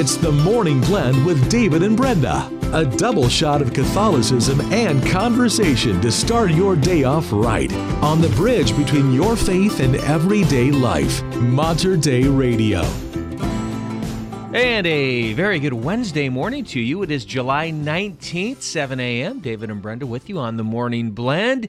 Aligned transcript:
It's 0.00 0.16
the 0.16 0.32
Morning 0.32 0.80
Blend 0.80 1.26
with 1.26 1.50
David 1.50 1.82
and 1.82 1.94
Brenda. 1.94 2.50
A 2.72 2.86
double 2.86 3.28
shot 3.28 3.60
of 3.60 3.74
Catholicism 3.74 4.58
and 4.72 5.06
conversation 5.06 6.00
to 6.00 6.10
start 6.10 6.52
your 6.52 6.74
day 6.74 7.04
off 7.04 7.30
right. 7.30 7.70
On 8.02 8.22
the 8.22 8.30
bridge 8.30 8.74
between 8.78 9.12
your 9.12 9.36
faith 9.36 9.78
and 9.78 9.96
everyday 9.96 10.70
life. 10.70 11.22
Mater 11.34 11.98
Dei 11.98 12.26
Radio. 12.26 12.80
And 14.54 14.86
a 14.86 15.34
very 15.34 15.58
good 15.60 15.74
Wednesday 15.74 16.30
morning 16.30 16.64
to 16.64 16.80
you. 16.80 17.02
It 17.02 17.10
is 17.10 17.26
July 17.26 17.70
19th, 17.70 18.62
7 18.62 18.98
a.m. 18.98 19.40
David 19.40 19.68
and 19.68 19.82
Brenda 19.82 20.06
with 20.06 20.30
you 20.30 20.38
on 20.38 20.56
the 20.56 20.64
Morning 20.64 21.10
Blend. 21.10 21.68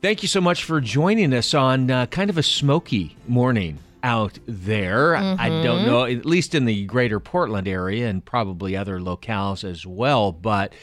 Thank 0.00 0.22
you 0.22 0.28
so 0.28 0.40
much 0.40 0.62
for 0.62 0.80
joining 0.80 1.34
us 1.34 1.52
on 1.54 1.90
uh, 1.90 2.06
kind 2.06 2.30
of 2.30 2.38
a 2.38 2.42
smoky 2.44 3.16
morning 3.26 3.80
out 4.04 4.38
there. 4.46 5.16
I 5.16 5.48
don't 5.48 5.78
mm-hmm. 5.78 5.86
know, 5.86 6.04
at 6.04 6.26
least 6.26 6.54
in 6.54 6.66
the 6.66 6.84
greater 6.84 7.18
Portland 7.18 7.66
area 7.66 8.06
and 8.08 8.24
probably 8.24 8.76
other 8.76 9.00
locales 9.00 9.64
as 9.64 9.86
well. 9.86 10.30
But 10.30 10.74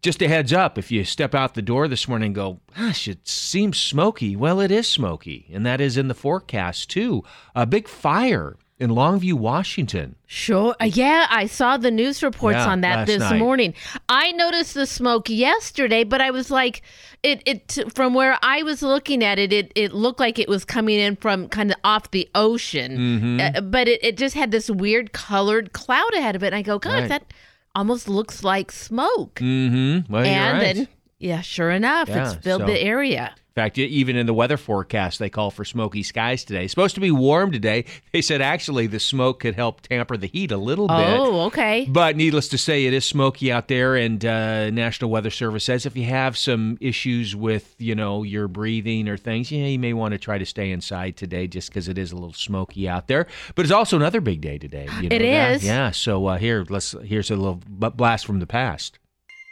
just 0.00 0.22
a 0.22 0.28
heads 0.28 0.52
up 0.52 0.78
if 0.78 0.92
you 0.92 1.04
step 1.04 1.34
out 1.34 1.54
the 1.54 1.60
door 1.60 1.88
this 1.88 2.06
morning 2.06 2.26
and 2.26 2.34
go, 2.34 2.60
gosh, 2.76 3.08
it 3.08 3.26
seems 3.26 3.80
smoky. 3.80 4.36
Well, 4.36 4.60
it 4.60 4.70
is 4.70 4.88
smoky, 4.88 5.48
and 5.52 5.66
that 5.66 5.80
is 5.80 5.96
in 5.96 6.06
the 6.06 6.14
forecast 6.14 6.88
too. 6.88 7.24
A 7.54 7.66
big 7.66 7.88
fire 7.88 8.56
in 8.80 8.90
Longview, 8.90 9.32
Washington. 9.34 10.14
Sure. 10.26 10.74
Uh, 10.80 10.84
yeah, 10.84 11.26
I 11.30 11.46
saw 11.46 11.76
the 11.76 11.90
news 11.90 12.22
reports 12.22 12.56
Yeah, 12.56 12.68
on 12.70 12.80
that 12.82 13.06
this 13.06 13.18
night. 13.20 13.38
morning. 13.38 13.74
I 14.08 14.32
noticed 14.32 14.74
the 14.74 14.86
smoke 14.86 15.28
yesterday, 15.28 16.04
but 16.04 16.20
I 16.20 16.30
was 16.30 16.50
like, 16.50 16.82
it 17.24 17.42
it 17.44 17.92
from 17.94 18.14
where 18.14 18.38
I 18.42 18.62
was 18.62 18.80
looking 18.82 19.24
at 19.24 19.38
it, 19.38 19.52
it 19.52 19.72
it 19.74 19.92
looked 19.92 20.20
like 20.20 20.38
it 20.38 20.48
was 20.48 20.64
coming 20.64 20.98
in 21.00 21.16
from 21.16 21.48
kind 21.48 21.70
of 21.72 21.76
off 21.82 22.10
the 22.12 22.28
ocean, 22.34 22.96
Mm-hmm. 22.96 23.40
uh, 23.56 23.60
but 23.62 23.88
it, 23.88 24.04
it 24.04 24.16
just 24.16 24.34
had 24.36 24.50
this 24.52 24.70
weird 24.70 25.12
colored 25.12 25.72
cloud 25.72 26.14
ahead 26.14 26.36
of 26.36 26.42
it. 26.44 26.48
And 26.48 26.56
I 26.56 26.62
go, 26.62 26.78
God, 26.78 26.92
Right. 26.92 27.08
that 27.08 27.32
almost 27.74 28.08
looks 28.08 28.44
like 28.44 28.70
smoke. 28.70 29.36
Mm-hmm. 29.36 30.12
Well, 30.12 30.24
and 30.24 30.58
right. 30.58 30.74
then, 30.76 30.88
yeah, 31.18 31.40
sure 31.40 31.70
enough, 31.70 32.08
Yeah, 32.08 32.32
it's 32.32 32.34
filled 32.44 32.62
so- 32.62 32.66
the 32.66 32.78
area. 32.80 33.34
In 33.56 33.62
fact, 33.64 33.76
even 33.76 34.14
in 34.14 34.26
the 34.26 34.34
weather 34.34 34.56
forecast, 34.56 35.18
they 35.18 35.28
call 35.30 35.50
for 35.50 35.64
smoky 35.64 36.04
skies 36.04 36.44
today. 36.44 36.62
It's 36.62 36.70
supposed 36.70 36.94
to 36.94 37.00
be 37.00 37.10
warm 37.10 37.50
today. 37.50 37.86
They 38.12 38.22
said 38.22 38.40
actually 38.40 38.86
the 38.86 39.00
smoke 39.00 39.40
could 39.40 39.56
help 39.56 39.80
tamper 39.80 40.16
the 40.16 40.28
heat 40.28 40.52
a 40.52 40.56
little 40.56 40.86
bit. 40.86 40.96
Oh, 40.96 41.40
okay. 41.46 41.84
But 41.90 42.14
needless 42.14 42.46
to 42.50 42.58
say, 42.58 42.84
it 42.86 42.92
is 42.92 43.04
smoky 43.04 43.50
out 43.50 43.66
there, 43.66 43.96
and 43.96 44.24
uh, 44.24 44.70
National 44.70 45.10
Weather 45.10 45.30
Service 45.30 45.64
says 45.64 45.86
if 45.86 45.96
you 45.96 46.04
have 46.04 46.38
some 46.38 46.78
issues 46.80 47.34
with, 47.34 47.74
you 47.78 47.96
know, 47.96 48.22
your 48.22 48.46
breathing 48.46 49.08
or 49.08 49.16
things, 49.16 49.50
yeah, 49.50 49.66
you 49.66 49.78
may 49.80 49.92
want 49.92 50.12
to 50.12 50.18
try 50.18 50.38
to 50.38 50.46
stay 50.46 50.70
inside 50.70 51.16
today, 51.16 51.48
just 51.48 51.68
because 51.70 51.88
it 51.88 51.98
is 51.98 52.12
a 52.12 52.14
little 52.14 52.32
smoky 52.32 52.88
out 52.88 53.08
there. 53.08 53.26
But 53.56 53.64
it's 53.64 53.72
also 53.72 53.96
another 53.96 54.20
big 54.20 54.40
day 54.40 54.58
today. 54.58 54.86
You 55.02 55.08
know 55.08 55.16
It 55.16 55.18
that? 55.18 55.52
is. 55.56 55.64
yeah. 55.64 55.90
So 55.90 56.26
uh, 56.26 56.38
here, 56.38 56.64
let's 56.68 56.94
here's 57.04 57.32
a 57.32 57.36
little 57.36 57.60
blast 57.66 58.24
from 58.24 58.38
the 58.38 58.46
past. 58.46 59.00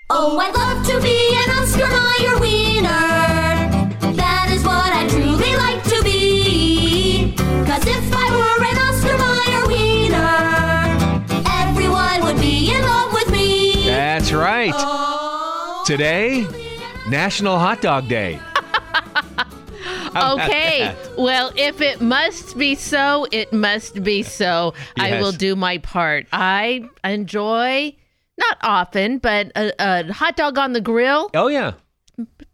Oh, 0.08 0.38
I'd 0.38 0.54
love 0.54 0.86
to 0.86 1.00
be 1.02 1.34
an 1.34 1.50
Oscar 1.58 1.88
Mayer 1.88 2.38
wiener. 2.38 4.14
That 4.14 4.48
is 4.52 4.62
what 4.64 4.92
I 4.92 5.08
truly 5.08 5.56
like 5.56 5.82
to 5.84 6.02
be. 6.04 7.34
Cause 7.66 7.84
if 7.86 8.12
I 8.14 8.30
were 8.30 8.64
an 8.64 8.78
Oscar 8.86 9.18
Mayer 9.18 9.66
wiener, 9.66 11.42
everyone 11.50 12.22
would 12.24 12.40
be 12.40 12.72
in 12.72 12.82
love 12.82 13.12
with 13.12 13.30
me. 13.32 13.84
That's 13.86 14.32
right. 14.32 14.72
Oh, 14.74 15.82
Today, 15.86 16.46
National 17.08 17.58
Hot 17.58 17.80
Dog 17.82 18.08
Day. 18.08 18.40
Okay. 20.16 20.96
Well, 21.18 21.52
if 21.56 21.82
it 21.82 22.00
must 22.00 22.56
be 22.56 22.74
so, 22.74 23.26
it 23.32 23.52
must 23.52 24.02
be 24.02 24.22
so. 24.22 24.72
I 24.98 25.20
will 25.20 25.32
do 25.32 25.54
my 25.54 25.76
part. 25.76 26.26
I 26.32 26.88
enjoy, 27.04 27.94
not 28.38 28.58
often, 28.62 29.18
but 29.18 29.52
a, 29.56 29.72
a 29.78 30.12
hot 30.12 30.36
dog 30.36 30.58
on 30.58 30.72
the 30.72 30.80
grill, 30.80 31.30
Oh 31.34 31.48
yeah. 31.48 31.72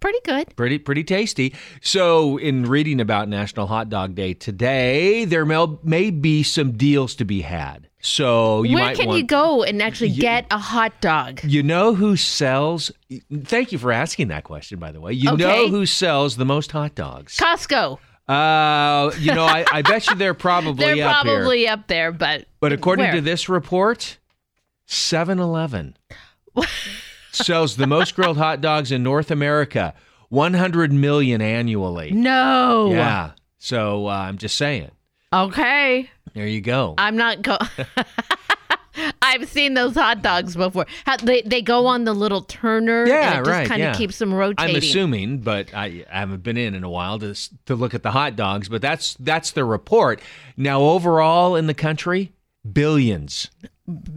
pretty 0.01 0.19
good. 0.25 0.55
Pretty 0.57 0.79
pretty 0.79 1.05
tasty. 1.05 1.55
So, 1.81 2.37
in 2.39 2.65
reading 2.65 3.01
about 3.01 3.29
National 3.29 3.67
Hot 3.67 3.89
Dog 3.89 4.15
Day 4.15 4.35
today, 4.35 5.25
there 5.25 5.45
may, 5.45 5.67
may 5.83 6.11
be 6.11 6.43
some 6.43 6.73
deals 6.73 7.15
to 7.17 7.25
be 7.25 7.43
had. 7.43 7.89
So 8.05 8.65
you 8.65 8.79
Where 8.79 8.97
can 8.97 9.07
want. 9.07 9.19
you 9.21 9.25
go 9.27 9.63
and 9.63 9.81
actually 9.81 10.11
get 10.11 10.47
a 10.51 10.59
hot 10.59 11.01
dog? 11.01 11.41
You 11.45 11.63
know 11.63 11.95
who 11.95 12.17
sells? 12.17 12.91
Thank 13.45 13.71
you 13.71 13.79
for 13.79 13.93
asking 13.93 14.27
that 14.29 14.43
question, 14.43 14.81
by 14.81 14.91
the 14.91 15.01
way. 15.01 15.13
You 15.13 15.37
know 15.37 15.69
who 15.69 15.87
sells 15.87 16.37
the 16.37 16.45
most 16.45 16.73
hot 16.73 16.97
dogs? 16.97 17.37
Costco. 17.37 17.99
Uh, 18.29 19.13
you 19.21 19.33
know, 19.33 19.45
I, 19.45 19.65
I 19.71 19.83
bet 19.83 20.09
you 20.09 20.17
they're 20.17 20.35
probably 20.49 20.85
They're 20.85 21.07
up 21.07 21.25
here. 21.27 21.35
probably 21.37 21.69
up 21.69 21.87
there, 21.87 22.11
but 22.11 22.47
But 22.59 22.73
according 22.73 23.05
where? 23.07 23.15
to 23.15 23.21
this 23.21 23.49
report, 23.49 24.19
7-Eleven 24.93 25.97
sells 27.33 27.77
the 27.77 27.87
most 27.87 28.15
grilled 28.15 28.37
hot 28.37 28.61
dogs 28.61 28.93
in 28.93 29.03
North 29.03 29.31
America, 29.31 29.95
100 30.29 30.93
million 30.93 31.41
annually. 31.41 32.11
no. 32.13 32.91
Yeah. 32.91 33.33
So 33.59 34.09
uh, 34.09 34.11
I'm 34.11 34.39
just 34.39 34.57
saying. 34.57 34.91
Okay. 35.33 36.11
There 36.35 36.47
you 36.47 36.61
go. 36.61 36.95
I'm 36.99 37.17
not 37.17 37.43
go. 37.43 37.57
I've 39.23 39.49
seen 39.49 39.75
those 39.75 39.95
hot 39.95 40.21
dogs 40.21 40.57
before. 40.57 40.85
How, 41.07 41.17
they 41.17 41.43
they 41.43 41.63
go 41.63 41.87
on 41.87 42.05
the 42.05 42.13
little 42.13 42.43
turner. 42.43 43.07
Yeah, 43.07 43.31
and 43.31 43.35
it 43.35 43.39
just 43.39 43.51
right, 43.51 43.69
Kind 43.69 43.81
yeah. 43.81 43.93
of 43.93 43.97
keeps 43.97 44.19
them 44.19 44.35
rotating. 44.35 44.75
I'm 44.75 44.77
assuming, 44.77 45.39
but 45.39 45.73
I, 45.73 46.05
I 46.13 46.19
haven't 46.19 46.43
been 46.43 46.59
in 46.59 46.75
in 46.75 46.85
a 46.85 46.91
while 46.91 47.19
to 47.21 47.35
to 47.67 47.75
look 47.75 47.95
at 47.95 48.03
the 48.03 48.11
hot 48.11 48.37
dogs. 48.37 48.69
But 48.69 48.83
that's 48.83 49.15
that's 49.21 49.53
the 49.53 49.65
report. 49.65 50.21
Now, 50.57 50.83
overall 50.83 51.57
in 51.57 51.69
the 51.69 51.75
country, 51.75 52.33
billions. 52.71 53.49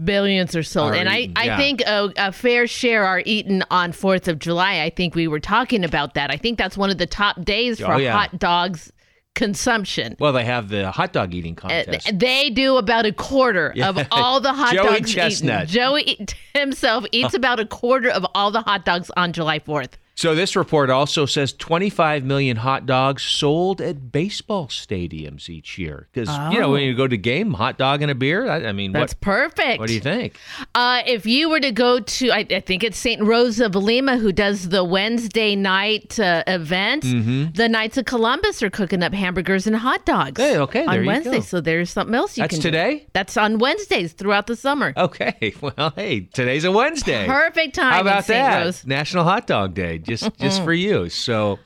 Billions 0.04 0.56
are 0.56 0.64
sold, 0.64 0.92
Are 0.92 0.96
and 0.96 1.10
I, 1.10 1.20
eaten, 1.20 1.34
I 1.38 1.44
yeah. 1.46 1.58
think 1.58 1.82
a, 1.82 2.12
a 2.18 2.32
fair 2.32 2.68
share 2.68 3.06
are 3.06 3.22
eaten 3.26 3.64
on 3.72 3.92
Fourth 3.92 4.28
of 4.28 4.40
July. 4.40 4.82
I 4.82 4.90
think 4.90 5.16
we 5.16 5.28
were 5.28 5.40
talking 5.40 5.84
about 5.84 6.14
that. 6.14 6.32
I 6.32 6.38
think 6.38 6.58
that's 6.58 6.78
one 6.78 6.90
of 6.90 6.98
the 6.98 7.08
top 7.08 7.44
days 7.44 7.80
for 7.80 7.94
Oh, 7.94 7.98
yeah. 7.98 8.12
hot 8.12 8.38
dogs 8.40 8.92
consumption. 9.34 10.16
Well, 10.20 10.32
they 10.34 10.46
have 10.46 10.70
the 10.70 10.92
hot 10.92 11.12
dog 11.12 11.34
eating 11.34 11.58
Uh, 11.58 11.62
contest. 11.68 12.12
they 12.18 12.50
do 12.50 12.78
about 12.78 13.06
a 13.06 13.12
quarter 13.12 13.74
of 13.84 14.00
all 14.12 14.40
the 14.40 14.54
hot 14.62 14.74
Joey 14.74 15.00
dogs 15.00 15.14
Chestnut. 15.14 15.64
eaten. 15.64 15.74
Joey 15.74 16.28
himself 16.54 17.06
eats 17.12 17.34
about 17.42 17.60
a 17.60 17.66
quarter 17.66 18.10
of 18.10 18.26
all 18.34 18.52
the 18.52 18.62
hot 18.62 18.86
dogs 18.86 19.12
on 19.18 19.34
July 19.34 19.60
4th. 19.60 19.94
So 20.16 20.34
this 20.34 20.56
report 20.56 20.90
also 20.90 21.26
says 21.26 21.52
25 21.54 22.24
million 22.24 22.58
hot 22.58 22.86
dogs 22.86 23.22
sold 23.24 23.82
at 23.82 24.12
baseball 24.12 24.68
stadiums 24.68 25.50
each 25.50 25.78
year. 25.78 26.08
Because 26.12 26.30
you 26.54 26.60
know 26.60 26.72
when 26.72 26.84
you 26.84 26.96
go 26.96 27.08
to 27.08 27.18
game, 27.18 27.54
hot 27.54 27.78
dog 27.78 28.02
and 28.02 28.10
a 28.10 28.16
beer. 28.16 28.50
I, 28.50 28.68
I 28.68 28.72
mean, 28.72 28.86
Oh. 28.96 29.00
That's 29.00 29.14
what 29.14 29.22
perfect. 29.22 29.80
what 29.80 29.88
do 29.88 29.94
you 29.94 30.00
think? 30.00 30.38
Uh, 30.74 31.02
if 31.06 31.26
you 31.26 31.50
were 31.50 31.60
to 31.60 31.72
go 31.72 32.00
to, 32.00 32.30
I, 32.32 32.46
I 32.50 32.60
think 32.62 32.84
it's 32.84 32.98
St. 32.98 33.22
Rose 33.22 33.60
of 33.60 33.76
Lima 33.76 34.18
who 34.18 34.32
does 34.32 34.70
the 34.70 34.84
Wednesday 34.84 35.56
night 35.56 36.18
uh, 36.20 36.44
event. 36.48 37.04
Mm-hmm. 37.04 37.52
The 37.54 37.68
Knights 37.68 37.98
of 37.98 38.06
Columbus 38.06 38.64
are 38.64 38.70
cooking 38.70 39.04
up 39.04 39.14
hamburgers 39.14 39.68
and 39.68 39.76
hot 39.76 40.06
dogs. 40.06 40.40
Hey, 40.40 40.58
okay, 40.58 40.86
there 40.86 41.00
on 41.00 41.06
Wednesday. 41.06 41.32
go. 41.38 41.42
So 41.42 41.62
there's 41.62 41.90
something 41.90 42.16
else 42.16 42.38
you 42.38 42.44
That's 42.44 42.56
can 42.56 42.62
do. 42.62 42.72
That's 42.72 42.94
today? 42.94 43.08
That's 43.14 43.38
on 43.38 43.58
Wednesdays 43.60 44.14
throughout 44.14 44.48
the 44.48 44.56
summer. 44.56 44.94
Okay, 44.96 45.54
well, 45.62 45.92
hey, 45.96 46.22
today's 46.22 46.64
a 46.64 46.72
Wednesday. 46.72 47.26
Perfect 47.26 47.76
time 47.76 47.92
How 47.94 48.02
about 48.02 48.28
that? 48.28 48.64
Rose. 48.64 48.86
National 48.86 49.24
Hot 49.26 49.46
Dog 49.48 49.74
Day, 49.74 49.98
just 50.06 50.36
just 50.40 50.64
for 50.64 50.74
you. 50.74 51.10
So, 51.10 51.60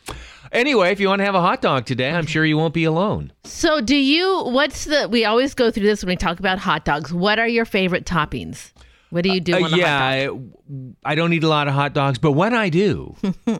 anyway, 0.51 0.91
if 0.91 0.99
you 0.99 1.07
want 1.07 1.19
to 1.19 1.25
have 1.25 1.35
a 1.35 1.41
hot 1.41 1.61
dog 1.61 1.85
today, 1.85 2.09
I'm 2.11 2.25
sure 2.25 2.43
you 2.45 2.57
won't 2.57 2.73
be 2.73 2.83
alone. 2.85 3.31
So 3.43 3.81
do 3.81 3.95
you? 3.95 4.43
What's 4.45 4.85
the? 4.85 5.07
We 5.09 5.25
always 5.25 5.53
go 5.53 5.69
through 5.71 5.85
this 5.85 6.03
when 6.03 6.09
we 6.13 6.15
talk 6.17 6.39
about 6.39 6.57
hot 6.59 6.85
dogs. 6.85 7.13
What 7.13 7.37
are 7.39 7.47
your 7.47 7.65
favorite 7.65 8.05
toppings? 8.05 8.71
What 9.11 9.23
do 9.23 9.31
you 9.31 9.39
do 9.39 9.53
Uh, 9.53 9.57
on 9.57 9.63
a 9.63 9.67
hot 9.69 9.71
dog? 9.71 9.79
yeah, 9.79 9.99
I, 11.03 11.11
I 11.11 11.15
don't 11.15 11.33
eat 11.33 11.43
a 11.43 11.47
lot 11.47 11.67
of 11.67 11.73
hot 11.73 11.93
dogs, 11.93 12.19
but 12.19 12.33
when 12.33 12.53
I 12.53 12.69
do, 12.69 13.15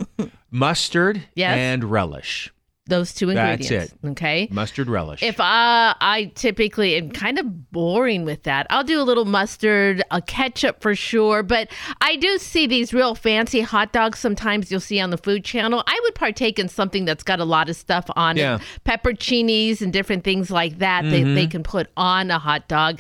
mustard 0.52 1.24
Yes. 1.36 1.58
and 1.58 1.84
relish. 1.84 2.52
Those 2.90 3.14
two 3.14 3.30
ingredients. 3.30 3.70
That's 3.70 3.94
it. 3.94 4.00
Okay. 4.12 4.48
Mustard 4.52 4.90
relish. 4.90 5.24
If 5.24 5.38
I, 5.40 5.96
I 6.02 6.32
typically 6.36 6.96
am 6.96 7.12
kind 7.12 7.40
of 7.40 7.72
boring 7.72 8.26
with 8.26 8.44
that. 8.44 8.68
I'll 8.70 8.84
do 8.84 9.00
a 9.02 9.04
little 9.04 9.26
mustard, 9.26 10.04
a 10.12 10.22
ketchup 10.22 10.82
for 10.82 10.96
sure. 10.96 11.44
But 11.44 11.70
I 12.02 12.16
do 12.18 12.38
see 12.40 12.68
these 12.68 12.94
real 12.94 13.16
fancy 13.16 13.62
hot 13.62 13.94
dogs. 13.94 14.20
Sometimes 14.20 14.72
you'll 14.72 14.80
see 14.80 15.00
on 15.00 15.12
the 15.12 15.18
Food 15.18 15.46
Channel. 15.46 15.84
I 15.88 16.00
would 16.04 16.16
partake 16.16 16.60
in 16.60 16.68
something 16.68 17.06
that's 17.06 17.24
got 17.24 17.40
a 17.40 17.46
lot 17.46 17.70
of 17.70 17.76
stuff 17.76 18.06
on 18.16 18.36
Yeah. 18.38 18.56
it, 18.56 18.62
pepperoncinis 18.86 19.82
and 19.82 19.94
different 19.94 20.24
things 20.24 20.50
like 20.52 20.80
that. 20.80 21.04
They 21.04 21.22
Mm-hmm. 21.22 21.36
they 21.36 21.48
can 21.48 21.64
put 21.64 21.88
on 21.96 22.32
a 22.32 22.40
hot 22.40 22.68
dog. 22.68 23.00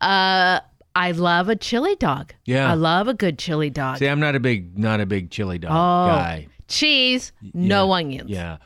Uh, 0.00 0.60
I 0.94 1.12
love 1.12 1.48
a 1.48 1.56
chili 1.56 1.94
dog. 1.96 2.34
Yeah. 2.44 2.70
I 2.70 2.74
love 2.74 3.06
a 3.08 3.14
good 3.14 3.38
chili 3.38 3.70
dog. 3.70 3.98
See, 3.98 4.06
I'm 4.08 4.20
not 4.20 4.34
a 4.34 4.40
big 4.40 4.78
not 4.78 5.00
a 5.00 5.06
big 5.06 5.30
chili 5.30 5.58
dog 5.58 5.70
Oh. 5.70 6.12
guy. 6.14 6.48
Cheese, 6.68 7.32
no 7.54 7.92
onions. 7.92 8.30
Yeah. 8.30 8.58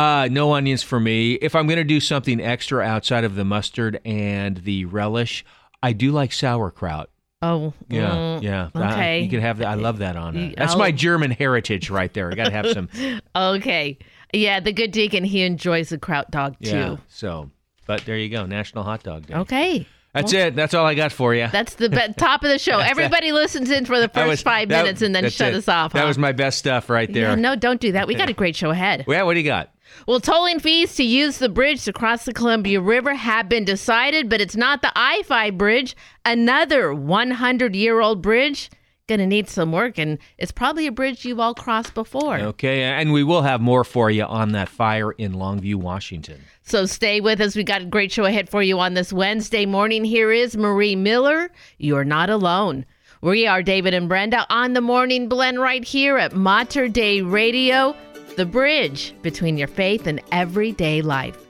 Uh, 0.00 0.28
no 0.30 0.52
onions 0.54 0.82
for 0.82 0.98
me. 0.98 1.34
If 1.34 1.54
I'm 1.54 1.66
going 1.66 1.76
to 1.78 1.84
do 1.84 2.00
something 2.00 2.40
extra 2.40 2.82
outside 2.82 3.24
of 3.24 3.34
the 3.34 3.44
mustard 3.44 4.00
and 4.04 4.56
the 4.58 4.84
relish, 4.86 5.44
I 5.82 5.92
do 5.92 6.10
like 6.12 6.32
sauerkraut. 6.32 7.10
Oh, 7.42 7.72
Yeah, 7.88 8.10
mm, 8.10 8.42
yeah. 8.42 8.68
I- 8.74 8.92
okay. 8.92 9.20
you 9.22 9.30
can 9.30 9.40
have 9.40 9.58
that. 9.58 9.68
I 9.68 9.74
love 9.74 9.98
that 9.98 10.16
on 10.16 10.36
it. 10.36 10.54
That's 10.56 10.72
I'll- 10.72 10.78
my 10.78 10.90
German 10.92 11.30
heritage 11.30 11.88
right 11.90 12.12
there. 12.12 12.30
I 12.30 12.34
got 12.34 12.44
to 12.46 12.52
have 12.52 12.68
some. 12.70 12.88
Okay. 13.36 13.98
Yeah, 14.32 14.60
the 14.60 14.72
good 14.72 14.90
deacon, 14.92 15.24
he 15.24 15.42
enjoys 15.42 15.88
the 15.88 15.98
kraut 15.98 16.30
dog 16.30 16.56
too. 16.62 16.70
yeah. 16.70 16.96
So, 17.08 17.50
but 17.86 18.04
there 18.04 18.16
you 18.16 18.28
go. 18.28 18.46
National 18.46 18.84
Hot 18.84 19.02
Dog 19.02 19.26
Day. 19.26 19.34
Okay. 19.34 19.86
That's 20.14 20.32
it. 20.32 20.54
That's 20.56 20.74
all 20.74 20.84
I 20.86 20.94
got 20.94 21.12
for 21.12 21.34
you. 21.34 21.48
That's 21.50 21.74
the 21.74 21.88
be- 21.88 22.12
top 22.16 22.42
of 22.44 22.50
the 22.50 22.58
show. 22.58 22.78
Everybody 22.78 23.32
listens 23.32 23.70
in 23.70 23.84
for 23.86 23.98
the 24.00 24.08
first 24.08 24.42
five 24.44 24.68
minutes 24.68 25.02
and 25.02 25.14
then 25.14 25.30
shut 25.30 25.54
us 25.54 25.68
off. 25.68 25.92
That 25.92 26.04
was 26.04 26.18
my 26.18 26.32
best 26.32 26.58
stuff 26.58 26.90
right 26.90 27.12
there. 27.12 27.28
Yeah, 27.30 27.34
no, 27.36 27.54
don't 27.56 27.80
do 27.80 27.92
that. 27.92 28.06
We 28.08 28.14
got 28.14 28.28
a 28.28 28.32
great 28.32 28.54
show 28.56 28.70
ahead. 28.70 29.04
Yeah, 29.08 29.22
what 29.22 29.34
do 29.34 29.40
you 29.40 29.46
got? 29.46 29.70
Well, 30.06 30.20
tolling 30.20 30.60
fees 30.60 30.94
to 30.96 31.04
use 31.04 31.38
the 31.38 31.48
bridge 31.48 31.84
to 31.84 31.92
cross 31.92 32.24
the 32.24 32.32
Columbia 32.32 32.80
River 32.80 33.14
have 33.14 33.48
been 33.48 33.64
decided, 33.64 34.28
but 34.28 34.40
it's 34.40 34.56
not 34.56 34.82
the 34.82 34.92
I 34.96 35.22
5 35.24 35.58
bridge, 35.58 35.96
another 36.24 36.94
100 36.94 37.76
year 37.76 38.00
old 38.00 38.22
bridge. 38.22 38.70
Gonna 39.08 39.26
need 39.26 39.48
some 39.48 39.72
work, 39.72 39.98
and 39.98 40.18
it's 40.38 40.52
probably 40.52 40.86
a 40.86 40.92
bridge 40.92 41.24
you've 41.24 41.40
all 41.40 41.54
crossed 41.54 41.94
before. 41.94 42.38
Okay, 42.38 42.82
and 42.82 43.12
we 43.12 43.24
will 43.24 43.42
have 43.42 43.60
more 43.60 43.82
for 43.82 44.08
you 44.08 44.22
on 44.22 44.52
that 44.52 44.68
fire 44.68 45.10
in 45.10 45.32
Longview, 45.32 45.74
Washington. 45.74 46.42
So 46.62 46.86
stay 46.86 47.20
with 47.20 47.40
us. 47.40 47.56
We 47.56 47.64
got 47.64 47.82
a 47.82 47.86
great 47.86 48.12
show 48.12 48.24
ahead 48.24 48.48
for 48.48 48.62
you 48.62 48.78
on 48.78 48.94
this 48.94 49.12
Wednesday 49.12 49.66
morning. 49.66 50.04
Here 50.04 50.30
is 50.30 50.56
Marie 50.56 50.94
Miller. 50.94 51.50
You're 51.78 52.04
not 52.04 52.30
alone. 52.30 52.86
We 53.20 53.46
are 53.46 53.62
David 53.62 53.92
and 53.92 54.08
Brenda 54.08 54.46
on 54.48 54.72
the 54.72 54.80
morning 54.80 55.28
blend 55.28 55.60
right 55.60 55.84
here 55.84 56.16
at 56.16 56.32
Mater 56.32 56.88
Dei 56.88 57.20
Radio, 57.20 57.94
the 58.40 58.46
bridge 58.46 59.14
between 59.20 59.58
your 59.58 59.68
faith 59.68 60.06
and 60.06 60.18
everyday 60.32 61.02
life. 61.02 61.49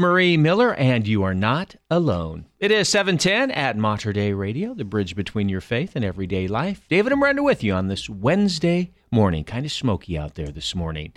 Marie 0.00 0.38
Miller, 0.38 0.74
and 0.74 1.06
you 1.06 1.22
are 1.22 1.34
not 1.34 1.76
alone. 1.90 2.46
It 2.58 2.70
is 2.70 2.88
710 2.88 3.50
at 3.50 3.76
Mater 3.76 4.12
Dei 4.12 4.32
Radio, 4.32 4.72
the 4.72 4.84
bridge 4.84 5.14
between 5.14 5.48
your 5.50 5.60
faith 5.60 5.94
and 5.94 6.04
everyday 6.04 6.48
life. 6.48 6.86
David 6.88 7.12
and 7.12 7.20
Brenda 7.20 7.42
with 7.42 7.62
you 7.62 7.74
on 7.74 7.88
this 7.88 8.08
Wednesday 8.08 8.92
morning. 9.10 9.44
Kind 9.44 9.66
of 9.66 9.72
smoky 9.72 10.18
out 10.18 10.34
there 10.34 10.48
this 10.48 10.74
morning. 10.74 11.12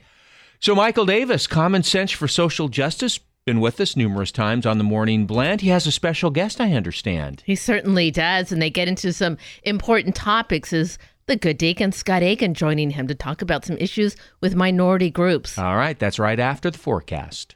So, 0.60 0.76
Michael 0.76 1.06
Davis, 1.06 1.48
Common 1.48 1.84
Sense 1.84 2.12
for 2.12 2.28
Social 2.28 2.68
Justice, 2.68 3.20
been 3.46 3.62
with 3.62 3.80
us 3.80 3.96
numerous 3.96 4.32
times 4.32 4.66
on 4.66 4.78
the 4.78 4.84
Morning 4.84 5.26
Blend. 5.26 5.62
He 5.62 5.70
has 5.70 5.88
a 5.88 5.92
special 5.92 6.30
guest, 6.30 6.62
I 6.62 6.74
understand. 6.74 7.42
He 7.46 7.56
certainly 7.56 8.12
does, 8.12 8.52
and 8.52 8.62
they 8.62 8.70
get 8.70 8.88
into 8.88 9.14
some 9.14 9.38
important 9.64 10.16
topics. 10.16 10.74
Is 10.74 10.98
the 11.26 11.36
good 11.36 11.58
deacon 11.58 11.92
Scott 11.92 12.22
Aiken 12.22 12.54
joining 12.54 12.92
him 12.92 13.08
to 13.08 13.16
talk 13.16 13.42
about 13.42 13.66
some 13.66 13.78
issues 13.78 14.16
with 14.42 14.56
minority 14.56 15.10
groups? 15.10 15.58
All 15.58 15.78
right, 15.78 15.98
that's 15.98 16.20
right 16.20 16.40
after 16.40 16.70
the 16.70 16.78
forecast. 16.78 17.56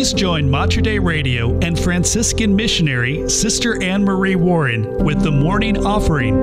Please 0.00 0.14
join 0.14 0.48
Mater 0.48 0.80
Dei 0.80 0.98
Radio 0.98 1.58
and 1.58 1.78
Franciscan 1.78 2.56
missionary 2.56 3.28
Sister 3.28 3.82
Anne 3.82 4.02
Marie 4.02 4.34
Warren 4.34 5.04
with 5.04 5.22
the 5.22 5.30
morning 5.30 5.84
offering. 5.84 6.34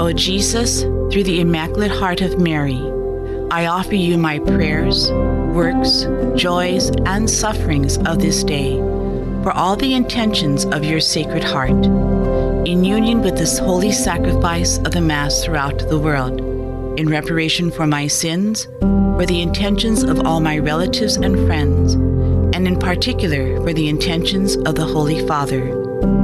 O 0.00 0.12
Jesus, 0.12 0.82
through 0.82 1.22
the 1.22 1.40
Immaculate 1.40 1.92
Heart 1.92 2.22
of 2.22 2.40
Mary, 2.40 2.80
I 3.52 3.66
offer 3.66 3.94
you 3.94 4.18
my 4.18 4.40
prayers, 4.40 5.08
works, 5.54 6.06
joys, 6.34 6.90
and 7.06 7.30
sufferings 7.30 7.96
of 7.98 8.18
this 8.18 8.42
day 8.42 8.74
for 9.44 9.52
all 9.52 9.76
the 9.76 9.94
intentions 9.94 10.64
of 10.64 10.84
your 10.84 10.98
Sacred 10.98 11.44
Heart, 11.44 11.86
in 12.66 12.82
union 12.82 13.22
with 13.22 13.38
this 13.38 13.56
holy 13.56 13.92
sacrifice 13.92 14.78
of 14.78 14.90
the 14.90 15.00
Mass 15.00 15.44
throughout 15.44 15.78
the 15.88 16.00
world, 16.00 16.55
in 16.96 17.08
reparation 17.08 17.70
for 17.70 17.86
my 17.86 18.06
sins, 18.06 18.66
for 18.80 19.24
the 19.26 19.40
intentions 19.40 20.02
of 20.02 20.26
all 20.26 20.40
my 20.40 20.58
relatives 20.58 21.16
and 21.16 21.46
friends, 21.46 21.94
and 22.54 22.66
in 22.66 22.78
particular 22.78 23.60
for 23.62 23.72
the 23.72 23.88
intentions 23.88 24.56
of 24.56 24.74
the 24.74 24.84
Holy 24.84 25.26
Father. 25.26 25.68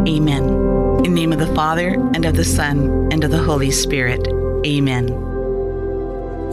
Amen. 0.06 0.44
In 0.98 1.02
the 1.02 1.20
name 1.20 1.32
of 1.32 1.38
the 1.38 1.54
Father, 1.54 1.94
and 2.14 2.24
of 2.24 2.36
the 2.36 2.44
Son, 2.44 3.08
and 3.12 3.24
of 3.24 3.30
the 3.30 3.42
Holy 3.42 3.70
Spirit. 3.70 4.26
Amen. 4.66 5.08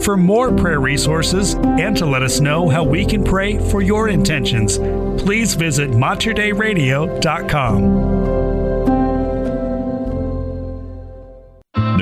For 0.02 0.16
more 0.16 0.50
prayer 0.50 0.80
resources 0.80 1.54
and 1.54 1.96
to 1.98 2.06
let 2.06 2.22
us 2.22 2.40
know 2.40 2.68
how 2.68 2.82
we 2.82 3.04
can 3.04 3.22
pray 3.22 3.58
for 3.70 3.82
your 3.82 4.08
intentions, 4.08 4.78
please 5.22 5.54
visit 5.54 5.90
materdeiradio.com. 5.90 8.09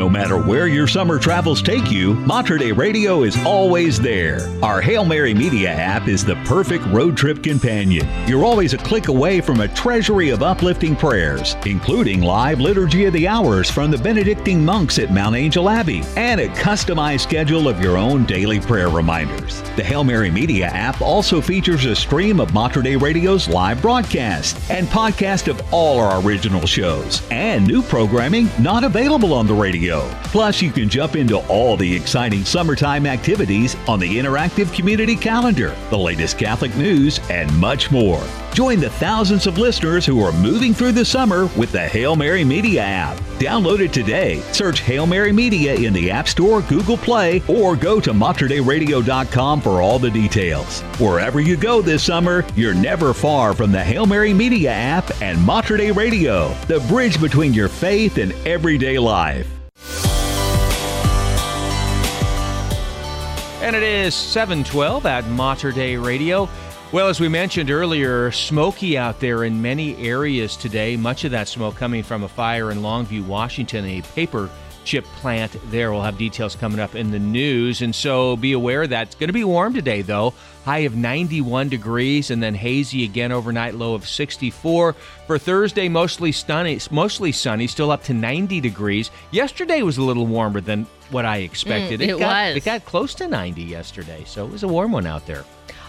No 0.09 0.13
matter 0.13 0.39
where 0.39 0.69
your 0.69 0.87
summer 0.87 1.19
travels 1.19 1.61
take 1.61 1.91
you, 1.91 2.15
Mater 2.15 2.57
Dei 2.57 2.73
Radio 2.73 3.25
is 3.25 3.37
always 3.45 4.01
there. 4.01 4.49
Our 4.63 4.81
Hail 4.81 5.05
Mary 5.05 5.35
Media 5.35 5.69
app 5.69 6.09
is 6.09 6.25
the 6.25 6.37
perfect 6.47 6.87
road 6.87 7.15
trip 7.15 7.43
companion. 7.43 8.09
You're 8.27 8.47
always 8.47 8.73
a 8.73 8.79
click 8.79 9.09
away 9.09 9.43
from 9.43 9.61
a 9.61 9.69
treasury 9.69 10.31
of 10.31 10.43
uplifting 10.43 10.97
prayers, 10.97 11.57
including 11.67 12.23
live 12.23 12.59
Liturgy 12.59 13.05
of 13.05 13.13
the 13.13 13.29
Hours 13.29 13.71
from 13.71 13.91
the 13.91 13.99
Benedictine 13.99 14.65
monks 14.65 14.99
at 14.99 15.13
Mount 15.13 15.37
Angel 15.37 15.69
Abbey 15.69 16.01
and 16.17 16.41
a 16.41 16.49
customized 16.49 17.21
schedule 17.21 17.69
of 17.69 17.79
your 17.83 17.99
own 17.99 18.25
daily 18.25 18.61
prayer 18.61 18.89
reminders. 18.89 19.61
The 19.77 19.85
Hail 19.85 20.05
Mary 20.05 20.31
Media 20.31 20.69
app 20.69 21.03
also 21.03 21.43
features 21.43 21.85
a 21.85 21.95
stream 21.95 22.41
of 22.41 22.55
Mater 22.55 22.81
Dei 22.81 22.97
Radio's 22.97 23.47
live 23.47 23.83
broadcast 23.83 24.59
and 24.71 24.89
podcast 24.89 25.49
of 25.49 25.61
all 25.71 26.01
our 26.01 26.23
original 26.23 26.67
shows 26.67 27.21
and 27.31 27.67
new 27.67 27.83
programming 27.83 28.49
not 28.59 28.85
available 28.85 29.35
on 29.35 29.47
the 29.47 29.53
radio. 29.53 29.98
Plus, 30.25 30.61
you 30.61 30.71
can 30.71 30.89
jump 30.89 31.17
into 31.17 31.39
all 31.49 31.77
the 31.77 31.95
exciting 31.97 32.45
summertime 32.45 33.07
activities 33.07 33.77
on 33.87 33.99
the 33.99 34.19
interactive 34.19 34.73
community 34.75 35.17
calendar, 35.17 35.75
the 35.91 35.99
latest 35.99 36.39
Catholic 36.39 36.75
news, 36.77 37.21
and 37.31 37.53
much 37.59 37.91
more. 37.91 38.23
Join 38.53 38.81
the 38.81 38.91
thousands 38.91 39.47
of 39.47 39.59
listeners 39.59 40.05
who 40.05 40.21
are 40.21 40.33
moving 40.33 40.75
through 40.75 40.93
the 40.93 41.05
summer 41.05 41.47
with 41.57 41.71
the 41.71 41.87
Hail 41.87 42.17
Mary 42.17 42.45
Media 42.45 42.83
app. 42.83 43.17
Download 43.39 43.79
it 43.79 43.93
today. 43.93 44.41
Search 44.53 44.81
Hail 44.81 45.07
Mary 45.07 45.33
Media 45.33 45.75
in 45.75 45.93
the 45.93 46.11
App 46.11 46.27
Store, 46.27 46.61
Google 46.63 46.97
Play, 46.97 47.41
or 47.47 47.77
go 47.77 48.01
to 48.01 48.13
materdeiradio.com 48.13 49.61
for 49.61 49.81
all 49.81 49.99
the 50.01 50.11
details. 50.11 50.81
Wherever 50.99 51.41
you 51.41 51.57
go 51.57 51.81
this 51.81 52.03
summer, 52.03 52.45
you're 52.57 52.75
never 52.75 53.15
far 53.15 53.55
from 53.55 53.71
the 53.71 53.83
Hail 53.83 54.07
Mary 54.07 54.35
Media 54.35 54.73
app 54.73 55.23
and 55.23 55.41
Mater 55.41 55.77
Dei 55.77 55.93
Radio, 55.93 56.53
the 56.67 56.81
bridge 56.89 57.21
between 57.21 57.55
your 57.55 57.69
faith 57.69 58.19
and 58.19 58.33
everyday 58.45 58.99
life. 58.99 59.58
And 63.69 63.77
it 63.77 63.83
is 63.83 64.15
712 64.15 65.05
at 65.05 65.27
Mater 65.27 65.73
Dei 65.73 65.99
Radio. 65.99 66.49
Well, 66.91 67.09
as 67.09 67.21
we 67.21 67.29
mentioned 67.29 67.71
earlier, 67.71 68.31
smoky 68.31 68.97
out 68.97 69.21
there 69.21 69.45
in 69.45 69.61
many 69.61 69.95
areas 69.99 70.57
today. 70.57 70.97
Much 70.97 71.25
of 71.25 71.33
that 71.33 71.49
smoke 71.49 71.77
coming 71.77 72.03
from 72.03 72.23
a 72.23 72.29
fire 72.29 72.71
in 72.71 72.79
Longview, 72.79 73.27
Washington, 73.27 73.85
a 73.85 74.01
paper 74.01 74.49
chip 74.89 75.05
plant 75.17 75.55
there. 75.71 75.93
We'll 75.93 76.01
have 76.01 76.17
details 76.17 76.57
coming 76.57 76.81
up 76.81 76.95
in 76.95 77.11
the 77.11 77.19
news. 77.19 77.83
And 77.83 77.95
so 77.95 78.39
be 78.39 78.53
aware 78.53 78.87
that 78.87 79.09
it's 79.09 79.15
going 79.15 79.29
to 79.29 79.35
be 79.35 79.45
warm 79.45 79.75
today, 79.75 80.01
though. 80.01 80.33
High 80.65 80.79
of 80.79 80.97
91 80.97 81.69
degrees 81.69 82.31
and 82.31 82.43
then 82.43 82.55
hazy 82.55 83.05
again 83.05 83.31
overnight, 83.31 83.75
low 83.75 83.93
of 83.95 84.09
64. 84.09 84.95
For 85.27 85.39
Thursday, 85.39 85.91
mostly 85.91 86.33
sunny, 86.33 86.81
mostly 86.91 87.33
sunny, 87.33 87.67
still 87.67 87.91
up 87.91 88.03
to 88.05 88.15
90 88.15 88.61
degrees. 88.63 89.11
Yesterday 89.31 89.83
was 89.83 89.99
a 89.99 90.03
little 90.03 90.27
warmer 90.27 90.63
than 90.63 90.87
what 91.11 91.27
I 91.27 91.39
expected. 91.39 92.01
Mm, 92.01 92.05
it 92.05 92.19
got, 92.19 92.49
was. 92.49 92.57
It 92.57 92.65
got 92.65 92.85
close 92.87 93.15
to 93.17 93.29
90 93.29 93.63
yesterday, 93.63 94.25
so 94.27 94.47
it 94.47 94.51
was 94.51 94.63
a 94.63 94.69
warm 94.69 94.93
one 94.93 95.07
out 95.07 95.27
there. 95.27 95.45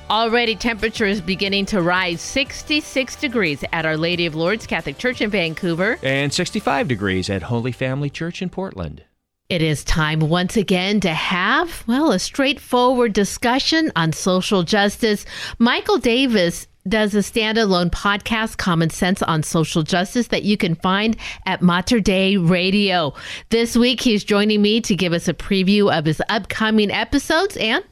Already 0.10 0.56
temperature 0.56 1.06
is 1.06 1.22
beginning 1.22 1.68
to 1.68 1.84
rise 1.84 2.20
66 2.20 3.16
degrees 3.18 3.64
at 3.72 3.86
Our 3.86 3.96
Lady 3.96 4.26
of 4.26 4.34
Lourdes 4.34 4.66
Catholic 4.66 4.98
Church 4.98 5.22
in 5.22 5.30
Vancouver. 5.30 6.00
And 6.02 6.34
65 6.34 6.88
degrees 6.88 7.30
at 7.30 7.44
Holy 7.44 7.72
Family 7.72 8.10
Church 8.10 8.42
in 8.42 8.50
Portland. 8.50 9.04
It 9.50 9.62
is 9.62 9.84
time 9.84 10.22
once 10.22 10.58
again 10.58 11.00
to 11.02 11.14
have, 11.14 11.84
well, 11.86 12.12
a 12.12 12.18
straightforward 12.18 13.14
discussion 13.14 13.92
on 13.96 14.12
social 14.12 14.64
justice. 14.64 15.28
Michael 15.60 16.00
Davis 16.00 16.66
does 16.88 17.14
a 17.14 17.20
standalone 17.20 17.92
podcast, 17.92 18.58
Common 18.58 18.90
Sense 18.90 19.22
on 19.22 19.44
Social 19.44 19.84
Justice, 19.84 20.30
that 20.30 20.42
you 20.42 20.58
can 20.58 20.74
find 20.74 21.18
at 21.46 21.62
Mater 21.62 22.00
Dei 22.00 22.36
Radio. 22.38 23.14
This 23.50 23.78
week, 23.78 24.02
he's 24.02 24.24
joining 24.24 24.64
me 24.64 24.82
to 24.82 24.96
give 24.96 25.14
us 25.14 25.28
a 25.28 25.36
preview 25.36 25.96
of 25.96 26.06
his 26.06 26.22
upcoming 26.30 26.90
episodes 26.90 27.58
and 27.58 27.84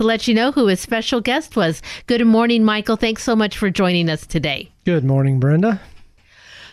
to 0.00 0.06
let 0.06 0.26
you 0.26 0.32
know 0.32 0.50
who 0.50 0.66
his 0.66 0.80
special 0.80 1.20
guest 1.20 1.56
was. 1.56 1.82
Good 2.06 2.26
morning, 2.26 2.64
Michael. 2.64 2.96
Thanks 2.96 3.22
so 3.22 3.36
much 3.36 3.58
for 3.58 3.68
joining 3.68 4.08
us 4.08 4.26
today. 4.26 4.70
Good 4.86 5.04
morning, 5.04 5.38
Brenda. 5.38 5.78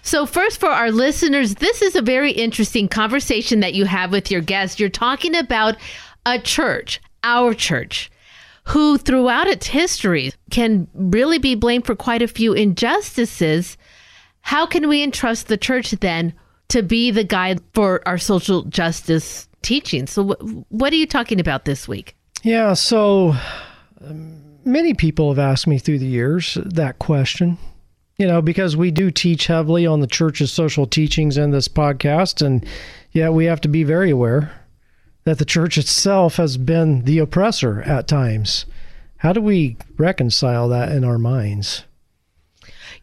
So, 0.01 0.25
first, 0.25 0.61
for 0.61 0.69
our 0.69 0.91
listeners, 0.91 1.55
this 1.55 1.81
is 1.81 1.97
a 1.97 2.01
very 2.01 2.31
interesting 2.31 2.87
conversation 2.87 3.59
that 3.59 3.73
you 3.73 3.83
have 3.83 4.13
with 4.13 4.31
your 4.31 4.39
guest. 4.39 4.79
You're 4.79 4.87
talking 4.87 5.35
about 5.35 5.75
a 6.25 6.39
church, 6.39 7.01
our 7.25 7.53
church, 7.53 8.09
who 8.63 8.97
throughout 8.97 9.47
its 9.47 9.67
history 9.67 10.31
can 10.49 10.87
really 10.93 11.37
be 11.37 11.53
blamed 11.53 11.85
for 11.85 11.95
quite 11.95 12.21
a 12.21 12.29
few 12.29 12.53
injustices. 12.53 13.75
How 14.39 14.65
can 14.65 14.87
we 14.87 15.03
entrust 15.03 15.49
the 15.49 15.57
church 15.57 15.91
then 15.91 16.33
to 16.69 16.81
be 16.81 17.11
the 17.11 17.25
guide 17.25 17.59
for 17.73 18.01
our 18.07 18.17
social 18.17 18.63
justice 18.63 19.49
teaching? 19.63 20.07
So, 20.07 20.23
wh- 20.29 20.71
what 20.71 20.93
are 20.93 20.97
you 20.97 21.07
talking 21.07 21.41
about 21.41 21.65
this 21.65 21.89
week? 21.89 22.16
Yeah, 22.43 22.73
so 22.73 23.35
um, 24.05 24.59
many 24.63 24.93
people 24.93 25.29
have 25.29 25.39
asked 25.39 25.67
me 25.67 25.79
through 25.79 25.99
the 25.99 26.05
years 26.05 26.57
that 26.63 26.99
question. 26.99 27.57
You 28.17 28.25
know, 28.25 28.41
because 28.41 28.75
we 28.75 28.89
do 28.89 29.11
teach 29.11 29.45
heavily 29.45 29.85
on 29.85 29.99
the 29.99 30.07
church's 30.07 30.51
social 30.51 30.87
teachings 30.87 31.37
in 31.37 31.51
this 31.51 31.67
podcast, 31.67 32.43
and 32.43 32.65
yet 33.11 33.33
we 33.33 33.45
have 33.45 33.61
to 33.61 33.67
be 33.67 33.83
very 33.83 34.09
aware 34.09 34.51
that 35.25 35.37
the 35.37 35.45
church 35.45 35.77
itself 35.77 36.37
has 36.37 36.57
been 36.57 37.03
the 37.03 37.19
oppressor 37.19 37.81
at 37.83 38.07
times. 38.07 38.65
How 39.17 39.33
do 39.33 39.41
we 39.41 39.77
reconcile 39.97 40.67
that 40.69 40.91
in 40.91 41.03
our 41.03 41.19
minds? 41.19 41.83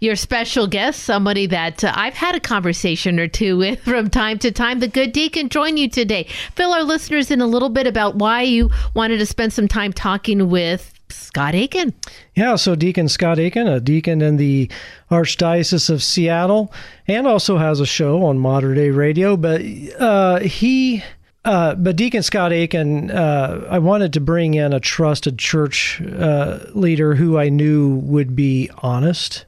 Your 0.04 0.16
special 0.16 0.66
guest, 0.66 1.02
somebody 1.02 1.46
that 1.46 1.82
uh, 1.82 1.90
I've 1.96 2.12
had 2.12 2.34
a 2.34 2.40
conversation 2.40 3.18
or 3.18 3.26
two 3.26 3.56
with 3.56 3.80
from 3.84 4.10
time 4.10 4.38
to 4.40 4.52
time. 4.52 4.80
The 4.80 4.86
good 4.86 5.12
deacon 5.12 5.48
join 5.48 5.78
you 5.78 5.88
today. 5.88 6.28
Fill 6.54 6.74
our 6.74 6.82
listeners 6.82 7.30
in 7.30 7.40
a 7.40 7.46
little 7.46 7.70
bit 7.70 7.86
about 7.86 8.16
why 8.16 8.42
you 8.42 8.68
wanted 8.92 9.16
to 9.16 9.24
spend 9.24 9.54
some 9.54 9.66
time 9.66 9.94
talking 9.94 10.50
with 10.50 10.92
Scott 11.08 11.54
Aiken. 11.54 11.94
Yeah, 12.34 12.56
so 12.56 12.74
Deacon 12.74 13.08
Scott 13.08 13.38
Aiken, 13.38 13.66
a 13.66 13.80
deacon 13.80 14.20
in 14.20 14.36
the 14.36 14.70
Archdiocese 15.10 15.88
of 15.88 16.02
Seattle, 16.02 16.70
and 17.08 17.26
also 17.26 17.56
has 17.56 17.80
a 17.80 17.86
show 17.86 18.26
on 18.26 18.38
Mater 18.38 18.74
Dei 18.74 18.90
Radio. 18.90 19.38
But 19.38 19.62
uh, 19.98 20.40
he, 20.40 21.02
uh, 21.46 21.76
but 21.76 21.96
Deacon 21.96 22.22
Scott 22.22 22.52
Aiken, 22.52 23.10
uh, 23.10 23.66
I 23.70 23.78
wanted 23.78 24.12
to 24.12 24.20
bring 24.20 24.52
in 24.52 24.74
a 24.74 24.80
trusted 24.80 25.38
church 25.38 26.02
uh, 26.02 26.58
leader 26.74 27.14
who 27.14 27.38
I 27.38 27.48
knew 27.48 27.94
would 28.00 28.36
be 28.36 28.68
honest 28.82 29.46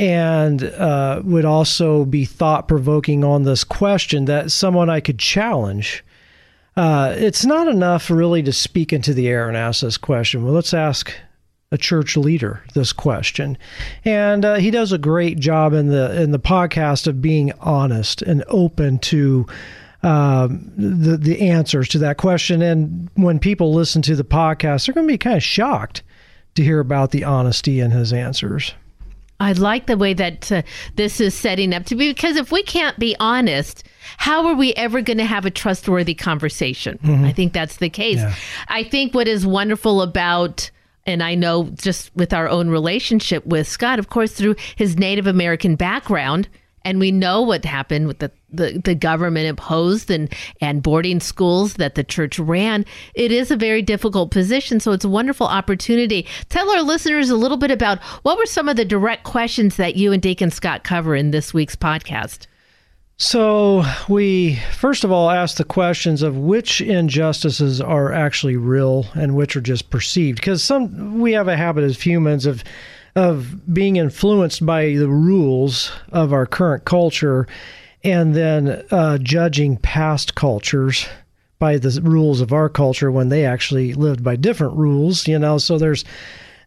and 0.00 0.64
uh, 0.64 1.20
would 1.24 1.44
also 1.44 2.06
be 2.06 2.24
thought 2.24 2.66
provoking 2.66 3.22
on 3.22 3.42
this 3.42 3.64
question 3.64 4.24
that 4.24 4.50
someone 4.50 4.88
I 4.88 5.00
could 5.00 5.18
challenge. 5.18 6.02
Uh, 6.74 7.14
it's 7.18 7.44
not 7.44 7.68
enough 7.68 8.08
really 8.08 8.42
to 8.42 8.52
speak 8.52 8.94
into 8.94 9.12
the 9.12 9.28
air 9.28 9.46
and 9.46 9.58
ask 9.58 9.82
this 9.82 9.98
question. 9.98 10.42
Well, 10.42 10.54
let's 10.54 10.72
ask 10.72 11.12
a 11.70 11.76
church 11.76 12.16
leader 12.16 12.64
this 12.72 12.94
question, 12.94 13.58
and 14.02 14.42
uh, 14.42 14.54
he 14.54 14.70
does 14.70 14.90
a 14.90 14.98
great 14.98 15.38
job 15.38 15.74
in 15.74 15.88
the 15.88 16.20
in 16.20 16.30
the 16.30 16.40
podcast 16.40 17.06
of 17.06 17.20
being 17.20 17.52
honest 17.60 18.22
and 18.22 18.42
open 18.48 18.98
to 19.00 19.46
um, 20.02 20.72
the 20.78 21.18
the 21.18 21.42
answers 21.42 21.88
to 21.88 21.98
that 21.98 22.16
question. 22.16 22.62
And 22.62 23.10
when 23.16 23.38
people 23.38 23.74
listen 23.74 24.00
to 24.02 24.16
the 24.16 24.24
podcast, 24.24 24.86
they're 24.86 24.94
going 24.94 25.06
to 25.06 25.12
be 25.12 25.18
kind 25.18 25.36
of 25.36 25.42
shocked 25.42 26.02
to 26.54 26.64
hear 26.64 26.80
about 26.80 27.10
the 27.10 27.24
honesty 27.24 27.80
in 27.80 27.90
his 27.90 28.14
answers. 28.14 28.72
I 29.40 29.52
like 29.52 29.86
the 29.86 29.96
way 29.96 30.12
that 30.14 30.52
uh, 30.52 30.62
this 30.96 31.20
is 31.20 31.34
setting 31.34 31.72
up 31.74 31.86
to 31.86 31.96
be 31.96 32.10
because 32.10 32.36
if 32.36 32.52
we 32.52 32.62
can't 32.62 32.98
be 32.98 33.16
honest, 33.18 33.84
how 34.18 34.46
are 34.46 34.54
we 34.54 34.74
ever 34.74 35.00
going 35.00 35.18
to 35.18 35.24
have 35.24 35.46
a 35.46 35.50
trustworthy 35.50 36.14
conversation? 36.14 36.98
I 37.24 37.32
think 37.32 37.52
that's 37.52 37.78
the 37.78 37.88
case. 37.88 38.18
Yeah. 38.18 38.34
I 38.68 38.84
think 38.84 39.14
what 39.14 39.26
is 39.26 39.46
wonderful 39.46 40.02
about 40.02 40.70
And 41.06 41.22
I 41.22 41.34
know 41.34 41.70
just 41.82 42.14
with 42.14 42.32
our 42.32 42.48
own 42.48 42.68
relationship 42.68 43.44
with 43.46 43.66
Scott, 43.66 43.98
of 43.98 44.10
course, 44.10 44.32
through 44.32 44.56
his 44.76 44.96
Native 44.98 45.26
American 45.26 45.74
background, 45.74 46.48
and 46.84 46.98
we 46.98 47.10
know 47.10 47.42
what 47.42 47.64
happened 47.64 48.06
with 48.06 48.18
the, 48.18 48.30
the, 48.50 48.80
the 48.84 48.94
government 48.94 49.46
imposed 49.46 50.10
and, 50.10 50.32
and 50.60 50.82
boarding 50.82 51.20
schools 51.20 51.74
that 51.74 51.94
the 51.94 52.04
church 52.04 52.38
ran. 52.38 52.84
It 53.14 53.32
is 53.32 53.50
a 53.50 53.56
very 53.56 53.82
difficult 53.82 54.30
position. 54.30 54.80
So 54.80 54.92
it's 54.92 55.04
a 55.04 55.08
wonderful 55.08 55.46
opportunity. 55.46 56.26
Tell 56.48 56.70
our 56.70 56.82
listeners 56.82 57.30
a 57.30 57.36
little 57.36 57.56
bit 57.56 57.70
about 57.70 57.98
what 58.22 58.38
were 58.38 58.46
some 58.46 58.68
of 58.68 58.76
the 58.76 58.84
direct 58.84 59.24
questions 59.24 59.76
that 59.76 59.96
you 59.96 60.12
and 60.12 60.22
Deacon 60.22 60.50
Scott 60.50 60.84
cover 60.84 61.14
in 61.14 61.30
this 61.30 61.52
week's 61.52 61.76
podcast. 61.76 62.46
So 63.22 63.84
we 64.08 64.56
first 64.72 65.04
of 65.04 65.12
all 65.12 65.28
ask 65.28 65.58
the 65.58 65.64
questions 65.64 66.22
of 66.22 66.38
which 66.38 66.80
injustices 66.80 67.78
are 67.78 68.10
actually 68.10 68.56
real 68.56 69.04
and 69.12 69.36
which 69.36 69.56
are 69.56 69.60
just 69.60 69.90
perceived 69.90 70.36
because 70.36 70.64
some 70.64 71.20
we 71.20 71.32
have 71.32 71.46
a 71.46 71.54
habit 71.54 71.84
as 71.84 72.00
humans 72.00 72.46
of 72.46 72.64
of 73.16 73.72
being 73.72 73.96
influenced 73.96 74.64
by 74.64 74.94
the 74.94 75.08
rules 75.08 75.92
of 76.12 76.32
our 76.32 76.46
current 76.46 76.84
culture 76.84 77.46
and 78.02 78.34
then 78.34 78.84
uh, 78.90 79.18
judging 79.18 79.76
past 79.76 80.34
cultures 80.34 81.06
by 81.58 81.76
the 81.76 82.00
rules 82.02 82.40
of 82.40 82.52
our 82.52 82.68
culture 82.68 83.10
when 83.10 83.28
they 83.28 83.44
actually 83.44 83.92
lived 83.92 84.24
by 84.24 84.36
different 84.36 84.74
rules 84.76 85.28
you 85.28 85.38
know 85.38 85.58
so 85.58 85.76
there's 85.78 86.04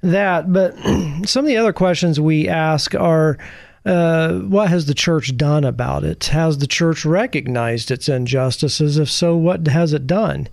that 0.02 0.52
but 0.52 0.76
some 1.26 1.46
of 1.46 1.48
the 1.48 1.58
other 1.58 1.74
questions 1.74 2.20
we 2.20 2.48
ask 2.48 2.94
are 2.96 3.38
uh, 3.86 4.40
what 4.40 4.70
has 4.70 4.86
the 4.86 4.94
church 4.94 5.36
done 5.36 5.66
about 5.66 6.04
it? 6.06 6.26
Has 6.26 6.60
the 6.60 6.68
church 6.68 7.04
recognized 7.04 7.92
its 7.92 8.08
injustices? 8.08 8.98
If 8.98 9.10
so, 9.10 9.36
what 9.36 9.68
has 9.68 9.92
it 9.92 10.08
done? 10.08 10.48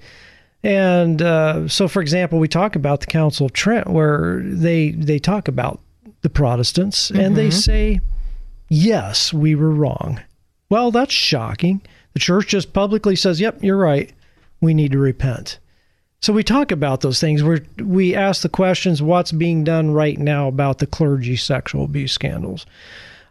And 0.62 1.22
uh, 1.22 1.68
so, 1.68 1.88
for 1.88 2.02
example, 2.02 2.38
we 2.38 2.48
talk 2.48 2.76
about 2.76 3.00
the 3.00 3.06
Council 3.06 3.46
of 3.46 3.52
Trent, 3.52 3.88
where 3.88 4.42
they 4.44 4.90
they 4.90 5.18
talk 5.18 5.48
about 5.48 5.80
the 6.20 6.30
Protestants, 6.30 7.10
and 7.10 7.36
they 7.36 7.50
say, 7.50 8.00
"Yes, 8.68 9.32
we 9.32 9.54
were 9.54 9.70
wrong." 9.70 10.20
Well, 10.68 10.90
that's 10.90 11.14
shocking. 11.14 11.80
The 12.12 12.20
church 12.20 12.48
just 12.48 12.74
publicly 12.74 13.16
says, 13.16 13.40
"Yep, 13.40 13.64
you're 13.64 13.76
right. 13.76 14.12
We 14.60 14.74
need 14.74 14.92
to 14.92 14.98
repent." 14.98 15.58
So 16.20 16.34
we 16.34 16.42
talk 16.42 16.70
about 16.70 17.00
those 17.00 17.20
things. 17.20 17.42
We 17.42 17.60
we 17.82 18.14
ask 18.14 18.42
the 18.42 18.50
questions: 18.50 19.00
What's 19.00 19.32
being 19.32 19.64
done 19.64 19.92
right 19.92 20.18
now 20.18 20.48
about 20.48 20.78
the 20.78 20.86
clergy 20.86 21.36
sexual 21.36 21.84
abuse 21.84 22.12
scandals? 22.12 22.66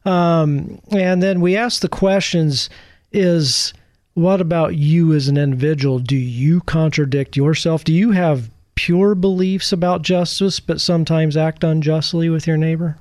Um, 0.05 0.81
and 0.91 1.21
then 1.21 1.41
we 1.41 1.55
ask 1.55 1.81
the 1.81 1.89
questions 1.89 2.69
is 3.11 3.73
what 4.19 4.41
about 4.41 4.75
you 4.75 5.13
as 5.13 5.27
an 5.27 5.37
individual? 5.37 5.99
Do 5.99 6.17
you 6.17 6.61
contradict 6.61 7.37
yourself? 7.37 7.83
Do 7.83 7.93
you 7.93 8.11
have 8.11 8.49
pure 8.75 9.15
beliefs 9.15 9.71
about 9.71 10.01
justice, 10.01 10.59
but 10.59 10.81
sometimes 10.81 11.37
act 11.37 11.63
unjustly 11.63 12.29
with 12.29 12.45
your 12.45 12.57
neighbor? 12.57 12.97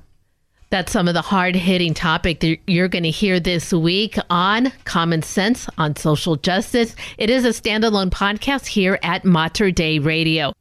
That's 0.69 0.91
some 0.91 1.07
of 1.07 1.15
the 1.15 1.21
hard 1.21 1.55
hitting 1.55 1.93
topic 1.93 2.41
that 2.41 2.57
you're 2.67 2.87
going 2.87 3.03
to 3.03 3.09
hear 3.09 3.39
this 3.39 3.73
week 3.73 4.17
on 4.29 4.71
Common 4.85 5.23
Sense 5.23 5.67
on 5.77 5.95
Social 5.95 6.35
Justice. 6.35 6.95
It 7.17 7.29
is 7.29 7.43
a 7.43 7.49
standalone 7.49 8.11
podcast 8.11 8.67
here 8.67 8.99
at 9.01 9.25
Mater 9.25 9.71
Dei 9.71 9.99
Radio. 9.99 10.53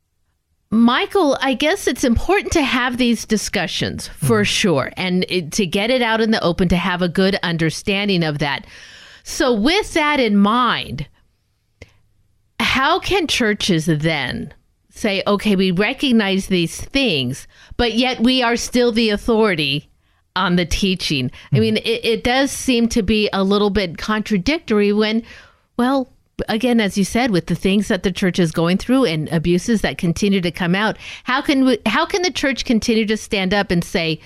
Michael, 0.71 1.39
I 1.41 1.55
guess 1.55 1.87
it's 1.87 2.05
important 2.05 2.53
to 2.55 2.63
have 2.63 2.97
these 2.97 3.25
discussions 3.25 4.09
for 4.09 4.39
mm-hmm. 4.39 4.45
sure 4.45 4.93
and 4.97 5.25
it, 5.29 5.53
to 5.53 5.67
get 5.67 5.91
it 5.91 6.03
out 6.03 6.21
in 6.21 6.31
the 6.31 6.43
open 6.43 6.69
to 6.69 6.77
have 6.77 7.01
a 7.01 7.09
good 7.09 7.39
understanding 7.43 8.25
of 8.25 8.39
that. 8.39 8.67
So, 9.29 9.53
with 9.53 9.93
that 9.93 10.21
in 10.21 10.39
mind, 10.39 11.07
how 12.59 12.99
can 12.99 13.27
churches 13.27 13.85
then 13.85 14.55
say, 14.89 15.23
okay, 15.27 15.55
we 15.55 15.71
recognize 15.71 16.47
these 16.47 16.81
things, 16.81 17.47
but 17.77 17.93
yet 17.93 18.21
we 18.21 18.43
are 18.43 18.57
still 18.57 18.91
the 18.91 19.11
authority 19.11 19.91
on 20.35 20.57
the 20.57 20.65
teaching? 20.65 21.31
I 21.53 21.57
hmm. 21.57 21.61
mean, 21.61 21.77
it, 21.77 22.05
it 22.05 22.25
does 22.25 22.51
seem 22.51 22.89
to 22.89 23.03
be 23.03 23.29
a 23.31 23.45
little 23.45 23.69
bit 23.69 23.99
contradictory 23.99 24.95
when, 24.95 25.23
well, 25.77 26.11
again, 26.49 26.81
as 26.81 26.97
you 26.97 27.05
said, 27.05 27.31
with 27.31 27.49
the 27.49 27.55
things 27.55 27.89
that 27.89 28.05
the 28.05 28.11
church 28.11 28.39
is 28.39 28.51
going 28.51 28.79
through 28.79 29.05
and 29.05 29.29
abuses 29.29 29.83
that 29.83 29.99
continue 29.99 30.41
to 30.41 30.51
come 30.51 30.75
out, 30.75 30.97
how 31.25 31.43
can 31.43 31.67
we, 31.67 31.79
how 31.85 32.07
can 32.07 32.23
the 32.23 32.33
church 32.33 32.65
continue 32.65 33.05
to 33.05 33.17
stand 33.19 33.53
up 33.53 33.71
and 33.71 33.85
say, 33.85 34.21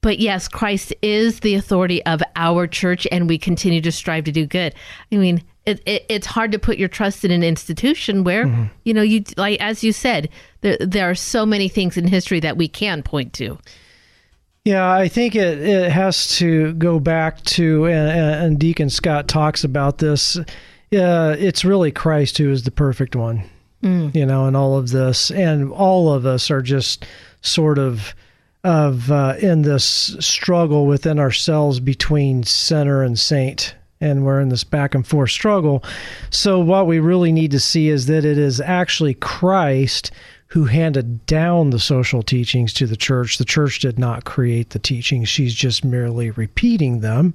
but 0.00 0.18
yes, 0.18 0.48
Christ 0.48 0.94
is 1.02 1.40
the 1.40 1.54
authority 1.54 2.04
of 2.06 2.22
our 2.36 2.66
church, 2.66 3.06
and 3.10 3.28
we 3.28 3.38
continue 3.38 3.80
to 3.80 3.92
strive 3.92 4.24
to 4.24 4.32
do 4.32 4.46
good. 4.46 4.74
I 5.10 5.16
mean, 5.16 5.42
it, 5.66 5.82
it, 5.86 6.06
it's 6.08 6.26
hard 6.26 6.52
to 6.52 6.58
put 6.58 6.78
your 6.78 6.88
trust 6.88 7.24
in 7.24 7.30
an 7.30 7.42
institution 7.42 8.24
where 8.24 8.70
you 8.84 8.94
know 8.94 9.02
you 9.02 9.24
like 9.36 9.60
as 9.60 9.84
you 9.84 9.92
said, 9.92 10.28
there 10.62 10.78
there 10.80 11.10
are 11.10 11.14
so 11.14 11.44
many 11.44 11.68
things 11.68 11.96
in 11.96 12.06
history 12.06 12.40
that 12.40 12.56
we 12.56 12.68
can 12.68 13.02
point 13.02 13.32
to. 13.34 13.58
Yeah, 14.64 14.90
I 14.90 15.08
think 15.08 15.34
it, 15.34 15.60
it 15.60 15.90
has 15.90 16.36
to 16.38 16.74
go 16.74 17.00
back 17.00 17.42
to, 17.44 17.86
and, 17.86 18.10
and 18.44 18.58
Deacon 18.58 18.90
Scott 18.90 19.26
talks 19.26 19.64
about 19.64 19.96
this. 19.96 20.36
Uh, 20.36 21.36
it's 21.38 21.64
really 21.64 21.90
Christ 21.90 22.36
who 22.36 22.50
is 22.50 22.64
the 22.64 22.70
perfect 22.70 23.16
one, 23.16 23.44
you 24.14 24.26
know, 24.26 24.46
in 24.46 24.54
all 24.54 24.76
of 24.76 24.90
this. 24.90 25.30
And 25.30 25.72
all 25.72 26.12
of 26.12 26.26
us 26.26 26.50
are 26.50 26.60
just 26.60 27.06
sort 27.40 27.78
of 27.78 28.14
of 28.68 29.10
uh, 29.10 29.34
in 29.40 29.62
this 29.62 29.84
struggle 30.20 30.86
within 30.86 31.18
ourselves 31.18 31.80
between 31.80 32.42
sinner 32.42 33.02
and 33.02 33.18
saint 33.18 33.74
and 34.00 34.24
we're 34.24 34.40
in 34.40 34.50
this 34.50 34.62
back 34.62 34.94
and 34.94 35.06
forth 35.06 35.30
struggle. 35.30 35.82
So 36.30 36.60
what 36.60 36.86
we 36.86 37.00
really 37.00 37.32
need 37.32 37.50
to 37.52 37.60
see 37.60 37.88
is 37.88 38.06
that 38.06 38.24
it 38.26 38.38
is 38.38 38.60
actually 38.60 39.14
christ 39.14 40.12
who 40.48 40.66
handed 40.66 41.24
down 41.26 41.70
the 41.70 41.78
social 41.78 42.22
teachings 42.22 42.72
to 42.74 42.86
the 42.86 42.96
church. 42.96 43.38
The 43.38 43.44
church 43.44 43.80
did 43.80 43.98
not 43.98 44.24
create 44.24 44.70
the 44.70 44.78
teachings. 44.78 45.28
She's 45.28 45.54
just 45.54 45.84
merely 45.84 46.30
repeating 46.30 47.00
them 47.00 47.34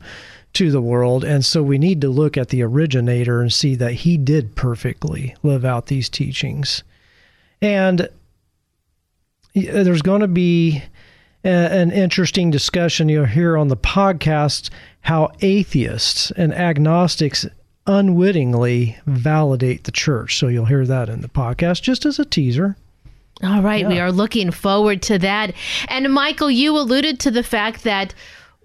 to 0.53 0.71
the 0.71 0.81
world. 0.81 1.23
And 1.23 1.43
so 1.43 1.63
we 1.63 1.79
need 1.79 1.99
to 2.01 2.09
look 2.09 2.37
at 2.37 2.49
the 2.49 2.61
originator 2.61 3.41
and 3.41 3.51
see 3.51 3.75
that 3.75 3.93
he 3.93 4.17
did 4.17 4.55
perfectly 4.55 5.35
live 5.41 5.65
out 5.65 5.87
these 5.87 6.09
teachings. 6.09 6.83
And 7.59 8.07
there's 9.53 10.01
going 10.01 10.21
to 10.21 10.27
be 10.27 10.83
an 11.43 11.91
interesting 11.91 12.51
discussion 12.51 13.09
you'll 13.09 13.25
hear 13.25 13.57
on 13.57 13.67
the 13.67 13.77
podcast 13.77 14.69
how 15.01 15.29
atheists 15.41 16.31
and 16.31 16.53
agnostics 16.53 17.45
unwittingly 17.85 18.97
validate 19.05 19.83
the 19.83 19.91
church. 19.91 20.37
So 20.37 20.47
you'll 20.47 20.65
hear 20.65 20.85
that 20.85 21.09
in 21.09 21.21
the 21.21 21.27
podcast 21.27 21.81
just 21.81 22.05
as 22.05 22.19
a 22.19 22.25
teaser. 22.25 22.77
All 23.43 23.61
right, 23.61 23.85
we 23.85 23.99
are 23.99 24.11
looking 24.11 24.51
forward 24.51 25.01
to 25.03 25.19
that. 25.19 25.53
And 25.89 26.13
Michael, 26.13 26.51
you 26.51 26.77
alluded 26.77 27.19
to 27.21 27.31
the 27.31 27.43
fact 27.43 27.83
that 27.83 28.13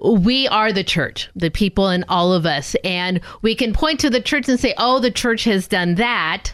we 0.00 0.46
are 0.46 0.72
the 0.72 0.84
church, 0.84 1.28
the 1.34 1.50
people 1.50 1.88
and 1.88 2.04
all 2.08 2.32
of 2.32 2.46
us, 2.46 2.76
and 2.84 3.20
we 3.42 3.56
can 3.56 3.72
point 3.72 3.98
to 4.00 4.10
the 4.10 4.20
church 4.20 4.48
and 4.48 4.60
say, 4.60 4.74
"Oh, 4.78 5.00
the 5.00 5.10
church 5.10 5.42
has 5.44 5.66
done 5.66 5.96
that." 5.96 6.52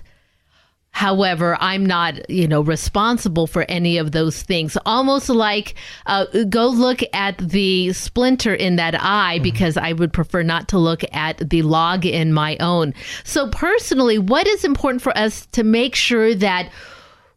However, 0.94 1.58
I'm 1.60 1.84
not, 1.84 2.30
you 2.30 2.46
know, 2.46 2.60
responsible 2.60 3.48
for 3.48 3.66
any 3.68 3.98
of 3.98 4.12
those 4.12 4.44
things. 4.44 4.78
Almost 4.86 5.28
like 5.28 5.74
uh, 6.06 6.26
go 6.48 6.68
look 6.68 7.00
at 7.12 7.36
the 7.36 7.92
splinter 7.92 8.54
in 8.54 8.76
that 8.76 8.94
eye 9.02 9.40
because 9.40 9.76
I 9.76 9.92
would 9.92 10.12
prefer 10.12 10.44
not 10.44 10.68
to 10.68 10.78
look 10.78 11.02
at 11.12 11.50
the 11.50 11.62
log 11.62 12.06
in 12.06 12.32
my 12.32 12.56
own. 12.58 12.94
So, 13.24 13.50
personally, 13.50 14.18
what 14.18 14.46
is 14.46 14.64
important 14.64 15.02
for 15.02 15.16
us 15.18 15.46
to 15.46 15.64
make 15.64 15.96
sure 15.96 16.32
that 16.36 16.70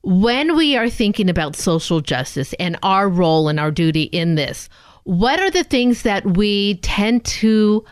when 0.04 0.56
we 0.56 0.78
are 0.78 0.88
thinking 0.88 1.28
about 1.28 1.56
social 1.56 2.00
justice 2.00 2.54
and 2.60 2.78
our 2.84 3.10
role 3.10 3.50
and 3.50 3.60
our 3.60 3.72
duty 3.72 4.04
in 4.04 4.36
this, 4.36 4.70
what 5.04 5.40
are 5.40 5.50
the 5.50 5.64
things 5.64 6.04
that 6.04 6.38
we 6.38 6.76
tend 6.84 7.26
to 7.26 7.84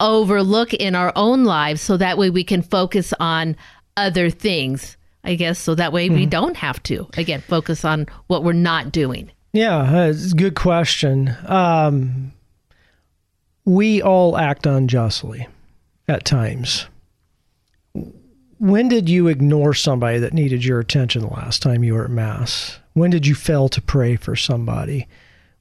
overlook 0.00 0.74
in 0.74 0.94
our 0.94 1.12
own 1.16 1.44
lives 1.44 1.80
so 1.80 1.96
that 1.96 2.18
way 2.18 2.28
we 2.30 2.44
can 2.44 2.62
focus 2.62 3.14
on 3.20 3.56
other 3.96 4.30
things? 4.30 4.96
I 5.24 5.36
guess 5.36 5.58
so 5.58 5.74
that 5.74 5.92
way 5.92 6.10
we 6.10 6.26
don't 6.26 6.56
have 6.58 6.82
to, 6.84 7.08
again, 7.16 7.40
focus 7.40 7.84
on 7.84 8.06
what 8.26 8.44
we're 8.44 8.52
not 8.52 8.92
doing. 8.92 9.30
Yeah, 9.54 9.78
uh, 9.78 10.08
it's 10.08 10.32
a 10.32 10.36
good 10.36 10.54
question. 10.54 11.34
Um, 11.46 12.32
we 13.64 14.02
all 14.02 14.36
act 14.36 14.66
unjustly 14.66 15.48
at 16.08 16.24
times. 16.24 16.86
When 18.58 18.88
did 18.88 19.08
you 19.08 19.28
ignore 19.28 19.72
somebody 19.72 20.18
that 20.18 20.34
needed 20.34 20.64
your 20.64 20.80
attention 20.80 21.22
the 21.22 21.28
last 21.28 21.62
time 21.62 21.84
you 21.84 21.94
were 21.94 22.04
at 22.04 22.10
Mass? 22.10 22.78
When 22.92 23.10
did 23.10 23.26
you 23.26 23.34
fail 23.34 23.68
to 23.70 23.80
pray 23.80 24.16
for 24.16 24.36
somebody? 24.36 25.06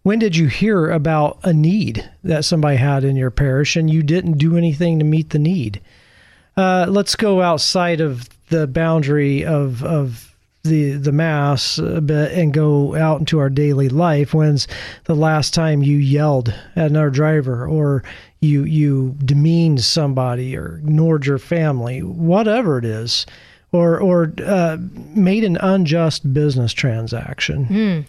When 0.04 0.20
did 0.20 0.36
you 0.36 0.48
hear 0.48 0.90
about 0.90 1.40
a 1.44 1.54
need 1.54 2.10
that 2.24 2.46
somebody 2.46 2.78
had 2.78 3.04
in 3.04 3.16
your 3.16 3.32
parish 3.32 3.76
and 3.76 3.90
you 3.90 4.04
didn't 4.04 4.38
do 4.38 4.58
anything 4.58 5.00
to 5.00 5.06
meet 5.06 5.30
the 5.30 5.40
need? 5.40 5.80
Uh, 6.56 6.86
let's 6.90 7.16
go 7.16 7.42
outside 7.42 8.02
of 8.02 8.30
the 8.50 8.68
boundary 8.68 9.44
of 9.46 9.84
of 9.84 10.36
the 10.64 10.94
the 10.94 11.12
mass 11.12 11.78
a 11.78 12.00
bit 12.00 12.32
and 12.32 12.54
go 12.54 12.96
out 12.96 13.20
into 13.20 13.40
our 13.40 13.50
daily 13.50 13.90
life. 13.90 14.34
When's 14.34 14.68
the 15.06 15.16
last 15.16 15.54
time 15.54 15.84
you 15.84 15.98
yelled 15.98 16.54
at 16.76 16.92
another 16.92 17.10
driver 17.10 17.68
or 17.68 18.04
you 18.40 18.64
you 18.64 19.16
demeaned 19.26 19.84
somebody 19.84 20.56
or 20.56 20.78
ignored 20.78 21.26
your 21.26 21.38
family, 21.40 22.02
whatever 22.02 22.78
it 22.78 22.86
is, 22.86 23.26
or 23.72 24.00
or 24.00 24.34
uh, 24.46 24.78
made 25.16 25.44
an 25.44 25.58
unjust 25.58 26.34
business 26.34 26.72
transaction. 26.72 28.06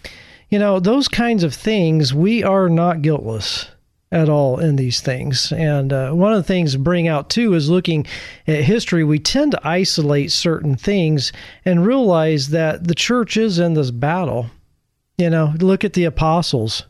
You 0.49 0.59
know, 0.59 0.79
those 0.79 1.07
kinds 1.07 1.43
of 1.43 1.53
things, 1.55 2.13
we 2.13 2.43
are 2.43 2.69
not 2.69 3.01
guiltless 3.01 3.67
at 4.11 4.29
all 4.29 4.59
in 4.59 4.75
these 4.75 5.01
things. 5.01 5.51
And 5.51 5.91
uh, 5.91 6.11
one 6.11 6.31
of 6.31 6.37
the 6.37 6.47
things 6.47 6.73
to 6.73 6.79
bring 6.79 7.07
out 7.07 7.29
too 7.29 7.53
is 7.53 7.69
looking 7.69 8.05
at 8.47 8.63
history, 8.63 9.03
we 9.03 9.19
tend 9.19 9.51
to 9.51 9.67
isolate 9.67 10.31
certain 10.31 10.75
things 10.75 11.31
and 11.65 11.85
realize 11.85 12.49
that 12.49 12.87
the 12.87 12.95
church 12.95 13.37
is 13.37 13.59
in 13.59 13.73
this 13.73 13.91
battle. 13.91 14.47
You 15.17 15.29
know, 15.29 15.53
look 15.59 15.83
at 15.83 15.93
the 15.93 16.03
apostles. 16.03 16.83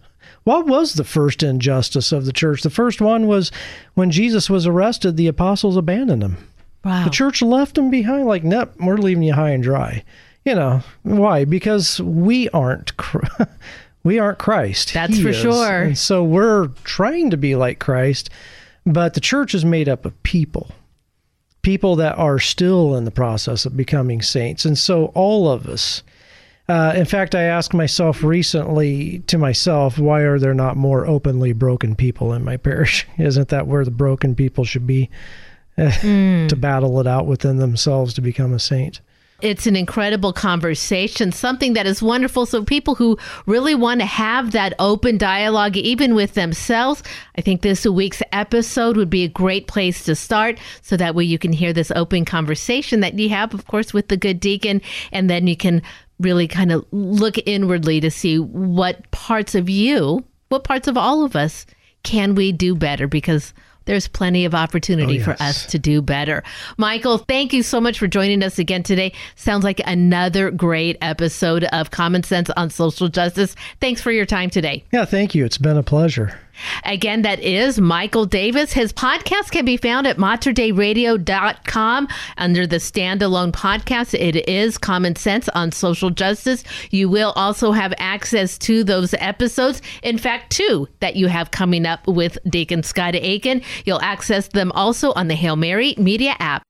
What 0.43 0.67
was 0.67 0.93
the 0.93 1.03
first 1.03 1.41
injustice 1.41 2.11
of 2.11 2.25
the 2.25 2.33
church? 2.33 2.61
The 2.61 2.69
first 2.69 3.01
one 3.01 3.27
was 3.27 3.51
when 3.95 4.11
Jesus 4.11 4.49
was 4.49 4.67
arrested, 4.67 5.17
the 5.17 5.27
apostles 5.27 5.77
abandoned 5.77 6.23
him. 6.23 6.37
Wow. 6.83 7.03
The 7.03 7.09
church 7.09 7.41
left 7.41 7.77
him 7.77 7.89
behind, 7.89 8.27
like, 8.27 8.43
nope, 8.43 8.73
we're 8.79 8.97
leaving 8.97 9.23
you 9.23 9.33
high 9.33 9.49
and 9.49 9.63
dry. 9.63 10.03
You 10.43 10.53
know 10.53 10.83
why? 11.01 11.45
Because 11.45 11.99
we 11.99 12.47
aren't, 12.49 12.93
we 14.05 14.19
aren't 14.19 14.37
Christ. 14.37 14.93
That's 14.93 15.17
He 15.17 15.23
for 15.23 15.29
is. 15.29 15.35
sure. 15.35 15.81
And 15.81 15.97
so 15.97 16.23
we're 16.23 16.67
trying 16.85 17.31
to 17.31 17.37
be 17.37 17.55
like 17.55 17.79
Christ, 17.79 18.29
but 18.85 19.15
the 19.15 19.19
church 19.19 19.53
is 19.53 19.65
made 19.65 19.89
up 19.89 20.05
of 20.05 20.23
people, 20.23 20.69
people 21.63 21.97
that 21.97 22.17
are 22.17 22.39
still 22.39 22.95
in 22.95 23.03
the 23.03 23.11
process 23.11 23.65
of 23.65 23.75
becoming 23.75 24.21
saints, 24.21 24.63
and 24.63 24.77
so 24.77 25.07
all 25.07 25.49
of 25.49 25.67
us. 25.67 26.03
Uh, 26.67 26.93
in 26.95 27.05
fact, 27.05 27.35
I 27.35 27.43
asked 27.43 27.75
myself 27.75 28.23
recently 28.23 29.19
to 29.27 29.37
myself, 29.37 29.99
why 29.99 30.21
are 30.21 30.39
there 30.39 30.55
not 30.55 30.75
more 30.75 31.05
openly 31.05 31.53
broken 31.53 31.95
people 31.95 32.33
in 32.33 32.43
my 32.43 32.57
parish? 32.57 33.05
Isn't 33.19 33.49
that 33.49 33.67
where 33.67 33.85
the 33.85 33.91
broken 33.91 34.33
people 34.33 34.63
should 34.63 34.87
be? 34.87 35.09
to 35.77 36.55
battle 36.57 37.01
it 37.01 37.07
out 37.07 37.25
within 37.25 37.57
themselves 37.57 38.13
to 38.13 38.21
become 38.21 38.53
a 38.53 38.59
saint. 38.59 39.01
It's 39.41 39.67
an 39.67 39.75
incredible 39.75 40.31
conversation, 40.31 41.33
something 41.33 41.73
that 41.73 41.85
is 41.85 42.01
wonderful. 42.01 42.45
So, 42.45 42.63
people 42.63 42.95
who 42.95 43.17
really 43.45 43.75
want 43.75 43.99
to 43.99 44.05
have 44.05 44.51
that 44.51 44.73
open 44.79 45.17
dialogue, 45.17 45.75
even 45.75 46.15
with 46.15 46.35
themselves, 46.35 47.03
I 47.37 47.41
think 47.41 47.61
this 47.61 47.85
week's 47.85 48.23
episode 48.31 48.95
would 48.95 49.09
be 49.09 49.25
a 49.25 49.29
great 49.29 49.67
place 49.67 50.05
to 50.05 50.15
start. 50.15 50.57
So 50.81 50.95
that 50.95 51.15
way 51.15 51.25
you 51.25 51.37
can 51.37 51.51
hear 51.51 51.73
this 51.73 51.91
open 51.91 52.23
conversation 52.23 53.01
that 53.01 53.19
you 53.19 53.27
have, 53.29 53.53
of 53.53 53.67
course, 53.67 53.93
with 53.93 54.07
the 54.07 54.17
good 54.17 54.39
deacon. 54.39 54.81
And 55.11 55.29
then 55.29 55.47
you 55.47 55.57
can 55.57 55.81
really 56.19 56.47
kind 56.47 56.71
of 56.71 56.85
look 56.91 57.35
inwardly 57.45 57.99
to 57.99 58.09
see 58.09 58.39
what 58.39 59.11
parts 59.11 59.53
of 59.53 59.69
you, 59.69 60.23
what 60.47 60.63
parts 60.63 60.87
of 60.87 60.97
all 60.97 61.25
of 61.25 61.35
us 61.35 61.65
can 62.03 62.35
we 62.35 62.53
do 62.53 62.73
better? 62.73 63.07
Because 63.07 63.53
there's 63.85 64.07
plenty 64.07 64.45
of 64.45 64.53
opportunity 64.53 65.21
oh, 65.21 65.23
for 65.23 65.35
us 65.39 65.65
to 65.67 65.79
do 65.79 66.01
better. 66.01 66.43
Michael, 66.77 67.19
thank 67.19 67.53
you 67.53 67.63
so 67.63 67.79
much 67.79 67.99
for 67.99 68.07
joining 68.07 68.43
us 68.43 68.59
again 68.59 68.83
today. 68.83 69.13
Sounds 69.35 69.63
like 69.63 69.81
another 69.85 70.51
great 70.51 70.97
episode 71.01 71.63
of 71.65 71.91
Common 71.91 72.23
Sense 72.23 72.49
on 72.51 72.69
Social 72.69 73.07
Justice. 73.07 73.55
Thanks 73.79 74.01
for 74.01 74.11
your 74.11 74.25
time 74.25 74.49
today. 74.49 74.83
Yeah, 74.91 75.05
thank 75.05 75.35
you. 75.35 75.45
It's 75.45 75.57
been 75.57 75.77
a 75.77 75.83
pleasure. 75.83 76.37
Again, 76.83 77.21
that 77.23 77.39
is 77.39 77.79
Michael 77.79 78.25
Davis. 78.25 78.73
His 78.73 78.93
podcast 78.93 79.51
can 79.51 79.65
be 79.65 79.77
found 79.77 80.07
at 80.07 80.17
materdeiradio.com 80.17 82.07
under 82.37 82.67
the 82.67 82.77
standalone 82.77 83.51
podcast. 83.51 84.13
It 84.13 84.47
is 84.47 84.77
Common 84.77 85.15
Sense 85.15 85.49
on 85.49 85.71
Social 85.71 86.09
Justice. 86.09 86.63
You 86.91 87.09
will 87.09 87.33
also 87.35 87.71
have 87.71 87.93
access 87.97 88.57
to 88.59 88.83
those 88.83 89.13
episodes. 89.15 89.81
In 90.03 90.17
fact, 90.17 90.51
two 90.51 90.87
that 90.99 91.15
you 91.15 91.27
have 91.27 91.51
coming 91.51 91.85
up 91.85 92.07
with 92.07 92.37
Deacon 92.49 92.83
Scott 92.83 93.15
Aiken. 93.15 93.61
You'll 93.85 94.01
access 94.01 94.47
them 94.47 94.71
also 94.73 95.13
on 95.13 95.27
the 95.27 95.35
Hail 95.35 95.55
Mary 95.55 95.95
Media 95.97 96.35
app. 96.39 96.63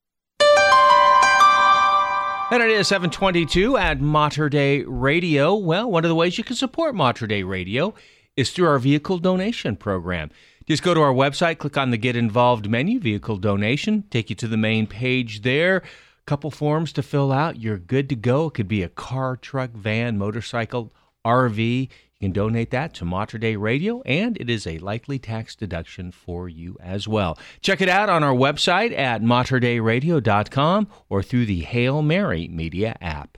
And 2.52 2.62
it 2.62 2.69
is 2.69 2.88
722 2.88 3.76
at 3.76 4.00
Mater 4.00 4.50
Dei 4.50 4.84
Radio. 4.84 5.56
Well, 5.56 5.89
one 5.89 6.06
of 6.06 6.10
the 6.10 6.15
ways 6.15 6.38
you 6.38 6.43
can 6.43 6.56
support 6.56 6.93
Mater 6.93 7.26
Dei 7.26 7.41
Radio 7.41 7.95
is 8.36 8.52
through 8.52 8.67
our 8.67 8.80
vehicle 8.80 9.17
donation 9.17 9.76
program. 9.76 10.32
Just 10.67 10.84
go 10.84 10.93
to 10.93 11.02
our 11.02 11.13
website, 11.13 11.60
click 11.60 11.78
on 11.78 11.91
the 11.91 11.98
Get 11.98 12.15
Involved 12.15 12.69
menu, 12.69 13.00
vehicle 13.00 13.38
donation, 13.38 14.04
take 14.10 14.30
you 14.30 14.36
to 14.38 14.48
the 14.48 14.58
main 14.58 14.88
page 14.88 15.43
there. 15.43 15.84
Couple 16.26 16.50
forms 16.50 16.91
to 16.93 17.04
fill 17.04 17.32
out. 17.32 17.60
You're 17.60 17.78
good 17.78 18.10
to 18.10 18.15
go. 18.15 18.48
It 18.48 18.56
could 18.56 18.67
be 18.67 18.82
a 18.82 18.89
car, 18.89 19.38
truck, 19.38 19.69
van, 19.71 20.17
motorcycle, 20.17 20.91
RV. 21.24 21.82
You 21.82 21.88
can 22.19 22.32
donate 22.32 22.71
that 22.71 22.95
to 22.95 23.06
Mater 23.06 23.38
Dei 23.38 23.56
Radio, 23.58 24.02
and 24.02 24.36
it 24.38 24.50
is 24.50 24.65
a 24.65 24.80
likely 24.80 25.19
tax 25.19 25.56
deduction 25.56 26.12
for 26.12 26.50
you 26.50 26.78
as 26.82 27.08
well. 27.08 27.38
Check 27.62 27.80
it 27.80 27.89
out 27.89 28.10
on 28.10 28.24
our 28.24 28.34
website 28.34 28.98
at 28.98 29.21
materdeiradio.com 29.21 30.88
or 31.10 31.21
through 31.21 31.45
the 31.45 31.62
Hail 31.62 32.02
Mary 32.02 32.48
Media 32.48 32.98
app. 33.02 33.38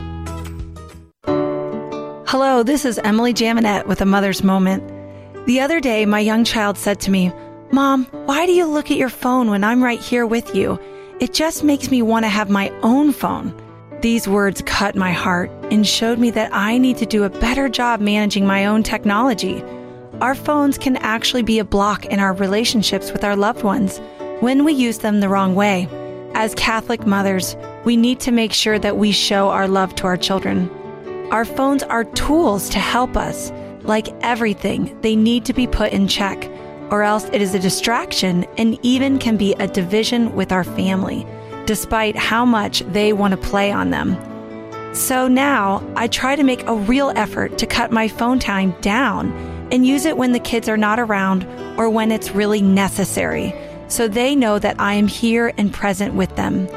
Hello, 2.31 2.63
this 2.63 2.85
is 2.85 2.97
Emily 2.97 3.33
Jaminet 3.33 3.87
with 3.87 3.99
a 3.99 4.05
Mother's 4.05 4.41
Moment. 4.41 4.81
The 5.47 5.59
other 5.59 5.81
day, 5.81 6.05
my 6.05 6.21
young 6.21 6.45
child 6.45 6.77
said 6.77 7.01
to 7.01 7.11
me, 7.11 7.29
Mom, 7.73 8.05
why 8.05 8.45
do 8.45 8.53
you 8.53 8.67
look 8.67 8.89
at 8.89 8.95
your 8.95 9.09
phone 9.09 9.49
when 9.49 9.65
I'm 9.65 9.83
right 9.83 9.99
here 9.99 10.25
with 10.25 10.55
you? 10.55 10.79
It 11.19 11.33
just 11.33 11.61
makes 11.65 11.91
me 11.91 12.01
want 12.01 12.23
to 12.23 12.29
have 12.29 12.49
my 12.49 12.69
own 12.83 13.11
phone. 13.11 13.53
These 13.99 14.29
words 14.29 14.63
cut 14.65 14.95
my 14.95 15.11
heart 15.11 15.51
and 15.71 15.85
showed 15.85 16.19
me 16.19 16.31
that 16.31 16.53
I 16.53 16.77
need 16.77 16.95
to 16.99 17.05
do 17.05 17.25
a 17.25 17.29
better 17.29 17.67
job 17.67 17.99
managing 17.99 18.47
my 18.47 18.65
own 18.65 18.81
technology. 18.81 19.61
Our 20.21 20.33
phones 20.33 20.77
can 20.77 20.95
actually 20.95 21.43
be 21.43 21.59
a 21.59 21.65
block 21.65 22.05
in 22.05 22.21
our 22.21 22.31
relationships 22.31 23.11
with 23.11 23.25
our 23.25 23.35
loved 23.35 23.63
ones 23.63 23.99
when 24.39 24.63
we 24.63 24.71
use 24.71 24.99
them 24.99 25.19
the 25.19 25.27
wrong 25.27 25.53
way. 25.53 25.89
As 26.33 26.55
Catholic 26.55 27.05
mothers, 27.05 27.57
we 27.83 27.97
need 27.97 28.21
to 28.21 28.31
make 28.31 28.53
sure 28.53 28.79
that 28.79 28.95
we 28.95 29.11
show 29.11 29.49
our 29.49 29.67
love 29.67 29.95
to 29.95 30.05
our 30.05 30.15
children. 30.15 30.71
Our 31.31 31.45
phones 31.45 31.81
are 31.83 32.03
tools 32.03 32.67
to 32.71 32.79
help 32.79 33.15
us. 33.15 33.53
Like 33.83 34.09
everything, 34.19 34.99
they 34.99 35.15
need 35.15 35.45
to 35.45 35.53
be 35.53 35.65
put 35.65 35.93
in 35.93 36.09
check, 36.09 36.45
or 36.91 37.03
else 37.03 37.23
it 37.31 37.41
is 37.41 37.55
a 37.55 37.59
distraction 37.59 38.43
and 38.57 38.77
even 38.83 39.17
can 39.17 39.37
be 39.37 39.53
a 39.53 39.65
division 39.65 40.35
with 40.35 40.51
our 40.51 40.65
family, 40.65 41.25
despite 41.65 42.17
how 42.17 42.43
much 42.43 42.81
they 42.91 43.13
want 43.13 43.31
to 43.31 43.37
play 43.37 43.71
on 43.71 43.91
them. 43.91 44.17
So 44.93 45.29
now 45.29 45.81
I 45.95 46.09
try 46.09 46.35
to 46.35 46.43
make 46.43 46.67
a 46.67 46.75
real 46.75 47.13
effort 47.15 47.57
to 47.59 47.65
cut 47.65 47.93
my 47.93 48.09
phone 48.09 48.37
time 48.37 48.75
down 48.81 49.31
and 49.71 49.87
use 49.87 50.03
it 50.03 50.17
when 50.17 50.33
the 50.33 50.39
kids 50.39 50.67
are 50.67 50.75
not 50.75 50.99
around 50.99 51.45
or 51.79 51.89
when 51.89 52.11
it's 52.11 52.31
really 52.31 52.61
necessary, 52.61 53.55
so 53.87 54.09
they 54.09 54.35
know 54.35 54.59
that 54.59 54.81
I 54.81 54.95
am 54.95 55.07
here 55.07 55.53
and 55.57 55.73
present 55.73 56.13
with 56.13 56.35
them. 56.35 56.67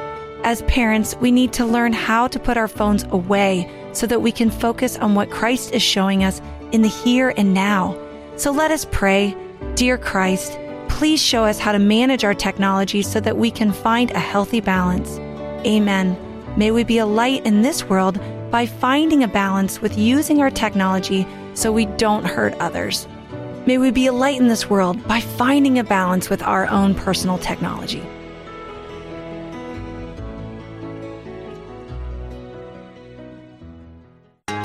As 0.45 0.63
parents, 0.63 1.17
we 1.17 1.33
need 1.33 1.53
to 1.55 1.67
learn 1.67 1.93
how 1.93 2.29
to 2.29 2.39
put 2.39 2.57
our 2.57 2.69
phones 2.69 3.03
away 3.11 3.69
so 3.95 4.07
that 4.07 4.21
we 4.21 4.33
can 4.33 4.51
focus 4.51 4.99
on 4.99 5.15
what 5.15 5.31
Christ 5.31 5.73
is 5.73 5.83
showing 5.83 6.25
us 6.25 6.43
in 6.73 6.83
the 6.83 6.89
here 6.89 7.33
and 7.37 7.55
now. 7.55 7.97
So 8.37 8.51
let 8.51 8.71
us 8.71 8.87
pray 8.91 9.37
Dear 9.75 9.99
Christ, 9.99 10.57
please 10.89 11.21
show 11.21 11.45
us 11.45 11.59
how 11.59 11.73
to 11.73 11.81
manage 11.81 12.23
our 12.23 12.35
technology 12.35 13.03
so 13.03 13.19
that 13.19 13.37
we 13.37 13.51
can 13.51 13.73
find 13.73 14.13
a 14.13 14.21
healthy 14.21 14.61
balance. 14.61 15.19
Amen. 15.67 16.17
May 16.57 16.71
we 16.71 16.85
be 16.85 16.99
a 16.99 17.07
light 17.07 17.45
in 17.45 17.63
this 17.63 17.83
world 17.85 18.21
by 18.53 18.67
finding 18.67 19.25
a 19.25 19.29
balance 19.29 19.81
with 19.83 19.99
using 19.99 20.41
our 20.41 20.51
technology 20.51 21.27
so 21.55 21.73
we 21.73 21.87
don't 21.87 22.25
hurt 22.25 22.55
others. 22.61 23.09
May 23.67 23.79
we 23.79 23.91
be 23.91 24.07
a 24.07 24.13
light 24.13 24.39
in 24.39 24.47
this 24.47 24.71
world 24.71 25.03
by 25.09 25.21
finding 25.21 25.81
a 25.81 25.85
balance 25.85 26.31
with 26.31 26.41
our 26.43 26.69
own 26.69 26.95
personal 26.95 27.39
technology. 27.39 28.03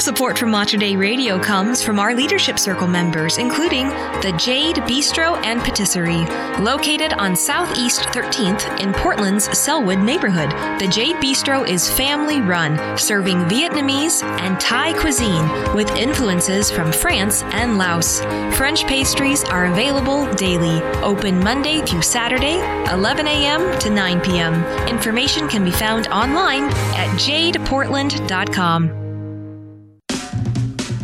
Support 0.09 0.39
from 0.39 0.49
Mater 0.49 0.75
Dei 0.75 0.95
Radio 0.95 1.37
comes 1.37 1.83
from 1.83 1.99
our 1.99 2.15
Leadership 2.15 2.57
Circle 2.57 2.87
members, 2.87 3.37
including 3.37 3.89
the 4.23 4.35
Jade 4.39 4.77
Bistro 4.77 5.37
and 5.45 5.61
Patisserie, 5.61 6.25
located 6.63 7.13
on 7.13 7.35
Southeast 7.35 8.01
13th 8.05 8.79
in 8.79 8.91
Portland's 8.91 9.47
Sellwood 9.49 10.03
neighborhood. 10.03 10.49
The 10.79 10.87
Jade 10.87 11.17
Bistro 11.17 11.63
is 11.69 11.91
family 11.91 12.41
run, 12.41 12.97
serving 12.97 13.41
Vietnamese 13.41 14.23
and 14.23 14.59
Thai 14.59 14.99
cuisine 14.99 15.47
with 15.75 15.91
influences 15.91 16.71
from 16.71 16.91
France 16.91 17.43
and 17.43 17.77
Laos. 17.77 18.21
French 18.57 18.87
pastries 18.87 19.43
are 19.43 19.67
available 19.67 20.25
daily, 20.33 20.81
open 21.03 21.37
Monday 21.37 21.85
through 21.85 22.01
Saturday, 22.01 22.57
11 22.91 23.27
a.m. 23.27 23.79
to 23.79 23.91
9 23.91 24.21
p.m. 24.21 24.55
Information 24.87 25.47
can 25.47 25.63
be 25.63 25.71
found 25.71 26.07
online 26.07 26.63
at 26.63 27.09
jadeportland.com. 27.19 29.08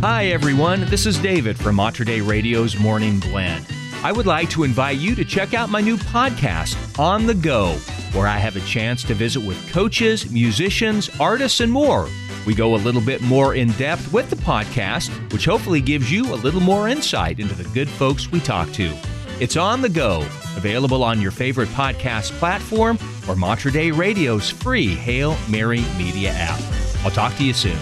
Hi, 0.02 0.26
everyone. 0.28 0.82
This 0.86 1.06
is 1.08 1.18
David 1.18 1.58
from 1.58 1.76
Mater 1.76 2.04
Dei 2.04 2.22
Radio's 2.22 2.78
Morning 2.78 3.20
Blend. 3.20 3.66
I 4.04 4.12
would 4.12 4.28
like 4.28 4.50
to 4.52 4.64
invite 4.64 4.98
you 4.98 5.16
to 5.16 5.26
check 5.26 5.56
out 5.56 5.70
my 5.70 5.82
new 5.82 5.98
podcast, 5.98 7.00
On 7.00 7.26
the 7.26 7.34
Go, 7.34 7.70
where 8.14 8.28
I 8.28 8.38
have 8.38 8.56
a 8.56 8.60
chance 8.62 9.04
to 9.04 9.16
visit 9.16 9.42
with 9.42 9.72
coaches, 9.72 10.30
musicians, 10.30 11.10
artists, 11.20 11.60
and 11.60 11.72
more. 11.72 12.08
We 12.46 12.54
go 12.54 12.76
a 12.76 12.78
little 12.78 13.02
bit 13.02 13.22
more 13.22 13.56
in 13.56 13.72
depth 13.72 14.14
with 14.14 14.30
the 14.30 14.36
podcast, 14.36 15.10
which 15.34 15.46
hopefully 15.46 15.82
gives 15.82 16.12
you 16.12 16.32
a 16.32 16.36
little 16.36 16.62
more 16.62 16.88
insight 16.88 17.40
into 17.40 17.56
the 17.56 17.68
good 17.70 17.90
folks 17.90 18.32
we 18.32 18.40
talk 18.42 18.72
to. 18.74 18.96
It's 19.40 19.58
On 19.58 19.82
the 19.82 19.90
Go, 19.90 20.20
available 20.56 21.04
on 21.04 21.20
your 21.20 21.32
favorite 21.32 21.70
podcast 21.70 22.32
platform 22.34 23.00
or 23.28 23.36
Mater 23.36 23.72
Dei 23.72 23.90
Radio's 23.92 24.52
free 24.52 24.94
Hail 24.94 25.36
Mary 25.50 25.84
Media 25.98 26.30
app. 26.32 26.62
I'll 27.04 27.12
talk 27.12 27.36
to 27.38 27.44
you 27.44 27.54
soon. 27.54 27.78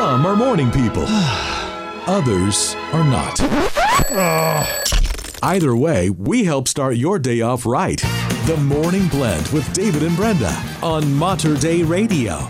Some 0.00 0.24
are 0.24 0.34
morning 0.34 0.70
people, 0.70 1.04
others 2.06 2.74
are 2.94 3.04
not. 3.04 3.38
Either 5.42 5.76
way, 5.76 6.08
we 6.08 6.42
help 6.44 6.68
start 6.68 6.96
your 6.96 7.18
day 7.18 7.42
off 7.42 7.66
right. 7.66 8.00
The 8.46 8.56
Morning 8.56 9.08
Blend 9.08 9.46
with 9.48 9.70
David 9.74 10.02
and 10.02 10.16
Brenda 10.16 10.58
on 10.82 11.12
Mater 11.12 11.54
Dei 11.54 11.82
Radio. 11.82 12.48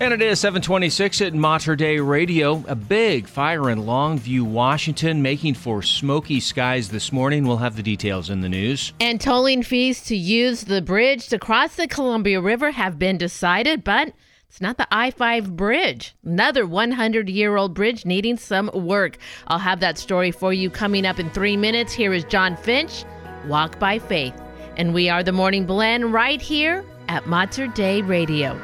And 0.00 0.12
it 0.12 0.20
is 0.20 0.40
726 0.40 1.20
at 1.20 1.32
Mater 1.32 1.76
Dei 1.76 2.00
Radio. 2.00 2.64
A 2.66 2.74
big 2.74 3.28
fire 3.28 3.70
in 3.70 3.82
Longview, 3.82 4.42
Washington, 4.42 5.22
making 5.22 5.54
for 5.54 5.80
smoky 5.80 6.40
skies 6.40 6.88
this 6.88 7.12
morning. 7.12 7.46
We'll 7.46 7.58
have 7.58 7.76
the 7.76 7.84
details 7.84 8.30
in 8.30 8.40
the 8.40 8.48
news. 8.48 8.92
And 8.98 9.20
tolling 9.20 9.62
fees 9.62 10.02
to 10.06 10.16
use 10.16 10.62
the 10.62 10.82
bridge 10.82 11.28
to 11.28 11.38
cross 11.38 11.76
the 11.76 11.86
Columbia 11.86 12.40
River 12.40 12.72
have 12.72 12.98
been 12.98 13.16
decided, 13.16 13.84
but 13.84 14.12
it's 14.48 14.60
not 14.62 14.78
the 14.78 14.88
I 14.90 15.10
5 15.10 15.56
bridge. 15.56 16.14
Another 16.24 16.66
100 16.66 17.28
year 17.28 17.56
old 17.56 17.74
bridge 17.74 18.06
needing 18.06 18.36
some 18.38 18.70
work. 18.72 19.18
I'll 19.46 19.58
have 19.58 19.80
that 19.80 19.98
story 19.98 20.30
for 20.30 20.52
you 20.52 20.70
coming 20.70 21.04
up 21.04 21.18
in 21.18 21.30
three 21.30 21.56
minutes. 21.56 21.92
Here 21.92 22.14
is 22.14 22.24
John 22.24 22.56
Finch, 22.56 23.04
Walk 23.46 23.78
by 23.78 23.98
Faith. 23.98 24.34
And 24.76 24.94
we 24.94 25.10
are 25.10 25.22
the 25.22 25.32
Morning 25.32 25.66
Blend 25.66 26.12
right 26.12 26.40
here 26.40 26.84
at 27.08 27.26
Mater 27.26 27.66
Dei 27.66 28.02
Radio. 28.02 28.58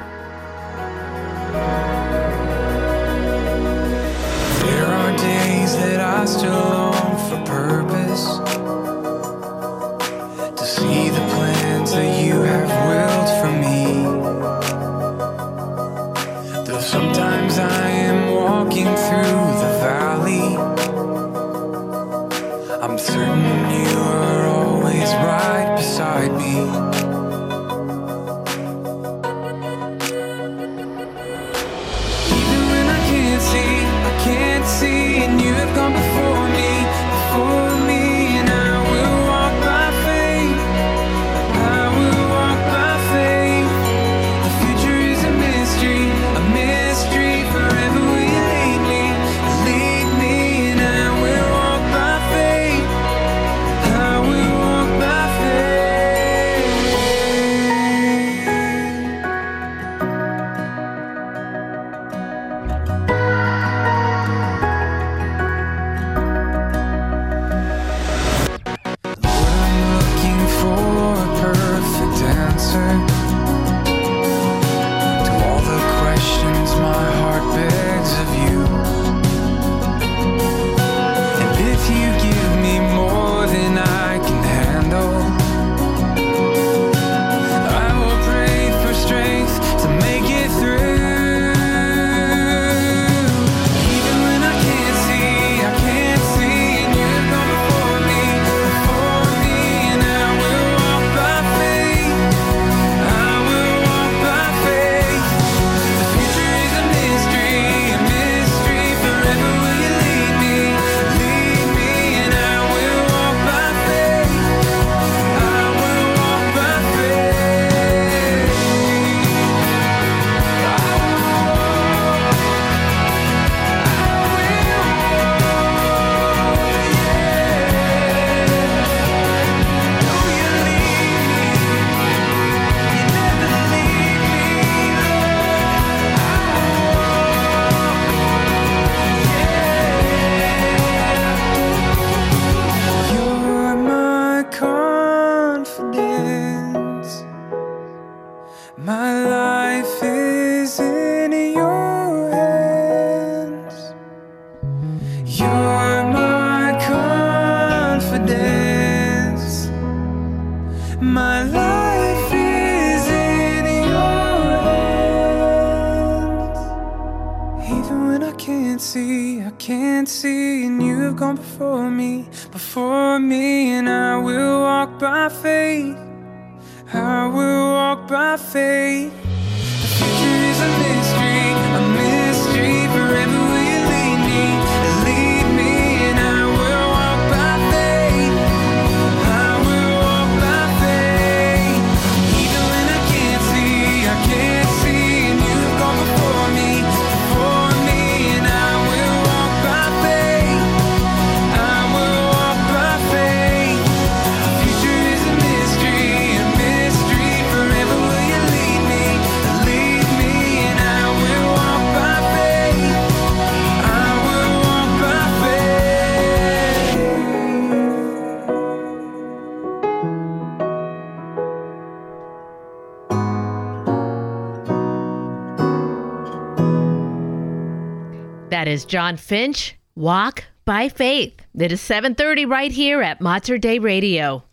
That 228.49 228.67
is 228.67 228.85
John 228.85 229.17
Finch, 229.17 229.75
Walk 229.95 230.43
by 230.65 230.87
Faith. 230.87 231.33
It 231.57 231.71
is 231.71 231.81
7:30 231.81 232.45
right 232.45 232.71
here 232.71 233.01
at 233.01 233.19
Mater 233.19 233.57
Dei 233.57 233.79
Radio. 233.79 234.43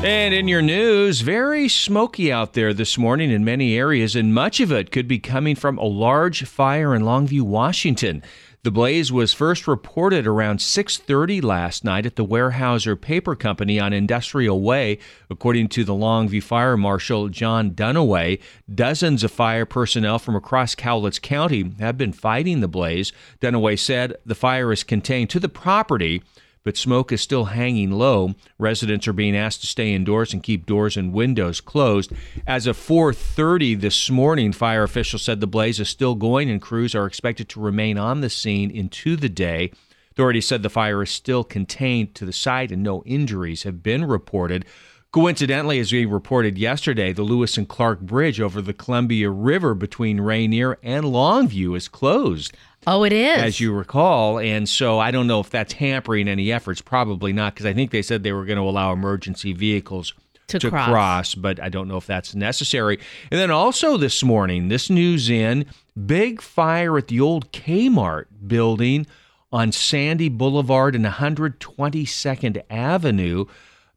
And 0.00 0.32
in 0.32 0.46
your 0.46 0.62
news, 0.62 1.22
very 1.22 1.68
smoky 1.68 2.30
out 2.30 2.52
there 2.52 2.72
this 2.72 2.96
morning 2.96 3.32
in 3.32 3.44
many 3.44 3.76
areas, 3.76 4.14
and 4.14 4.32
much 4.32 4.60
of 4.60 4.70
it 4.70 4.92
could 4.92 5.08
be 5.08 5.18
coming 5.18 5.56
from 5.56 5.76
a 5.76 5.84
large 5.84 6.44
fire 6.44 6.94
in 6.94 7.02
Longview, 7.02 7.42
Washington. 7.42 8.22
The 8.68 8.72
blaze 8.72 9.10
was 9.10 9.32
first 9.32 9.66
reported 9.66 10.26
around 10.26 10.58
6:30 10.58 11.40
last 11.42 11.84
night 11.84 12.04
at 12.04 12.16
the 12.16 12.24
Weyerhaeuser 12.24 13.00
Paper 13.00 13.34
Company 13.34 13.80
on 13.80 13.94
Industrial 13.94 14.60
Way, 14.60 14.98
according 15.30 15.68
to 15.68 15.84
the 15.84 15.94
Longview 15.94 16.42
Fire 16.42 16.76
Marshal 16.76 17.30
John 17.30 17.70
Dunaway. 17.70 18.38
Dozens 18.70 19.24
of 19.24 19.30
fire 19.30 19.64
personnel 19.64 20.18
from 20.18 20.36
across 20.36 20.74
Cowlitz 20.74 21.18
County 21.18 21.72
have 21.80 21.96
been 21.96 22.12
fighting 22.12 22.60
the 22.60 22.68
blaze. 22.68 23.10
Dunaway 23.40 23.78
said 23.78 24.16
the 24.26 24.34
fire 24.34 24.70
is 24.70 24.84
contained 24.84 25.30
to 25.30 25.40
the 25.40 25.48
property 25.48 26.22
but 26.64 26.76
smoke 26.76 27.12
is 27.12 27.20
still 27.20 27.46
hanging 27.46 27.90
low. 27.90 28.34
Residents 28.58 29.08
are 29.08 29.12
being 29.12 29.36
asked 29.36 29.60
to 29.62 29.66
stay 29.66 29.92
indoors 29.92 30.32
and 30.32 30.42
keep 30.42 30.66
doors 30.66 30.96
and 30.96 31.12
windows 31.12 31.60
closed. 31.60 32.12
As 32.46 32.66
of 32.66 32.76
4:30 32.76 33.74
this 33.74 34.10
morning, 34.10 34.52
fire 34.52 34.82
officials 34.82 35.22
said 35.22 35.40
the 35.40 35.46
blaze 35.46 35.80
is 35.80 35.88
still 35.88 36.14
going 36.14 36.50
and 36.50 36.60
crews 36.60 36.94
are 36.94 37.06
expected 37.06 37.48
to 37.50 37.60
remain 37.60 37.98
on 37.98 38.20
the 38.20 38.30
scene 38.30 38.70
into 38.70 39.16
the 39.16 39.28
day. 39.28 39.70
Authorities 40.12 40.46
said 40.46 40.64
the 40.64 40.68
fire 40.68 41.00
is 41.02 41.10
still 41.10 41.44
contained 41.44 42.14
to 42.16 42.24
the 42.26 42.32
site 42.32 42.72
and 42.72 42.82
no 42.82 43.04
injuries 43.06 43.62
have 43.62 43.84
been 43.84 44.04
reported. 44.04 44.64
Coincidentally, 45.10 45.78
as 45.78 45.90
we 45.90 46.04
reported 46.04 46.58
yesterday, 46.58 47.14
the 47.14 47.22
Lewis 47.22 47.56
and 47.56 47.66
Clark 47.66 48.00
Bridge 48.00 48.40
over 48.40 48.60
the 48.60 48.74
Columbia 48.74 49.30
River 49.30 49.74
between 49.74 50.20
Rainier 50.20 50.78
and 50.82 51.06
Longview 51.06 51.74
is 51.76 51.88
closed. 51.88 52.54
Oh, 52.86 53.04
it 53.04 53.12
is. 53.12 53.38
As 53.38 53.58
you 53.58 53.72
recall. 53.72 54.38
And 54.38 54.68
so 54.68 54.98
I 54.98 55.10
don't 55.10 55.26
know 55.26 55.40
if 55.40 55.48
that's 55.48 55.72
hampering 55.72 56.28
any 56.28 56.52
efforts. 56.52 56.82
Probably 56.82 57.32
not, 57.32 57.54
because 57.54 57.64
I 57.64 57.72
think 57.72 57.90
they 57.90 58.02
said 58.02 58.22
they 58.22 58.32
were 58.32 58.44
going 58.44 58.58
to 58.58 58.64
allow 58.64 58.92
emergency 58.92 59.54
vehicles 59.54 60.12
To 60.48 60.68
cross. 60.68 60.88
cross, 60.88 61.34
but 61.34 61.58
I 61.58 61.70
don't 61.70 61.88
know 61.88 61.96
if 61.96 62.06
that's 62.06 62.34
necessary. 62.34 62.98
And 63.30 63.40
then 63.40 63.50
also 63.50 63.96
this 63.96 64.22
morning, 64.22 64.68
this 64.68 64.90
news 64.90 65.30
in 65.30 65.64
big 66.06 66.42
fire 66.42 66.98
at 66.98 67.08
the 67.08 67.20
old 67.20 67.50
Kmart 67.52 68.26
building 68.46 69.06
on 69.50 69.72
Sandy 69.72 70.28
Boulevard 70.28 70.94
and 70.94 71.06
122nd 71.06 72.62
Avenue. 72.68 73.46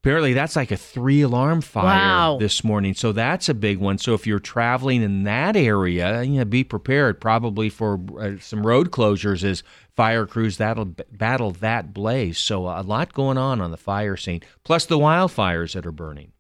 Apparently, 0.03 0.33
that's 0.33 0.55
like 0.55 0.71
a 0.71 0.77
three 0.77 1.21
alarm 1.21 1.61
fire 1.61 1.85
Wow. 1.85 2.37
this 2.39 2.63
morning. 2.63 2.95
So 2.95 3.11
that's 3.11 3.49
a 3.49 3.53
big 3.53 3.77
one. 3.77 3.99
So 3.99 4.15
if 4.15 4.25
you're 4.25 4.39
traveling 4.39 5.03
in 5.03 5.23
that 5.25 5.55
area, 5.55 6.23
you 6.23 6.39
know, 6.39 6.45
be 6.45 6.63
prepared 6.63 7.21
probably 7.21 7.69
for 7.69 7.99
uh, 8.19 8.31
some 8.39 8.65
road 8.65 8.89
closures 8.89 9.43
as 9.43 9.61
fire 9.95 10.25
crews 10.25 10.57
that'll 10.57 10.85
b- 10.85 11.03
battle 11.11 11.51
that 11.51 11.93
blaze. 11.93 12.39
So 12.39 12.65
a 12.67 12.81
lot 12.81 13.13
going 13.13 13.37
on 13.37 13.61
on 13.61 13.69
the 13.69 13.77
fire 13.77 14.17
scene, 14.17 14.41
plus 14.63 14.87
the 14.87 14.97
wildfires 14.97 15.73
that 15.73 15.85
are 15.85 15.91
burning. 15.91 16.31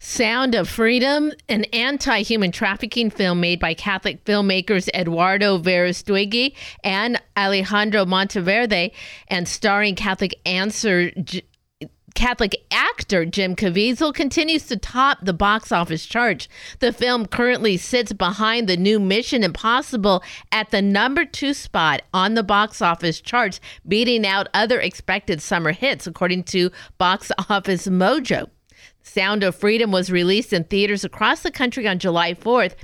Sound 0.00 0.56
of 0.56 0.68
Freedom, 0.68 1.30
an 1.48 1.62
anti 1.72 2.22
human 2.22 2.50
trafficking 2.50 3.08
film 3.08 3.40
made 3.40 3.60
by 3.60 3.72
Catholic 3.72 4.24
filmmakers 4.24 4.88
Eduardo 4.92 5.58
Verastegui 5.58 6.54
and 6.82 7.22
Alejandro 7.36 8.04
Monteverde, 8.04 8.90
and 9.28 9.46
starring 9.48 9.94
Catholic 9.94 10.34
answer. 10.44 11.12
Catholic 12.14 12.64
actor 12.70 13.24
Jim 13.26 13.56
Caviezel 13.56 14.14
continues 14.14 14.66
to 14.66 14.76
top 14.76 15.18
the 15.22 15.32
box 15.32 15.72
office 15.72 16.06
charts. 16.06 16.48
The 16.78 16.92
film 16.92 17.26
currently 17.26 17.76
sits 17.76 18.12
behind 18.12 18.68
the 18.68 18.76
new 18.76 19.00
Mission 19.00 19.42
Impossible 19.42 20.22
at 20.52 20.70
the 20.70 20.80
number 20.80 21.24
two 21.24 21.52
spot 21.52 22.02
on 22.14 22.34
the 22.34 22.44
box 22.44 22.80
office 22.80 23.20
charts, 23.20 23.60
beating 23.86 24.24
out 24.24 24.48
other 24.54 24.80
expected 24.80 25.42
summer 25.42 25.72
hits, 25.72 26.06
according 26.06 26.44
to 26.44 26.70
Box 26.98 27.32
Office 27.48 27.88
Mojo. 27.88 28.48
Sound 29.02 29.42
of 29.42 29.54
Freedom 29.54 29.90
was 29.90 30.10
released 30.10 30.52
in 30.52 30.64
theaters 30.64 31.04
across 31.04 31.42
the 31.42 31.50
country 31.50 31.86
on 31.86 31.98
July 31.98 32.32
4th 32.32 32.74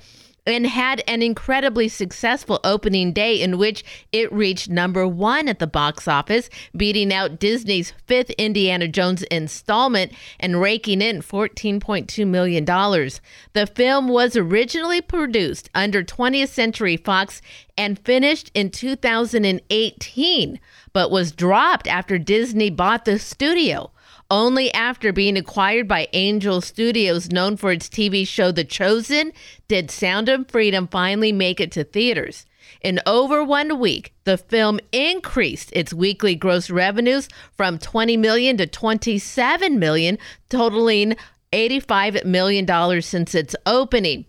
and 0.50 0.66
had 0.66 1.02
an 1.06 1.22
incredibly 1.22 1.88
successful 1.88 2.60
opening 2.64 3.12
day 3.12 3.40
in 3.40 3.56
which 3.56 3.84
it 4.12 4.30
reached 4.32 4.68
number 4.68 5.06
one 5.06 5.48
at 5.48 5.58
the 5.58 5.66
box 5.66 6.06
office, 6.06 6.50
beating 6.76 7.12
out 7.12 7.38
Disney's 7.38 7.92
fifth 8.06 8.30
Indiana 8.30 8.88
Jones 8.88 9.22
installment 9.24 10.12
and 10.38 10.60
raking 10.60 11.00
in 11.00 11.22
$14.2 11.22 12.26
million. 12.26 12.64
The 12.64 13.66
film 13.66 14.08
was 14.08 14.36
originally 14.36 15.00
produced 15.00 15.70
under 15.74 16.02
20th 16.02 16.48
Century 16.48 16.96
Fox 16.96 17.40
and 17.78 17.98
finished 17.98 18.50
in 18.52 18.70
2018, 18.70 20.60
but 20.92 21.10
was 21.10 21.32
dropped 21.32 21.86
after 21.86 22.18
Disney 22.18 22.70
bought 22.70 23.04
the 23.04 23.18
studio. 23.18 23.90
Only 24.32 24.72
after 24.72 25.12
being 25.12 25.36
acquired 25.36 25.88
by 25.88 26.06
Angel 26.12 26.60
Studios, 26.60 27.32
known 27.32 27.56
for 27.56 27.72
its 27.72 27.88
TV 27.88 28.24
show 28.24 28.52
The 28.52 28.62
Chosen, 28.62 29.32
did 29.66 29.90
Sound 29.90 30.28
of 30.28 30.48
Freedom 30.48 30.86
finally 30.86 31.32
make 31.32 31.58
it 31.58 31.72
to 31.72 31.82
theaters. 31.82 32.46
In 32.80 33.00
over 33.06 33.42
one 33.42 33.80
week, 33.80 34.14
the 34.22 34.38
film 34.38 34.78
increased 34.92 35.70
its 35.72 35.92
weekly 35.92 36.36
gross 36.36 36.70
revenues 36.70 37.28
from 37.56 37.76
20 37.80 38.16
million 38.18 38.56
to 38.58 38.68
27 38.68 39.80
million, 39.80 40.16
totaling 40.48 41.16
85 41.52 42.24
million 42.24 42.64
dollars 42.64 43.06
since 43.06 43.34
its 43.34 43.56
opening. 43.66 44.26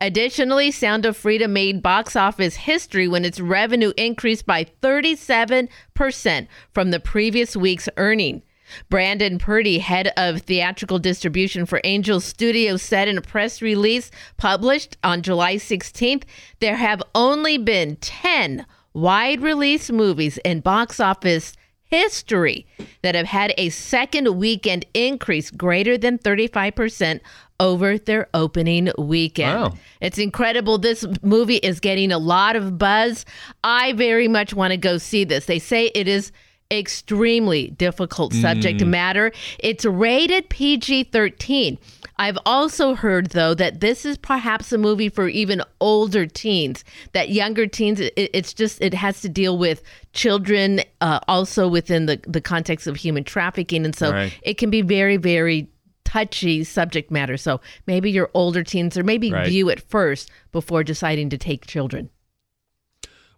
Additionally, 0.00 0.70
Sound 0.70 1.04
of 1.04 1.14
Freedom 1.14 1.52
made 1.52 1.82
box 1.82 2.16
office 2.16 2.56
history 2.56 3.06
when 3.06 3.26
its 3.26 3.38
revenue 3.38 3.92
increased 3.98 4.46
by 4.46 4.64
37% 4.82 6.48
from 6.72 6.90
the 6.90 7.00
previous 7.00 7.54
week's 7.54 7.90
earning. 7.98 8.42
Brandon 8.88 9.38
Purdy, 9.38 9.78
head 9.78 10.12
of 10.16 10.42
theatrical 10.42 10.98
distribution 10.98 11.66
for 11.66 11.80
Angel 11.84 12.20
Studios, 12.20 12.82
said 12.82 13.08
in 13.08 13.18
a 13.18 13.22
press 13.22 13.62
release 13.62 14.10
published 14.36 14.96
on 15.02 15.22
July 15.22 15.56
16th 15.56 16.24
there 16.60 16.76
have 16.76 17.02
only 17.14 17.58
been 17.58 17.96
10 17.96 18.66
wide 18.92 19.40
release 19.42 19.90
movies 19.90 20.38
in 20.44 20.60
box 20.60 21.00
office 21.00 21.54
history 21.84 22.66
that 23.02 23.14
have 23.14 23.26
had 23.26 23.52
a 23.58 23.68
second 23.68 24.36
weekend 24.38 24.84
increase 24.94 25.50
greater 25.50 25.98
than 25.98 26.18
35% 26.18 27.20
over 27.60 27.98
their 27.98 28.28
opening 28.32 28.90
weekend. 28.96 29.60
Wow. 29.60 29.74
It's 30.00 30.18
incredible. 30.18 30.78
This 30.78 31.04
movie 31.22 31.56
is 31.56 31.80
getting 31.80 32.10
a 32.10 32.18
lot 32.18 32.56
of 32.56 32.78
buzz. 32.78 33.26
I 33.62 33.92
very 33.92 34.26
much 34.26 34.54
want 34.54 34.70
to 34.70 34.78
go 34.78 34.98
see 34.98 35.24
this. 35.24 35.46
They 35.46 35.58
say 35.58 35.90
it 35.94 36.08
is 36.08 36.32
extremely 36.72 37.68
difficult 37.68 38.32
subject 38.32 38.80
Mm. 38.80 38.88
matter. 38.88 39.32
It's 39.58 39.84
rated 39.84 40.48
PG 40.48 41.04
13. 41.04 41.78
I've 42.18 42.38
also 42.46 42.94
heard, 42.94 43.30
though, 43.30 43.54
that 43.54 43.80
this 43.80 44.04
is 44.04 44.16
perhaps 44.18 44.72
a 44.72 44.78
movie 44.78 45.08
for 45.08 45.28
even 45.28 45.62
older 45.80 46.26
teens, 46.26 46.84
that 47.12 47.30
younger 47.30 47.66
teens, 47.66 48.00
it, 48.00 48.12
it's 48.16 48.52
just, 48.54 48.80
it 48.82 48.94
has 48.94 49.20
to 49.22 49.28
deal 49.28 49.56
with 49.58 49.82
children, 50.12 50.80
uh, 51.00 51.20
also 51.28 51.68
within 51.68 52.06
the, 52.06 52.20
the 52.26 52.40
context 52.40 52.86
of 52.86 52.96
human 52.96 53.24
trafficking. 53.24 53.84
And 53.84 53.94
so 53.94 54.10
Right. 54.12 54.32
it 54.42 54.58
can 54.58 54.70
be 54.70 54.82
very, 54.82 55.16
very 55.16 55.68
touchy 56.04 56.62
subject 56.64 57.10
matter. 57.10 57.36
So 57.36 57.60
maybe 57.86 58.10
your 58.10 58.30
older 58.34 58.62
teens, 58.62 58.96
or 58.98 59.02
maybe 59.02 59.32
Right. 59.32 59.48
view 59.48 59.68
it 59.70 59.80
first 59.80 60.30
before 60.52 60.84
deciding 60.84 61.30
to 61.30 61.38
take 61.38 61.66
children. 61.66 62.10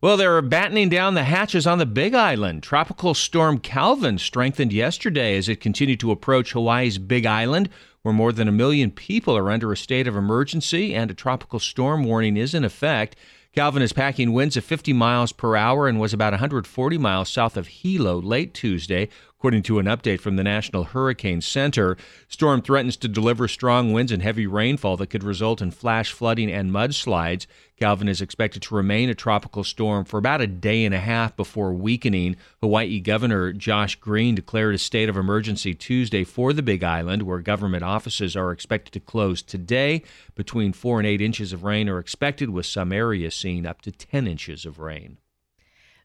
Well, 0.05 0.19
they're 0.19 0.43
battening 0.43 0.90
down 0.90 1.14
the 1.14 1.25
hatches 1.25 1.67
on 1.67 1.79
the 1.79 1.87
Big 1.87 2.14
Island. 2.14 2.62
Tropical 2.62 3.14
storm 3.14 3.57
Calvin 3.57 4.19
strengthened 4.19 4.71
yesterday 4.71 5.35
as 5.38 5.49
it 5.49 5.62
continued 5.62 5.99
to 6.01 6.11
approach 6.11 6.53
Hawaii's 6.53 6.99
Big 6.99 7.25
Island, 7.25 7.71
where 8.03 8.12
more 8.12 8.31
than 8.31 8.47
a 8.47 8.53
million 8.53 8.90
people 8.90 9.35
are 9.35 9.51
under 9.51 9.73
a 9.73 9.79
state 9.79 10.07
of 10.07 10.14
emergency 10.14 10.95
and 10.95 11.11
a 11.11 11.14
tropical 11.14 11.59
storm 11.59 12.05
warning 12.05 12.37
is 12.37 12.53
in 12.53 12.64
effect. 12.64 13.16
Calvin 13.55 13.83
is 13.83 13.95
packing 13.95 14.35
winds 14.35 14.59
of 14.59 14.64
50 14.64 14.93
miles 14.93 15.33
per 15.33 15.57
hour 15.57 15.89
and 15.89 15.99
was 15.99 16.12
about 16.12 16.35
140 16.35 16.99
miles 16.99 17.31
south 17.31 17.57
of 17.57 17.68
Hilo 17.68 18.20
late 18.20 18.53
Tuesday, 18.53 19.09
according 19.39 19.62
to 19.62 19.78
an 19.78 19.87
update 19.87 20.20
from 20.20 20.37
the 20.37 20.43
National 20.43 20.85
Hurricane 20.85 21.41
Center. 21.41 21.97
Storm 22.28 22.61
threatens 22.61 22.99
to 22.99 23.09
deliver 23.09 23.49
strong 23.49 23.95
winds 23.95 24.12
and 24.12 24.22
heavy 24.22 24.47
rainfall 24.47 24.99
that 24.99 25.09
could 25.09 25.24
result 25.24 25.62
in 25.62 25.70
flash 25.70 26.12
flooding 26.12 26.51
and 26.51 26.72
mudslides. 26.72 27.47
Calvin 27.79 28.09
is 28.09 28.20
expected 28.20 28.62
to 28.62 28.75
remain 28.75 29.11
a 29.11 29.14
tropical 29.14 29.64
storm 29.64 30.05
for 30.05 30.18
about 30.18 30.41
a 30.41 30.47
day 30.47 30.85
and 30.85 30.95
a 30.95 31.01
half 31.01 31.37
before 31.37 31.72
weakening. 31.72 32.37
Hawaii 32.61 33.01
Governor 33.01 33.53
Josh 33.53 33.97
Green 33.97 34.37
declared 34.37 34.77
a 34.77 34.79
state 34.79 35.09
of 35.09 35.16
emergency 35.16 35.75
Tuesday 35.75 36.22
for 36.22 36.53
the 36.53 36.62
Big 36.62 36.85
Island, 36.85 37.22
where 37.22 37.41
government 37.41 37.83
offices 37.83 38.37
are 38.37 38.53
expected 38.53 38.93
to 38.93 39.01
close 39.01 39.43
today. 39.43 40.03
Between 40.37 40.72
4 40.72 41.01
and 41.01 41.07
8 41.07 41.20
inches 41.20 41.53
of 41.53 41.64
rain 41.64 41.89
are 41.89 41.99
expected, 41.99 42.51
with 42.51 42.66
some 42.66 42.93
areas 42.93 43.35
seeing 43.35 43.66
up 43.66 43.83
to 43.83 43.91
10 43.91 44.29
inches 44.29 44.64
of 44.64 44.79
rain. 44.79 45.18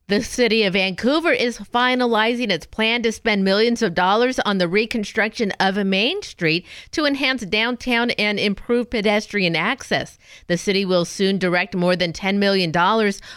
The 0.10 0.24
city 0.24 0.64
of 0.64 0.74
Vancouver 0.74 1.32
is 1.32 1.60
finalizing 1.60 2.50
its 2.50 2.66
plan 2.66 3.04
to 3.04 3.12
spend 3.12 3.44
millions 3.44 3.84
of 3.84 3.94
dollars 3.94 4.40
on 4.40 4.58
the 4.58 4.68
reconstruction 4.68 5.52
of 5.60 5.78
a 5.78 5.84
main 5.84 6.24
street 6.24 6.66
to 6.94 7.06
enhance 7.06 7.46
downtown 7.46 8.10
and 8.18 8.40
improve 8.40 8.90
pedestrian 8.90 9.56
access. 9.56 10.18
The 10.48 10.58
city 10.58 10.84
will 10.84 11.06
soon 11.06 11.38
direct 11.38 11.76
more 11.76 11.96
than 11.96 12.12
$10 12.12 12.40
million, 12.40 12.72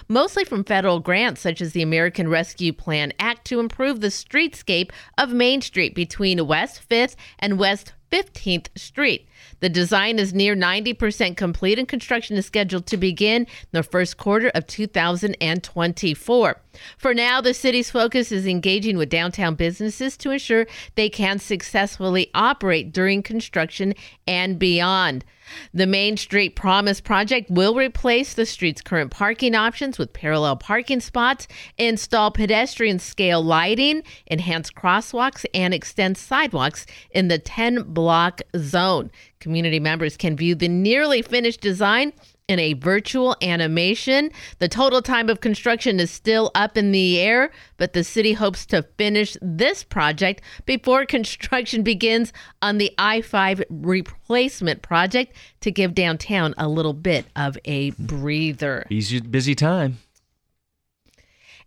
mostly 0.08 0.44
from 0.44 0.64
federal 0.64 0.98
grants 0.98 1.42
such 1.42 1.60
as 1.60 1.74
the 1.74 1.82
American 1.82 2.28
Rescue 2.28 2.72
Plan 2.72 3.12
Act, 3.18 3.44
to 3.48 3.60
improve 3.60 4.00
the 4.00 4.06
streetscape 4.06 4.92
of 5.18 5.30
Main 5.30 5.60
Street 5.60 5.94
between 5.94 6.46
West 6.46 6.80
5th 6.88 7.16
and 7.38 7.58
West 7.58 7.92
15th 8.10 8.68
Street. 8.78 9.28
The 9.62 9.68
design 9.68 10.18
is 10.18 10.34
near 10.34 10.56
90% 10.56 11.36
complete 11.36 11.78
and 11.78 11.86
construction 11.86 12.36
is 12.36 12.46
scheduled 12.46 12.84
to 12.86 12.96
begin 12.96 13.42
in 13.42 13.68
the 13.70 13.84
first 13.84 14.16
quarter 14.16 14.50
of 14.56 14.66
2024. 14.66 16.60
For 16.98 17.14
now, 17.14 17.40
the 17.40 17.54
city's 17.54 17.88
focus 17.88 18.32
is 18.32 18.44
engaging 18.44 18.98
with 18.98 19.08
downtown 19.08 19.54
businesses 19.54 20.16
to 20.16 20.32
ensure 20.32 20.66
they 20.96 21.08
can 21.08 21.38
successfully 21.38 22.28
operate 22.34 22.92
during 22.92 23.22
construction 23.22 23.94
and 24.26 24.58
beyond. 24.58 25.24
The 25.74 25.86
Main 25.86 26.16
Street 26.16 26.56
Promise 26.56 27.00
project 27.00 27.50
will 27.50 27.74
replace 27.74 28.34
the 28.34 28.46
street's 28.46 28.82
current 28.82 29.10
parking 29.10 29.54
options 29.54 29.98
with 29.98 30.12
parallel 30.12 30.56
parking 30.56 31.00
spots, 31.00 31.48
install 31.78 32.30
pedestrian 32.30 32.98
scale 32.98 33.42
lighting, 33.42 34.02
enhance 34.30 34.70
crosswalks, 34.70 35.44
and 35.54 35.72
extend 35.74 36.18
sidewalks 36.18 36.86
in 37.10 37.28
the 37.28 37.38
10 37.38 37.82
block 37.92 38.40
zone. 38.56 39.10
Community 39.40 39.80
members 39.80 40.16
can 40.16 40.36
view 40.36 40.54
the 40.54 40.68
nearly 40.68 41.22
finished 41.22 41.60
design 41.60 42.12
in 42.52 42.58
a 42.58 42.74
virtual 42.74 43.34
animation. 43.40 44.30
The 44.58 44.68
total 44.68 45.00
time 45.00 45.30
of 45.30 45.40
construction 45.40 45.98
is 45.98 46.10
still 46.10 46.50
up 46.54 46.76
in 46.76 46.92
the 46.92 47.18
air, 47.18 47.50
but 47.78 47.94
the 47.94 48.04
city 48.04 48.34
hopes 48.34 48.66
to 48.66 48.82
finish 48.98 49.36
this 49.40 49.82
project 49.82 50.42
before 50.66 51.06
construction 51.16 51.82
begins 51.82 52.32
on 52.60 52.76
the 52.76 52.92
I 52.98 53.22
5 53.22 53.64
replacement 53.70 54.82
project 54.82 55.34
to 55.60 55.70
give 55.70 55.94
downtown 55.94 56.54
a 56.58 56.68
little 56.68 56.92
bit 56.92 57.24
of 57.34 57.56
a 57.64 57.90
breather. 57.92 58.86
Easy, 58.90 59.20
busy 59.20 59.54
time. 59.54 59.98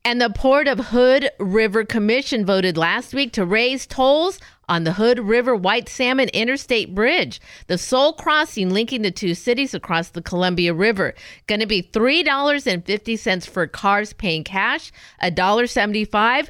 And 0.05 0.21
the 0.21 0.29
Port 0.29 0.67
of 0.67 0.77
Hood 0.77 1.31
River 1.39 1.83
Commission 1.83 2.45
voted 2.45 2.77
last 2.77 3.15
week 3.15 3.33
to 3.33 3.43
raise 3.43 3.87
tolls 3.87 4.39
on 4.69 4.83
the 4.83 4.93
Hood 4.93 5.17
River 5.17 5.55
White 5.55 5.89
Salmon 5.89 6.29
Interstate 6.29 6.93
Bridge, 6.93 7.41
the 7.65 7.79
sole 7.79 8.13
crossing 8.13 8.69
linking 8.69 9.01
the 9.01 9.09
two 9.09 9.33
cities 9.33 9.73
across 9.73 10.09
the 10.09 10.21
Columbia 10.21 10.75
River. 10.75 11.15
Going 11.47 11.59
to 11.59 11.65
be 11.65 11.81
$3.50 11.81 13.49
for 13.49 13.65
cars 13.65 14.13
paying 14.13 14.43
cash, 14.43 14.91
$1.75 15.23 16.49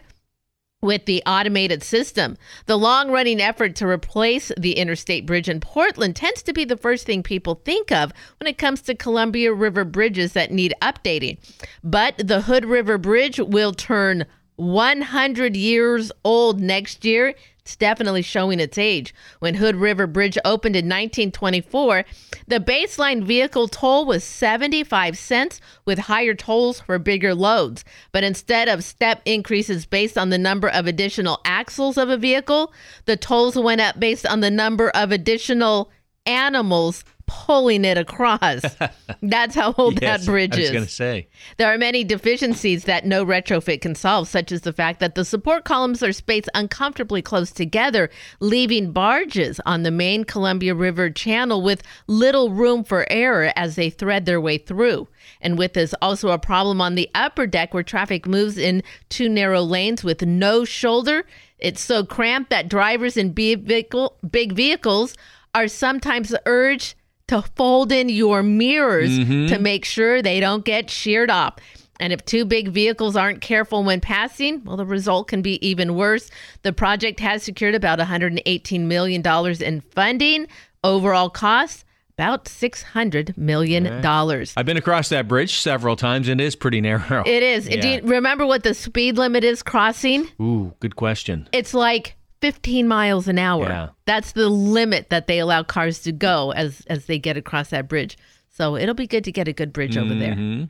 with 0.86 1.06
the 1.06 1.22
automated 1.26 1.84
system. 1.84 2.38
The 2.68 2.78
long 2.78 3.12
running 3.12 3.42
effort 3.42 3.76
to 3.78 3.88
replace 3.88 4.52
the 4.58 4.74
interstate 4.74 5.26
bridge 5.26 5.50
in 5.50 5.60
Portland 5.60 6.16
tends 6.16 6.42
to 6.44 6.54
be 6.54 6.64
the 6.64 6.78
first 6.78 7.06
thing 7.06 7.24
people 7.24 7.56
think 7.66 7.92
of 7.92 8.14
when 8.40 8.48
it 8.48 8.58
comes 8.58 8.82
to 8.84 8.96
Columbia 8.96 9.52
River 9.52 9.84
bridges 9.84 10.34
that 10.34 10.52
need 10.52 10.74
updating. 10.82 11.40
But 11.84 12.16
the 12.18 12.42
Hood 12.42 12.66
River 12.66 12.98
Bridge 12.98 13.40
will 13.40 13.74
turn 13.74 14.26
100 14.58 15.56
years 15.56 16.12
old 16.24 16.62
next 16.62 17.04
year. 17.04 17.34
It's 17.66 17.76
definitely 17.76 18.22
showing 18.22 18.60
its 18.60 18.78
age. 18.78 19.12
When 19.40 19.56
Hood 19.56 19.76
River 19.76 20.06
Bridge 20.06 20.38
opened 20.46 20.76
in 20.76 20.86
1924, 20.86 22.06
the 22.48 22.60
baseline 22.60 23.24
vehicle 23.24 23.68
toll 23.68 24.06
was 24.06 24.24
75 24.24 25.18
cents 25.18 25.60
with 25.84 25.98
higher 25.98 26.36
tolls 26.36 26.82
for 26.82 27.00
bigger 27.00 27.34
loads. 27.34 27.84
But 28.12 28.24
instead 28.24 28.68
of 28.68 28.84
step 28.84 29.24
increases 29.26 29.88
based 29.88 30.16
on 30.16 30.30
the 30.30 30.38
number 30.38 30.70
of 30.70 30.86
additional 30.86 31.42
axles 31.44 31.98
of 31.98 32.08
a 32.08 32.18
vehicle, 32.18 32.72
the 33.06 33.18
tolls 33.18 33.56
went 33.56 33.82
up 33.82 34.00
based 34.00 34.28
on 34.28 34.42
the 34.42 34.52
number 34.52 34.92
of 34.92 35.12
additional 35.12 35.90
animals 36.28 37.04
pulling 37.28 37.86
it 37.86 37.98
across. 37.98 38.62
That's 39.22 39.56
how 39.56 39.74
old 39.78 40.02
Yes, 40.02 40.22
that 40.22 40.26
bridge 40.26 40.58
is. 40.58 40.58
I 40.58 40.62
was 40.62 40.72
going 40.72 40.86
to 40.86 40.92
say. 40.92 41.28
There 41.58 41.74
are 41.74 41.78
many 41.78 42.04
deficiencies 42.04 42.86
that 42.86 43.06
no 43.06 43.26
retrofit 43.26 43.82
can 43.82 43.96
solve, 43.96 44.28
such 44.28 44.52
as 44.52 44.62
the 44.62 44.74
fact 44.74 45.00
that 45.00 45.16
the 45.16 45.26
support 45.26 45.66
columns 45.66 46.04
are 46.04 46.14
spaced 46.14 46.50
uncomfortably 46.54 47.22
close 47.22 47.52
together, 47.52 48.10
leaving 48.40 48.92
barges 48.92 49.60
on 49.66 49.84
the 49.84 49.92
main 49.92 50.24
Columbia 50.24 50.76
River 50.76 51.10
channel 51.10 51.62
with 51.62 51.84
little 52.08 52.52
room 52.52 52.84
for 52.84 53.06
error 53.10 53.52
as 53.56 53.76
they 53.76 53.90
thread 53.90 54.26
their 54.26 54.42
way 54.42 54.58
through. 54.58 55.08
And 55.42 55.58
with 55.58 55.74
this, 55.74 55.94
also 56.02 56.30
a 56.30 56.40
problem 56.40 56.82
on 56.82 56.96
the 56.96 57.10
upper 57.16 57.48
deck 57.48 57.74
where 57.74 57.84
traffic 57.84 58.28
moves 58.28 58.58
in 58.58 58.84
two 59.10 59.30
narrow 59.30 59.62
lanes 59.62 60.04
with 60.04 60.22
no 60.22 60.66
shoulder. 60.66 61.26
It's 61.58 61.82
so 61.82 62.04
cramped 62.06 62.50
that 62.50 62.70
drivers 62.70 63.18
in 63.18 63.32
big, 63.32 63.64
vehicle, 63.64 64.18
big 64.30 64.54
vehicles 64.54 65.16
are 65.54 65.68
sometimes 65.68 66.36
urged 66.46 66.96
to 67.28 67.42
fold 67.56 67.92
in 67.92 68.10
your 68.10 68.44
mirrors 68.44 69.10
Mhm. 69.20 69.48
to 69.50 69.60
make 69.60 69.84
sure 69.86 70.22
they 70.22 70.40
don't 70.40 70.64
get 70.66 70.90
sheared 70.90 71.30
off. 71.32 71.56
And 72.00 72.12
if 72.12 72.24
two 72.26 72.44
big 72.46 72.68
vehicles 72.70 73.16
aren't 73.16 73.40
careful 73.42 73.84
when 73.84 74.02
passing, 74.02 74.62
well, 74.66 74.76
the 74.78 74.86
result 74.86 75.30
can 75.30 75.42
be 75.42 75.66
even 75.66 75.96
worse. 75.96 76.30
The 76.64 76.74
project 76.74 77.20
has 77.22 77.42
secured 77.44 77.74
about 77.74 78.00
$118 78.00 78.82
million 78.88 79.24
in 79.62 79.82
funding. 79.96 80.48
Overall 80.84 81.30
cost, 81.30 81.86
about 82.18 82.46
$600 82.46 83.38
million. 83.38 83.88
I've 84.06 84.66
been 84.66 84.78
across 84.78 85.10
that 85.10 85.28
bridge 85.28 85.58
several 85.60 85.96
times 85.96 86.28
and 86.28 86.40
it 86.40 86.44
is 86.44 86.56
pretty 86.56 86.82
narrow. 86.82 87.24
It 87.26 87.42
is. 87.42 87.66
Do 87.68 87.88
you 87.88 88.02
remember 88.04 88.46
what 88.46 88.64
the 88.64 88.74
speed 88.74 89.18
limit 89.18 89.44
is 89.46 89.64
crossing? 89.64 90.28
Ooh, 90.40 90.74
good 90.82 90.96
question. 90.98 91.48
It's 91.54 91.74
like 91.74 92.16
15 92.46 92.88
miles 92.88 93.28
an 93.28 93.40
hour. 93.40 93.68
Yeah. 93.68 93.90
That's 94.06 94.34
the 94.34 94.50
limit 94.50 95.10
that 95.10 95.26
they 95.26 95.40
allow 95.40 95.64
cars 95.64 96.04
to 96.04 96.12
go 96.12 96.52
as 96.52 96.84
as 96.88 97.08
they 97.08 97.18
get 97.18 97.38
across 97.38 97.72
that 97.72 97.88
bridge. 97.88 98.20
So 98.52 98.76
it'll 98.76 98.94
be 98.94 99.08
good 99.08 99.24
to 99.24 99.32
get 99.32 99.48
a 99.48 99.54
good 99.54 99.74
bridge 99.74 99.98
over 99.98 100.14
there. 100.14 100.36
Mhm. 100.36 100.70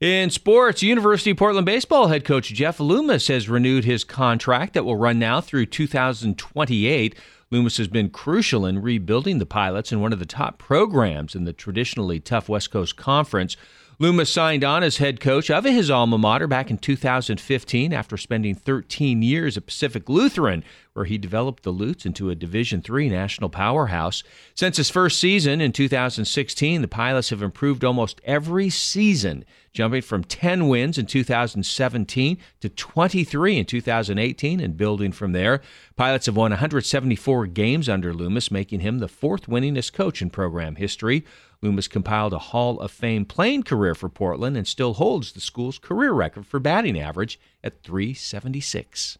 In 0.00 0.30
sports, 0.30 0.82
University 0.82 1.30
of 1.30 1.36
Portland 1.36 1.64
baseball 1.64 2.08
head 2.08 2.24
coach 2.24 2.52
Jeff 2.52 2.80
Loomis 2.80 3.28
has 3.28 3.48
renewed 3.48 3.84
his 3.84 4.02
contract 4.02 4.74
that 4.74 4.84
will 4.84 4.96
run 4.96 5.20
now 5.20 5.40
through 5.40 5.66
2028. 5.66 7.14
Loomis 7.52 7.76
has 7.76 7.86
been 7.86 8.10
crucial 8.10 8.66
in 8.66 8.82
rebuilding 8.82 9.38
the 9.38 9.46
Pilots 9.46 9.92
in 9.92 10.00
one 10.00 10.12
of 10.12 10.18
the 10.18 10.26
top 10.26 10.58
programs 10.58 11.36
in 11.36 11.44
the 11.44 11.52
traditionally 11.52 12.18
tough 12.18 12.48
West 12.48 12.72
Coast 12.72 12.96
Conference. 12.96 13.56
Loomis 14.02 14.32
signed 14.32 14.64
on 14.64 14.82
as 14.82 14.96
head 14.96 15.20
coach 15.20 15.48
of 15.48 15.62
his 15.62 15.88
alma 15.88 16.18
mater 16.18 16.48
back 16.48 16.72
in 16.72 16.78
2015 16.78 17.92
after 17.92 18.16
spending 18.16 18.56
13 18.56 19.22
years 19.22 19.56
at 19.56 19.66
Pacific 19.66 20.08
Lutheran, 20.08 20.64
where 20.92 21.04
he 21.04 21.16
developed 21.16 21.62
the 21.62 21.70
Lutes 21.70 22.04
into 22.04 22.28
a 22.28 22.34
Division 22.34 22.82
III 22.82 23.10
national 23.10 23.48
powerhouse. 23.48 24.24
Since 24.56 24.78
his 24.78 24.90
first 24.90 25.20
season 25.20 25.60
in 25.60 25.70
2016, 25.70 26.82
the 26.82 26.88
Pilots 26.88 27.30
have 27.30 27.42
improved 27.42 27.84
almost 27.84 28.20
every 28.24 28.70
season, 28.70 29.44
jumping 29.72 30.02
from 30.02 30.24
10 30.24 30.66
wins 30.66 30.98
in 30.98 31.06
2017 31.06 32.38
to 32.58 32.68
23 32.68 33.56
in 33.56 33.64
2018 33.64 34.58
and 34.58 34.76
building 34.76 35.12
from 35.12 35.30
there. 35.30 35.60
Pilots 35.94 36.26
have 36.26 36.36
won 36.36 36.50
174 36.50 37.46
games 37.46 37.88
under 37.88 38.12
Loomis, 38.12 38.50
making 38.50 38.80
him 38.80 38.98
the 38.98 39.06
fourth 39.06 39.46
winningest 39.46 39.92
coach 39.92 40.20
in 40.20 40.28
program 40.28 40.74
history. 40.74 41.24
Loomis 41.62 41.88
compiled 41.88 42.32
a 42.32 42.38
Hall 42.38 42.80
of 42.80 42.90
Fame 42.90 43.24
playing 43.24 43.62
career 43.62 43.94
for 43.94 44.08
Portland 44.08 44.56
and 44.56 44.66
still 44.66 44.94
holds 44.94 45.32
the 45.32 45.40
school's 45.40 45.78
career 45.78 46.12
record 46.12 46.44
for 46.44 46.58
batting 46.58 46.98
average 46.98 47.38
at 47.62 47.82
376. 47.82 49.18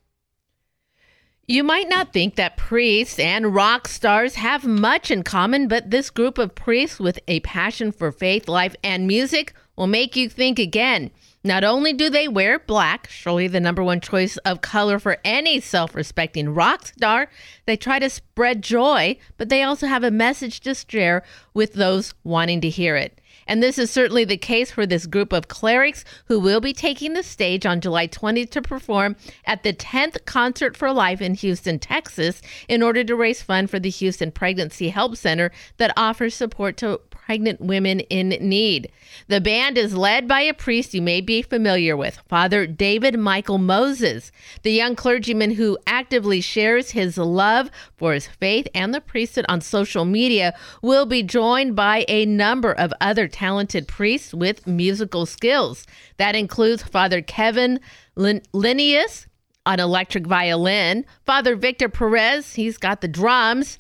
You 1.46 1.64
might 1.64 1.88
not 1.88 2.12
think 2.12 2.36
that 2.36 2.56
priests 2.56 3.18
and 3.18 3.54
rock 3.54 3.88
stars 3.88 4.36
have 4.36 4.64
much 4.64 5.10
in 5.10 5.22
common, 5.22 5.68
but 5.68 5.90
this 5.90 6.10
group 6.10 6.38
of 6.38 6.54
priests 6.54 6.98
with 6.98 7.18
a 7.28 7.40
passion 7.40 7.92
for 7.92 8.12
faith, 8.12 8.48
life, 8.48 8.76
and 8.82 9.06
music 9.06 9.52
will 9.76 9.86
make 9.86 10.16
you 10.16 10.28
think 10.28 10.58
again. 10.58 11.10
Not 11.44 11.64
only 11.64 11.92
do 11.92 12.08
they 12.08 12.28
wear 12.28 12.60
black, 12.60 13.08
surely 13.08 13.48
the 13.48 13.58
number 13.58 13.82
one 13.82 14.00
choice 14.00 14.36
of 14.38 14.60
color 14.60 15.00
for 15.00 15.18
any 15.24 15.58
self 15.60 15.94
respecting 15.94 16.54
rock 16.54 16.86
star, 16.86 17.28
they 17.66 17.76
try 17.76 17.98
to 17.98 18.08
spread 18.08 18.62
joy, 18.62 19.18
but 19.38 19.48
they 19.48 19.62
also 19.62 19.88
have 19.88 20.04
a 20.04 20.10
message 20.10 20.60
to 20.60 20.74
share 20.74 21.24
with 21.52 21.72
those 21.72 22.14
wanting 22.22 22.60
to 22.60 22.68
hear 22.68 22.96
it. 22.96 23.20
And 23.46 23.60
this 23.60 23.76
is 23.76 23.90
certainly 23.90 24.24
the 24.24 24.36
case 24.36 24.70
for 24.70 24.86
this 24.86 25.06
group 25.06 25.32
of 25.32 25.48
clerics 25.48 26.04
who 26.26 26.38
will 26.38 26.60
be 26.60 26.72
taking 26.72 27.14
the 27.14 27.22
stage 27.24 27.66
on 27.66 27.80
July 27.80 28.06
20th 28.06 28.50
to 28.50 28.62
perform 28.62 29.16
at 29.44 29.64
the 29.64 29.72
10th 29.72 30.24
Concert 30.24 30.76
for 30.76 30.92
Life 30.92 31.20
in 31.20 31.34
Houston, 31.34 31.78
Texas, 31.78 32.40
in 32.68 32.82
order 32.82 33.02
to 33.02 33.16
raise 33.16 33.42
funds 33.42 33.70
for 33.70 33.80
the 33.80 33.90
Houston 33.90 34.30
Pregnancy 34.30 34.90
Help 34.90 35.16
Center 35.16 35.50
that 35.78 35.92
offers 35.96 36.34
support 36.34 36.76
to 36.78 37.00
pregnant 37.32 37.62
women 37.62 38.00
in 38.10 38.28
need. 38.28 38.92
The 39.28 39.40
band 39.40 39.78
is 39.78 39.94
led 39.94 40.28
by 40.28 40.42
a 40.42 40.52
priest 40.52 40.92
you 40.92 41.00
may 41.00 41.22
be 41.22 41.40
familiar 41.40 41.96
with, 41.96 42.18
Father 42.28 42.66
David 42.66 43.18
Michael 43.18 43.56
Moses, 43.56 44.30
the 44.64 44.70
young 44.70 44.94
clergyman 44.94 45.52
who 45.52 45.78
actively 45.86 46.42
shares 46.42 46.90
his 46.90 47.16
love 47.16 47.70
for 47.96 48.12
his 48.12 48.26
faith 48.26 48.68
and 48.74 48.92
the 48.92 49.00
priesthood 49.00 49.46
on 49.48 49.62
social 49.62 50.04
media, 50.04 50.52
will 50.82 51.06
be 51.06 51.22
joined 51.22 51.74
by 51.74 52.04
a 52.06 52.26
number 52.26 52.74
of 52.74 52.92
other 53.00 53.26
talented 53.28 53.88
priests 53.88 54.34
with 54.34 54.66
musical 54.66 55.24
skills. 55.24 55.86
That 56.18 56.36
includes 56.36 56.82
Father 56.82 57.22
Kevin 57.22 57.80
Lin- 58.14 58.42
Linnaeus 58.52 59.26
on 59.64 59.80
electric 59.80 60.26
violin, 60.26 61.06
Father 61.24 61.56
Victor 61.56 61.88
Perez, 61.88 62.52
he's 62.52 62.76
got 62.76 63.00
the 63.00 63.08
drums, 63.08 63.78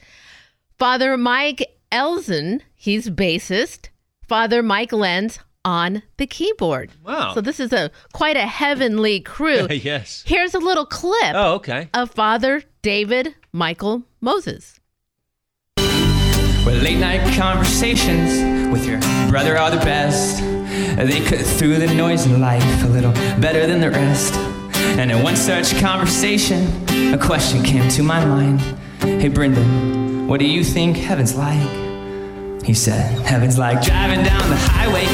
Father 0.78 1.18
Mike 1.18 1.68
Elzen, 1.92 2.62
he's 2.82 3.08
bassist, 3.08 3.90
Father 4.26 4.60
Mike 4.60 4.92
Lenz 4.92 5.38
on 5.64 6.02
the 6.16 6.26
keyboard. 6.26 6.90
Wow. 7.04 7.32
So 7.34 7.40
this 7.40 7.60
is 7.60 7.72
a 7.72 7.92
quite 8.12 8.36
a 8.36 8.46
heavenly 8.48 9.20
crew. 9.20 9.68
yes. 9.70 10.24
Here's 10.26 10.52
a 10.54 10.58
little 10.58 10.84
clip 10.84 11.32
Oh, 11.34 11.54
okay. 11.54 11.88
of 11.94 12.10
Father 12.10 12.64
David 12.82 13.36
Michael 13.52 14.02
Moses. 14.20 14.80
Where 15.76 16.74
late 16.82 16.98
night 16.98 17.22
conversations 17.38 18.72
with 18.72 18.84
your 18.86 18.98
brother 19.30 19.56
are 19.56 19.70
the 19.70 19.76
best. 19.78 20.40
They 20.96 21.24
cut 21.24 21.38
through 21.46 21.76
the 21.78 21.94
noise 21.94 22.26
in 22.26 22.40
life 22.40 22.64
a 22.84 22.88
little 22.88 23.12
better 23.40 23.64
than 23.68 23.80
the 23.80 23.90
rest. 23.90 24.34
And 24.98 25.12
in 25.12 25.22
one 25.22 25.36
such 25.36 25.78
conversation, 25.78 26.66
a 27.14 27.18
question 27.18 27.62
came 27.62 27.88
to 27.90 28.02
my 28.02 28.24
mind 28.24 28.60
Hey, 29.00 29.28
Brendan, 29.28 30.26
what 30.26 30.40
do 30.40 30.46
you 30.46 30.64
think 30.64 30.96
heaven's 30.96 31.36
like? 31.36 31.81
He 32.64 32.74
said, 32.74 33.10
Heaven's 33.26 33.58
like 33.58 33.82
driving 33.82 34.22
down 34.24 34.48
the 34.48 34.56
highway 34.56 35.06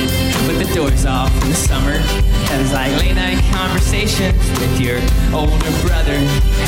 with 0.46 0.60
the 0.60 0.74
doors 0.74 1.06
off 1.06 1.32
in 1.42 1.48
the 1.48 1.56
summer. 1.56 1.96
Heaven's 2.44 2.72
like 2.74 2.92
late 3.00 3.14
night 3.14 3.42
conversations 3.54 4.36
with 4.60 4.78
your 4.78 5.00
older 5.32 5.72
brother. 5.80 6.12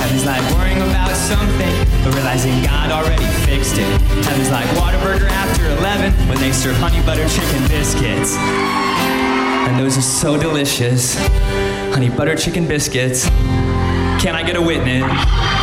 Heaven's 0.01 0.24
like 0.24 0.41
worrying 0.57 0.81
about 0.81 1.14
something, 1.14 1.74
but 2.03 2.14
realizing 2.14 2.62
God 2.64 2.91
already 2.91 3.26
fixed 3.45 3.76
it. 3.76 3.85
Heaven's 4.24 4.51
like 4.51 4.64
Whataburger 4.81 5.28
after 5.28 5.66
11 5.85 6.12
when 6.28 6.39
they 6.39 6.51
serve 6.51 6.76
honey 6.76 7.05
butter 7.05 7.28
chicken 7.28 7.68
biscuits. 7.68 8.37
And 8.37 9.78
those 9.78 9.99
are 9.99 10.03
so 10.03 10.41
delicious. 10.41 11.14
Honey 11.93 12.09
butter 12.09 12.37
chicken 12.37 12.66
biscuits. 12.66 13.28
Can 14.18 14.35
I 14.35 14.43
get 14.43 14.57
a 14.57 14.62
witness? 14.62 15.60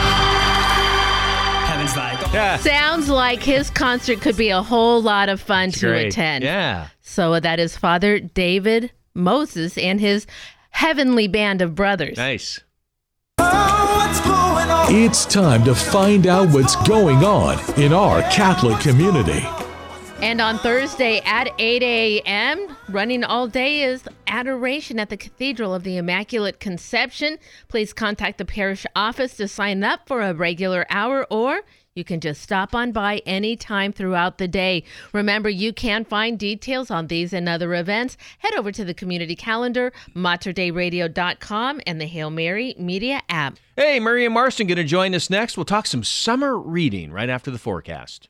Heaven's 2.37 2.63
Sounds 2.63 3.09
like 3.09 3.41
his 3.41 3.69
concert 3.69 4.21
could 4.21 4.37
be 4.37 4.49
a 4.49 4.61
whole 4.61 5.01
lot 5.01 5.29
of 5.29 5.41
fun 5.41 5.71
to 5.71 5.87
great. 5.87 6.07
attend. 6.07 6.43
Yeah. 6.43 6.87
So 7.01 7.39
that 7.39 7.59
is 7.59 7.75
Father 7.75 8.19
David 8.19 8.91
Moses 9.13 9.77
and 9.77 9.99
his 9.99 10.27
heavenly 10.69 11.27
band 11.27 11.61
of 11.61 11.75
brothers. 11.75 12.17
Nice. 12.17 12.59
It's 14.89 15.25
time 15.25 15.63
to 15.65 15.75
find 15.75 16.27
out 16.27 16.49
what's 16.49 16.75
going 16.87 17.17
on 17.23 17.59
in 17.79 17.91
our 17.91 18.21
Catholic 18.31 18.79
community. 18.79 19.45
And 20.21 20.41
on 20.41 20.57
Thursday 20.59 21.19
at 21.25 21.49
8 21.59 21.83
a.m., 21.83 22.75
running 22.89 23.23
all 23.23 23.47
day 23.47 23.83
is 23.83 24.03
adoration 24.27 24.97
at 24.99 25.09
the 25.09 25.17
Cathedral 25.17 25.75
of 25.75 25.83
the 25.83 25.97
Immaculate 25.97 26.59
Conception. 26.59 27.37
Please 27.67 27.93
contact 27.93 28.37
the 28.37 28.45
parish 28.45 28.85
office 28.95 29.35
to 29.37 29.47
sign 29.47 29.83
up 29.83 30.07
for 30.07 30.21
a 30.21 30.33
regular 30.33 30.87
hour 30.89 31.27
or 31.29 31.61
you 31.97 32.03
can 32.03 32.19
just 32.19 32.41
stop 32.41 32.75
on 32.75 32.91
by 32.91 33.17
anytime 33.25 33.91
throughout 33.91 34.37
the 34.37 34.47
day. 34.47 34.83
Remember, 35.13 35.49
you 35.49 35.73
can 35.73 36.05
find 36.05 36.37
details 36.37 36.91
on 36.91 37.07
these 37.07 37.33
and 37.33 37.49
other 37.49 37.73
events. 37.73 38.15
Head 38.39 38.53
over 38.55 38.71
to 38.71 38.85
the 38.85 38.93
community 38.93 39.35
calendar, 39.35 39.91
materdeiradio.com, 40.15 41.81
and 41.87 41.99
the 41.99 42.05
Hail 42.05 42.29
Mary 42.29 42.75
Media 42.77 43.21
app. 43.29 43.57
Hey, 43.75 43.99
Maria 43.99 44.29
Marston 44.29 44.67
going 44.67 44.77
to 44.77 44.83
join 44.83 45.13
us 45.15 45.29
next. 45.29 45.57
We'll 45.57 45.65
talk 45.65 45.87
some 45.87 46.03
summer 46.03 46.57
reading 46.57 47.11
right 47.11 47.29
after 47.29 47.51
the 47.51 47.59
forecast. 47.59 48.29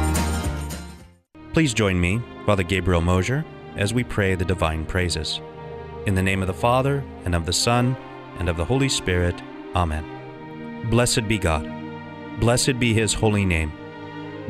Please 1.53 1.73
join 1.73 1.99
me, 1.99 2.21
Father 2.45 2.63
Gabriel 2.63 3.01
Mosier, 3.01 3.43
as 3.75 3.93
we 3.93 4.05
pray 4.05 4.35
the 4.35 4.45
divine 4.45 4.85
praises. 4.85 5.41
In 6.05 6.15
the 6.15 6.23
name 6.23 6.41
of 6.41 6.47
the 6.47 6.53
Father, 6.53 7.03
and 7.25 7.35
of 7.35 7.45
the 7.45 7.51
Son, 7.51 7.97
and 8.39 8.47
of 8.47 8.55
the 8.55 8.63
Holy 8.63 8.87
Spirit. 8.87 9.35
Amen. 9.75 10.87
Blessed 10.89 11.27
be 11.27 11.37
God. 11.37 11.69
Blessed 12.39 12.79
be 12.79 12.93
his 12.93 13.13
holy 13.13 13.43
name. 13.43 13.73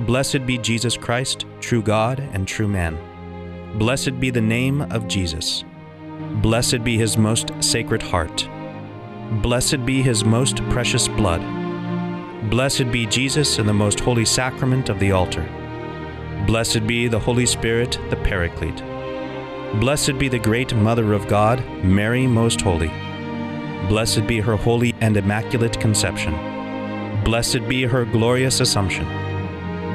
Blessed 0.02 0.46
be 0.46 0.60
Jesus 0.60 0.96
Christ, 0.96 1.46
true 1.60 1.82
God 1.82 2.20
and 2.34 2.48
true 2.48 2.68
man. 2.68 2.98
Blessed 3.80 4.20
be 4.20 4.30
the 4.30 4.40
name 4.40 4.84
of 4.84 5.08
Jesus. 5.08 5.64
Blessed 6.44 6.84
be 6.84 7.00
his 7.00 7.18
most 7.18 7.52
sacred 7.64 8.04
heart. 8.04 8.48
Blessed 9.42 9.88
be 9.88 10.04
his 10.04 10.24
most 10.24 10.58
precious 10.70 11.08
blood. 11.08 11.42
Blessed 12.52 12.92
be 12.92 13.08
Jesus 13.08 13.58
in 13.58 13.66
the 13.66 13.74
most 13.74 14.00
holy 14.00 14.26
sacrament 14.26 14.90
of 14.90 15.00
the 15.00 15.12
altar. 15.12 15.50
Blessed 16.48 16.88
be 16.88 17.08
the 17.08 17.20
Holy 17.20 17.46
Spirit, 17.46 18.00
the 18.10 18.16
Paraclete. 18.16 18.84
Blessed 19.80 20.18
be 20.18 20.28
the 20.28 20.40
great 20.40 20.76
Mother 20.76 21.14
of 21.14 21.28
God, 21.28 21.64
Mary 21.84 22.26
Most 22.26 22.62
Holy. 22.62 22.92
Blessed 23.88 24.26
be 24.26 24.40
her 24.40 24.56
holy 24.56 24.96
and 25.02 25.16
immaculate 25.16 25.80
conception. 25.80 26.34
Blessed 27.24 27.68
be 27.70 27.84
her 27.84 28.06
glorious 28.06 28.60
assumption. 28.60 29.06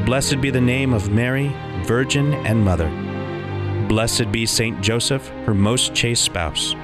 Blessed 0.05 0.40
be 0.40 0.51
the 0.51 0.61
name 0.61 0.94
of 0.94 1.11
Mary, 1.11 1.55
Virgin 1.82 2.32
and 2.47 2.64
Mother. 2.64 2.88
Blessed 3.88 4.30
be 4.30 4.47
Saint 4.47 4.80
Joseph, 4.80 5.28
her 5.47 5.55
most 5.55 5.94
chaste 5.94 6.22
spouse. 6.22 6.74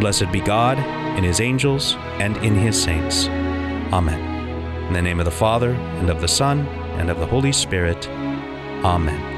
Blessed 0.00 0.32
be 0.32 0.40
God 0.40 0.78
in 1.18 1.24
his 1.24 1.40
angels 1.40 1.94
and 2.18 2.36
in 2.38 2.54
his 2.54 2.82
saints. 2.82 3.26
Amen. 3.92 4.18
In 4.86 4.94
the 4.94 5.02
name 5.02 5.18
of 5.18 5.26
the 5.26 5.30
Father, 5.30 5.72
and 5.72 6.08
of 6.08 6.22
the 6.22 6.28
Son, 6.28 6.66
and 6.98 7.10
of 7.10 7.20
the 7.20 7.26
Holy 7.26 7.52
Spirit. 7.52 8.08
Amen. 8.84 9.37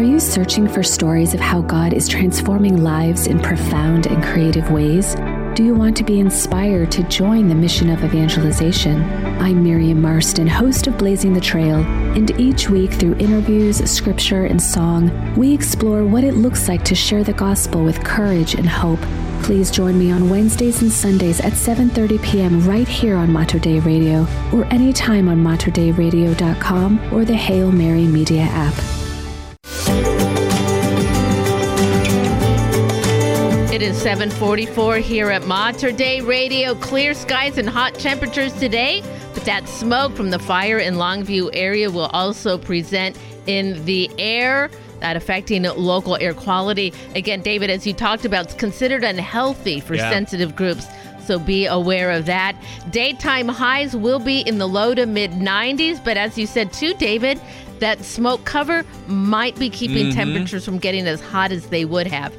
Are 0.00 0.12
you 0.12 0.18
searching 0.18 0.66
for 0.66 0.82
stories 0.82 1.34
of 1.34 1.40
how 1.40 1.60
God 1.60 1.92
is 1.92 2.08
transforming 2.08 2.82
lives 2.82 3.26
in 3.26 3.38
profound 3.38 4.06
and 4.06 4.24
creative 4.24 4.70
ways? 4.70 5.14
Do 5.54 5.62
you 5.62 5.74
want 5.74 5.94
to 5.98 6.04
be 6.04 6.20
inspired 6.20 6.90
to 6.92 7.02
join 7.02 7.48
the 7.48 7.54
mission 7.54 7.90
of 7.90 8.02
evangelization? 8.02 9.02
I'm 9.42 9.62
Miriam 9.62 10.00
Marston, 10.00 10.46
host 10.46 10.86
of 10.86 10.96
Blazing 10.96 11.34
the 11.34 11.40
Trail, 11.42 11.80
and 12.16 12.30
each 12.40 12.70
week 12.70 12.94
through 12.94 13.16
interviews, 13.16 13.76
scripture, 13.90 14.46
and 14.46 14.62
song, 14.62 15.34
we 15.36 15.52
explore 15.52 16.02
what 16.02 16.24
it 16.24 16.32
looks 16.32 16.66
like 16.66 16.82
to 16.86 16.94
share 16.94 17.22
the 17.22 17.34
gospel 17.34 17.84
with 17.84 18.02
courage 18.02 18.54
and 18.54 18.66
hope. 18.66 19.00
Please 19.42 19.70
join 19.70 19.98
me 19.98 20.10
on 20.10 20.30
Wednesdays 20.30 20.80
and 20.80 20.90
Sundays 20.90 21.40
at 21.40 21.52
7:30 21.52 22.22
p.m. 22.22 22.66
right 22.66 22.88
here 22.88 23.16
on 23.16 23.30
Mater 23.30 23.58
Dei 23.58 23.80
Radio, 23.80 24.26
or 24.50 24.64
anytime 24.72 25.28
on 25.28 25.44
materdeiradio.com 25.44 27.12
or 27.12 27.26
the 27.26 27.36
Hail 27.36 27.70
Mary 27.70 28.06
Media 28.06 28.44
app. 28.44 28.99
It 33.80 33.92
is 33.92 34.02
744 34.02 34.96
here 34.96 35.30
at 35.30 35.46
Mater 35.46 35.90
Dei 35.90 36.20
Radio. 36.20 36.74
Clear 36.74 37.14
skies 37.14 37.56
and 37.56 37.66
hot 37.66 37.94
temperatures 37.94 38.52
today, 38.52 39.02
but 39.32 39.46
that 39.46 39.66
smoke 39.66 40.14
from 40.14 40.28
the 40.28 40.38
fire 40.38 40.76
in 40.76 40.96
Longview 40.96 41.48
area 41.54 41.90
will 41.90 42.10
also 42.12 42.58
present 42.58 43.16
in 43.46 43.82
the 43.86 44.10
air 44.18 44.68
that 44.98 45.16
affecting 45.16 45.62
local 45.62 46.16
air 46.16 46.34
quality. 46.34 46.92
Again, 47.14 47.40
David, 47.40 47.70
as 47.70 47.86
you 47.86 47.94
talked 47.94 48.26
about, 48.26 48.44
it's 48.44 48.54
considered 48.54 49.02
unhealthy 49.02 49.80
for 49.80 49.94
Yeah. 49.94 50.10
sensitive 50.10 50.54
groups. 50.54 50.86
So 51.24 51.38
be 51.38 51.64
aware 51.64 52.10
of 52.10 52.26
that. 52.26 52.56
Daytime 52.90 53.48
highs 53.48 53.96
will 53.96 54.18
be 54.18 54.40
in 54.40 54.58
the 54.58 54.68
low 54.68 54.92
to 54.92 55.06
mid 55.06 55.40
90s, 55.40 56.00
but 56.04 56.18
as 56.18 56.36
you 56.36 56.46
said 56.46 56.70
too, 56.70 56.92
David, 56.92 57.40
that 57.78 58.04
smoke 58.04 58.44
cover 58.44 58.84
might 59.06 59.58
be 59.58 59.70
keeping 59.70 60.08
Mhm. 60.08 60.14
temperatures 60.14 60.66
from 60.66 60.76
getting 60.76 61.06
as 61.06 61.22
hot 61.22 61.50
as 61.50 61.64
they 61.68 61.86
would 61.86 62.08
have. 62.08 62.30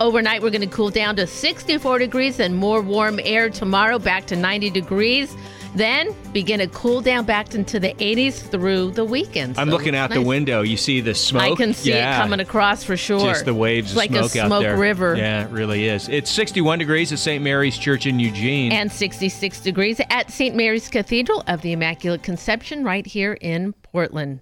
Overnight, 0.00 0.40
we're 0.40 0.48
going 0.48 0.62
to 0.62 0.66
cool 0.66 0.88
down 0.88 1.14
to 1.16 1.26
64 1.26 1.98
degrees 1.98 2.40
and 2.40 2.56
more 2.56 2.80
warm 2.80 3.20
air 3.22 3.50
tomorrow, 3.50 3.98
back 3.98 4.24
to 4.28 4.36
90 4.36 4.70
degrees. 4.70 5.36
Then 5.74 6.16
begin 6.32 6.58
to 6.60 6.66
cool 6.68 7.02
down 7.02 7.26
back 7.26 7.54
into 7.54 7.78
the 7.78 7.92
80s 7.92 8.40
through 8.50 8.92
the 8.92 9.04
weekend. 9.04 9.58
I'm 9.58 9.68
looking 9.68 9.94
out 9.94 10.10
the 10.10 10.22
window. 10.22 10.62
You 10.62 10.78
see 10.78 11.00
the 11.02 11.14
smoke. 11.14 11.42
I 11.42 11.54
can 11.54 11.74
see 11.74 11.90
Yeah. 11.90 12.16
it 12.16 12.22
coming 12.22 12.40
across 12.40 12.82
for 12.82 12.96
sure. 12.96 13.20
Just 13.20 13.44
the 13.44 13.52
waves 13.54 13.90
It's 13.90 13.96
like 13.96 14.10
smoke 14.10 14.34
a 14.34 14.40
out 14.40 14.46
smoke 14.48 14.78
river. 14.78 15.16
Yeah, 15.16 15.44
it 15.44 15.50
really 15.50 15.86
is. 15.86 16.08
It's 16.08 16.30
61 16.30 16.78
degrees 16.78 17.12
at 17.12 17.18
St. 17.18 17.44
Mary's 17.44 17.76
Church 17.76 18.06
in 18.06 18.18
Eugene. 18.18 18.72
And 18.72 18.90
66 18.90 19.60
degrees 19.60 20.00
at 20.10 20.30
St. 20.32 20.56
Mary's 20.56 20.88
Cathedral 20.88 21.44
of 21.46 21.60
the 21.60 21.72
Immaculate 21.72 22.22
Conception 22.22 22.82
right 22.84 23.06
here 23.06 23.34
in 23.34 23.74
Portland. 23.82 24.40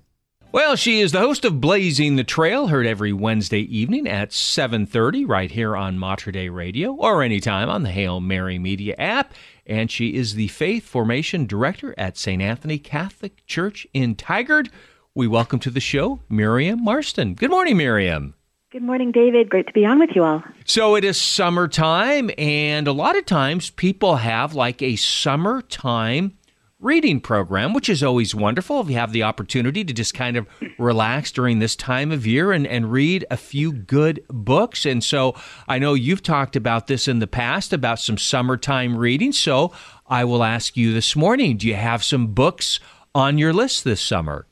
Well, 0.51 0.77
she 0.77 1.01
is 1.01 1.13
the 1.13 1.19
host 1.19 1.45
of 1.45 1.61
Blazing 1.61 2.17
the 2.17 2.25
Trail, 2.25 2.69
heard 2.69 2.87
every 2.87 3.13
Wednesday 3.13 3.61
evening 3.61 4.09
at 4.09 4.33
7:30 4.33 5.27
right 5.27 5.51
here 5.51 5.77
on 5.77 5.99
Mater 5.99 6.33
Dei 6.33 6.49
Radio 6.49 6.93
or 6.95 7.23
anytime 7.23 7.69
on 7.69 7.83
the 7.83 7.91
Hail 7.91 8.19
Mary 8.19 8.59
Media 8.59 8.95
app, 8.99 9.35
and 9.67 9.91
she 9.91 10.15
is 10.15 10.37
the 10.37 10.49
Faith 10.49 10.89
Formation 10.89 11.45
Director 11.45 11.95
at 11.99 12.17
St. 12.17 12.41
Anthony 12.41 12.79
Catholic 12.79 13.45
Church 13.47 13.87
in 13.93 14.15
Tigard. 14.15 14.71
We 15.15 15.27
welcome 15.27 15.59
to 15.59 15.71
the 15.71 15.81
show 15.81 16.21
Miriam 16.31 16.83
Marston. 16.83 17.35
Good 17.35 17.51
morning, 17.51 17.77
Miriam. 17.77 18.33
Good 18.73 18.83
morning, 18.83 19.13
David. 19.13 19.51
Great 19.51 19.67
to 19.67 19.73
be 19.75 19.85
on 19.85 19.99
with 19.99 20.11
you 20.15 20.25
all. 20.25 20.43
So 20.65 20.95
it 20.95 21.05
is 21.05 21.21
summertime, 21.21 22.31
and 22.39 22.89
a 22.89 22.93
lot 22.93 23.19
of 23.19 23.27
times 23.27 23.69
people 23.69 24.17
have 24.17 24.55
like 24.55 24.81
a 24.81 24.97
summertime 24.97 26.38
reading 26.81 27.21
program, 27.21 27.73
which 27.73 27.89
is 27.89 28.05
always 28.05 28.35
wonderful 28.35 28.81
if 28.81 28.89
you 28.89 28.95
have 28.95 29.13
the 29.13 29.25
opportunity 29.25 29.85
to 29.85 29.93
just 29.93 30.15
kind 30.15 30.37
of 30.37 30.47
relax 30.79 31.33
during 31.33 31.59
this 31.59 31.75
time 31.75 32.13
of 32.13 32.25
year 32.25 32.53
and, 32.53 32.67
and 32.69 32.93
read 32.93 33.25
a 33.31 33.37
few 33.37 33.73
good 33.73 34.25
books. 34.29 34.87
And 34.87 35.03
so 35.03 35.35
I 35.67 35.81
know 35.81 35.95
you've 35.95 36.23
talked 36.23 36.55
about 36.55 36.87
this 36.87 37.09
in 37.09 37.19
the 37.19 37.27
past 37.27 37.73
about 37.73 37.99
some 37.99 38.17
summertime 38.17 38.97
reading. 38.97 39.33
So 39.33 39.73
I 40.07 40.25
will 40.25 40.45
ask 40.45 40.77
you 40.77 40.93
this 40.93 41.17
morning 41.17 41.57
do 41.57 41.67
you 41.67 41.75
have 41.75 42.05
some 42.05 42.29
books 42.29 42.79
on 43.13 43.39
your 43.39 43.53
list 43.53 43.83
this 43.83 44.01
summer? 44.01 44.47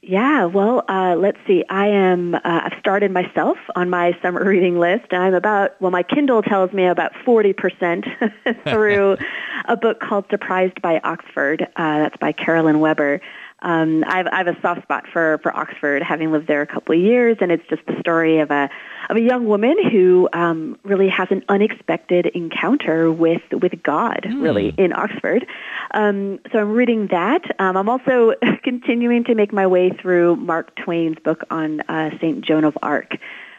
Yeah, 0.00 0.44
well, 0.44 0.84
uh, 0.88 1.16
let's 1.16 1.38
see. 1.46 1.64
I 1.68 1.88
am. 1.88 2.36
Uh, 2.36 2.40
I've 2.44 2.78
started 2.78 3.10
myself 3.10 3.58
on 3.74 3.90
my 3.90 4.16
summer 4.22 4.44
reading 4.48 4.78
list. 4.78 5.12
I'm 5.12 5.34
about. 5.34 5.80
Well, 5.80 5.90
my 5.90 6.04
Kindle 6.04 6.40
tells 6.42 6.72
me 6.72 6.86
about 6.86 7.12
forty 7.24 7.52
percent 7.52 8.06
through 8.68 9.16
a 9.64 9.76
book 9.76 9.98
called 9.98 10.26
"Surprised 10.30 10.80
by 10.80 11.00
Oxford." 11.02 11.62
Uh, 11.74 11.98
that's 11.98 12.16
by 12.18 12.30
Carolyn 12.30 12.78
Weber. 12.78 13.20
Um, 13.60 14.04
I've, 14.06 14.26
I 14.28 14.36
have 14.38 14.46
a 14.46 14.60
soft 14.60 14.82
spot 14.82 15.04
for 15.12 15.38
for 15.42 15.54
Oxford, 15.56 16.02
having 16.02 16.30
lived 16.30 16.46
there 16.46 16.62
a 16.62 16.66
couple 16.66 16.94
of 16.94 17.00
years, 17.00 17.36
and 17.40 17.50
it's 17.50 17.66
just 17.68 17.84
the 17.86 17.98
story 18.00 18.38
of 18.38 18.50
a 18.50 18.70
of 19.10 19.16
a 19.16 19.20
young 19.20 19.46
woman 19.46 19.76
who 19.90 20.28
um, 20.32 20.78
really 20.84 21.08
has 21.08 21.28
an 21.30 21.44
unexpected 21.48 22.26
encounter 22.26 23.10
with 23.10 23.42
with 23.50 23.82
God, 23.82 24.26
really 24.36 24.74
in 24.78 24.92
Oxford. 24.92 25.46
Um, 25.92 26.38
so 26.52 26.60
I'm 26.60 26.72
reading 26.72 27.08
that. 27.08 27.42
Um, 27.58 27.76
I'm 27.76 27.88
also 27.88 28.34
continuing 28.62 29.24
to 29.24 29.34
make 29.34 29.52
my 29.52 29.66
way 29.66 29.90
through 29.90 30.36
Mark 30.36 30.74
Twain's 30.76 31.18
book 31.18 31.42
on 31.50 31.80
uh, 31.82 32.10
Saint 32.20 32.44
Joan 32.44 32.64
of 32.64 32.78
Arc. 32.82 33.16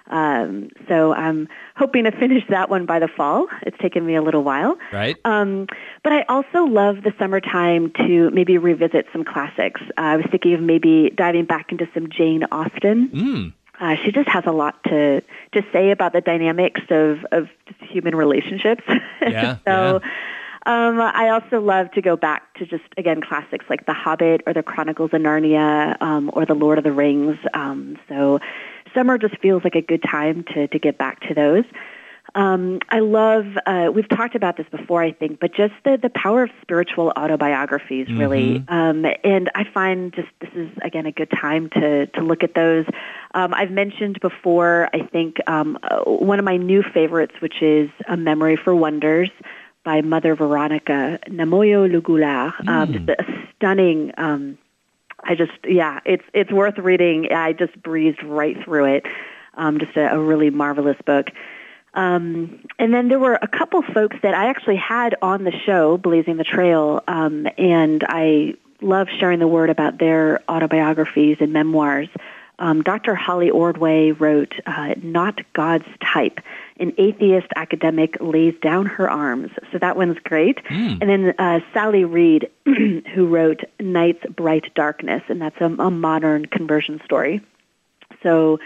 Um, 0.10 0.70
so 0.88 1.14
I'm 1.14 1.48
hoping 1.76 2.06
to 2.06 2.12
finish 2.12 2.44
that 2.50 2.70
one 2.70 2.86
by 2.86 3.00
the 3.00 3.08
fall. 3.08 3.48
It's 3.64 3.78
taken 3.78 4.06
me 4.06 4.16
a 4.16 4.22
little 4.22 4.44
while. 4.44 4.78
Right. 4.92 5.18
Um, 5.26 5.68
but 6.04 6.14
I 6.14 6.24
also 6.24 6.64
love 6.64 7.04
the 7.04 7.14
summertime 7.20 7.92
to 7.98 8.30
maybe 8.32 8.58
revisit 8.58 9.08
some 9.14 9.24
classics. 9.24 9.82
Uh, 9.98 10.02
I 10.02 10.16
was 10.18 10.26
thinking 10.32 10.54
of 10.54 10.62
maybe 10.62 11.12
diving 11.16 11.46
back 11.46 11.72
into 11.72 11.88
some 11.94 12.10
Jane 12.10 12.44
Austen. 12.52 13.10
Mm. 13.10 13.54
Uh, 13.80 13.96
she 14.04 14.12
just 14.12 14.28
has 14.28 14.44
a 14.46 14.52
lot 14.52 14.84
to 14.86 15.22
to 15.54 15.64
say 15.72 15.92
about 15.92 16.12
the 16.14 16.22
dynamics 16.22 16.82
of 16.90 17.26
of 17.32 17.48
just 17.68 17.80
human 17.92 18.16
relationships. 18.16 18.84
Yeah, 19.22 19.58
so. 19.68 20.02
Um, 20.66 21.00
I 21.00 21.30
also 21.30 21.62
love 21.62 21.90
to 21.92 22.02
go 22.02 22.18
back 22.18 22.54
to 22.56 22.66
just 22.66 22.84
again 22.98 23.22
classics 23.22 23.66
like 23.70 23.86
The 23.86 23.94
Hobbit 23.94 24.42
or 24.46 24.54
The 24.54 24.62
Chronicles 24.62 25.12
of 25.14 25.22
Narnia 25.22 26.00
um, 26.02 26.30
or 26.34 26.46
The 26.46 26.54
Lord 26.54 26.78
of 26.78 26.84
the 26.84 26.92
Rings. 26.92 27.38
Um, 27.54 27.98
so 28.10 28.40
summer 28.94 29.18
just 29.18 29.38
feels 29.40 29.64
like 29.64 29.76
a 29.76 29.82
good 29.82 30.04
time 30.04 30.44
to 30.54 30.68
to 30.68 30.80
get 30.80 30.98
back 30.98 31.22
to 31.28 31.34
those. 31.34 31.66
Um, 32.36 32.80
I 32.90 33.00
love. 33.00 33.46
Uh, 33.66 33.90
we've 33.94 34.08
talked 34.08 34.36
about 34.36 34.58
this 34.58 34.68
before, 34.70 35.02
I 35.02 35.12
think, 35.12 35.40
but 35.40 35.54
just 35.54 35.74
the 35.84 35.98
the 35.98 36.10
power 36.10 36.44
of 36.44 36.52
spiritual 36.62 37.12
autobiographies, 37.16 38.08
really. 38.12 38.60
Mhm. 38.60 38.72
Um, 38.72 39.06
and 39.24 39.50
I 39.56 39.64
find 39.64 40.14
just 40.14 40.28
this 40.40 40.52
is 40.54 40.70
again 40.84 41.06
a 41.06 41.12
good 41.12 41.32
time 41.32 41.70
to 41.72 42.06
to 42.08 42.22
look 42.22 42.44
at 42.44 42.54
those. 42.54 42.86
Um, 43.34 43.54
I've 43.54 43.72
mentioned 43.72 44.20
before. 44.22 44.90
I 44.94 45.02
think 45.02 45.38
um, 45.48 45.78
uh, 45.84 46.02
one 46.04 46.40
of 46.40 46.46
my 46.46 46.58
new 46.58 46.84
favorites, 46.84 47.34
which 47.40 47.62
is 47.62 47.90
A 48.08 48.18
Memory 48.18 48.58
for 48.58 48.76
Wonders 48.76 49.32
by 49.84 50.02
Mother 50.02 50.36
Veronica 50.36 51.20
Namoyo 51.28 51.92
Le 51.92 52.02
Goulard. 52.02 52.54
Um, 52.68 52.94
just 52.94 53.10
a 53.10 53.26
stunning. 53.56 54.12
Um, 54.18 54.58
I 55.24 55.36
just 55.36 55.52
yeah, 55.66 56.00
it's 56.06 56.24
it's 56.34 56.52
worth 56.52 56.78
reading. 56.78 57.32
I 57.32 57.54
just 57.54 57.82
breezed 57.82 58.24
right 58.24 58.62
through 58.64 58.96
it. 58.96 59.06
Um, 59.56 59.80
just 59.80 59.96
a, 59.98 60.14
a 60.14 60.20
really 60.20 60.50
marvelous 60.50 60.98
book. 61.06 61.30
Um, 61.94 62.64
and 62.78 62.94
then 62.94 63.10
there 63.10 63.20
were 63.20 63.38
a 63.42 63.48
couple 63.48 63.82
folks 63.82 64.18
that 64.22 64.34
I 64.34 64.50
actually 64.50 64.76
had 64.76 65.16
on 65.22 65.44
the 65.44 65.52
show, 65.52 65.98
Blazing 65.98 66.38
the 66.38 66.44
Trail, 66.44 67.04
um, 67.08 67.48
and 67.58 68.04
I 68.08 68.54
love 68.82 69.08
sharing 69.18 69.40
the 69.40 69.48
word 69.48 69.70
about 69.70 69.98
their 69.98 70.40
autobiographies 70.48 71.38
and 71.40 71.52
memoirs. 71.52 72.08
Um, 72.60 72.84
Dr. 72.84 73.16
Holly 73.16 73.50
Ordway 73.50 74.12
wrote 74.12 74.54
uh, 74.66 74.94
Not 75.02 75.42
God's 75.54 75.88
Type. 76.02 76.40
An 76.80 76.94
atheist 76.98 77.48
academic 77.56 78.18
lays 78.22 78.54
down 78.62 78.86
her 78.86 79.10
arms. 79.10 79.52
So 79.72 79.78
that 79.80 79.98
one's 79.98 80.18
great. 80.24 80.60
And 81.02 81.10
then 81.10 81.34
uh, 81.38 81.60
Sally 81.74 82.06
Read, 82.06 82.50
who 82.66 83.28
wrote 83.28 83.62
Night's 83.80 84.26
Bright 84.28 84.74
Darkness, 84.76 85.22
and 85.28 85.42
that's 85.42 85.60
a, 85.60 85.66
a 85.66 85.92
modern 85.92 86.46
conversion 86.46 87.02
story. 87.04 87.42
So, 88.24 88.60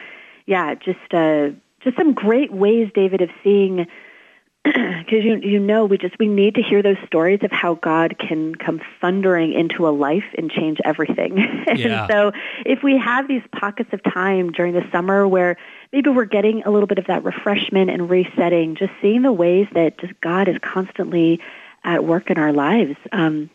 yeah, 0.46 0.76
just 0.76 1.14
uh, 1.14 1.50
just 1.84 1.98
some 1.98 2.14
great 2.14 2.52
ways, 2.52 2.90
David, 2.94 3.22
of 3.22 3.30
seeing 3.44 3.88
because 4.64 5.26
you 5.26 5.40
you 5.44 5.60
know 5.60 5.84
we 5.84 5.98
just 5.98 6.18
we 6.20 6.28
need 6.28 6.56
to 6.56 6.62
hear 6.62 6.82
those 6.82 6.98
stories 7.06 7.40
of 7.44 7.52
how 7.52 7.76
God 7.76 8.18
can 8.18 8.56
come 8.56 8.82
thundering 9.02 9.52
into 9.52 9.88
a 9.88 9.92
life 9.92 10.24
and 10.38 10.50
change 10.50 10.80
everything. 10.86 11.38
Yeah. 11.76 12.04
and 12.04 12.12
so 12.12 12.32
if 12.66 12.84
we 12.84 12.98
have 12.98 13.28
these 13.28 13.42
pockets 13.52 13.92
of 13.94 14.04
time 14.04 14.52
during 14.52 14.74
the 14.74 14.86
summer 14.92 15.28
where 15.28 15.58
maybe 15.94 16.10
we're 16.10 16.26
getting 16.26 16.64
a 16.64 16.72
little 16.72 16.88
bit 16.88 16.98
of 16.98 17.06
that 17.06 17.24
refreshment 17.24 17.92
and 17.92 18.10
resetting, 18.10 18.76
just 18.76 18.92
seeing 19.02 19.22
the 19.22 19.32
ways 19.32 19.68
that 19.74 20.00
just 20.00 20.20
God 20.20 20.48
is 20.50 20.58
constantly 20.62 21.40
at 21.84 22.04
work 22.04 22.30
in 22.32 22.38
our 22.38 22.52
lives. 22.52 22.98
Um, 23.12 23.50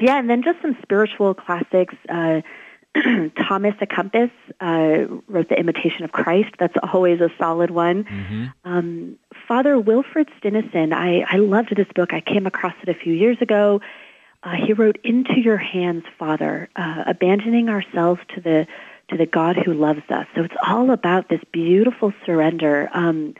yeah, 0.00 0.18
and 0.18 0.28
then 0.28 0.42
just 0.42 0.60
some 0.62 0.76
spiritual 0.82 1.34
classics. 1.34 1.94
Uh, 2.08 2.40
Thomas 3.36 3.74
à 3.80 3.86
Kempis 3.86 4.30
uh, 4.60 5.20
wrote 5.28 5.48
The 5.48 5.58
Imitation 5.58 6.04
of 6.04 6.12
Christ. 6.12 6.50
That's 6.58 6.74
always 6.92 7.20
a 7.20 7.28
solid 7.38 7.70
one. 7.70 8.06
Um, 8.64 9.18
Father 9.46 9.78
Wilfrid 9.78 10.28
Stinissen, 10.38 10.92
I, 10.92 11.20
I 11.28 11.36
loved 11.36 11.74
this 11.76 11.88
book. 11.94 12.12
I 12.12 12.20
came 12.20 12.46
across 12.46 12.74
it 12.82 12.88
a 12.88 12.94
few 12.94 13.12
years 13.12 13.36
ago. 13.40 13.80
Uh, 14.44 14.52
he 14.52 14.74
wrote 14.74 14.98
"Into 15.02 15.40
Your 15.40 15.56
Hands, 15.56 16.04
Father," 16.18 16.68
uh, 16.76 17.04
abandoning 17.06 17.68
ourselves 17.68 18.20
to 18.34 18.40
the 18.40 18.66
to 19.08 19.16
the 19.16 19.26
God 19.26 19.56
who 19.56 19.74
loves 19.74 20.02
us. 20.08 20.26
So 20.34 20.42
it's 20.42 20.54
all 20.66 20.90
about 20.90 21.28
this 21.28 21.40
beautiful 21.52 22.12
surrender. 22.24 22.88
Um, 22.92 23.34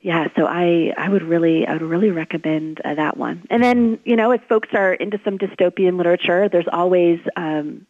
yeah, 0.00 0.28
so 0.36 0.46
I 0.46 0.92
I 0.96 1.08
would 1.08 1.22
really 1.22 1.66
I 1.66 1.72
would 1.72 1.82
really 1.82 2.10
recommend 2.10 2.80
uh, 2.84 2.94
that 2.94 3.16
one. 3.16 3.44
And 3.50 3.62
then 3.62 3.98
you 4.04 4.16
know 4.16 4.30
if 4.30 4.42
folks 4.48 4.68
are 4.72 4.94
into 4.94 5.20
some 5.24 5.38
dystopian 5.38 5.96
literature, 5.96 6.48
there's 6.48 6.68
always 6.70 7.18
um, 7.36 7.86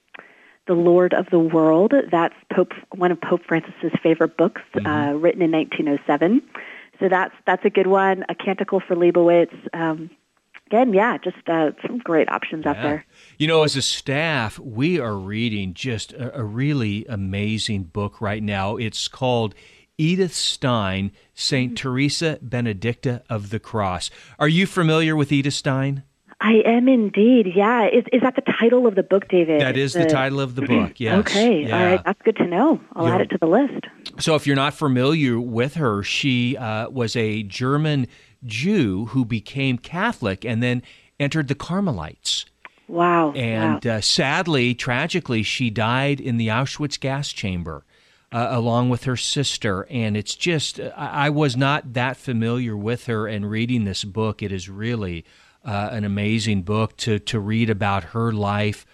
the 0.67 0.75
Lord 0.75 1.13
of 1.13 1.27
the 1.31 1.39
World. 1.39 1.93
That's 2.11 2.35
Pope 2.53 2.73
one 2.95 3.13
of 3.13 3.21
Pope 3.21 3.43
Francis's 3.47 3.93
favorite 4.03 4.37
books, 4.37 4.63
uh, 4.75 5.13
written 5.17 5.43
in 5.43 5.51
1907. 5.51 6.43
So 6.99 7.09
that's 7.09 7.35
that's 7.47 7.65
a 7.65 7.71
good 7.71 7.87
one. 7.87 8.25
A 8.29 8.35
Canticle 8.35 8.81
for 8.81 8.97
Leibowitz. 8.97 9.55
Um, 9.75 10.11
again, 10.69 10.93
yeah, 10.93 11.17
just 11.19 11.49
uh, 11.49 11.71
some 11.87 11.99
great 11.99 12.31
options 12.31 12.67
out 12.67 12.77
there. 12.77 13.07
You 13.39 13.47
know, 13.49 13.63
as 13.63 13.75
a 13.77 13.83
staff, 13.83 14.59
we 14.59 14.99
are 15.01 15.17
reading 15.17 15.73
just 15.73 16.13
a, 16.13 16.39
a 16.39 16.45
really 16.45 17.07
amazing 17.09 17.85
book 17.85 18.21
right 18.21 18.43
now. 18.43 18.77
It's 18.77 19.09
called 19.09 19.55
Edith 19.97 20.35
Stein, 20.35 21.11
St. 21.35 21.77
Teresa 21.77 22.39
Benedicta 22.43 23.23
of 23.31 23.51
the 23.51 23.59
Cross. 23.59 24.11
Are 24.39 24.49
you 24.49 24.67
familiar 24.67 25.17
with 25.17 25.33
Edith 25.33 25.55
Stein? 25.55 26.03
I 26.41 26.63
am 26.65 26.89
indeed. 26.89 27.49
Yeah, 27.53 27.89
is 27.89 28.05
is 28.13 28.23
that 28.23 28.37
the 28.37 28.43
title 28.61 28.87
of 28.87 28.95
the 28.95 29.03
book, 29.03 29.27
David? 29.29 29.61
That 29.61 29.77
is 29.77 29.93
the 29.95 30.05
title 30.07 30.39
of 30.39 30.55
the 30.55 30.63
book, 30.63 30.93
yes. 31.01 31.19
Okay, 31.21 31.63
all 31.65 31.69
Yeah. 31.69 31.85
right, 31.85 32.05
that's 32.05 32.23
good 32.23 32.37
to 32.37 32.47
know. 32.47 32.81
I'll 32.95 33.09
add 33.09 33.21
it 33.23 33.31
to 33.31 33.39
the 33.39 33.49
list. 33.49 33.87
So, 34.21 34.37
if 34.37 34.47
you're 34.47 34.55
not 34.55 34.75
familiar 34.75 35.41
with 35.41 35.75
her, 35.75 36.05
she 36.05 36.57
uh, 36.57 36.91
was 36.91 37.17
a 37.17 37.43
German 37.43 38.07
Jew 38.45 39.07
who 39.07 39.25
became 39.25 39.79
Catholic 39.79 40.45
and 40.45 40.63
then 40.63 40.83
entered 41.19 41.49
the 41.49 41.55
Carmelites. 41.55 42.47
Wow. 42.89 43.33
And 43.33 43.87
uh, 43.87 44.01
sadly, 44.01 44.75
tragically, 44.75 45.43
she 45.43 45.71
died 45.71 46.21
in 46.21 46.39
the 46.39 46.49
Auschwitz 46.49 46.99
gas 46.99 47.31
chamber. 47.33 47.85
Uh, 48.31 48.49
along 48.51 48.91
with 48.91 49.05
her 49.05 49.17
sister, 49.17 49.87
and 49.89 50.15
it's 50.15 50.35
just 50.35 50.79
I, 50.79 50.91
I 51.29 51.31
was 51.31 51.57
not 51.57 51.95
that 51.95 52.19
familiar 52.19 52.77
with 52.77 53.07
her. 53.07 53.27
And 53.27 53.51
reading 53.51 53.85
this 53.85 54.05
book, 54.05 54.43
it 54.43 54.53
is 54.53 54.69
really 54.69 55.25
uh, 55.65 55.89
an 55.93 56.05
amazing 56.05 56.61
book 56.61 56.95
to 56.99 57.19
to 57.21 57.41
read 57.41 57.71
about 57.71 58.05
her 58.05 58.31
life, 58.31 58.85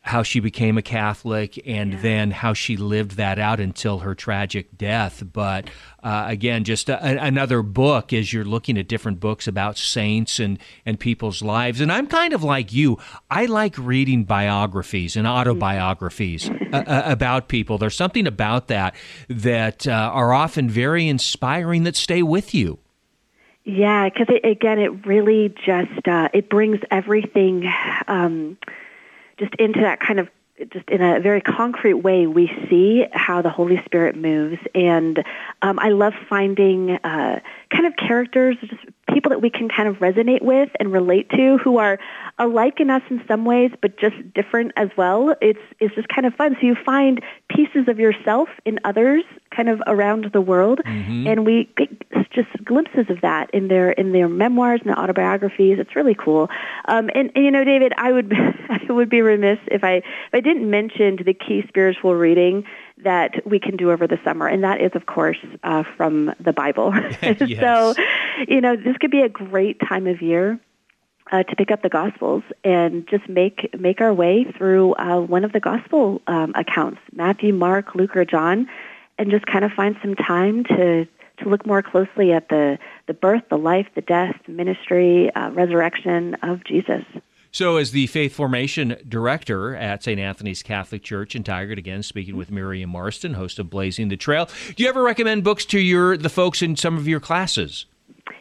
how 0.00 0.22
she 0.22 0.40
became 0.40 0.78
a 0.78 0.82
Catholic, 0.82 1.60
and 1.66 2.00
then 2.00 2.30
how 2.30 2.54
she 2.54 2.78
lived 2.78 3.18
that 3.18 3.38
out 3.38 3.60
until 3.60 3.98
her 3.98 4.14
tragic 4.14 4.78
death. 4.78 5.22
But 5.30 5.68
uh, 6.02 6.24
again, 6.28 6.64
just 6.64 6.88
a, 6.88 7.24
another 7.24 7.62
book 7.62 8.12
as 8.12 8.32
you're 8.32 8.44
looking 8.44 8.76
at 8.78 8.88
different 8.88 9.20
books 9.20 9.46
about 9.46 9.78
saints 9.78 10.40
and, 10.40 10.58
and 10.84 10.98
people's 10.98 11.42
lives. 11.42 11.80
And 11.80 11.92
I'm 11.92 12.06
kind 12.06 12.32
of 12.32 12.42
like 12.42 12.72
you. 12.72 12.98
I 13.30 13.46
like 13.46 13.76
reading 13.78 14.24
biographies 14.24 15.16
and 15.16 15.26
autobiographies 15.26 16.50
uh, 16.50 16.76
uh, 16.76 17.02
about 17.06 17.48
people. 17.48 17.78
There's 17.78 17.96
something 17.96 18.26
about 18.26 18.68
that 18.68 18.94
that 19.28 19.86
uh, 19.86 19.92
are 19.92 20.32
often 20.32 20.68
very 20.68 21.08
inspiring 21.08 21.84
that 21.84 21.96
stay 21.96 22.22
with 22.22 22.54
you. 22.54 22.78
Yeah, 23.64 24.08
because 24.08 24.26
it, 24.28 24.44
again, 24.44 24.80
it 24.80 25.06
really 25.06 25.54
just 25.64 26.08
uh, 26.08 26.28
it 26.34 26.50
brings 26.50 26.80
everything 26.90 27.72
um, 28.08 28.58
just 29.38 29.54
into 29.54 29.80
that 29.80 30.00
kind 30.00 30.18
of 30.18 30.28
just 30.70 30.88
in 30.88 31.02
a 31.02 31.20
very 31.20 31.40
concrete 31.40 31.94
way. 31.94 32.26
We 32.26 32.48
see 32.68 33.06
how 33.12 33.42
the 33.42 33.50
Holy 33.50 33.80
Spirit 33.84 34.16
moves, 34.16 34.58
and 34.74 35.22
um, 35.62 35.78
I 35.78 35.90
love 35.90 36.14
finding 36.28 36.90
uh, 36.90 37.40
kind 37.72 37.86
of 37.86 37.96
characters, 37.96 38.56
just 38.60 38.84
people 39.12 39.30
that 39.30 39.40
we 39.40 39.50
can 39.50 39.68
kind 39.68 39.88
of 39.88 39.96
resonate 39.96 40.42
with 40.42 40.70
and 40.78 40.92
relate 40.92 41.28
to, 41.30 41.58
who 41.58 41.78
are 41.78 41.98
alike 42.38 42.80
in 42.80 42.90
us 42.90 43.02
in 43.10 43.22
some 43.26 43.44
ways, 43.44 43.70
but 43.80 43.98
just 43.98 44.16
different 44.34 44.72
as 44.76 44.88
well. 44.96 45.34
It's 45.40 45.58
it's 45.80 45.94
just 45.94 46.08
kind 46.08 46.26
of 46.26 46.34
fun. 46.34 46.56
So 46.60 46.66
you 46.66 46.76
find 46.84 47.20
pieces 47.48 47.88
of 47.88 47.98
yourself 47.98 48.48
in 48.64 48.78
others, 48.84 49.24
kind 49.54 49.68
of 49.68 49.82
around 49.86 50.30
the 50.32 50.40
world, 50.40 50.80
and 51.28 51.46
we 51.46 51.68
get 51.76 51.88
just 52.32 52.48
glimpses 52.64 53.06
of 53.08 53.20
that 53.22 53.50
in 53.52 53.68
their 53.68 53.92
in 53.92 54.12
their 54.12 54.28
memoirs 54.28 54.80
and 54.84 54.90
their 54.90 54.98
autobiographies. 54.98 55.78
It's 55.78 55.94
really 55.94 56.14
cool. 56.14 56.48
Um, 56.86 57.10
and, 57.14 57.30
and 57.34 57.44
you 57.44 57.50
know, 57.50 57.64
David, 57.64 57.92
I 57.96 58.12
would 58.12 58.32
I 58.68 58.92
would 58.92 59.10
be 59.10 59.22
remiss 59.22 59.58
if 59.68 59.84
I 59.84 59.96
if 59.96 60.32
I 60.32 60.40
didn't 60.40 60.68
mention 60.68 61.16
the 61.24 61.34
key 61.34 61.64
spiritual 61.68 62.14
reading 62.14 62.64
that 63.04 63.46
we 63.46 63.58
can 63.58 63.76
do 63.76 63.90
over 63.90 64.06
the 64.06 64.18
summer, 64.24 64.46
and 64.46 64.64
that 64.64 64.80
is, 64.80 64.90
of 64.94 65.06
course, 65.06 65.38
uh, 65.62 65.84
from 65.96 66.34
the 66.40 66.52
Bible. 66.52 66.92
So, 67.62 67.94
you 68.48 68.60
know, 68.60 68.76
this 68.76 68.96
could 68.98 69.10
be 69.10 69.20
a 69.20 69.28
great 69.28 69.78
time 69.80 70.06
of 70.06 70.22
year 70.22 70.58
uh, 71.30 71.42
to 71.42 71.56
pick 71.56 71.70
up 71.70 71.82
the 71.82 71.88
Gospels 71.88 72.42
and 72.64 73.06
just 73.08 73.28
make 73.28 73.74
make 73.78 74.00
our 74.00 74.12
way 74.12 74.44
through 74.56 74.94
uh, 74.94 75.20
one 75.20 75.44
of 75.44 75.52
the 75.52 75.60
Gospel 75.60 76.20
um, 76.26 76.52
accounts, 76.54 77.00
Matthew, 77.12 77.52
Mark, 77.52 77.94
Luke, 77.94 78.16
or 78.16 78.24
John, 78.24 78.68
and 79.18 79.30
just 79.30 79.46
kind 79.46 79.64
of 79.64 79.72
find 79.72 79.96
some 80.02 80.14
time 80.14 80.64
to 80.64 81.06
to 81.38 81.48
look 81.48 81.66
more 81.66 81.82
closely 81.82 82.32
at 82.32 82.48
the 82.48 82.78
the 83.06 83.14
birth, 83.14 83.42
the 83.48 83.58
life, 83.58 83.86
the 83.94 84.02
death, 84.02 84.36
ministry, 84.46 85.34
uh, 85.34 85.50
resurrection 85.50 86.34
of 86.42 86.64
Jesus. 86.64 87.04
So, 87.54 87.76
as 87.76 87.90
the 87.90 88.06
faith 88.06 88.34
formation 88.34 88.96
director 89.06 89.76
at 89.76 90.02
St. 90.02 90.18
Anthony's 90.18 90.62
Catholic 90.62 91.02
Church 91.02 91.36
in 91.36 91.44
Tigard, 91.44 91.76
again 91.76 92.02
speaking 92.02 92.34
with 92.34 92.50
Miriam 92.50 92.88
Marston, 92.88 93.34
host 93.34 93.58
of 93.58 93.68
Blazing 93.68 94.08
the 94.08 94.16
Trail, 94.16 94.48
do 94.74 94.82
you 94.82 94.88
ever 94.88 95.02
recommend 95.02 95.44
books 95.44 95.66
to 95.66 95.78
your 95.78 96.16
the 96.16 96.30
folks 96.30 96.62
in 96.62 96.76
some 96.76 96.96
of 96.96 97.06
your 97.06 97.20
classes? 97.20 97.84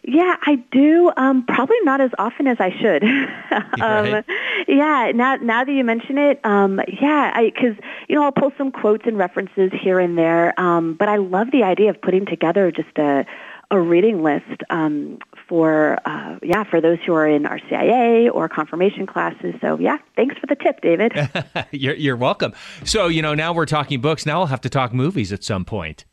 Yeah, 0.04 0.38
I 0.46 0.64
do. 0.72 1.12
Um, 1.18 1.46
probably 1.46 1.76
not 1.84 2.00
as 2.00 2.12
often 2.18 2.48
as 2.48 2.58
I 2.62 2.72
should. 2.80 3.04
um, 3.82 4.24
yeah. 4.70 5.12
Now, 5.14 5.36
now 5.36 5.66
that 5.66 5.72
you 5.72 5.84
mention 5.84 6.18
it, 6.18 6.40
um, 6.46 6.80
yeah, 6.88 7.38
because 7.42 7.76
you 8.08 8.16
know 8.16 8.24
I'll 8.24 8.32
pull 8.32 8.54
some 8.58 8.72
quotes 8.72 9.06
and 9.06 9.18
references 9.18 9.72
here 9.78 10.00
and 10.00 10.18
there. 10.18 10.58
Um, 10.58 10.94
but 10.94 11.10
I 11.10 11.18
love 11.18 11.52
the 11.52 11.64
idea 11.64 11.90
of 11.90 12.02
putting 12.02 12.26
together 12.26 12.72
just 12.72 12.98
a 12.98 13.26
a 13.72 13.80
reading 13.80 14.22
list 14.22 14.64
um, 14.70 15.18
for 15.48 15.98
uh, 16.06 16.38
yeah 16.42 16.64
for 16.64 16.82
those 16.82 16.98
who 17.06 17.14
are 17.14 17.28
in 17.28 17.44
RCIA 17.44 18.34
or 18.34 18.50
confirmation 18.50 19.06
classes. 19.06 19.56
So 19.62 19.78
yeah, 19.80 19.98
thanks 20.16 20.38
for 20.38 20.48
the 20.48 20.56
tip, 20.56 20.82
David. 20.82 21.14
you're, 21.72 21.96
you're 21.96 22.16
welcome. 22.16 22.54
So, 22.84 23.08
you 23.08 23.22
know, 23.22 23.34
now 23.34 23.54
we're 23.54 23.66
talking 23.66 24.02
books. 24.02 24.26
Now 24.26 24.40
we'll 24.40 24.48
have 24.48 24.62
to 24.62 24.70
talk 24.70 24.94
movies 24.94 25.32
at 25.32 25.44
some 25.44 25.66
point. 25.66 26.06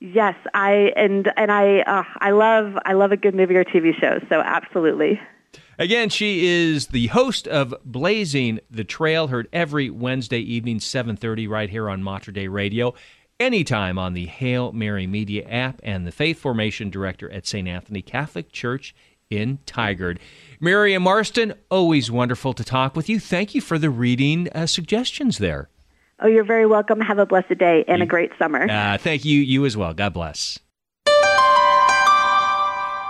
yes, 0.00 0.34
I 0.54 0.92
and 0.96 1.32
and 1.36 1.52
I 1.52 1.80
uh, 1.80 2.04
I 2.18 2.30
love 2.30 2.76
I 2.84 2.92
love 2.94 3.12
a 3.12 3.16
good 3.16 3.34
movie 3.34 3.56
or 3.56 3.64
TV 3.64 3.98
show. 3.98 4.18
So 4.28 4.40
absolutely. 4.40 5.20
Again, 5.78 6.10
she 6.10 6.46
is 6.46 6.88
the 6.88 7.06
host 7.08 7.48
of 7.48 7.74
Blazing 7.84 8.60
the 8.70 8.84
Trail, 8.84 9.28
heard 9.28 9.48
every 9.52 9.88
Wednesday 9.90 10.38
evening, 10.38 10.78
7.30, 10.78 11.48
right 11.48 11.68
here 11.68 11.88
on 11.88 12.02
Mater 12.02 12.30
Dei 12.30 12.46
Radio, 12.46 12.94
anytime 13.42 13.98
on 13.98 14.14
the 14.14 14.26
Hail 14.26 14.72
Mary 14.72 15.06
Media 15.06 15.44
app, 15.48 15.80
and 15.82 16.06
the 16.06 16.12
Faith 16.12 16.38
Formation 16.38 16.88
Director 16.88 17.30
at 17.30 17.46
St. 17.46 17.66
Anthony 17.66 18.00
Catholic 18.00 18.52
Church 18.52 18.94
in 19.28 19.58
Tigard. 19.66 20.18
Miriam 20.60 21.02
Marston, 21.02 21.54
always 21.70 22.10
wonderful 22.10 22.52
to 22.54 22.64
talk 22.64 22.94
with 22.94 23.08
you. 23.08 23.18
Thank 23.18 23.54
you 23.54 23.60
for 23.60 23.78
the 23.78 23.90
reading 23.90 24.48
uh, 24.54 24.66
suggestions 24.66 25.38
there. 25.38 25.68
Oh, 26.20 26.28
you're 26.28 26.44
very 26.44 26.66
welcome. 26.66 27.00
Have 27.00 27.18
a 27.18 27.26
blessed 27.26 27.58
day 27.58 27.84
and 27.88 28.02
a 28.02 28.06
great 28.06 28.30
summer. 28.38 28.70
Uh, 28.70 28.96
thank 28.96 29.24
you. 29.24 29.40
You 29.40 29.66
as 29.66 29.76
well. 29.76 29.92
God 29.92 30.14
bless. 30.14 30.58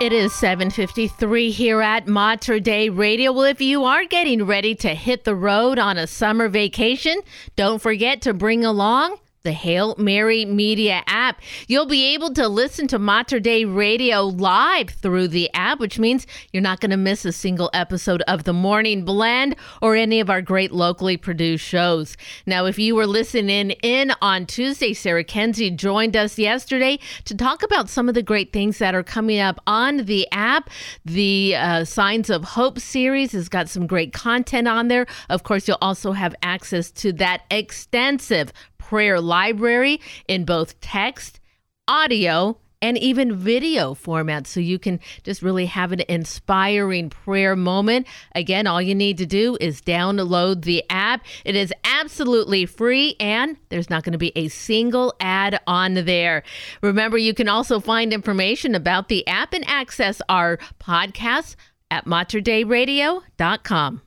It 0.01 0.11
is 0.11 0.33
7:53 0.33 1.51
here 1.51 1.81
at 1.81 2.07
Mater 2.07 2.59
Dei 2.59 2.89
Radio. 2.89 3.31
Well, 3.31 3.45
if 3.45 3.61
you 3.61 3.85
are 3.85 4.03
getting 4.05 4.45
ready 4.45 4.73
to 4.75 4.89
hit 4.89 5.23
the 5.23 5.35
road 5.35 5.77
on 5.77 5.97
a 5.97 6.07
summer 6.07 6.49
vacation, 6.49 7.21
don't 7.55 7.79
forget 7.79 8.21
to 8.23 8.33
bring 8.33 8.65
along 8.65 9.17
the 9.43 9.51
Hail 9.51 9.93
Mary 9.97 10.45
Media 10.45 11.03
app. 11.05 11.41
You'll 11.67 11.85
be 11.85 12.13
able 12.13 12.33
to 12.33 12.47
listen 12.47 12.87
to 12.87 12.97
Mater 12.97 13.41
Dei 13.41 13.65
Radio 13.65 14.21
live 14.21 14.91
through 14.91 15.27
the 15.27 15.53
app, 15.53 15.81
which 15.81 15.99
means 15.99 16.25
you're 16.53 16.63
not 16.63 16.79
going 16.79 16.91
to 16.91 16.97
miss 16.97 17.25
a 17.25 17.33
single 17.33 17.69
episode 17.73 18.21
of 18.21 18.45
The 18.45 18.53
Morning 18.53 19.03
Blend 19.03 19.57
or 19.81 19.97
any 19.97 20.21
of 20.21 20.29
our 20.29 20.41
great 20.41 20.71
locally 20.71 21.17
produced 21.17 21.65
shows. 21.65 22.15
Now, 22.45 22.67
if 22.67 22.79
you 22.79 22.95
were 22.95 23.05
listening 23.05 23.71
in 23.71 24.13
on 24.21 24.45
Tuesday, 24.45 24.93
Sarah 24.93 25.25
Kenzie 25.25 25.71
joined 25.71 26.15
us 26.15 26.39
yesterday 26.39 26.97
to 27.25 27.35
talk 27.35 27.63
about 27.63 27.89
some 27.89 28.07
of 28.07 28.15
the 28.15 28.23
great 28.23 28.53
things 28.53 28.77
that 28.77 28.95
are 28.95 29.03
coming 29.03 29.41
up 29.41 29.59
on 29.67 30.05
the 30.05 30.25
app. 30.31 30.69
The 31.03 31.57
uh, 31.57 31.83
Signs 31.83 32.29
of 32.29 32.45
Hope 32.45 32.79
series 32.79 33.33
has 33.33 33.49
got 33.49 33.67
some 33.67 33.87
great 33.87 34.13
content 34.13 34.69
on 34.69 34.87
there. 34.87 35.05
Of 35.29 35.43
course, 35.43 35.67
you'll 35.67 35.77
also 35.81 36.13
have 36.13 36.33
access 36.41 36.91
to 36.91 37.11
that 37.13 37.41
extensive 37.51 38.53
prayer 38.93 39.19
library 39.19 39.99
in 40.27 40.45
both 40.45 40.79
text, 40.79 41.39
audio, 41.87 42.59
and 42.79 42.95
even 42.99 43.35
video 43.35 43.95
format 43.95 44.45
so 44.45 44.59
you 44.59 44.77
can 44.77 44.99
just 45.23 45.41
really 45.41 45.65
have 45.65 45.91
an 45.91 46.03
inspiring 46.07 47.09
prayer 47.09 47.55
moment. 47.55 48.05
Again, 48.35 48.67
all 48.67 48.79
you 48.79 48.93
need 48.93 49.17
to 49.17 49.25
do 49.25 49.57
is 49.59 49.81
download 49.81 50.61
the 50.61 50.83
app. 50.91 51.25
It 51.43 51.55
is 51.55 51.73
absolutely 51.83 52.67
free 52.67 53.15
and 53.19 53.57
there's 53.69 53.89
not 53.89 54.03
going 54.03 54.11
to 54.11 54.19
be 54.19 54.31
a 54.35 54.47
single 54.49 55.15
ad 55.19 55.59
on 55.65 55.95
there. 55.95 56.43
Remember, 56.83 57.17
you 57.17 57.33
can 57.33 57.49
also 57.49 57.79
find 57.79 58.13
information 58.13 58.75
about 58.75 59.09
the 59.09 59.25
app 59.25 59.53
and 59.53 59.67
access 59.67 60.21
our 60.29 60.59
podcasts 60.79 61.55
at 61.89 62.05
materdeiradio.com. 62.05 64.01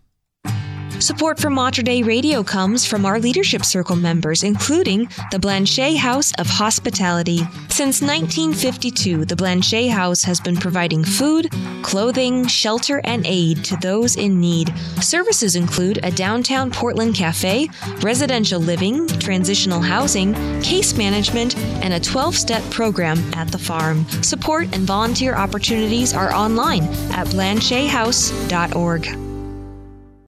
Support 0.98 1.38
for 1.38 1.50
Mater 1.50 1.82
Dei 1.82 2.02
Radio 2.02 2.42
comes 2.42 2.86
from 2.86 3.04
our 3.04 3.20
Leadership 3.20 3.66
Circle 3.66 3.96
members, 3.96 4.42
including 4.42 5.10
the 5.30 5.38
Blanchet 5.38 5.98
House 5.98 6.32
of 6.38 6.46
Hospitality. 6.46 7.40
Since 7.68 8.00
1952, 8.00 9.26
the 9.26 9.36
Blanchet 9.36 9.90
House 9.90 10.22
has 10.22 10.40
been 10.40 10.56
providing 10.56 11.04
food, 11.04 11.52
clothing, 11.82 12.46
shelter, 12.46 13.02
and 13.04 13.26
aid 13.26 13.62
to 13.66 13.76
those 13.76 14.16
in 14.16 14.40
need. 14.40 14.72
Services 15.02 15.54
include 15.54 16.00
a 16.02 16.10
downtown 16.10 16.70
Portland 16.70 17.14
cafe, 17.14 17.68
residential 18.00 18.58
living, 18.58 19.06
transitional 19.06 19.82
housing, 19.82 20.32
case 20.62 20.96
management, 20.96 21.58
and 21.84 21.92
a 21.92 22.00
12 22.00 22.34
step 22.34 22.62
program 22.70 23.18
at 23.34 23.52
the 23.52 23.58
farm. 23.58 24.08
Support 24.22 24.74
and 24.74 24.86
volunteer 24.86 25.34
opportunities 25.34 26.14
are 26.14 26.32
online 26.32 26.84
at 27.12 27.26
blanchethouse.org. 27.28 29.35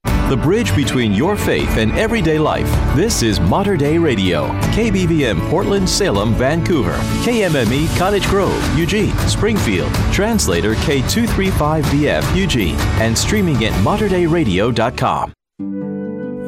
The 0.03 0.39
bridge 0.41 0.75
between 0.75 1.13
your 1.13 1.35
faith 1.35 1.77
and 1.77 1.91
everyday 1.97 2.37
life. 2.37 2.69
This 2.95 3.23
is 3.23 3.39
Mater 3.39 3.75
Dei 3.75 3.97
Radio. 3.97 4.47
KBVM 4.73 5.49
Portland, 5.49 5.89
Salem, 5.89 6.33
Vancouver. 6.35 6.95
KMME 7.23 7.97
Cottage 7.97 8.27
Grove, 8.27 8.77
Eugene, 8.77 9.15
Springfield. 9.27 9.91
Translator 10.11 10.75
K235BF, 10.75 12.35
Eugene. 12.35 12.75
And 13.01 13.17
streaming 13.17 13.65
at 13.65 13.73
materdeiradio.com. 13.83 15.33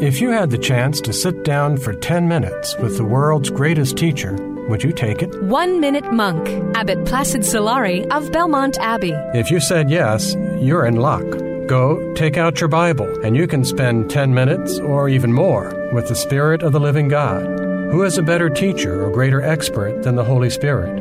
If 0.02 0.20
you 0.20 0.30
had 0.32 0.50
the 0.50 0.58
chance 0.58 1.00
to 1.02 1.14
sit 1.14 1.44
down 1.44 1.78
for 1.78 1.94
10 1.94 2.28
minutes 2.28 2.76
with 2.78 2.98
the 2.98 3.06
world's 3.06 3.50
greatest 3.52 3.98
teacher, 3.98 4.36
would 4.68 4.84
you 4.84 4.92
take 4.92 5.22
it? 5.22 5.30
One 5.44 5.80
Minute 5.80 6.12
Monk, 6.12 6.48
Abbot 6.76 7.06
Placid 7.06 7.42
Solari 7.42 8.10
of 8.12 8.32
Belmont 8.32 8.78
Abbey. 8.80 9.14
If 9.36 9.52
you 9.52 9.60
said 9.60 9.90
yes, 9.92 10.36
you're 10.60 10.86
in 10.86 10.96
luck. 10.96 11.26
Go, 11.68 12.14
take 12.16 12.38
out 12.38 12.60
your 12.60 12.68
Bible, 12.68 13.08
and 13.24 13.36
you 13.36 13.48
can 13.48 13.64
spend 13.64 14.10
10 14.10 14.34
minutes 14.34 14.80
or 14.80 15.08
even 15.08 15.32
more 15.32 15.90
with 15.94 16.08
the 16.08 16.16
Spirit 16.16 16.64
of 16.64 16.72
the 16.72 16.80
living 16.80 17.08
God. 17.08 17.44
Who 17.92 18.04
is 18.04 18.18
a 18.18 18.24
better 18.24 18.50
teacher 18.50 19.06
or 19.06 19.12
greater 19.12 19.42
expert 19.42 20.04
than 20.04 20.16
the 20.16 20.24
Holy 20.24 20.50
Spirit? 20.50 20.98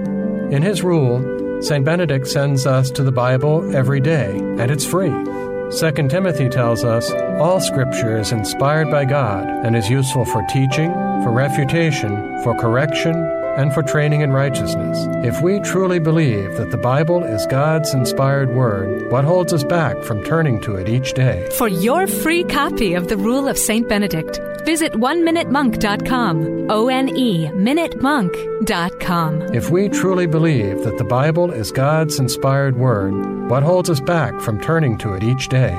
In 0.52 0.62
his 0.62 0.82
rule, 0.82 1.62
St. 1.62 1.84
Benedict 1.84 2.26
sends 2.26 2.66
us 2.66 2.90
to 2.92 3.02
the 3.02 3.12
Bible 3.12 3.74
every 3.76 4.00
day, 4.00 4.30
and 4.36 4.70
it's 4.70 4.84
free. 4.84 5.10
2 5.10 6.08
Timothy 6.08 6.48
tells 6.48 6.84
us 6.84 7.12
all 7.40 7.60
scripture 7.60 8.18
is 8.18 8.32
inspired 8.32 8.90
by 8.90 9.04
God 9.04 9.46
and 9.64 9.76
is 9.76 9.88
useful 9.88 10.24
for 10.24 10.44
teaching, 10.48 10.90
for 11.22 11.30
refutation, 11.30 12.42
for 12.42 12.58
correction, 12.58 13.14
and 13.60 13.72
for 13.74 13.82
training 13.82 14.22
in 14.22 14.32
righteousness. 14.32 14.96
If 15.24 15.42
we 15.42 15.60
truly 15.60 15.98
believe 15.98 16.56
that 16.56 16.70
the 16.70 16.78
Bible 16.78 17.22
is 17.22 17.46
God's 17.46 17.92
inspired 17.92 18.50
word, 18.50 19.10
what 19.12 19.24
holds 19.24 19.52
us 19.52 19.64
back 19.64 20.02
from 20.02 20.24
turning 20.24 20.60
to 20.62 20.76
it 20.76 20.88
each 20.88 21.12
day? 21.12 21.46
For 21.58 21.68
your 21.68 22.06
free 22.06 22.44
copy 22.44 22.94
of 22.94 23.08
the 23.08 23.18
Rule 23.18 23.48
of 23.48 23.58
St. 23.58 23.86
Benedict, 23.86 24.40
visit 24.64 24.94
oneminutemonk.com. 24.94 26.70
O 26.70 26.88
N 26.88 27.10
E 27.10 27.48
minutemonk.com. 27.48 29.54
If 29.54 29.70
we 29.70 29.88
truly 29.88 30.26
believe 30.26 30.82
that 30.84 30.98
the 30.98 31.04
Bible 31.04 31.50
is 31.50 31.70
God's 31.70 32.18
inspired 32.18 32.76
word, 32.76 33.50
what 33.50 33.62
holds 33.62 33.90
us 33.90 34.00
back 34.00 34.40
from 34.40 34.60
turning 34.60 34.96
to 34.98 35.14
it 35.14 35.22
each 35.22 35.48
day? 35.48 35.78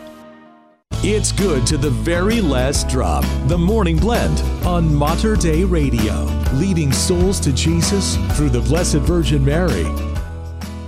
It's 1.03 1.31
good 1.31 1.65
to 1.65 1.77
the 1.77 1.89
very 1.89 2.41
last 2.41 2.87
drop. 2.87 3.25
The 3.47 3.57
Morning 3.57 3.97
Blend 3.97 4.39
on 4.63 4.93
Mater 4.93 5.35
Dei 5.35 5.63
Radio, 5.63 6.25
leading 6.53 6.91
souls 6.91 7.39
to 7.39 7.51
Jesus 7.53 8.17
through 8.37 8.51
the 8.51 8.61
Blessed 8.61 8.97
Virgin 8.97 9.43
Mary. 9.43 9.83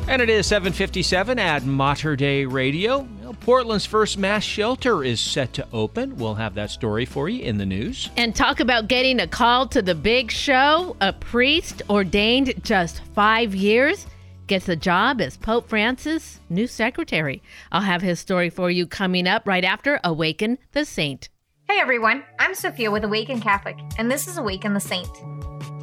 And 0.07 0.21
it 0.21 0.29
is 0.29 0.45
757 0.45 1.39
at 1.39 1.65
Mater 1.65 2.15
Dei 2.15 2.45
Radio. 2.45 3.07
Portland's 3.39 3.87
first 3.87 4.19
mass 4.19 4.43
shelter 4.43 5.03
is 5.03 5.19
set 5.19 5.51
to 5.53 5.65
open. 5.73 6.15
We'll 6.17 6.35
have 6.35 6.53
that 6.53 6.69
story 6.69 7.05
for 7.05 7.27
you 7.27 7.41
in 7.41 7.57
the 7.57 7.65
news. 7.65 8.11
And 8.15 8.35
talk 8.35 8.59
about 8.59 8.87
getting 8.87 9.19
a 9.19 9.27
call 9.27 9.67
to 9.69 9.81
the 9.81 9.95
big 9.95 10.29
show. 10.29 10.95
A 11.01 11.11
priest 11.11 11.81
ordained 11.89 12.63
just 12.63 13.01
five 13.15 13.55
years 13.55 14.05
gets 14.53 14.69
a 14.69 14.75
job 14.75 15.19
as 15.19 15.35
Pope 15.35 15.67
Francis' 15.67 16.39
new 16.47 16.67
secretary. 16.67 17.41
I'll 17.71 17.81
have 17.81 18.03
his 18.03 18.19
story 18.19 18.51
for 18.51 18.69
you 18.69 18.85
coming 18.85 19.27
up 19.27 19.47
right 19.47 19.63
after 19.63 19.99
Awaken 20.03 20.59
the 20.73 20.85
Saint. 20.85 21.29
Hey 21.67 21.79
everyone, 21.79 22.23
I'm 22.37 22.53
Sophia 22.53 22.91
with 22.91 23.03
Awaken 23.03 23.41
Catholic, 23.41 23.79
and 23.97 24.11
this 24.11 24.27
is 24.27 24.37
Awaken 24.37 24.75
the 24.75 24.79
Saint. 24.79 25.09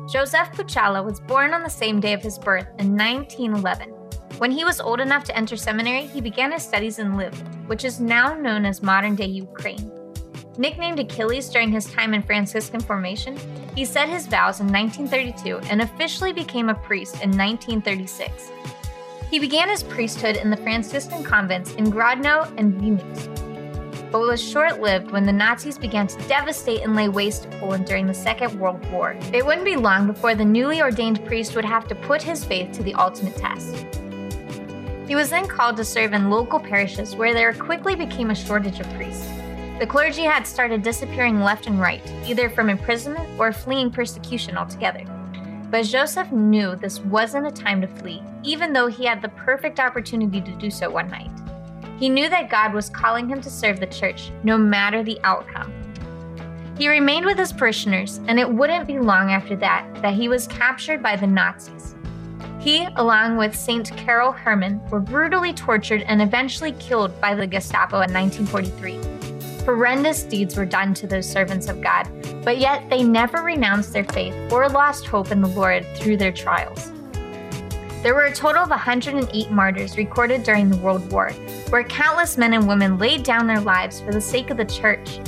Joseph 0.08 0.52
Puchala 0.52 1.04
was 1.04 1.18
born 1.18 1.52
on 1.52 1.64
the 1.64 1.68
same 1.68 1.98
day 1.98 2.12
of 2.12 2.22
his 2.22 2.38
birth 2.38 2.68
in 2.78 2.96
1911. 2.96 3.88
When 4.38 4.52
he 4.52 4.64
was 4.64 4.80
old 4.80 5.00
enough 5.00 5.24
to 5.24 5.36
enter 5.36 5.56
seminary, 5.56 6.06
he 6.06 6.20
began 6.20 6.52
his 6.52 6.62
studies 6.62 7.00
in 7.00 7.14
Lviv, 7.14 7.66
which 7.66 7.84
is 7.84 7.98
now 7.98 8.34
known 8.34 8.64
as 8.64 8.84
modern 8.84 9.16
day 9.16 9.26
Ukraine. 9.26 9.90
Nicknamed 10.58 10.98
Achilles 10.98 11.48
during 11.48 11.70
his 11.70 11.86
time 11.86 12.12
in 12.12 12.22
Franciscan 12.22 12.80
formation, 12.80 13.38
he 13.76 13.84
said 13.84 14.08
his 14.08 14.26
vows 14.26 14.60
in 14.60 14.66
1932 14.66 15.58
and 15.70 15.80
officially 15.80 16.32
became 16.32 16.68
a 16.68 16.74
priest 16.74 17.14
in 17.22 17.30
1936. 17.30 18.50
He 19.30 19.38
began 19.38 19.68
his 19.68 19.84
priesthood 19.84 20.36
in 20.36 20.50
the 20.50 20.56
Franciscan 20.56 21.22
convents 21.22 21.74
in 21.74 21.86
Grodno 21.86 22.52
and 22.58 22.74
Vilnius, 22.74 24.10
but 24.10 24.20
was 24.20 24.42
short 24.42 24.80
lived 24.80 25.12
when 25.12 25.24
the 25.24 25.32
Nazis 25.32 25.78
began 25.78 26.08
to 26.08 26.28
devastate 26.28 26.82
and 26.82 26.96
lay 26.96 27.08
waste 27.08 27.44
to 27.44 27.48
Poland 27.60 27.86
during 27.86 28.06
the 28.06 28.14
Second 28.14 28.58
World 28.58 28.84
War. 28.90 29.16
It 29.32 29.46
wouldn't 29.46 29.64
be 29.64 29.76
long 29.76 30.08
before 30.08 30.34
the 30.34 30.44
newly 30.44 30.82
ordained 30.82 31.24
priest 31.26 31.54
would 31.54 31.64
have 31.64 31.86
to 31.88 31.94
put 31.94 32.20
his 32.20 32.44
faith 32.44 32.72
to 32.72 32.82
the 32.82 32.94
ultimate 32.94 33.36
test. 33.36 33.86
He 35.06 35.14
was 35.14 35.30
then 35.30 35.46
called 35.46 35.76
to 35.76 35.84
serve 35.84 36.12
in 36.12 36.28
local 36.28 36.58
parishes 36.58 37.14
where 37.14 37.34
there 37.34 37.52
quickly 37.54 37.94
became 37.94 38.30
a 38.30 38.34
shortage 38.34 38.80
of 38.80 38.92
priests. 38.94 39.39
The 39.80 39.86
clergy 39.86 40.24
had 40.24 40.46
started 40.46 40.82
disappearing 40.82 41.40
left 41.40 41.66
and 41.66 41.80
right, 41.80 42.02
either 42.26 42.50
from 42.50 42.68
imprisonment 42.68 43.26
or 43.40 43.50
fleeing 43.50 43.90
persecution 43.90 44.58
altogether. 44.58 45.04
But 45.70 45.86
Joseph 45.86 46.30
knew 46.30 46.76
this 46.76 47.00
wasn't 47.00 47.46
a 47.46 47.50
time 47.50 47.80
to 47.80 47.86
flee, 47.86 48.22
even 48.42 48.74
though 48.74 48.88
he 48.88 49.06
had 49.06 49.22
the 49.22 49.30
perfect 49.30 49.80
opportunity 49.80 50.42
to 50.42 50.52
do 50.58 50.70
so 50.70 50.90
one 50.90 51.08
night. 51.08 51.30
He 51.98 52.10
knew 52.10 52.28
that 52.28 52.50
God 52.50 52.74
was 52.74 52.90
calling 52.90 53.26
him 53.26 53.40
to 53.40 53.48
serve 53.48 53.80
the 53.80 53.86
church, 53.86 54.30
no 54.42 54.58
matter 54.58 55.02
the 55.02 55.18
outcome. 55.24 55.72
He 56.76 56.86
remained 56.86 57.24
with 57.24 57.38
his 57.38 57.50
parishioners, 57.50 58.20
and 58.28 58.38
it 58.38 58.50
wouldn't 58.52 58.86
be 58.86 58.98
long 58.98 59.32
after 59.32 59.56
that 59.56 59.86
that 60.02 60.12
he 60.12 60.28
was 60.28 60.46
captured 60.46 61.02
by 61.02 61.16
the 61.16 61.26
Nazis. 61.26 61.94
He, 62.58 62.86
along 62.96 63.38
with 63.38 63.56
Saint 63.56 63.96
Karol 63.96 64.32
Herman, 64.32 64.86
were 64.90 65.00
brutally 65.00 65.54
tortured 65.54 66.02
and 66.02 66.20
eventually 66.20 66.72
killed 66.72 67.18
by 67.18 67.34
the 67.34 67.46
Gestapo 67.46 68.02
in 68.02 68.12
1943. 68.12 69.19
Horrendous 69.64 70.22
deeds 70.22 70.56
were 70.56 70.64
done 70.64 70.94
to 70.94 71.06
those 71.06 71.30
servants 71.30 71.68
of 71.68 71.80
God, 71.80 72.08
but 72.44 72.58
yet 72.58 72.88
they 72.88 73.04
never 73.04 73.42
renounced 73.42 73.92
their 73.92 74.04
faith 74.04 74.34
or 74.50 74.68
lost 74.68 75.06
hope 75.06 75.30
in 75.30 75.40
the 75.40 75.48
Lord 75.48 75.86
through 75.96 76.16
their 76.16 76.32
trials. 76.32 76.90
There 78.02 78.14
were 78.14 78.24
a 78.24 78.34
total 78.34 78.62
of 78.62 78.70
108 78.70 79.50
martyrs 79.50 79.98
recorded 79.98 80.42
during 80.42 80.70
the 80.70 80.78
World 80.78 81.12
War, 81.12 81.30
where 81.68 81.84
countless 81.84 82.38
men 82.38 82.54
and 82.54 82.66
women 82.66 82.96
laid 82.96 83.22
down 83.22 83.46
their 83.46 83.60
lives 83.60 84.00
for 84.00 84.10
the 84.10 84.20
sake 84.20 84.48
of 84.48 84.56
the 84.56 84.64
church. 84.64 85.20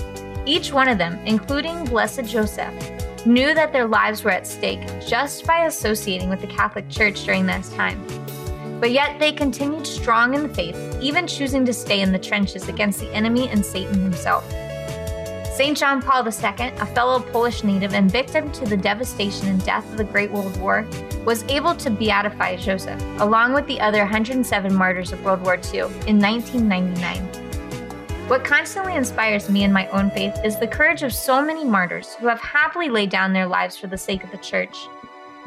Each 0.47 0.73
one 0.73 0.89
of 0.89 0.97
them, 0.97 1.19
including 1.27 1.85
Blessed 1.85 2.25
Joseph, 2.25 2.75
knew 3.27 3.53
that 3.53 3.73
their 3.73 3.87
lives 3.87 4.25
were 4.25 4.31
at 4.31 4.47
stake 4.47 4.81
just 5.07 5.47
by 5.47 5.67
associating 5.67 6.31
with 6.31 6.41
the 6.41 6.47
Catholic 6.47 6.89
Church 6.89 7.25
during 7.25 7.45
this 7.45 7.69
time. 7.75 8.03
But 8.83 8.91
yet 8.91 9.21
they 9.21 9.31
continued 9.31 9.87
strong 9.87 10.35
in 10.35 10.43
the 10.43 10.49
faith, 10.49 10.77
even 11.01 11.29
choosing 11.29 11.65
to 11.67 11.73
stay 11.73 12.01
in 12.01 12.11
the 12.11 12.19
trenches 12.19 12.67
against 12.69 12.99
the 12.99 13.15
enemy 13.15 13.49
and 13.49 13.65
Satan 13.65 14.03
himself. 14.03 14.45
St. 15.55 15.79
John 15.79 16.03
Paul 16.03 16.27
II, 16.27 16.73
a 16.81 16.87
fellow 16.87 17.21
Polish 17.21 17.63
native 17.63 17.95
and 17.95 18.11
victim 18.11 18.51
to 18.51 18.65
the 18.65 18.77
devastation 18.77 19.47
and 19.47 19.65
death 19.65 19.89
of 19.89 19.99
the 19.99 20.05
Great 20.05 20.33
World 20.33 20.61
War, 20.61 20.85
was 21.25 21.45
able 21.45 21.77
to 21.77 21.91
beatify 21.93 22.59
Joseph, 22.59 23.01
along 23.21 23.53
with 23.53 23.69
the 23.69 23.81
other 23.81 24.01
107 24.01 24.75
martyrs 24.75 25.13
of 25.13 25.25
World 25.25 25.43
War 25.43 25.61
II, 25.73 25.83
in 26.09 26.19
1999. 26.19 27.23
What 28.27 28.43
constantly 28.43 28.97
inspires 28.97 29.49
me 29.49 29.63
in 29.63 29.73
my 29.73 29.87
own 29.91 30.11
faith 30.11 30.37
is 30.45 30.59
the 30.59 30.67
courage 30.67 31.05
of 31.05 31.15
so 31.15 31.41
many 31.41 31.65
martyrs 31.65 32.15
who 32.15 32.27
have 32.27 32.41
happily 32.41 32.89
laid 32.89 33.11
down 33.11 33.33
their 33.33 33.47
lives 33.47 33.77
for 33.77 33.87
the 33.87 33.97
sake 33.97 34.25
of 34.25 34.33
the 34.33 34.39
church. 34.39 34.77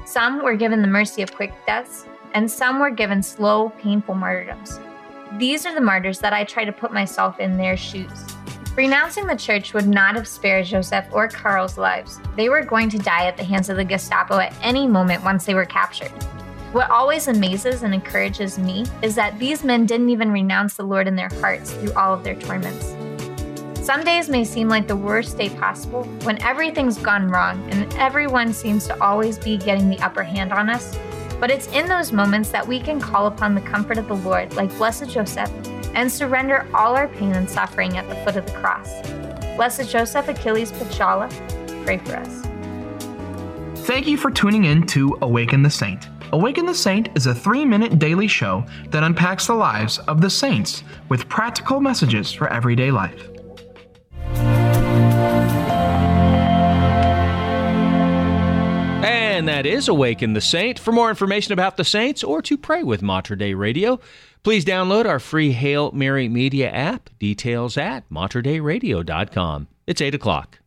Some 0.05 0.41
were 0.41 0.55
given 0.55 0.81
the 0.81 0.87
mercy 0.87 1.21
of 1.21 1.35
quick 1.35 1.51
deaths, 1.65 2.05
and 2.35 2.51
some 2.51 2.79
were 2.79 2.91
given 2.91 3.23
slow, 3.23 3.69
painful 3.79 4.13
martyrdoms. 4.13 4.79
These 5.37 5.65
are 5.65 5.73
the 5.73 5.81
martyrs 5.81 6.19
that 6.19 6.33
I 6.33 6.43
try 6.43 6.65
to 6.65 6.71
put 6.71 6.93
myself 6.93 7.39
in 7.39 7.57
their 7.57 7.77
shoes. 7.77 8.25
Renouncing 8.75 9.25
the 9.25 9.37
church 9.37 9.73
would 9.73 9.87
not 9.87 10.15
have 10.15 10.27
spared 10.27 10.65
Joseph 10.65 11.05
or 11.13 11.29
Karl's 11.29 11.77
lives. 11.77 12.19
They 12.35 12.49
were 12.49 12.61
going 12.61 12.89
to 12.89 12.99
die 12.99 13.25
at 13.25 13.37
the 13.37 13.43
hands 13.43 13.69
of 13.69 13.77
the 13.77 13.85
Gestapo 13.85 14.37
at 14.37 14.53
any 14.61 14.85
moment 14.85 15.23
once 15.23 15.45
they 15.45 15.53
were 15.53 15.65
captured. 15.65 16.11
What 16.73 16.89
always 16.89 17.29
amazes 17.29 17.83
and 17.83 17.93
encourages 17.93 18.59
me 18.59 18.85
is 19.01 19.15
that 19.15 19.39
these 19.39 19.63
men 19.63 19.85
didn't 19.85 20.09
even 20.09 20.29
renounce 20.29 20.73
the 20.73 20.83
Lord 20.83 21.07
in 21.07 21.15
their 21.15 21.29
hearts 21.39 21.71
through 21.71 21.93
all 21.93 22.13
of 22.13 22.25
their 22.25 22.35
torments. 22.35 22.93
Some 23.81 24.03
days 24.03 24.27
may 24.27 24.43
seem 24.43 24.67
like 24.67 24.87
the 24.87 24.95
worst 24.97 25.37
day 25.37 25.47
possible 25.51 26.03
when 26.23 26.41
everything's 26.43 26.97
gone 26.97 27.29
wrong 27.29 27.65
and 27.71 27.93
everyone 27.93 28.51
seems 28.51 28.87
to 28.87 29.01
always 29.01 29.39
be 29.39 29.57
getting 29.57 29.89
the 29.89 29.99
upper 29.99 30.23
hand 30.23 30.51
on 30.51 30.69
us. 30.69 30.97
But 31.39 31.51
it's 31.51 31.67
in 31.67 31.87
those 31.87 32.11
moments 32.11 32.49
that 32.49 32.65
we 32.65 32.79
can 32.79 32.99
call 32.99 33.27
upon 33.27 33.55
the 33.55 33.61
comfort 33.61 33.97
of 33.97 34.07
the 34.07 34.15
Lord, 34.15 34.55
like 34.55 34.75
Blessed 34.77 35.09
Joseph, 35.09 35.51
and 35.93 36.11
surrender 36.11 36.67
all 36.73 36.95
our 36.95 37.07
pain 37.07 37.33
and 37.33 37.49
suffering 37.49 37.97
at 37.97 38.07
the 38.09 38.15
foot 38.17 38.35
of 38.35 38.45
the 38.45 38.51
cross. 38.53 39.01
Blessed 39.55 39.89
Joseph 39.89 40.27
Achilles 40.27 40.71
Puchala, 40.71 41.29
pray 41.85 41.97
for 41.97 42.15
us. 42.15 42.41
Thank 43.85 44.07
you 44.07 44.17
for 44.17 44.31
tuning 44.31 44.65
in 44.65 44.85
to 44.87 45.17
Awaken 45.21 45.61
the 45.61 45.69
Saint. 45.69 46.09
Awaken 46.31 46.65
the 46.65 46.73
Saint 46.73 47.09
is 47.15 47.27
a 47.27 47.35
three 47.35 47.63
minute 47.63 47.99
daily 47.99 48.27
show 48.27 48.65
that 48.89 49.03
unpacks 49.03 49.47
the 49.47 49.53
lives 49.53 49.99
of 49.99 50.21
the 50.21 50.29
saints 50.29 50.83
with 51.07 51.29
practical 51.29 51.79
messages 51.79 52.31
for 52.31 52.51
everyday 52.51 52.91
life. 52.91 53.29
That 59.55 59.65
is 59.65 59.87
Awaken 59.87 60.33
the 60.33 60.41
Saint. 60.41 60.77
For 60.77 60.91
more 60.91 61.09
information 61.09 61.53
about 61.53 61.77
the 61.77 61.85
saints 61.85 62.25
or 62.25 62.41
to 62.41 62.57
pray 62.57 62.83
with 62.83 63.01
Mater 63.01 63.37
Dei 63.37 63.53
Radio, 63.53 64.01
please 64.43 64.65
download 64.65 65.05
our 65.05 65.17
free 65.17 65.53
Hail 65.53 65.93
Mary 65.93 66.27
Media 66.27 66.69
app. 66.69 67.09
Details 67.19 67.77
at 67.77 68.09
materdeiradio.com. 68.09 69.69
It's 69.87 70.01
8 70.01 70.13
o'clock. 70.13 70.59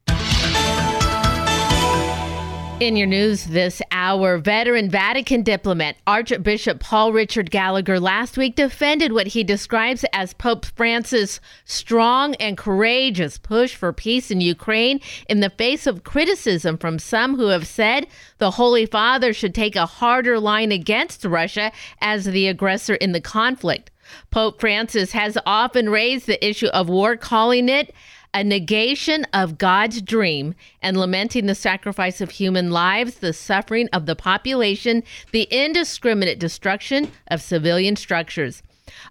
In 2.81 2.97
your 2.97 3.09
news 3.09 3.47
this 3.47 3.83
hour, 3.91 4.39
veteran 4.39 4.89
Vatican 4.89 5.43
diplomat 5.43 5.97
Archbishop 6.07 6.79
Paul 6.79 7.12
Richard 7.12 7.51
Gallagher 7.51 7.99
last 7.99 8.37
week 8.39 8.55
defended 8.55 9.12
what 9.12 9.26
he 9.26 9.43
describes 9.43 10.05
as 10.12 10.33
Pope 10.33 10.64
Francis' 10.64 11.41
strong 11.64 12.37
and 12.37 12.57
courageous 12.57 13.37
push 13.37 13.74
for 13.74 13.93
peace 13.93 14.31
in 14.31 14.41
Ukraine 14.41 15.01
in 15.29 15.41
the 15.41 15.51
face 15.51 15.89
of 15.89 16.05
criticism 16.05 16.79
from 16.79 17.01
some 17.01 17.35
who 17.35 17.49
have 17.49 17.66
said 17.66 18.07
the 18.39 18.53
Holy 18.53 18.87
Father 18.87 19.33
should 19.33 19.57
take 19.57 19.74
a 19.74 19.85
harder 19.85 20.39
line 20.39 20.70
against 20.70 21.24
Russia 21.24 21.72
as 22.01 22.26
the 22.26 22.47
aggressor 22.47 22.95
in 22.95 23.11
the 23.11 23.20
conflict. 23.20 23.91
Pope 24.31 24.61
Francis 24.61 25.12
has 25.12 25.37
often 25.45 25.91
raised 25.91 26.26
the 26.26 26.47
issue 26.47 26.68
of 26.68 26.89
war, 26.89 27.16
calling 27.16 27.68
it 27.68 27.93
a 28.39 28.45
negation 28.45 29.24
of 29.32 29.59
God's 29.59 30.01
dream 30.01 30.55
and 30.80 30.97
lamenting 30.97 31.47
the 31.47 31.57
sacrifice 31.57 32.20
of 32.20 32.30
human 32.30 32.70
lives, 32.70 33.16
the 33.16 33.32
suffering 33.32 33.89
of 33.93 34.07
the 34.07 34.14
population, 34.14 35.03
the 35.32 35.49
indiscriminate 35.51 36.39
destruction 36.39 37.11
of 37.26 37.43
civilian 37.43 37.97
structures. 37.97 38.62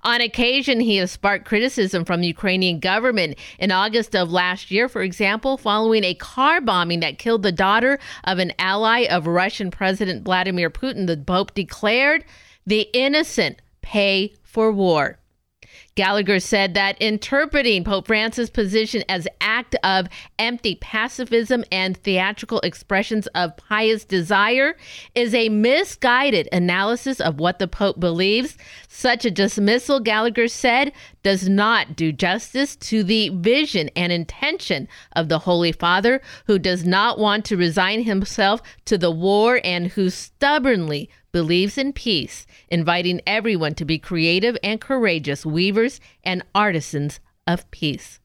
On 0.03 0.21
occasion, 0.21 0.79
he 0.79 0.95
has 0.95 1.11
sparked 1.11 1.43
criticism 1.43 2.05
from 2.05 2.21
the 2.21 2.27
Ukrainian 2.27 2.79
government. 2.79 3.37
In 3.59 3.69
August 3.69 4.15
of 4.15 4.31
last 4.31 4.71
year, 4.71 4.87
for 4.87 5.01
example, 5.01 5.57
following 5.57 6.05
a 6.05 6.15
car 6.15 6.61
bombing 6.61 7.01
that 7.01 7.19
killed 7.19 7.43
the 7.43 7.51
daughter 7.51 7.99
of 8.23 8.39
an 8.39 8.53
ally 8.57 9.07
of 9.09 9.27
Russian 9.27 9.71
President 9.71 10.23
Vladimir 10.23 10.69
Putin, 10.69 11.05
the 11.05 11.17
Pope 11.17 11.53
declared 11.53 12.23
the 12.65 12.87
innocent 12.93 13.61
pay 13.81 14.33
for 14.41 14.71
war. 14.71 15.19
Gallagher 15.97 16.39
said 16.39 16.75
that 16.75 17.01
interpreting 17.01 17.83
Pope 17.83 18.05
Francis' 18.05 18.51
position 18.51 19.03
as 19.09 19.27
act 19.41 19.75
of 19.83 20.07
empty 20.37 20.75
pacifism 20.75 21.63
and 21.71 21.97
theatrical 21.97 22.59
expressions 22.59 23.25
of 23.33 23.57
pious 23.57 24.05
desire 24.05 24.77
is 25.15 25.33
a 25.33 25.49
misguided 25.49 26.47
analysis 26.51 27.19
of 27.19 27.39
what 27.39 27.57
the 27.57 27.67
Pope 27.67 27.99
believes. 27.99 28.59
Such 28.87 29.25
a 29.25 29.31
dismissal, 29.31 29.99
Gallagher 29.99 30.47
said, 30.47 30.93
does 31.23 31.49
not 31.49 31.95
do 31.95 32.11
justice 32.11 32.75
to 32.75 33.03
the 33.03 33.29
vision 33.29 33.89
and 33.95 34.11
intention 34.11 34.87
of 35.13 35.29
the 35.29 35.39
Holy 35.39 35.71
Father, 35.71 36.21
who 36.45 36.59
does 36.59 36.85
not 36.85 37.17
want 37.17 37.43
to 37.45 37.57
resign 37.57 38.03
himself 38.03 38.61
to 38.85 38.99
the 38.99 39.09
war 39.09 39.59
and 39.63 39.87
who 39.87 40.11
stubbornly 40.11 41.09
believes 41.31 41.77
in 41.77 41.93
peace, 41.93 42.45
inviting 42.69 43.21
everyone 43.27 43.75
to 43.75 43.85
be 43.85 43.99
creative 43.99 44.57
and 44.63 44.81
courageous 44.81 45.45
weavers 45.45 45.99
and 46.23 46.43
artisans 46.53 47.19
of 47.45 47.69
peace. 47.71 48.19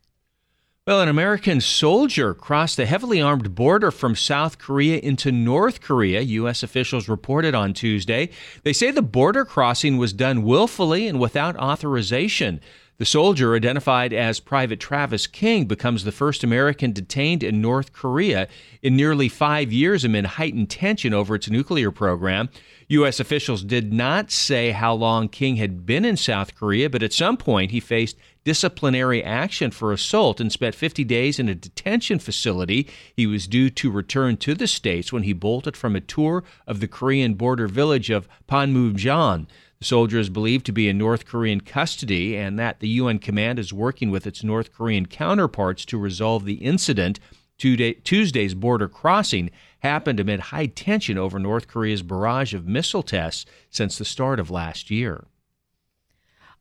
Well, 0.84 1.00
an 1.00 1.08
American 1.08 1.60
soldier 1.60 2.34
crossed 2.34 2.76
the 2.76 2.86
heavily 2.86 3.22
armed 3.22 3.54
border 3.54 3.92
from 3.92 4.16
South 4.16 4.58
Korea 4.58 4.98
into 4.98 5.30
North 5.30 5.80
Korea, 5.80 6.20
U.S. 6.22 6.64
officials 6.64 7.08
reported 7.08 7.54
on 7.54 7.72
Tuesday. 7.72 8.30
They 8.64 8.72
say 8.72 8.90
the 8.90 9.00
border 9.00 9.44
crossing 9.44 9.96
was 9.96 10.12
done 10.12 10.42
willfully 10.42 11.06
and 11.06 11.20
without 11.20 11.54
authorization. 11.56 12.60
The 12.98 13.06
soldier, 13.06 13.54
identified 13.54 14.12
as 14.12 14.40
Private 14.40 14.80
Travis 14.80 15.28
King, 15.28 15.66
becomes 15.66 16.02
the 16.02 16.12
first 16.12 16.42
American 16.42 16.92
detained 16.92 17.44
in 17.44 17.60
North 17.60 17.92
Korea 17.92 18.48
in 18.82 18.96
nearly 18.96 19.28
five 19.28 19.72
years 19.72 20.04
amid 20.04 20.26
heightened 20.26 20.68
tension 20.68 21.14
over 21.14 21.36
its 21.36 21.48
nuclear 21.48 21.92
program. 21.92 22.48
U.S. 22.92 23.20
officials 23.20 23.64
did 23.64 23.90
not 23.90 24.30
say 24.30 24.70
how 24.70 24.92
long 24.92 25.30
King 25.30 25.56
had 25.56 25.86
been 25.86 26.04
in 26.04 26.18
South 26.18 26.54
Korea, 26.54 26.90
but 26.90 27.02
at 27.02 27.14
some 27.14 27.38
point 27.38 27.70
he 27.70 27.80
faced 27.80 28.18
disciplinary 28.44 29.24
action 29.24 29.70
for 29.70 29.92
assault 29.92 30.40
and 30.40 30.52
spent 30.52 30.74
50 30.74 31.02
days 31.04 31.38
in 31.38 31.48
a 31.48 31.54
detention 31.54 32.18
facility. 32.18 32.86
He 33.16 33.26
was 33.26 33.46
due 33.46 33.70
to 33.70 33.90
return 33.90 34.36
to 34.38 34.54
the 34.54 34.66
States 34.66 35.10
when 35.10 35.22
he 35.22 35.32
bolted 35.32 35.74
from 35.74 35.96
a 35.96 36.02
tour 36.02 36.44
of 36.66 36.80
the 36.80 36.88
Korean 36.88 37.32
border 37.32 37.66
village 37.66 38.10
of 38.10 38.28
Panmunjom. 38.46 39.46
The 39.78 39.84
soldier 39.86 40.18
is 40.18 40.28
believed 40.28 40.66
to 40.66 40.72
be 40.72 40.86
in 40.86 40.98
North 40.98 41.24
Korean 41.24 41.62
custody 41.62 42.36
and 42.36 42.58
that 42.58 42.80
the 42.80 42.88
UN 42.88 43.20
command 43.20 43.58
is 43.58 43.72
working 43.72 44.10
with 44.10 44.26
its 44.26 44.44
North 44.44 44.70
Korean 44.70 45.06
counterparts 45.06 45.86
to 45.86 45.96
resolve 45.96 46.44
the 46.44 46.56
incident. 46.56 47.18
Tuesday's 47.58 48.54
border 48.54 48.88
crossing 48.88 49.50
happened 49.82 50.20
amid 50.20 50.40
high 50.40 50.66
tension 50.66 51.18
over 51.18 51.38
North 51.38 51.68
Korea's 51.68 52.02
barrage 52.02 52.54
of 52.54 52.66
missile 52.66 53.02
tests 53.02 53.44
since 53.70 53.98
the 53.98 54.04
start 54.04 54.38
of 54.38 54.50
last 54.50 54.90
year. 54.90 55.26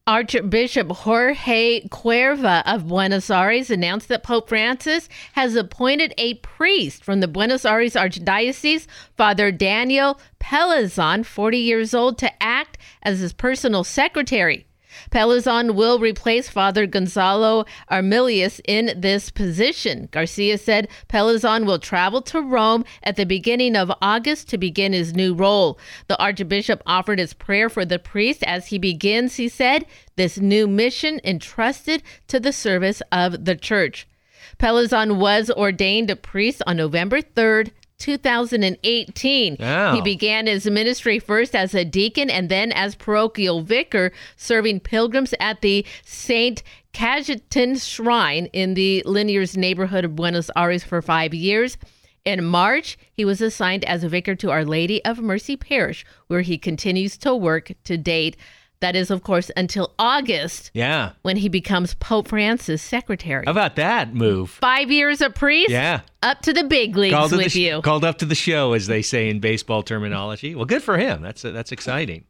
Archbishop 0.08 0.90
Jorge 0.92 1.88
Cuerva 1.90 2.64
of 2.66 2.88
Buenos 2.88 3.30
Aires 3.30 3.70
announced 3.70 4.08
that 4.08 4.24
Pope 4.24 4.50
Francis 4.50 5.08
has 5.34 5.56
appointed 5.56 6.14
a 6.18 6.34
priest 6.36 7.04
from 7.04 7.20
the 7.20 7.28
Buenos 7.28 7.66
Aires 7.66 7.94
Archdiocese, 7.94 8.88
Father 9.16 9.52
Daniel 9.52 10.20
Pellizzon, 10.40 11.24
40 11.24 11.58
years 11.60 11.94
old, 11.94 12.18
to 12.18 12.44
act 12.44 12.80
as 13.04 13.20
his 13.20 13.32
personal 13.32 13.84
secretary. 13.84 14.66
Pellizzon 15.12 15.76
will 15.76 16.00
replace 16.00 16.50
Father 16.50 16.86
Gonzalo 16.86 17.66
Aemilius 17.90 18.60
in 18.68 18.94
this 18.96 19.32
position. 19.32 20.10
Garcia 20.12 20.58
said 20.58 20.88
Pellizzon 21.08 21.66
will 21.66 21.80
travel 21.80 22.22
to 22.24 22.42
Rome 22.42 22.86
at 23.04 23.16
the 23.16 23.26
beginning 23.26 23.76
of 23.76 23.92
August 24.02 24.50
to 24.50 24.58
begin 24.58 24.94
his 24.94 25.14
new 25.14 25.34
role. 25.34 25.80
The 26.08 26.18
Archbishop 26.20 26.82
offered 26.86 27.20
his 27.20 27.34
prayer 27.34 27.70
for 27.70 27.86
the 27.86 28.00
priest 28.00 28.44
as 28.44 28.68
he 28.68 28.78
begins, 28.78 29.36
he 29.36 29.50
said, 29.50 29.86
this 30.16 30.38
new 30.38 30.68
mission 30.68 31.20
entrusted 31.24 32.04
to 32.28 32.40
the 32.40 32.54
service 32.54 33.02
of 33.12 33.46
the 33.46 33.56
church. 33.56 34.08
Pellizzon 34.58 35.18
was 35.18 35.50
ordained 35.50 36.10
a 36.10 36.16
priest 36.16 36.62
on 36.68 36.78
November 36.78 37.22
3rd, 37.22 37.72
2018. 38.02 39.58
Wow. 39.60 39.96
He 39.96 40.02
began 40.02 40.48
his 40.48 40.66
ministry 40.66 41.20
first 41.20 41.56
as 41.56 41.76
a 41.76 41.86
deacon 41.86 42.30
and 42.30 42.50
then 42.50 42.72
as 42.72 42.96
parochial 42.96 43.62
vicar, 43.62 44.12
serving 44.36 44.82
pilgrims 44.82 45.34
at 45.40 45.62
the 45.62 45.86
St. 46.04 46.64
Cajetan 46.94 47.82
Shrine 47.82 48.48
in 48.48 48.74
the 48.74 49.04
Liniers 49.06 49.56
neighborhood 49.56 50.04
of 50.04 50.16
Buenos 50.16 50.50
Aires 50.56 50.84
for 50.84 51.02
five 51.02 51.34
years. 51.34 51.78
In 52.26 52.44
March, 52.44 52.98
he 53.12 53.26
was 53.26 53.42
assigned 53.42 53.86
as 53.86 54.04
a 54.04 54.10
vicar 54.10 54.36
to 54.36 54.52
Our 54.52 54.66
Lady 54.66 55.04
of 55.06 55.20
Mercy 55.20 55.56
Parish, 55.56 56.06
where 56.28 56.42
he 56.42 56.58
continues 56.58 57.18
to 57.20 57.36
work 57.36 57.72
to 57.86 57.98
date. 57.98 58.36
That 58.82 58.96
is, 58.96 59.12
of 59.12 59.24
course, 59.24 59.50
until 59.56 59.94
August 60.00 60.72
Yeah. 60.74 61.12
when 61.22 61.38
he 61.38 61.50
becomes 61.50 61.94
Pope 61.94 62.28
Francis' 62.30 62.82
secretary. 62.82 63.46
How 63.46 63.52
about 63.52 63.76
that 63.78 64.14
move? 64.14 64.50
Five 64.50 64.92
years 64.92 65.22
a 65.22 65.30
priest? 65.30 65.70
Yeah. 65.70 66.02
Up 66.24 66.42
to 66.42 66.52
the 66.54 66.64
big 66.64 66.98
leagues 66.98 67.14
Called, 67.16 67.32
with 67.32 67.52
sh- 67.52 67.58
you. 67.58 67.82
called 67.84 68.04
up 68.04 68.18
to 68.18 68.26
the 68.26 68.36
show, 68.36 68.74
as 68.74 68.88
they 68.88 69.02
say 69.04 69.30
in 69.30 69.40
baseball 69.40 69.84
terminology. 69.84 70.56
Well, 70.56 70.66
good 70.66 70.82
for 70.84 70.98
him. 70.98 71.22
That's 71.22 71.44
that's 71.44 71.72
exciting. 71.72 72.26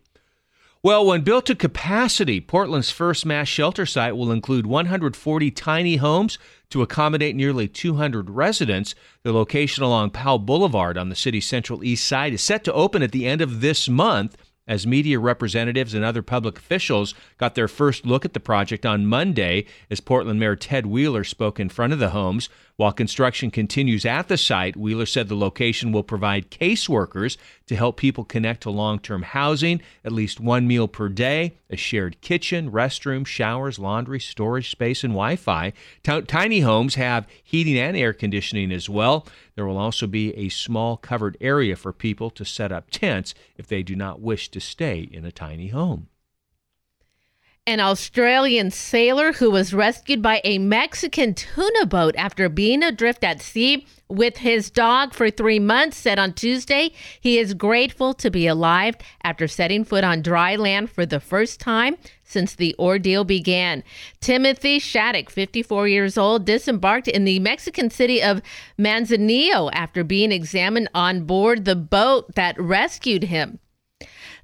Well, 0.84 1.06
when 1.06 1.22
built 1.22 1.46
to 1.46 1.56
capacity, 1.56 2.42
Portland's 2.42 2.90
first 2.90 3.24
mass 3.26 3.48
shelter 3.48 3.86
site 3.86 4.18
will 4.18 4.32
include 4.32 4.66
140 4.66 5.52
tiny 5.52 5.98
homes 5.98 6.40
to 6.72 6.82
accommodate 6.82 7.36
nearly 7.36 7.68
200 7.68 8.32
residents. 8.32 8.96
The 9.22 9.32
location 9.32 9.84
along 9.84 10.10
Powell 10.10 10.40
Boulevard 10.40 10.98
on 10.98 11.10
the 11.10 11.16
city's 11.16 11.48
central 11.48 11.84
east 11.84 12.06
side 12.08 12.34
is 12.34 12.42
set 12.42 12.64
to 12.64 12.74
open 12.74 13.04
at 13.04 13.12
the 13.12 13.28
end 13.28 13.42
of 13.42 13.62
this 13.62 13.88
month 13.88 14.36
as 14.68 14.88
media 14.88 15.20
representatives 15.20 15.94
and 15.94 16.04
other 16.04 16.22
public 16.22 16.58
officials 16.58 17.14
got 17.38 17.56
their 17.56 17.68
first 17.68 18.06
look 18.06 18.26
at 18.26 18.34
the 18.34 18.40
project 18.40 18.86
on 18.86 19.06
Monday 19.06 19.66
as 19.90 20.00
Portland 20.00 20.40
Mayor 20.40 20.56
Ted 20.56 20.86
Wheeler 20.86 21.24
spoke 21.24 21.60
in 21.60 21.70
front 21.70 21.94
of 21.94 22.00
the 22.00 22.10
homes. 22.10 22.50
While 22.78 22.92
construction 22.92 23.52
continues 23.52 24.06
at 24.06 24.28
the 24.28 24.38
site, 24.38 24.76
Wheeler 24.76 25.06
said 25.06 25.28
the 25.28 25.36
location 25.36 25.92
will 25.92 26.04
provide 26.04 26.50
caseworkers 26.50 27.38
to 27.68 27.76
help 27.76 27.98
people 27.98 28.24
connect 28.24 28.62
to 28.62 28.70
long 28.70 29.00
term 29.00 29.22
housing, 29.24 29.82
at 30.04 30.12
least 30.12 30.40
one 30.40 30.68
meal 30.68 30.88
per 30.88 31.10
day, 31.10 31.54
a 31.70 31.76
shared 31.76 32.22
kitchen, 32.22 32.72
restroom, 32.72 33.26
showers, 33.26 33.80
laundry, 33.80 34.20
storage 34.20 34.72
space, 34.72 35.04
and 35.04 35.14
Wi 35.14 35.36
Fi. 35.36 35.74
T- 36.04 36.22
tiny 36.22 36.62
homes 36.62 36.96
have 36.96 37.28
heating 37.44 37.78
and 37.78 37.96
air 37.96 38.14
conditioning 38.14 38.72
as 38.72 38.90
well. 38.90 39.28
There 39.56 39.66
will 39.66 39.78
also 39.78 40.08
be 40.08 40.34
a 40.36 40.50
small 40.50 40.98
covered 40.98 41.38
area 41.42 41.76
for 41.76 41.94
people 41.94 42.30
to 42.32 42.46
set 42.46 42.72
up 42.72 42.90
tents 42.90 43.34
if 43.58 43.68
they 43.68 43.84
do 43.84 43.96
not 43.96 44.22
wish 44.22 44.50
to 44.50 44.60
stay 44.60 45.02
in 45.12 45.26
a 45.26 45.32
tiny 45.32 45.68
home. 45.68 46.08
An 47.68 47.80
Australian 47.80 48.72
sailor 48.72 49.34
who 49.34 49.52
was 49.52 49.72
rescued 49.72 50.20
by 50.20 50.42
a 50.44 50.58
Mexican 50.58 51.36
tuna 51.36 51.86
boat 51.86 52.16
after 52.18 52.50
being 52.50 52.82
adrift 52.82 53.24
at 53.24 53.40
sea 53.40 53.86
with 54.10 54.38
his 54.38 54.72
dog 54.72 55.14
for 55.14 55.30
three 55.30 55.60
months 55.60 55.96
said 55.96 56.18
on 56.18 56.34
Tuesday 56.34 56.92
he 57.20 57.38
is 57.38 57.54
grateful 57.54 58.16
to 58.16 58.32
be 58.32 58.48
alive 58.48 58.96
after 59.24 59.48
setting 59.48 59.84
foot 59.84 60.04
on 60.04 60.24
dry 60.24 60.56
land 60.56 60.90
for 60.90 61.06
the 61.06 61.20
first 61.20 61.60
time 61.60 61.98
since 62.24 62.56
the 62.56 62.76
ordeal 62.80 63.24
began. 63.26 63.84
Timothy 64.22 64.80
Shaddock, 64.80 65.30
54 65.30 65.88
years 65.88 66.18
old, 66.18 66.46
disembarked 66.46 67.08
in 67.08 67.26
the 67.26 67.38
Mexican 67.38 67.92
city 67.92 68.24
of 68.24 68.42
Manzanillo 68.80 69.70
after 69.72 70.04
being 70.04 70.32
examined 70.32 70.90
on 70.96 71.26
board 71.26 71.66
the 71.66 71.76
boat 71.76 72.34
that 72.34 72.60
rescued 72.60 73.26
him. 73.26 73.60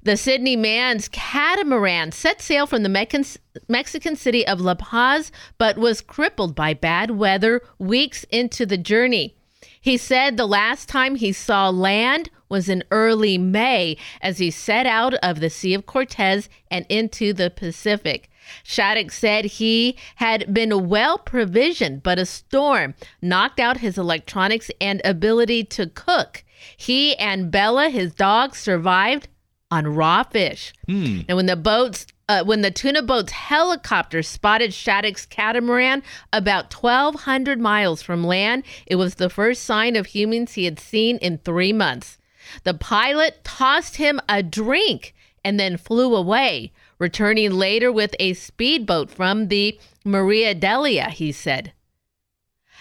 The 0.08 0.16
Sydney 0.16 0.56
Man's 0.56 1.06
catamaran 1.06 2.12
set 2.12 2.40
sail 2.40 2.66
from 2.66 2.82
the 2.82 3.24
Mexican 3.68 4.16
city 4.16 4.46
of 4.46 4.58
La 4.58 4.74
Paz, 4.74 5.30
but 5.58 5.76
was 5.76 6.00
crippled 6.00 6.54
by 6.54 6.72
bad 6.72 7.10
weather 7.10 7.60
weeks 7.78 8.24
into 8.30 8.64
the 8.64 8.78
journey. 8.78 9.36
He 9.78 9.98
said 9.98 10.38
the 10.38 10.46
last 10.46 10.88
time 10.88 11.16
he 11.16 11.30
saw 11.30 11.68
land 11.68 12.30
was 12.48 12.70
in 12.70 12.84
early 12.90 13.36
May 13.36 13.98
as 14.22 14.38
he 14.38 14.50
set 14.50 14.86
out 14.86 15.12
of 15.16 15.40
the 15.40 15.50
Sea 15.50 15.74
of 15.74 15.84
Cortez 15.84 16.48
and 16.70 16.86
into 16.88 17.34
the 17.34 17.50
Pacific. 17.50 18.30
Shaddock 18.62 19.10
said 19.10 19.44
he 19.44 19.94
had 20.16 20.54
been 20.54 20.88
well 20.88 21.18
provisioned, 21.18 22.02
but 22.02 22.18
a 22.18 22.24
storm 22.24 22.94
knocked 23.20 23.60
out 23.60 23.76
his 23.76 23.98
electronics 23.98 24.70
and 24.80 25.02
ability 25.04 25.64
to 25.64 25.86
cook. 25.86 26.44
He 26.78 27.14
and 27.16 27.50
Bella, 27.50 27.90
his 27.90 28.14
dog, 28.14 28.56
survived 28.56 29.28
on 29.70 29.94
raw 29.94 30.22
fish. 30.22 30.72
Hmm. 30.86 31.20
And 31.28 31.36
when 31.36 31.46
the 31.46 31.56
boats 31.56 32.06
uh, 32.28 32.44
when 32.44 32.60
the 32.60 32.70
tuna 32.70 33.02
boat's 33.02 33.32
helicopter 33.32 34.22
spotted 34.22 34.74
Shaddock's 34.74 35.24
catamaran 35.24 36.02
about 36.30 36.72
1,200 36.74 37.58
miles 37.58 38.02
from 38.02 38.22
land, 38.22 38.64
it 38.86 38.96
was 38.96 39.14
the 39.14 39.30
first 39.30 39.62
sign 39.62 39.96
of 39.96 40.06
humans 40.06 40.52
he 40.52 40.66
had 40.66 40.78
seen 40.78 41.16
in 41.18 41.38
three 41.38 41.72
months. 41.72 42.18
The 42.64 42.74
pilot 42.74 43.44
tossed 43.44 43.96
him 43.96 44.20
a 44.28 44.42
drink 44.42 45.14
and 45.42 45.58
then 45.58 45.78
flew 45.78 46.14
away, 46.14 46.72
returning 46.98 47.52
later 47.52 47.90
with 47.90 48.14
a 48.18 48.34
speedboat 48.34 49.10
from 49.10 49.48
the 49.48 49.80
Maria 50.04 50.54
Delia, 50.54 51.08
he 51.08 51.32
said. 51.32 51.72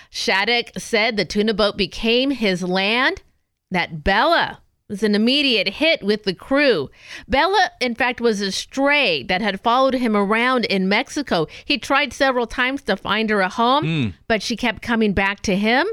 Shaddock 0.09 0.71
said 0.77 1.15
the 1.15 1.25
tuna 1.25 1.53
boat 1.53 1.77
became 1.77 2.31
his 2.31 2.63
land, 2.63 3.21
that 3.71 4.03
Bella 4.03 4.61
was 4.89 5.03
an 5.03 5.15
immediate 5.15 5.67
hit 5.67 6.01
with 6.01 6.23
the 6.23 6.33
crew. 6.33 6.89
Bella, 7.27 7.71
in 7.81 7.93
fact, 7.93 8.21
was 8.21 8.39
a 8.39 8.51
stray 8.51 9.23
that 9.23 9.41
had 9.41 9.59
followed 9.59 9.95
him 9.95 10.15
around 10.15 10.63
in 10.65 10.88
Mexico. 10.88 11.47
He 11.65 11.77
tried 11.77 12.13
several 12.13 12.47
times 12.47 12.81
to 12.83 12.95
find 12.95 13.29
her 13.29 13.41
a 13.41 13.49
home, 13.49 13.83
Mm. 13.83 14.13
but 14.27 14.41
she 14.41 14.55
kept 14.55 14.81
coming 14.81 15.11
back 15.13 15.41
to 15.41 15.55
him. 15.57 15.85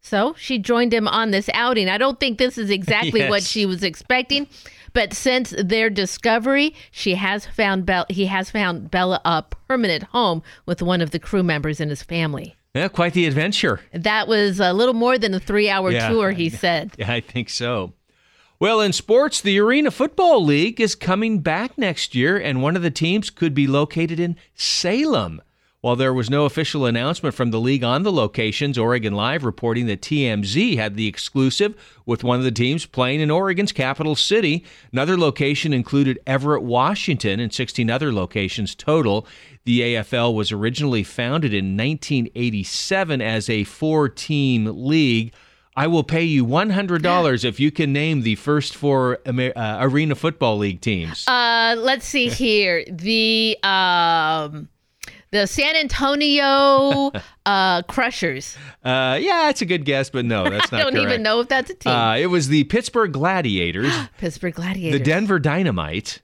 So 0.00 0.34
she 0.36 0.58
joined 0.58 0.92
him 0.92 1.06
on 1.06 1.30
this 1.30 1.48
outing. 1.54 1.88
I 1.88 1.98
don't 1.98 2.18
think 2.18 2.38
this 2.38 2.58
is 2.58 2.70
exactly 2.70 3.28
what 3.28 3.42
she 3.44 3.66
was 3.66 3.84
expecting, 3.84 4.48
but 4.94 5.12
since 5.12 5.54
their 5.56 5.88
discovery, 5.90 6.74
she 6.90 7.14
has 7.16 7.46
found 7.46 7.86
Bella. 7.86 8.06
He 8.08 8.26
has 8.26 8.50
found 8.50 8.90
Bella 8.90 9.20
a 9.24 9.44
permanent 9.68 10.04
home 10.04 10.42
with 10.66 10.82
one 10.82 11.00
of 11.00 11.10
the 11.12 11.18
crew 11.20 11.44
members 11.44 11.80
and 11.80 11.90
his 11.90 12.02
family. 12.02 12.56
Yeah, 12.74 12.88
quite 12.88 13.12
the 13.12 13.26
adventure. 13.26 13.80
That 13.92 14.26
was 14.26 14.58
a 14.58 14.72
little 14.72 14.94
more 14.94 15.18
than 15.18 15.34
a 15.34 15.40
three-hour 15.40 15.92
Yeah. 15.92 16.08
tour, 16.08 16.30
he 16.32 16.48
said. 16.48 16.92
Yeah, 16.98 17.12
I 17.12 17.20
think 17.20 17.48
so. 17.50 17.92
Well, 18.60 18.82
in 18.82 18.92
sports, 18.92 19.40
the 19.40 19.58
Arena 19.58 19.90
Football 19.90 20.44
League 20.44 20.82
is 20.82 20.94
coming 20.94 21.38
back 21.38 21.78
next 21.78 22.14
year, 22.14 22.36
and 22.36 22.60
one 22.60 22.76
of 22.76 22.82
the 22.82 22.90
teams 22.90 23.30
could 23.30 23.54
be 23.54 23.66
located 23.66 24.20
in 24.20 24.36
Salem. 24.54 25.40
While 25.80 25.96
there 25.96 26.12
was 26.12 26.28
no 26.28 26.44
official 26.44 26.84
announcement 26.84 27.34
from 27.34 27.52
the 27.52 27.58
league 27.58 27.82
on 27.82 28.02
the 28.02 28.12
locations, 28.12 28.76
Oregon 28.76 29.14
Live 29.14 29.44
reporting 29.44 29.86
that 29.86 30.02
TMZ 30.02 30.76
had 30.76 30.94
the 30.94 31.06
exclusive 31.06 31.74
with 32.04 32.22
one 32.22 32.36
of 32.36 32.44
the 32.44 32.50
teams 32.50 32.84
playing 32.84 33.20
in 33.20 33.30
Oregon's 33.30 33.72
capital 33.72 34.14
city. 34.14 34.66
Another 34.92 35.16
location 35.16 35.72
included 35.72 36.20
Everett, 36.26 36.62
Washington, 36.62 37.40
and 37.40 37.54
16 37.54 37.88
other 37.88 38.12
locations 38.12 38.74
total. 38.74 39.26
The 39.64 39.80
AFL 39.80 40.34
was 40.34 40.52
originally 40.52 41.02
founded 41.02 41.54
in 41.54 41.78
1987 41.78 43.22
as 43.22 43.48
a 43.48 43.64
four 43.64 44.10
team 44.10 44.66
league. 44.66 45.32
I 45.76 45.86
will 45.86 46.02
pay 46.04 46.24
you 46.24 46.44
$100 46.44 47.44
if 47.44 47.60
you 47.60 47.70
can 47.70 47.92
name 47.92 48.22
the 48.22 48.34
first 48.34 48.74
four 48.74 49.18
Amer- 49.26 49.52
uh, 49.56 49.78
Arena 49.80 50.14
Football 50.14 50.58
League 50.58 50.80
teams. 50.80 51.26
Uh, 51.28 51.76
let's 51.78 52.06
see 52.06 52.28
here. 52.28 52.84
The 52.88 53.56
um, 53.62 54.68
the 55.30 55.46
San 55.46 55.76
Antonio 55.76 57.12
uh, 57.46 57.82
Crushers. 57.82 58.56
Uh, 58.84 59.16
yeah, 59.20 59.46
that's 59.46 59.62
a 59.62 59.66
good 59.66 59.84
guess, 59.84 60.10
but 60.10 60.24
no, 60.24 60.48
that's 60.50 60.72
not. 60.72 60.80
I 60.80 60.84
don't 60.84 60.94
correct. 60.94 61.06
even 61.08 61.22
know 61.22 61.40
if 61.40 61.48
that's 61.48 61.70
a 61.70 61.74
team. 61.74 61.92
Uh, 61.92 62.16
it 62.16 62.26
was 62.26 62.48
the 62.48 62.64
Pittsburgh 62.64 63.12
Gladiators, 63.12 63.92
Pittsburgh 64.18 64.54
Gladiators. 64.54 64.98
the 64.98 65.04
Denver 65.04 65.38
Dynamite, 65.38 66.20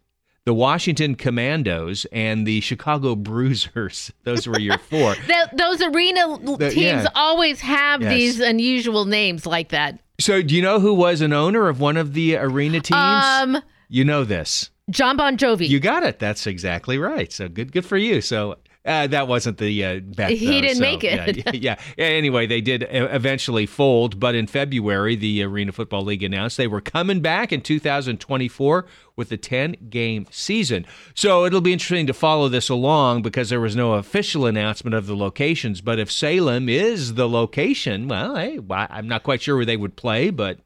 the 0.46 0.54
Washington 0.54 1.14
Commandos, 1.16 2.06
and 2.12 2.46
the 2.46 2.60
Chicago 2.62 3.14
Bruisers. 3.16 4.12
Those 4.24 4.46
were 4.46 4.58
your 4.58 4.78
four. 4.78 5.14
Th- 5.26 5.48
those 5.52 5.82
arena 5.82 6.38
The- 6.38 6.70
teams 6.70 7.02
yeah. 7.02 7.06
always 7.14 7.60
have 7.60 8.00
Yes. 8.00 8.12
these 8.14 8.40
unusual 8.40 9.04
names 9.04 9.44
like 9.44 9.68
that. 9.70 9.98
So, 10.18 10.40
do 10.42 10.54
you 10.54 10.62
know 10.62 10.80
who 10.80 10.94
was 10.94 11.20
an 11.20 11.32
owner 11.34 11.68
of 11.68 11.80
one 11.80 11.96
of 11.98 12.14
the 12.14 12.36
arena 12.36 12.80
teams? 12.80 12.96
Um, 12.96 13.58
you 13.88 14.04
know 14.04 14.24
this. 14.24 14.70
John 14.88 15.16
Bon 15.16 15.36
Jovi. 15.36 15.68
You 15.68 15.80
got 15.80 16.04
it. 16.04 16.18
That's 16.20 16.46
exactly 16.46 16.96
right. 16.96 17.30
So 17.32 17.48
good, 17.48 17.72
good 17.72 17.84
for 17.84 17.96
you. 17.96 18.20
So 18.20 18.56
uh, 18.86 19.06
that 19.08 19.26
wasn't 19.28 19.58
the 19.58 19.84
uh, 19.84 20.00
bet. 20.00 20.30
He 20.30 20.46
though, 20.46 20.60
didn't 20.60 20.76
so, 20.76 20.80
make 20.80 21.04
it. 21.04 21.36
Yeah, 21.36 21.50
yeah, 21.54 21.76
yeah. 21.98 22.04
Anyway, 22.04 22.46
they 22.46 22.60
did 22.60 22.86
eventually 22.90 23.66
fold, 23.66 24.20
but 24.20 24.34
in 24.34 24.46
February, 24.46 25.16
the 25.16 25.42
Arena 25.42 25.72
Football 25.72 26.04
League 26.04 26.22
announced 26.22 26.56
they 26.56 26.66
were 26.66 26.80
coming 26.80 27.20
back 27.20 27.52
in 27.52 27.60
2024 27.60 28.86
with 29.16 29.32
a 29.32 29.38
10-game 29.38 30.26
season. 30.30 30.86
So 31.14 31.44
it'll 31.46 31.60
be 31.60 31.72
interesting 31.72 32.06
to 32.06 32.12
follow 32.14 32.48
this 32.48 32.68
along 32.68 33.22
because 33.22 33.48
there 33.48 33.60
was 33.60 33.74
no 33.74 33.94
official 33.94 34.46
announcement 34.46 34.94
of 34.94 35.06
the 35.06 35.16
locations. 35.16 35.80
But 35.80 35.98
if 35.98 36.12
Salem 36.12 36.68
is 36.68 37.14
the 37.14 37.28
location, 37.28 38.08
well, 38.08 38.36
hey, 38.36 38.58
I- 38.70 38.86
I'm 38.90 39.08
not 39.08 39.22
quite 39.22 39.42
sure 39.42 39.56
where 39.56 39.64
they 39.64 39.76
would 39.76 39.96
play, 39.96 40.30
but 40.30 40.58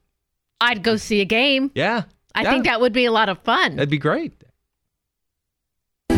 I'd 0.61 0.83
go 0.83 0.97
see 0.97 1.21
a 1.21 1.25
game. 1.25 1.71
yeah, 1.75 2.03
I 2.35 2.43
yeah, 2.43 2.51
think 2.51 2.65
that 2.65 2.81
would 2.81 2.93
be 2.93 3.07
a 3.07 3.13
lot 3.13 3.29
of 3.29 3.39
fun. 3.41 3.77
that'd 3.77 3.89
be 3.89 3.99
great. 3.99 4.33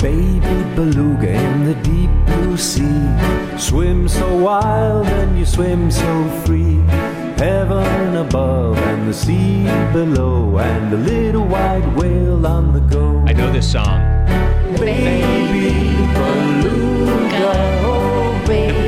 Baby 0.01 0.41
beluga 0.75 1.41
Swim 3.63 4.09
so 4.09 4.37
wild 4.37 5.07
and 5.07 5.39
you 5.39 5.47
swim 5.47 5.89
so 5.89 6.29
free. 6.45 6.81
Heaven 7.39 8.17
above 8.17 8.77
and 8.77 9.09
the 9.09 9.15
sea 9.15 9.63
below, 9.93 10.59
and 10.59 10.93
a 10.93 10.97
little 10.97 11.47
white 11.47 11.87
whale 11.95 12.45
on 12.45 12.73
the 12.73 12.81
go. 12.81 13.23
I 13.25 13.33
know 13.33 13.53
this 13.53 13.71
song. 13.71 14.01
Baby 14.79 15.95
beluga, 16.13 17.53
oh 17.85 18.45
baby. 18.49 18.82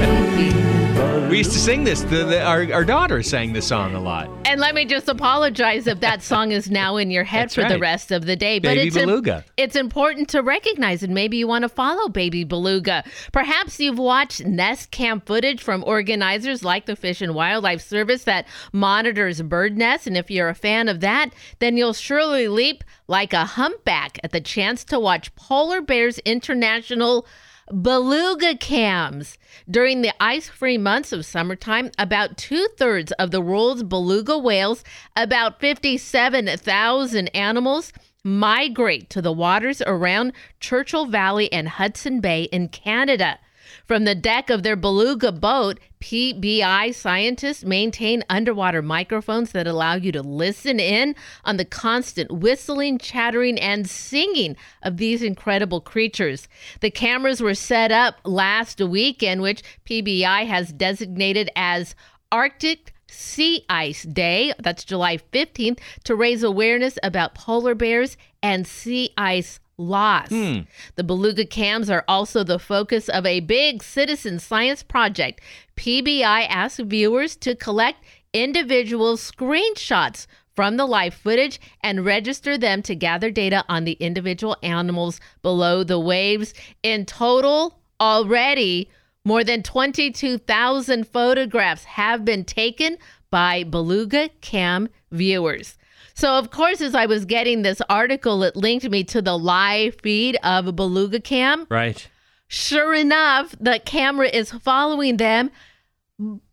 We 1.34 1.38
used 1.38 1.50
to 1.50 1.58
sing 1.58 1.82
this. 1.82 2.02
The, 2.02 2.24
the, 2.24 2.44
our, 2.44 2.72
our 2.72 2.84
daughter 2.84 3.20
sang 3.20 3.54
this 3.54 3.66
song 3.66 3.96
a 3.96 4.00
lot. 4.00 4.30
And 4.44 4.60
let 4.60 4.72
me 4.72 4.84
just 4.84 5.08
apologize 5.08 5.88
if 5.88 5.98
that 5.98 6.22
song 6.22 6.52
is 6.52 6.70
now 6.70 6.96
in 6.96 7.10
your 7.10 7.24
head 7.24 7.46
That's 7.46 7.56
for 7.56 7.64
the 7.64 7.80
rest 7.80 8.12
of 8.12 8.24
the 8.24 8.36
day. 8.36 8.60
But 8.60 8.76
Baby 8.76 8.86
it's 8.86 8.96
im- 8.96 9.08
Beluga. 9.08 9.44
it's 9.56 9.74
important 9.74 10.28
to 10.28 10.42
recognize, 10.42 11.02
and 11.02 11.12
maybe 11.12 11.36
you 11.36 11.48
want 11.48 11.62
to 11.62 11.68
follow 11.68 12.08
Baby 12.08 12.44
Beluga. 12.44 13.02
Perhaps 13.32 13.80
you've 13.80 13.98
watched 13.98 14.44
nest 14.44 14.92
cam 14.92 15.20
footage 15.20 15.60
from 15.60 15.82
organizers 15.82 16.62
like 16.62 16.86
the 16.86 16.94
Fish 16.94 17.20
and 17.20 17.34
Wildlife 17.34 17.80
Service 17.80 18.22
that 18.22 18.46
monitors 18.72 19.42
bird 19.42 19.76
nests. 19.76 20.06
And 20.06 20.16
if 20.16 20.30
you're 20.30 20.50
a 20.50 20.54
fan 20.54 20.88
of 20.88 21.00
that, 21.00 21.30
then 21.58 21.76
you'll 21.76 21.94
surely 21.94 22.46
leap 22.46 22.84
like 23.08 23.32
a 23.32 23.44
humpback 23.44 24.20
at 24.22 24.30
the 24.30 24.40
chance 24.40 24.84
to 24.84 25.00
watch 25.00 25.34
Polar 25.34 25.82
Bears 25.82 26.20
International 26.20 27.26
beluga 27.72 28.56
cams. 28.56 29.38
During 29.70 30.02
the 30.02 30.12
ice 30.20 30.48
free 30.48 30.78
months 30.78 31.12
of 31.12 31.24
summertime, 31.24 31.90
about 31.98 32.36
two 32.36 32.68
thirds 32.76 33.12
of 33.12 33.30
the 33.30 33.40
world's 33.40 33.82
beluga 33.82 34.38
whales, 34.38 34.84
about 35.16 35.60
57,000 35.60 37.28
animals, 37.34 37.92
migrate 38.24 39.10
to 39.10 39.22
the 39.22 39.32
waters 39.32 39.82
around 39.82 40.32
Churchill 40.60 41.06
Valley 41.06 41.52
and 41.52 41.68
Hudson 41.68 42.20
Bay 42.20 42.44
in 42.44 42.68
Canada. 42.68 43.38
From 43.86 44.04
the 44.04 44.14
deck 44.14 44.48
of 44.48 44.62
their 44.62 44.76
beluga 44.76 45.30
boat, 45.30 45.78
PBI 46.00 46.94
scientists 46.94 47.64
maintain 47.64 48.24
underwater 48.30 48.80
microphones 48.80 49.52
that 49.52 49.66
allow 49.66 49.94
you 49.94 50.10
to 50.12 50.22
listen 50.22 50.80
in 50.80 51.14
on 51.44 51.58
the 51.58 51.66
constant 51.66 52.32
whistling, 52.32 52.96
chattering, 52.96 53.58
and 53.60 53.88
singing 53.88 54.56
of 54.82 54.96
these 54.96 55.22
incredible 55.22 55.82
creatures. 55.82 56.48
The 56.80 56.90
cameras 56.90 57.42
were 57.42 57.54
set 57.54 57.92
up 57.92 58.20
last 58.24 58.80
weekend, 58.80 59.42
which 59.42 59.62
PBI 59.84 60.46
has 60.46 60.72
designated 60.72 61.50
as 61.54 61.94
Arctic 62.32 62.94
Sea 63.06 63.66
Ice 63.68 64.04
Day, 64.04 64.54
that's 64.58 64.84
July 64.84 65.18
15th, 65.18 65.78
to 66.04 66.16
raise 66.16 66.42
awareness 66.42 66.98
about 67.02 67.34
polar 67.34 67.74
bears 67.74 68.16
and 68.42 68.66
sea 68.66 69.10
ice 69.16 69.60
loss. 69.76 70.28
Hmm. 70.28 70.60
The 70.96 71.04
beluga 71.04 71.44
cams 71.44 71.90
are 71.90 72.04
also 72.08 72.44
the 72.44 72.58
focus 72.58 73.08
of 73.08 73.26
a 73.26 73.40
big 73.40 73.82
citizen 73.82 74.38
science 74.38 74.82
project. 74.82 75.40
PBI 75.76 76.46
asks 76.48 76.80
viewers 76.80 77.36
to 77.36 77.54
collect 77.54 78.04
individual 78.32 79.16
screenshots 79.16 80.26
from 80.54 80.76
the 80.76 80.86
live 80.86 81.14
footage 81.14 81.60
and 81.82 82.04
register 82.04 82.56
them 82.56 82.82
to 82.82 82.94
gather 82.94 83.30
data 83.30 83.64
on 83.68 83.84
the 83.84 83.92
individual 83.94 84.56
animals 84.62 85.20
below 85.42 85.82
the 85.82 85.98
waves. 85.98 86.54
In 86.82 87.06
total, 87.06 87.80
already, 88.00 88.88
more 89.24 89.42
than 89.42 89.62
22,000 89.62 91.08
photographs 91.08 91.84
have 91.84 92.24
been 92.24 92.44
taken 92.44 92.98
by 93.30 93.64
Beluga 93.64 94.28
Cam 94.40 94.88
viewers. 95.10 95.76
So, 96.14 96.38
of 96.38 96.50
course, 96.50 96.80
as 96.80 96.94
I 96.94 97.06
was 97.06 97.24
getting 97.24 97.62
this 97.62 97.82
article, 97.90 98.42
it 98.44 98.54
linked 98.56 98.88
me 98.88 99.02
to 99.04 99.20
the 99.20 99.36
live 99.36 99.96
feed 100.02 100.36
of 100.44 100.66
a 100.68 100.72
Beluga 100.72 101.20
Cam. 101.20 101.66
Right. 101.68 102.06
Sure 102.46 102.94
enough, 102.94 103.54
the 103.58 103.80
camera 103.84 104.28
is 104.28 104.52
following 104.52 105.16
them. 105.16 105.50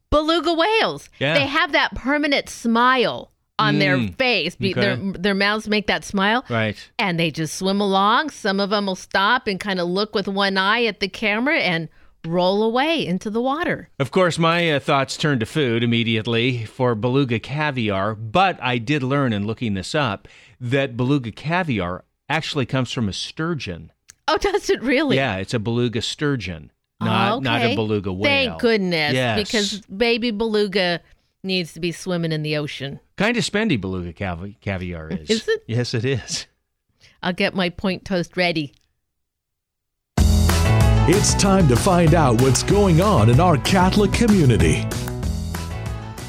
Beluga 0.10 0.54
whales. 0.54 1.10
Yeah. 1.20 1.36
They 1.36 1.46
have 1.46 1.72
that 1.74 1.94
permanent 1.96 2.50
smile 2.50 3.32
on 3.60 3.78
their 3.78 3.98
Mm. 3.98 4.16
face. 4.16 4.56
Okay. 4.56 4.74
Their, 4.74 4.96
their 4.98 5.36
mouths 5.36 5.68
make 5.68 5.86
that 5.88 6.04
smile. 6.04 6.44
Right. 6.50 6.76
And 6.98 7.20
they 7.20 7.30
just 7.30 7.56
swim 7.56 7.80
along. 7.80 8.32
Some 8.32 8.60
of 8.60 8.72
them 8.72 8.88
will 8.88 8.96
stop 8.96 9.46
and 9.48 9.60
kind 9.60 9.80
of 9.80 9.88
look 9.88 10.16
with 10.16 10.28
one 10.28 10.58
eye 10.58 10.86
at 10.86 11.00
the 11.00 11.08
camera 11.08 11.58
and 11.60 11.88
roll 12.26 12.64
away 12.64 13.06
into 13.06 13.30
the 13.30 13.41
water. 13.41 13.89
Of 13.99 14.11
course, 14.11 14.38
my 14.38 14.72
uh, 14.72 14.80
thoughts 14.80 15.18
turned 15.18 15.39
to 15.39 15.45
food 15.45 15.84
immediately 15.84 16.65
for 16.65 16.95
beluga 16.95 17.39
caviar, 17.39 18.15
but 18.15 18.61
I 18.61 18.77
did 18.77 19.03
learn 19.03 19.34
in 19.34 19.48
looking 19.48 19.73
this 19.73 19.95
up 19.95 20.27
that 20.60 20.95
beluga 20.95 21.31
caviar 21.31 22.03
actually 22.30 22.65
comes 22.65 22.91
from 22.91 23.10
a 23.10 23.14
sturgeon. 23.14 23.91
Oh, 24.27 24.38
does 24.41 24.69
it 24.69 24.81
really? 24.81 25.15
Yeah, 25.15 25.38
it's 25.38 25.53
a 25.53 25.60
beluga 25.60 26.02
sturgeon, 26.02 26.72
not 26.99 27.34
Oh, 27.34 27.39
not 27.39 27.61
a 27.61 27.76
beluga 27.76 28.11
whale. 28.14 28.23
Thank 28.23 28.61
goodness. 28.61 29.14
Yes. 29.14 29.38
Because 29.39 29.81
baby 29.81 30.31
beluga 30.31 31.02
needs 31.43 31.73
to 31.73 31.80
be 31.80 31.91
swimming 31.91 32.31
in 32.31 32.43
the 32.43 32.56
ocean. 32.57 32.99
kind 33.18 33.35
of 33.35 33.43
spendy 33.43 33.80
beluga 33.81 34.14
cavi- 34.14 34.60
caviar 34.61 35.10
is. 35.10 35.30
Is 35.30 35.48
it? 35.48 35.64
Yes, 35.68 35.93
it 35.95 36.06
is. 36.06 36.45
I'll 37.23 37.34
get 37.34 37.53
my 37.56 37.69
point 37.69 38.06
toast 38.06 38.38
ready. 38.38 38.73
It's 41.06 41.34
time 41.34 41.68
to 41.68 41.76
find 41.76 42.14
out 42.14 42.40
what's 42.44 42.61
going 42.61 43.02
on 43.02 43.32
in 43.32 43.40
our 43.40 43.57
Catholic 43.57 44.14
community. 44.14 44.86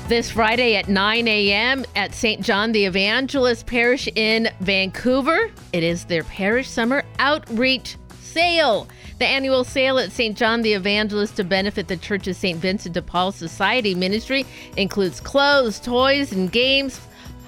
This 0.08 0.30
Friday 0.30 0.76
at 0.76 0.88
9 0.88 1.28
a.m. 1.28 1.84
at 1.94 2.14
St. 2.14 2.40
John 2.40 2.72
the 2.72 2.86
Evangelist 2.86 3.66
Parish 3.66 4.08
in 4.16 4.48
Vancouver. 4.60 5.50
It 5.74 5.82
is 5.82 6.06
their 6.06 6.24
parish 6.24 6.70
summer 6.70 7.04
outreach 7.18 7.98
sale. 8.20 8.88
The 9.18 9.26
annual 9.26 9.62
sale 9.62 9.98
at 9.98 10.10
St. 10.10 10.38
John 10.38 10.62
the 10.62 10.72
Evangelist 10.72 11.36
to 11.36 11.44
benefit 11.44 11.88
the 11.88 11.98
Church 11.98 12.26
of 12.26 12.34
St. 12.34 12.58
Vincent 12.58 12.94
de 12.94 13.02
Paul 13.02 13.30
Society 13.30 13.94
Ministry 13.94 14.46
includes 14.78 15.20
clothes, 15.20 15.80
toys, 15.80 16.32
and 16.32 16.50
games, 16.50 16.98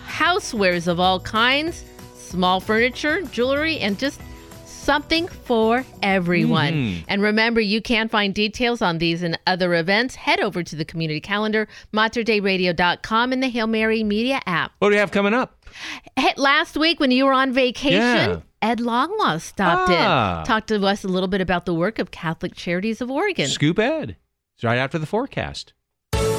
housewares 0.06 0.86
of 0.86 1.00
all 1.00 1.20
kinds, 1.20 1.86
small 2.14 2.60
furniture, 2.60 3.22
jewelry, 3.22 3.78
and 3.78 3.98
just 3.98 4.20
something 4.84 5.26
for 5.28 5.84
everyone. 6.02 6.72
Mhm. 6.72 7.04
And 7.08 7.22
remember, 7.22 7.60
you 7.60 7.80
can 7.80 8.08
find 8.08 8.34
details 8.34 8.82
on 8.82 8.98
these 8.98 9.22
and 9.22 9.38
other 9.46 9.74
events. 9.74 10.14
Head 10.16 10.40
over 10.40 10.62
to 10.62 10.76
the 10.76 10.84
community 10.84 11.20
calendar, 11.20 11.66
materdeiradio.com, 11.92 13.32
and 13.32 13.42
the 13.42 13.48
Hail 13.48 13.66
Mary 13.66 14.04
Media 14.04 14.40
app. 14.46 14.72
What 14.78 14.88
do 14.90 14.94
we 14.94 14.98
have 14.98 15.10
coming 15.10 15.34
up? 15.34 15.64
Hey, 16.16 16.32
last 16.36 16.76
week 16.76 17.00
when 17.00 17.10
you 17.10 17.24
were 17.24 17.32
on 17.32 17.52
vacation, 17.52 18.00
Yeah. 18.00 18.40
Ed 18.62 18.80
Langlois 18.80 19.38
stopped 19.42 19.90
Ah. 19.90 20.40
in, 20.40 20.46
talked 20.46 20.68
to 20.68 20.84
us 20.86 21.04
a 21.04 21.08
little 21.08 21.28
bit 21.28 21.40
about 21.40 21.66
the 21.66 21.74
work 21.74 21.98
of 21.98 22.10
Catholic 22.10 22.54
Charities 22.54 23.00
of 23.00 23.10
Oregon. 23.10 23.48
Scoop 23.48 23.78
Ed. 23.78 24.16
It's 24.56 24.64
right 24.64 24.78
after 24.78 24.98
the 24.98 25.06
forecast. 25.06 25.72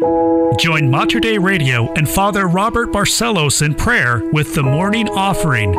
Join 0.00 0.90
Mater 0.90 1.20
Dei 1.20 1.36
Radio 1.36 1.92
and 1.94 2.08
Father 2.08 2.48
Robert 2.48 2.90
Barcelos 2.90 3.60
in 3.60 3.74
prayer 3.74 4.22
with 4.32 4.54
the 4.54 4.62
morning 4.62 5.08
offering. 5.10 5.74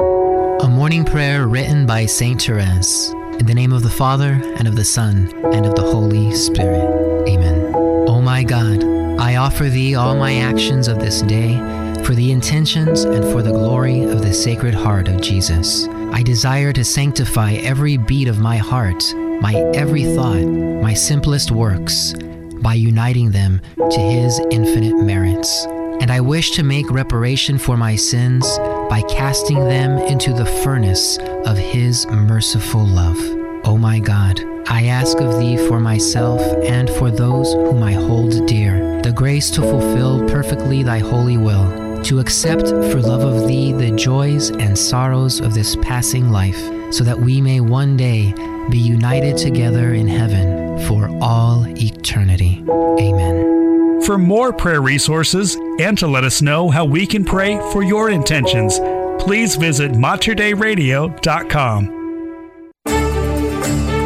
A 0.62 0.68
morning 0.68 1.04
prayer 1.04 1.48
written 1.48 1.88
by 1.88 2.06
Saint 2.06 2.42
Therese. 2.42 3.10
In 3.40 3.48
the 3.48 3.56
name 3.56 3.74
of 3.74 3.82
the 3.82 3.90
Father, 3.90 4.40
and 4.58 4.68
of 4.68 4.76
the 4.76 4.86
Son, 4.86 5.32
and 5.54 5.66
of 5.66 5.74
the 5.74 5.82
Holy 5.82 6.34
Spirit. 6.36 6.84
Amen. 7.28 7.74
O 8.08 8.22
my 8.22 8.44
God, 8.44 8.84
I 9.20 9.38
offer 9.38 9.70
thee 9.70 9.96
all 9.96 10.16
my 10.16 10.36
actions 10.36 10.88
of 10.88 11.00
this 11.00 11.24
day 11.24 11.58
for 12.04 12.14
the 12.14 12.32
intentions 12.32 13.04
and 13.04 13.24
for 13.32 13.42
the 13.42 13.52
glory 13.52 14.04
of 14.04 14.22
the 14.22 14.34
Sacred 14.34 14.76
Heart 14.76 15.08
of 15.08 15.22
Jesus. 15.22 15.88
I 16.12 16.22
desire 16.22 16.74
to 16.74 16.84
sanctify 16.84 17.54
every 17.54 17.98
beat 17.98 18.28
of 18.28 18.40
my 18.40 18.58
heart, 18.58 19.04
my 19.16 19.56
every 19.74 20.04
thought, 20.04 20.44
my 20.44 20.94
simplest 20.94 21.50
works, 21.52 22.14
by 22.62 22.76
uniting 22.76 23.32
them 23.32 23.62
to 23.78 24.00
His 24.00 24.40
infinite 24.52 24.96
merits. 25.04 25.66
And 26.02 26.12
I 26.12 26.22
wish 26.22 26.52
to 26.52 26.64
make 26.64 26.90
reparation 26.90 27.58
for 27.58 27.78
my 27.78 27.96
sins 27.96 28.58
by 28.90 29.04
casting 29.10 29.60
them 29.60 29.98
into 30.00 30.34
the 30.34 30.46
furnace 30.46 31.18
of 31.46 31.58
His 31.58 32.08
merciful 32.08 32.86
love. 32.86 33.18
O 33.66 33.78
my 33.78 34.00
God, 34.00 34.40
I 34.68 34.86
ask 34.86 35.20
of 35.20 35.40
Thee 35.40 35.58
for 35.68 35.80
myself 35.80 36.42
and 36.64 36.90
for 36.90 37.12
those 37.12 37.54
whom 37.54 37.84
I 37.84 37.94
hold 37.94 38.48
dear, 38.48 39.02
the 39.02 39.12
grace 39.12 39.52
to 39.52 39.62
fulfill 39.62 40.28
perfectly 40.28 40.82
Thy 40.82 41.00
holy 41.00 41.38
will, 41.38 42.02
to 42.04 42.20
accept 42.20 42.68
for 42.68 43.02
love 43.02 43.22
of 43.22 43.48
Thee 43.48 43.72
the 43.72 43.92
joys 43.92 44.50
and 44.50 44.78
sorrows 44.78 45.40
of 45.40 45.54
this 45.54 45.76
passing 45.78 46.32
life, 46.32 46.62
so 46.92 47.04
that 47.04 47.20
we 47.20 47.42
may 47.42 47.60
one 47.60 47.98
day 47.98 48.34
be 48.70 48.78
united 48.78 49.38
together 49.38 49.94
in 49.94 50.08
heaven 50.08 50.80
for 50.88 51.10
all 51.22 51.66
eternity. 51.78 52.64
Amen. 52.70 54.02
For 54.04 54.18
more 54.18 54.52
prayer 54.52 54.82
resources 54.82 55.56
and 55.80 55.98
to 55.98 56.08
let 56.08 56.24
us 56.24 56.42
know 56.42 56.70
how 56.70 56.86
we 56.86 57.06
can 57.06 57.24
pray 57.24 57.58
for 57.72 57.84
your 57.84 58.10
intentions, 58.10 58.80
please 59.20 59.56
visit 59.56 59.92
materdeiradio.com. 59.92 61.98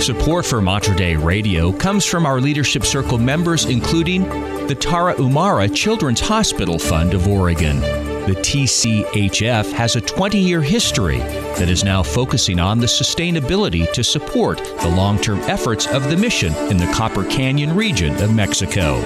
Support 0.01 0.45
for 0.45 0.61
Mater 0.61 0.93
Dei 0.93 1.15
Radio 1.15 1.71
comes 1.71 2.05
from 2.05 2.25
our 2.25 2.41
Leadership 2.41 2.83
Circle 2.83 3.17
members, 3.17 3.65
including 3.65 4.23
the 4.67 4.75
Tarahumara 4.75 5.73
Children's 5.73 6.19
Hospital 6.19 6.77
Fund 6.77 7.13
of 7.13 7.27
Oregon. 7.27 8.14
The 8.25 8.31
TCHF 8.31 9.71
has 9.73 9.95
a 9.95 10.01
20 10.01 10.39
year 10.39 10.59
history 10.59 11.19
that 11.19 11.69
is 11.69 11.83
now 11.83 12.01
focusing 12.01 12.59
on 12.59 12.79
the 12.79 12.87
sustainability 12.87 13.93
to 13.93 14.03
support 14.03 14.57
the 14.57 14.87
long 14.87 15.19
term 15.19 15.37
efforts 15.41 15.85
of 15.85 16.09
the 16.09 16.17
mission 16.17 16.51
in 16.71 16.77
the 16.77 16.91
Copper 16.91 17.23
Canyon 17.25 17.75
region 17.75 18.19
of 18.23 18.33
Mexico. 18.33 18.97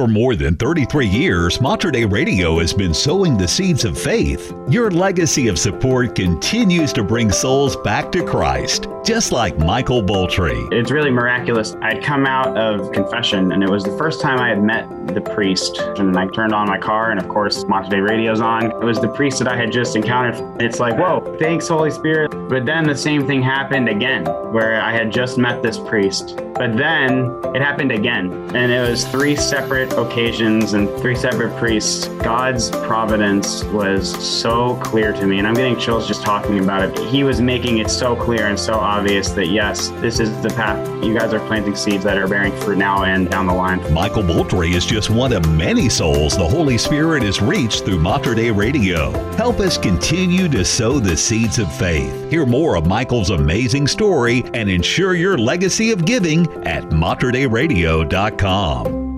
For 0.00 0.08
more 0.08 0.34
than 0.34 0.56
33 0.56 1.06
years, 1.06 1.60
Mater 1.60 1.90
Dei 1.90 2.06
Radio 2.06 2.58
has 2.58 2.72
been 2.72 2.94
sowing 2.94 3.36
the 3.36 3.46
seeds 3.46 3.84
of 3.84 3.98
faith. 3.98 4.54
Your 4.66 4.90
legacy 4.90 5.46
of 5.48 5.58
support 5.58 6.14
continues 6.14 6.90
to 6.94 7.04
bring 7.04 7.30
souls 7.30 7.76
back 7.76 8.10
to 8.12 8.24
Christ, 8.24 8.86
just 9.04 9.30
like 9.30 9.58
Michael 9.58 10.02
Boltry. 10.02 10.72
It's 10.72 10.90
really 10.90 11.10
miraculous. 11.10 11.76
I'd 11.82 12.02
come 12.02 12.24
out 12.24 12.56
of 12.56 12.92
confession, 12.92 13.52
and 13.52 13.62
it 13.62 13.68
was 13.68 13.84
the 13.84 13.94
first 13.98 14.22
time 14.22 14.38
I 14.38 14.48
had 14.48 14.62
met 14.62 14.88
the 15.08 15.20
priest. 15.20 15.76
And 15.98 16.16
I 16.16 16.28
turned 16.28 16.54
on 16.54 16.66
my 16.66 16.78
car, 16.78 17.10
and 17.10 17.20
of 17.20 17.28
course, 17.28 17.66
Mater 17.66 17.90
Dei 17.90 18.00
Radio's 18.00 18.40
on. 18.40 18.70
It 18.70 18.82
was 18.82 19.00
the 19.00 19.08
priest 19.08 19.38
that 19.40 19.48
I 19.48 19.56
had 19.56 19.70
just 19.70 19.96
encountered. 19.96 20.62
It's 20.62 20.80
like, 20.80 20.96
whoa, 20.96 21.36
thanks, 21.38 21.68
Holy 21.68 21.90
Spirit. 21.90 22.30
But 22.48 22.64
then 22.64 22.84
the 22.84 22.96
same 22.96 23.26
thing 23.26 23.42
happened 23.42 23.90
again, 23.90 24.24
where 24.50 24.80
I 24.80 24.92
had 24.92 25.12
just 25.12 25.36
met 25.36 25.62
this 25.62 25.78
priest. 25.78 26.36
But 26.54 26.76
then 26.76 27.30
it 27.54 27.62
happened 27.62 27.92
again, 27.92 28.32
and 28.54 28.70
it 28.70 28.88
was 28.88 29.06
three 29.06 29.36
separate 29.36 29.89
occasions 29.92 30.74
and 30.74 30.88
three 31.00 31.14
separate 31.14 31.56
priests. 31.56 32.08
God's 32.08 32.70
providence 32.70 33.64
was 33.64 34.10
so 34.24 34.76
clear 34.76 35.12
to 35.12 35.26
me, 35.26 35.38
and 35.38 35.46
I'm 35.46 35.54
getting 35.54 35.78
chills 35.78 36.06
just 36.06 36.22
talking 36.22 36.60
about 36.60 36.82
it. 36.82 36.98
He 37.08 37.24
was 37.24 37.40
making 37.40 37.78
it 37.78 37.90
so 37.90 38.14
clear 38.16 38.46
and 38.46 38.58
so 38.58 38.74
obvious 38.74 39.30
that 39.30 39.48
yes, 39.48 39.88
this 40.00 40.20
is 40.20 40.30
the 40.42 40.50
path. 40.50 40.86
You 41.04 41.16
guys 41.16 41.32
are 41.32 41.40
planting 41.46 41.76
seeds 41.76 42.04
that 42.04 42.18
are 42.18 42.28
bearing 42.28 42.52
fruit 42.60 42.78
now 42.78 43.04
and 43.04 43.30
down 43.30 43.46
the 43.46 43.54
line. 43.54 43.80
Michael 43.92 44.22
Boltry 44.22 44.74
is 44.74 44.86
just 44.86 45.10
one 45.10 45.32
of 45.32 45.48
many 45.50 45.88
souls 45.88 46.36
the 46.36 46.46
Holy 46.46 46.78
Spirit 46.78 47.22
has 47.22 47.40
reached 47.40 47.84
through 47.84 47.98
Mater 47.98 48.34
Dei 48.34 48.50
Radio. 48.50 49.10
Help 49.36 49.60
us 49.60 49.78
continue 49.78 50.48
to 50.48 50.64
sow 50.64 50.98
the 50.98 51.16
seeds 51.16 51.58
of 51.58 51.72
faith. 51.74 52.30
Hear 52.30 52.46
more 52.46 52.76
of 52.76 52.86
Michael's 52.86 53.30
amazing 53.30 53.86
story 53.86 54.44
and 54.54 54.70
ensure 54.70 55.14
your 55.14 55.38
legacy 55.38 55.90
of 55.90 56.04
giving 56.04 56.46
at 56.66 56.84
materdeiradio.com. 56.90 59.09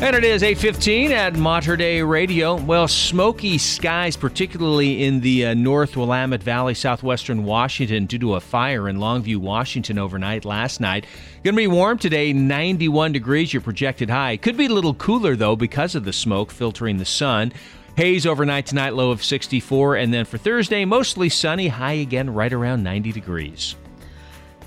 And 0.00 0.14
it 0.14 0.22
is 0.22 0.44
8:15 0.44 1.10
at 1.10 1.34
Mater 1.34 1.76
Dei 1.76 2.00
Radio. 2.04 2.54
Well, 2.54 2.86
smoky 2.86 3.58
skies, 3.58 4.16
particularly 4.16 5.02
in 5.02 5.18
the 5.18 5.46
uh, 5.46 5.54
North 5.54 5.96
Willamette 5.96 6.40
Valley, 6.40 6.74
southwestern 6.74 7.44
Washington, 7.44 8.06
due 8.06 8.20
to 8.20 8.36
a 8.36 8.40
fire 8.40 8.88
in 8.88 8.98
Longview, 8.98 9.38
Washington, 9.38 9.98
overnight 9.98 10.44
last 10.44 10.80
night. 10.80 11.04
Going 11.42 11.56
to 11.56 11.60
be 11.60 11.66
warm 11.66 11.98
today, 11.98 12.32
91 12.32 13.10
degrees, 13.10 13.52
your 13.52 13.60
projected 13.60 14.08
high. 14.08 14.36
Could 14.36 14.56
be 14.56 14.66
a 14.66 14.72
little 14.72 14.94
cooler 14.94 15.34
though 15.34 15.56
because 15.56 15.96
of 15.96 16.04
the 16.04 16.12
smoke 16.12 16.52
filtering 16.52 16.98
the 16.98 17.04
sun. 17.04 17.52
Haze 17.96 18.24
overnight 18.24 18.66
tonight, 18.66 18.94
low 18.94 19.10
of 19.10 19.24
64, 19.24 19.96
and 19.96 20.14
then 20.14 20.26
for 20.26 20.38
Thursday, 20.38 20.84
mostly 20.84 21.28
sunny, 21.28 21.66
high 21.66 21.94
again, 21.94 22.32
right 22.32 22.52
around 22.52 22.84
90 22.84 23.10
degrees. 23.10 23.74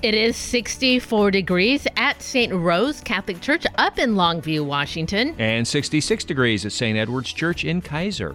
It 0.02 0.14
is 0.14 0.36
64 0.36 1.30
degrees 1.30 1.86
at 1.96 2.20
St. 2.20 2.52
Rose 2.52 3.00
Catholic 3.00 3.40
Church 3.40 3.64
up 3.76 4.00
in 4.00 4.16
Longview, 4.16 4.64
Washington. 4.64 5.36
And 5.38 5.66
66 5.66 6.24
degrees 6.24 6.66
at 6.66 6.72
St. 6.72 6.98
Edward's 6.98 7.32
Church 7.32 7.64
in 7.64 7.80
Keizer. 7.80 8.34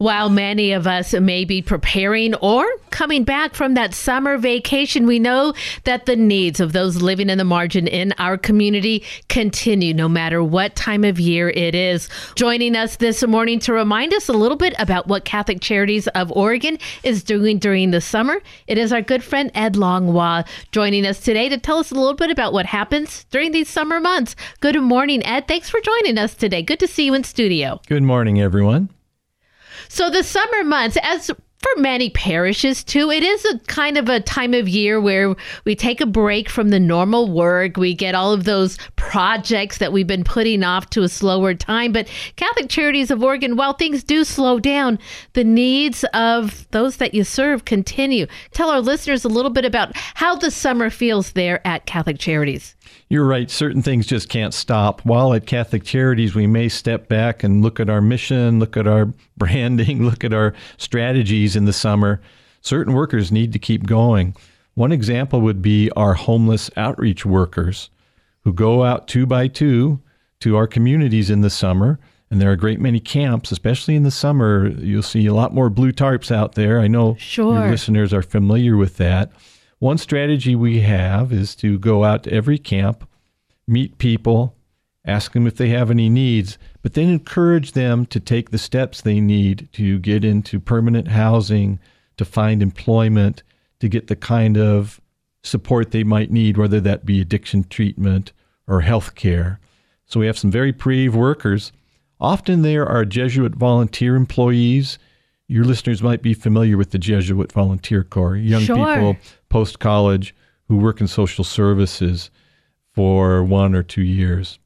While 0.00 0.30
many 0.30 0.72
of 0.72 0.86
us 0.86 1.12
may 1.12 1.44
be 1.44 1.60
preparing 1.60 2.34
or 2.36 2.64
coming 2.88 3.22
back 3.22 3.52
from 3.52 3.74
that 3.74 3.92
summer 3.92 4.38
vacation, 4.38 5.06
we 5.06 5.18
know 5.18 5.52
that 5.84 6.06
the 6.06 6.16
needs 6.16 6.58
of 6.58 6.72
those 6.72 7.02
living 7.02 7.28
in 7.28 7.36
the 7.36 7.44
margin 7.44 7.86
in 7.86 8.14
our 8.16 8.38
community 8.38 9.04
continue 9.28 9.92
no 9.92 10.08
matter 10.08 10.42
what 10.42 10.74
time 10.74 11.04
of 11.04 11.20
year 11.20 11.50
it 11.50 11.74
is. 11.74 12.08
Joining 12.34 12.76
us 12.76 12.96
this 12.96 13.22
morning 13.26 13.58
to 13.58 13.74
remind 13.74 14.14
us 14.14 14.30
a 14.30 14.32
little 14.32 14.56
bit 14.56 14.72
about 14.78 15.06
what 15.06 15.26
Catholic 15.26 15.60
Charities 15.60 16.08
of 16.08 16.32
Oregon 16.32 16.78
is 17.02 17.22
doing 17.22 17.58
during 17.58 17.90
the 17.90 18.00
summer, 18.00 18.40
it 18.68 18.78
is 18.78 18.94
our 18.94 19.02
good 19.02 19.22
friend 19.22 19.50
Ed 19.54 19.76
Langlois 19.76 20.44
joining 20.72 21.04
us 21.04 21.20
today 21.20 21.50
to 21.50 21.58
tell 21.58 21.76
us 21.76 21.90
a 21.90 21.94
little 21.94 22.14
bit 22.14 22.30
about 22.30 22.54
what 22.54 22.64
happens 22.64 23.24
during 23.24 23.52
these 23.52 23.68
summer 23.68 24.00
months. 24.00 24.34
Good 24.60 24.80
morning, 24.80 25.22
Ed. 25.26 25.46
Thanks 25.46 25.68
for 25.68 25.78
joining 25.78 26.16
us 26.16 26.34
today. 26.34 26.62
Good 26.62 26.80
to 26.80 26.86
see 26.86 27.04
you 27.04 27.12
in 27.12 27.22
studio. 27.22 27.82
Good 27.86 28.02
morning, 28.02 28.40
everyone. 28.40 28.88
So 29.92 30.08
the 30.08 30.22
summer 30.22 30.62
months, 30.62 30.96
as 31.02 31.26
for 31.26 31.80
many 31.80 32.10
parishes 32.10 32.84
too, 32.84 33.10
it 33.10 33.24
is 33.24 33.44
a 33.44 33.58
kind 33.66 33.98
of 33.98 34.08
a 34.08 34.20
time 34.20 34.54
of 34.54 34.68
year 34.68 35.00
where 35.00 35.34
we 35.64 35.74
take 35.74 36.00
a 36.00 36.06
break 36.06 36.48
from 36.48 36.68
the 36.68 36.78
normal 36.78 37.28
work. 37.28 37.76
We 37.76 37.92
get 37.92 38.14
all 38.14 38.32
of 38.32 38.44
those 38.44 38.78
projects 38.94 39.78
that 39.78 39.92
we've 39.92 40.06
been 40.06 40.22
putting 40.22 40.62
off 40.62 40.90
to 40.90 41.02
a 41.02 41.08
slower 41.08 41.54
time. 41.54 41.90
But 41.90 42.06
Catholic 42.36 42.68
Charities 42.68 43.10
of 43.10 43.20
Oregon, 43.20 43.56
while 43.56 43.72
things 43.72 44.04
do 44.04 44.22
slow 44.22 44.60
down, 44.60 45.00
the 45.32 45.42
needs 45.42 46.04
of 46.14 46.70
those 46.70 46.98
that 46.98 47.12
you 47.12 47.24
serve 47.24 47.64
continue. 47.64 48.28
Tell 48.52 48.70
our 48.70 48.80
listeners 48.80 49.24
a 49.24 49.28
little 49.28 49.50
bit 49.50 49.64
about 49.64 49.90
how 50.14 50.36
the 50.36 50.52
summer 50.52 50.88
feels 50.88 51.32
there 51.32 51.66
at 51.66 51.86
Catholic 51.86 52.20
Charities. 52.20 52.76
You're 53.08 53.26
right. 53.26 53.50
Certain 53.50 53.82
things 53.82 54.06
just 54.06 54.28
can't 54.28 54.54
stop. 54.54 55.04
While 55.04 55.34
at 55.34 55.46
Catholic 55.46 55.84
Charities, 55.84 56.34
we 56.34 56.46
may 56.46 56.68
step 56.68 57.08
back 57.08 57.42
and 57.42 57.62
look 57.62 57.80
at 57.80 57.90
our 57.90 58.00
mission, 58.00 58.58
look 58.58 58.76
at 58.76 58.86
our 58.86 59.06
branding, 59.36 60.04
look 60.04 60.24
at 60.24 60.32
our 60.32 60.54
strategies 60.76 61.56
in 61.56 61.64
the 61.64 61.72
summer. 61.72 62.20
Certain 62.60 62.92
workers 62.92 63.32
need 63.32 63.52
to 63.52 63.58
keep 63.58 63.86
going. 63.86 64.34
One 64.74 64.92
example 64.92 65.40
would 65.40 65.60
be 65.60 65.90
our 65.92 66.14
homeless 66.14 66.70
outreach 66.76 67.26
workers 67.26 67.90
who 68.44 68.52
go 68.52 68.84
out 68.84 69.08
two 69.08 69.26
by 69.26 69.48
two 69.48 70.00
to 70.40 70.56
our 70.56 70.66
communities 70.66 71.30
in 71.30 71.40
the 71.40 71.50
summer. 71.50 71.98
And 72.30 72.40
there 72.40 72.48
are 72.48 72.54
a 72.54 72.58
great 72.58 72.80
many 72.80 73.00
camps, 73.00 73.50
especially 73.50 73.96
in 73.96 74.04
the 74.04 74.10
summer. 74.10 74.68
You'll 74.68 75.02
see 75.02 75.26
a 75.26 75.34
lot 75.34 75.52
more 75.52 75.68
blue 75.68 75.92
tarps 75.92 76.30
out 76.30 76.54
there. 76.54 76.78
I 76.78 76.86
know 76.86 77.16
sure. 77.18 77.54
your 77.54 77.70
listeners 77.70 78.12
are 78.12 78.22
familiar 78.22 78.76
with 78.76 78.98
that. 78.98 79.32
One 79.80 79.96
strategy 79.96 80.54
we 80.54 80.80
have 80.80 81.32
is 81.32 81.54
to 81.56 81.78
go 81.78 82.04
out 82.04 82.24
to 82.24 82.32
every 82.32 82.58
camp, 82.58 83.08
meet 83.66 83.96
people, 83.96 84.54
ask 85.06 85.32
them 85.32 85.46
if 85.46 85.56
they 85.56 85.70
have 85.70 85.90
any 85.90 86.10
needs, 86.10 86.58
but 86.82 86.92
then 86.92 87.08
encourage 87.08 87.72
them 87.72 88.04
to 88.06 88.20
take 88.20 88.50
the 88.50 88.58
steps 88.58 89.00
they 89.00 89.20
need 89.20 89.70
to 89.72 89.98
get 89.98 90.22
into 90.22 90.60
permanent 90.60 91.08
housing, 91.08 91.78
to 92.18 92.26
find 92.26 92.60
employment, 92.60 93.42
to 93.78 93.88
get 93.88 94.08
the 94.08 94.16
kind 94.16 94.58
of 94.58 95.00
support 95.42 95.92
they 95.92 96.04
might 96.04 96.30
need, 96.30 96.58
whether 96.58 96.78
that 96.82 97.06
be 97.06 97.18
addiction 97.18 97.64
treatment 97.64 98.32
or 98.66 98.82
health 98.82 99.14
care. 99.14 99.60
So 100.04 100.20
we 100.20 100.26
have 100.26 100.36
some 100.36 100.50
very 100.50 100.72
brave 100.72 101.14
workers. 101.14 101.72
Often 102.20 102.60
there 102.60 102.86
are 102.86 103.06
Jesuit 103.06 103.54
volunteer 103.54 104.14
employees. 104.14 104.98
Your 105.50 105.64
listeners 105.64 106.00
might 106.00 106.22
be 106.22 106.32
familiar 106.32 106.76
with 106.76 106.92
the 106.92 106.98
Jesuit 106.98 107.50
Volunteer 107.50 108.04
Corps, 108.04 108.36
young 108.36 108.62
Sure. 108.62 108.76
people 108.94 109.16
post 109.48 109.80
college 109.80 110.32
who 110.68 110.76
work 110.76 111.00
in 111.00 111.08
social 111.08 111.42
services 111.42 112.30
for 112.94 113.42
one 113.42 113.74
or 113.74 113.82
two 113.82 114.02
years. 114.04 114.60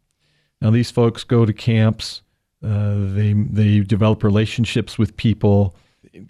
Now 0.60 0.70
these 0.70 0.90
folks 0.90 1.24
go 1.24 1.46
to 1.46 1.52
camps. 1.54 2.20
Uh, 2.62 2.96
they 3.14 3.32
they 3.32 3.80
develop 3.80 4.22
relationships 4.22 4.98
with 4.98 5.16
people, 5.16 5.74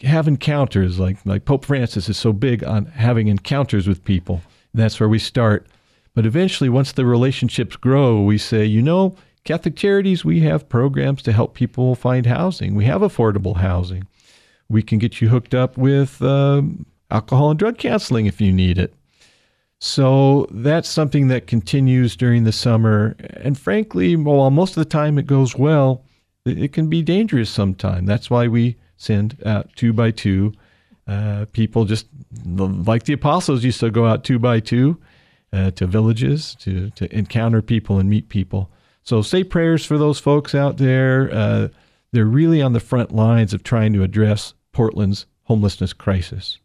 have 0.02 0.28
encounters. 0.28 1.00
Like 1.00 1.16
like 1.26 1.44
Pope 1.46 1.64
Francis 1.64 2.08
is 2.08 2.16
so 2.16 2.32
big 2.32 2.62
on 2.62 2.86
having 2.86 3.26
encounters 3.26 3.88
with 3.88 4.04
people. 4.04 4.40
That's 4.72 5.00
where 5.00 5.08
we 5.08 5.18
start. 5.18 5.66
But 6.14 6.26
eventually, 6.26 6.70
once 6.70 6.92
the 6.92 7.04
relationships 7.04 7.74
grow, 7.74 8.22
we 8.22 8.38
say, 8.38 8.64
you 8.64 8.82
know, 8.82 9.16
Catholic 9.44 9.74
Charities, 9.74 10.24
we 10.24 10.40
have 10.40 10.68
programs 10.68 11.22
to 11.22 11.32
help 11.32 11.54
people 11.54 11.96
find 11.96 12.26
housing. 12.26 12.76
We 12.76 12.84
have 12.84 13.00
affordable 13.00 13.56
housing. 13.56 14.06
We 14.68 14.82
can 14.82 14.98
get 14.98 15.20
you 15.20 15.28
hooked 15.28 15.54
up 15.54 15.76
with 15.76 16.20
um, 16.22 16.86
alcohol 17.10 17.50
and 17.50 17.58
drug 17.58 17.78
counseling 17.78 18.26
if 18.26 18.40
you 18.40 18.52
need 18.52 18.78
it. 18.78 18.94
So 19.78 20.46
that's 20.50 20.88
something 20.88 21.28
that 21.28 21.46
continues 21.46 22.16
during 22.16 22.44
the 22.44 22.52
summer. 22.52 23.16
And 23.34 23.58
frankly, 23.58 24.16
while 24.16 24.50
most 24.50 24.70
of 24.70 24.82
the 24.82 24.88
time 24.88 25.18
it 25.18 25.26
goes 25.26 25.56
well, 25.56 26.04
it 26.46 26.72
can 26.72 26.88
be 26.88 27.02
dangerous 27.02 27.50
sometimes. 27.50 28.06
That's 28.06 28.30
why 28.30 28.48
we 28.48 28.76
send 28.96 29.36
out 29.44 29.68
two 29.76 29.92
by 29.92 30.10
two. 30.10 30.52
Uh, 31.06 31.44
people 31.52 31.84
just 31.84 32.06
like 32.46 33.04
the 33.04 33.12
apostles 33.12 33.62
used 33.62 33.80
to 33.80 33.90
go 33.90 34.06
out 34.06 34.24
two 34.24 34.38
by 34.38 34.60
two 34.60 34.98
uh, 35.52 35.70
to 35.72 35.86
villages 35.86 36.54
to, 36.60 36.88
to 36.90 37.14
encounter 37.14 37.60
people 37.60 37.98
and 37.98 38.08
meet 38.08 38.28
people. 38.30 38.70
So 39.02 39.20
say 39.20 39.44
prayers 39.44 39.84
for 39.84 39.98
those 39.98 40.18
folks 40.18 40.54
out 40.54 40.78
there. 40.78 41.30
Uh, 41.30 41.68
they're 42.14 42.24
really 42.24 42.62
on 42.62 42.72
the 42.72 42.80
front 42.80 43.12
lines 43.12 43.52
of 43.52 43.64
trying 43.64 43.92
to 43.92 44.04
address 44.04 44.54
Portland's 44.72 45.26
homelessness 45.42 45.92
crisis. 45.92 46.58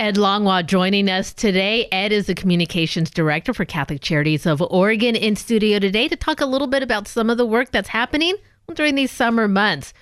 Ed 0.00 0.16
Langlois 0.16 0.62
joining 0.62 1.08
us 1.08 1.32
today. 1.32 1.88
Ed 1.90 2.12
is 2.12 2.26
the 2.26 2.34
communications 2.34 3.10
director 3.10 3.54
for 3.54 3.64
Catholic 3.64 4.00
Charities 4.00 4.46
of 4.46 4.60
Oregon 4.62 5.14
in 5.14 5.36
studio 5.36 5.78
today 5.78 6.08
to 6.08 6.16
talk 6.16 6.40
a 6.40 6.46
little 6.46 6.66
bit 6.66 6.82
about 6.82 7.06
some 7.06 7.30
of 7.30 7.38
the 7.38 7.46
work 7.46 7.70
that's 7.70 7.88
happening 7.88 8.34
during 8.74 8.96
these 8.96 9.12
summer 9.12 9.46
months. 9.46 9.92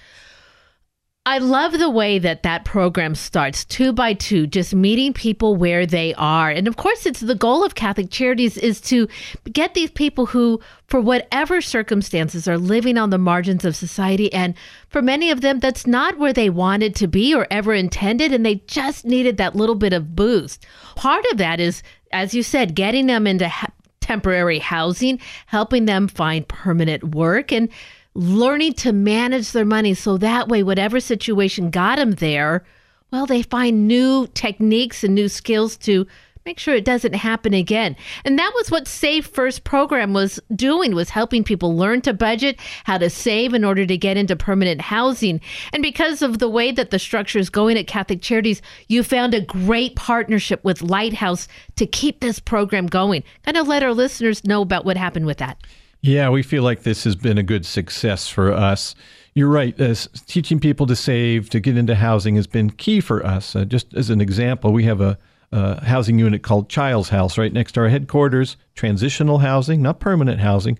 I 1.28 1.38
love 1.38 1.72
the 1.72 1.90
way 1.90 2.20
that 2.20 2.44
that 2.44 2.64
program 2.64 3.16
starts 3.16 3.64
two 3.64 3.92
by 3.92 4.14
two, 4.14 4.46
just 4.46 4.72
meeting 4.72 5.12
people 5.12 5.56
where 5.56 5.84
they 5.84 6.14
are. 6.14 6.50
And 6.50 6.68
of 6.68 6.76
course, 6.76 7.04
it's 7.04 7.18
the 7.18 7.34
goal 7.34 7.64
of 7.64 7.74
Catholic 7.74 8.10
Charities 8.10 8.56
is 8.56 8.80
to 8.82 9.08
get 9.52 9.74
these 9.74 9.90
people 9.90 10.26
who, 10.26 10.60
for 10.86 11.00
whatever 11.00 11.60
circumstances, 11.60 12.46
are 12.46 12.56
living 12.56 12.96
on 12.96 13.10
the 13.10 13.18
margins 13.18 13.64
of 13.64 13.74
society. 13.74 14.32
And 14.32 14.54
for 14.88 15.02
many 15.02 15.32
of 15.32 15.40
them, 15.40 15.58
that's 15.58 15.84
not 15.84 16.16
where 16.16 16.32
they 16.32 16.48
wanted 16.48 16.94
to 16.94 17.08
be 17.08 17.34
or 17.34 17.48
ever 17.50 17.74
intended. 17.74 18.32
And 18.32 18.46
they 18.46 18.62
just 18.68 19.04
needed 19.04 19.36
that 19.38 19.56
little 19.56 19.74
bit 19.74 19.92
of 19.92 20.14
boost. 20.14 20.64
Part 20.94 21.24
of 21.32 21.38
that 21.38 21.58
is, 21.58 21.82
as 22.12 22.34
you 22.34 22.44
said, 22.44 22.76
getting 22.76 23.08
them 23.08 23.26
into 23.26 23.48
ha- 23.48 23.72
temporary 24.00 24.60
housing, 24.60 25.18
helping 25.46 25.86
them 25.86 26.06
find 26.06 26.46
permanent 26.46 27.02
work, 27.16 27.50
and 27.50 27.68
learning 28.16 28.72
to 28.72 28.92
manage 28.92 29.52
their 29.52 29.64
money 29.64 29.94
so 29.94 30.16
that 30.18 30.48
way, 30.48 30.62
whatever 30.62 31.00
situation 31.00 31.70
got 31.70 31.96
them 31.96 32.12
there, 32.12 32.64
well, 33.10 33.26
they 33.26 33.42
find 33.42 33.86
new 33.86 34.26
techniques 34.28 35.04
and 35.04 35.14
new 35.14 35.28
skills 35.28 35.76
to 35.78 36.06
make 36.46 36.58
sure 36.58 36.74
it 36.74 36.84
doesn't 36.84 37.14
happen 37.14 37.52
again. 37.52 37.96
And 38.24 38.38
that 38.38 38.52
was 38.54 38.70
what 38.70 38.86
Save 38.86 39.26
First 39.26 39.64
program 39.64 40.12
was 40.12 40.38
doing 40.54 40.94
was 40.94 41.10
helping 41.10 41.42
people 41.42 41.76
learn 41.76 42.00
to 42.02 42.14
budget, 42.14 42.58
how 42.84 42.98
to 42.98 43.10
save 43.10 43.52
in 43.52 43.64
order 43.64 43.84
to 43.84 43.96
get 43.96 44.16
into 44.16 44.36
permanent 44.36 44.80
housing. 44.80 45.40
And 45.72 45.82
because 45.82 46.22
of 46.22 46.38
the 46.38 46.48
way 46.48 46.70
that 46.70 46.90
the 46.90 47.00
structure 47.00 47.40
is 47.40 47.50
going 47.50 47.76
at 47.76 47.88
Catholic 47.88 48.22
Charities, 48.22 48.62
you 48.86 49.02
found 49.02 49.34
a 49.34 49.40
great 49.40 49.96
partnership 49.96 50.62
with 50.64 50.82
Lighthouse 50.82 51.48
to 51.74 51.86
keep 51.86 52.20
this 52.20 52.38
program 52.38 52.86
going. 52.86 53.24
Kind 53.44 53.56
of 53.56 53.66
let 53.68 53.82
our 53.82 53.92
listeners 53.92 54.44
know 54.44 54.62
about 54.62 54.84
what 54.84 54.96
happened 54.96 55.26
with 55.26 55.38
that. 55.38 55.58
Yeah, 56.02 56.28
we 56.30 56.42
feel 56.42 56.62
like 56.62 56.82
this 56.82 57.04
has 57.04 57.16
been 57.16 57.38
a 57.38 57.42
good 57.42 57.66
success 57.66 58.28
for 58.28 58.52
us. 58.52 58.94
You're 59.34 59.48
right. 59.48 59.78
As 59.80 60.08
teaching 60.26 60.60
people 60.60 60.86
to 60.86 60.96
save, 60.96 61.50
to 61.50 61.60
get 61.60 61.76
into 61.76 61.94
housing 61.94 62.36
has 62.36 62.46
been 62.46 62.70
key 62.70 63.00
for 63.00 63.24
us. 63.24 63.56
Uh, 63.56 63.64
just 63.64 63.92
as 63.94 64.08
an 64.08 64.20
example, 64.20 64.72
we 64.72 64.84
have 64.84 65.00
a 65.00 65.18
uh, 65.52 65.84
housing 65.84 66.18
unit 66.18 66.42
called 66.42 66.68
Child's 66.68 67.08
House 67.08 67.38
right 67.38 67.52
next 67.52 67.72
to 67.72 67.80
our 67.80 67.88
headquarters, 67.88 68.56
transitional 68.74 69.38
housing, 69.38 69.82
not 69.82 70.00
permanent 70.00 70.40
housing. 70.40 70.78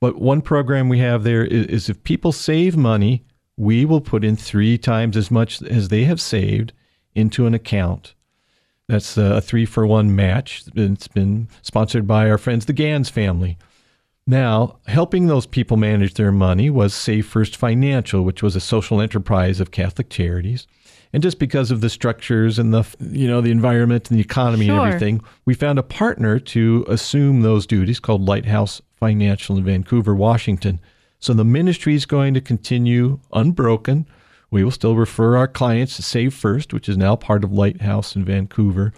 But 0.00 0.20
one 0.20 0.42
program 0.42 0.88
we 0.88 0.98
have 0.98 1.24
there 1.24 1.44
is, 1.44 1.66
is 1.66 1.88
if 1.88 2.02
people 2.04 2.32
save 2.32 2.76
money, 2.76 3.24
we 3.56 3.84
will 3.84 4.00
put 4.00 4.24
in 4.24 4.36
three 4.36 4.76
times 4.76 5.16
as 5.16 5.30
much 5.30 5.62
as 5.62 5.88
they 5.88 6.04
have 6.04 6.20
saved 6.20 6.72
into 7.14 7.46
an 7.46 7.54
account. 7.54 8.14
That's 8.88 9.16
a 9.16 9.40
three 9.40 9.64
for 9.64 9.86
one 9.86 10.14
match. 10.14 10.64
It's 10.74 11.08
been 11.08 11.48
sponsored 11.62 12.06
by 12.06 12.28
our 12.28 12.38
friends, 12.38 12.66
the 12.66 12.72
Gans 12.72 13.08
family. 13.08 13.56
Now, 14.26 14.78
helping 14.86 15.26
those 15.26 15.44
people 15.46 15.76
manage 15.76 16.14
their 16.14 16.32
money 16.32 16.70
was 16.70 16.94
Save 16.94 17.26
First 17.26 17.56
Financial, 17.56 18.22
which 18.22 18.42
was 18.42 18.56
a 18.56 18.60
social 18.60 19.00
enterprise 19.02 19.60
of 19.60 19.70
Catholic 19.70 20.08
Charities. 20.08 20.66
And 21.12 21.22
just 21.22 21.38
because 21.38 21.70
of 21.70 21.80
the 21.80 21.90
structures 21.90 22.58
and 22.58 22.72
the 22.72 22.84
you 22.98 23.28
know 23.28 23.40
the 23.40 23.50
environment 23.50 24.10
and 24.10 24.18
the 24.18 24.22
economy 24.22 24.66
Sure. 24.66 24.78
and 24.80 24.86
everything, 24.88 25.20
we 25.44 25.54
found 25.54 25.78
a 25.78 25.82
partner 25.82 26.40
to 26.40 26.84
assume 26.88 27.42
those 27.42 27.66
duties 27.66 28.00
called 28.00 28.26
Lighthouse 28.26 28.80
Financial 28.96 29.56
in 29.58 29.64
Vancouver, 29.64 30.14
Washington. 30.14 30.80
So 31.20 31.32
the 31.34 31.44
ministry 31.44 31.94
is 31.94 32.06
going 32.06 32.34
to 32.34 32.40
continue 32.40 33.20
unbroken. 33.32 34.06
We 34.50 34.64
will 34.64 34.70
still 34.70 34.96
refer 34.96 35.36
our 35.36 35.48
clients 35.48 35.96
to 35.96 36.02
Save 36.02 36.34
First, 36.34 36.72
which 36.72 36.88
is 36.88 36.96
now 36.96 37.14
part 37.14 37.44
of 37.44 37.52
Lighthouse 37.52 38.16
in 38.16 38.24
Vancouver. 38.24 38.92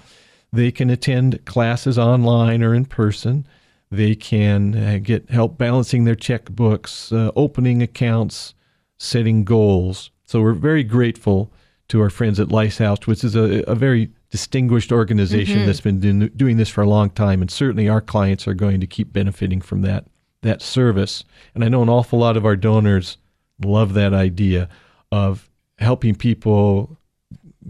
They 0.52 0.70
can 0.70 0.88
attend 0.88 1.44
classes 1.44 1.98
online 1.98 2.62
or 2.62 2.74
in 2.74 2.84
person. 2.86 3.46
They 3.90 4.14
can 4.14 4.74
uh, 4.74 4.98
get 5.02 5.30
help 5.30 5.58
balancing 5.58 6.04
their 6.04 6.16
checkbooks, 6.16 7.12
uh, 7.16 7.30
opening 7.36 7.82
accounts, 7.82 8.54
setting 8.98 9.44
goals. 9.44 10.10
So 10.24 10.40
we're 10.42 10.52
very 10.54 10.82
grateful 10.82 11.52
to 11.88 12.00
our 12.00 12.10
friends 12.10 12.40
at 12.40 12.50
Lighthouse, 12.50 13.06
which 13.06 13.22
is 13.22 13.36
a, 13.36 13.62
a 13.68 13.74
very 13.76 14.10
distinguished 14.30 14.90
organization 14.90 15.60
Mhm. 15.60 15.66
that's 15.66 15.80
been 15.80 16.00
doing, 16.00 16.30
doing 16.34 16.56
this 16.56 16.68
for 16.68 16.82
a 16.82 16.88
long 16.88 17.10
time, 17.10 17.40
and 17.40 17.50
certainly 17.50 17.88
our 17.88 18.00
clients 18.00 18.48
are 18.48 18.54
going 18.54 18.80
to 18.80 18.86
keep 18.86 19.12
benefiting 19.12 19.60
from 19.60 19.82
that 19.82 20.06
that 20.42 20.62
service. 20.62 21.24
And 21.54 21.64
I 21.64 21.68
know 21.68 21.82
an 21.82 21.88
awful 21.88 22.18
lot 22.20 22.36
of 22.36 22.44
our 22.44 22.54
donors 22.56 23.16
love 23.64 23.94
that 23.94 24.12
idea 24.12 24.68
of 25.10 25.48
helping 25.78 26.14
people 26.14 26.98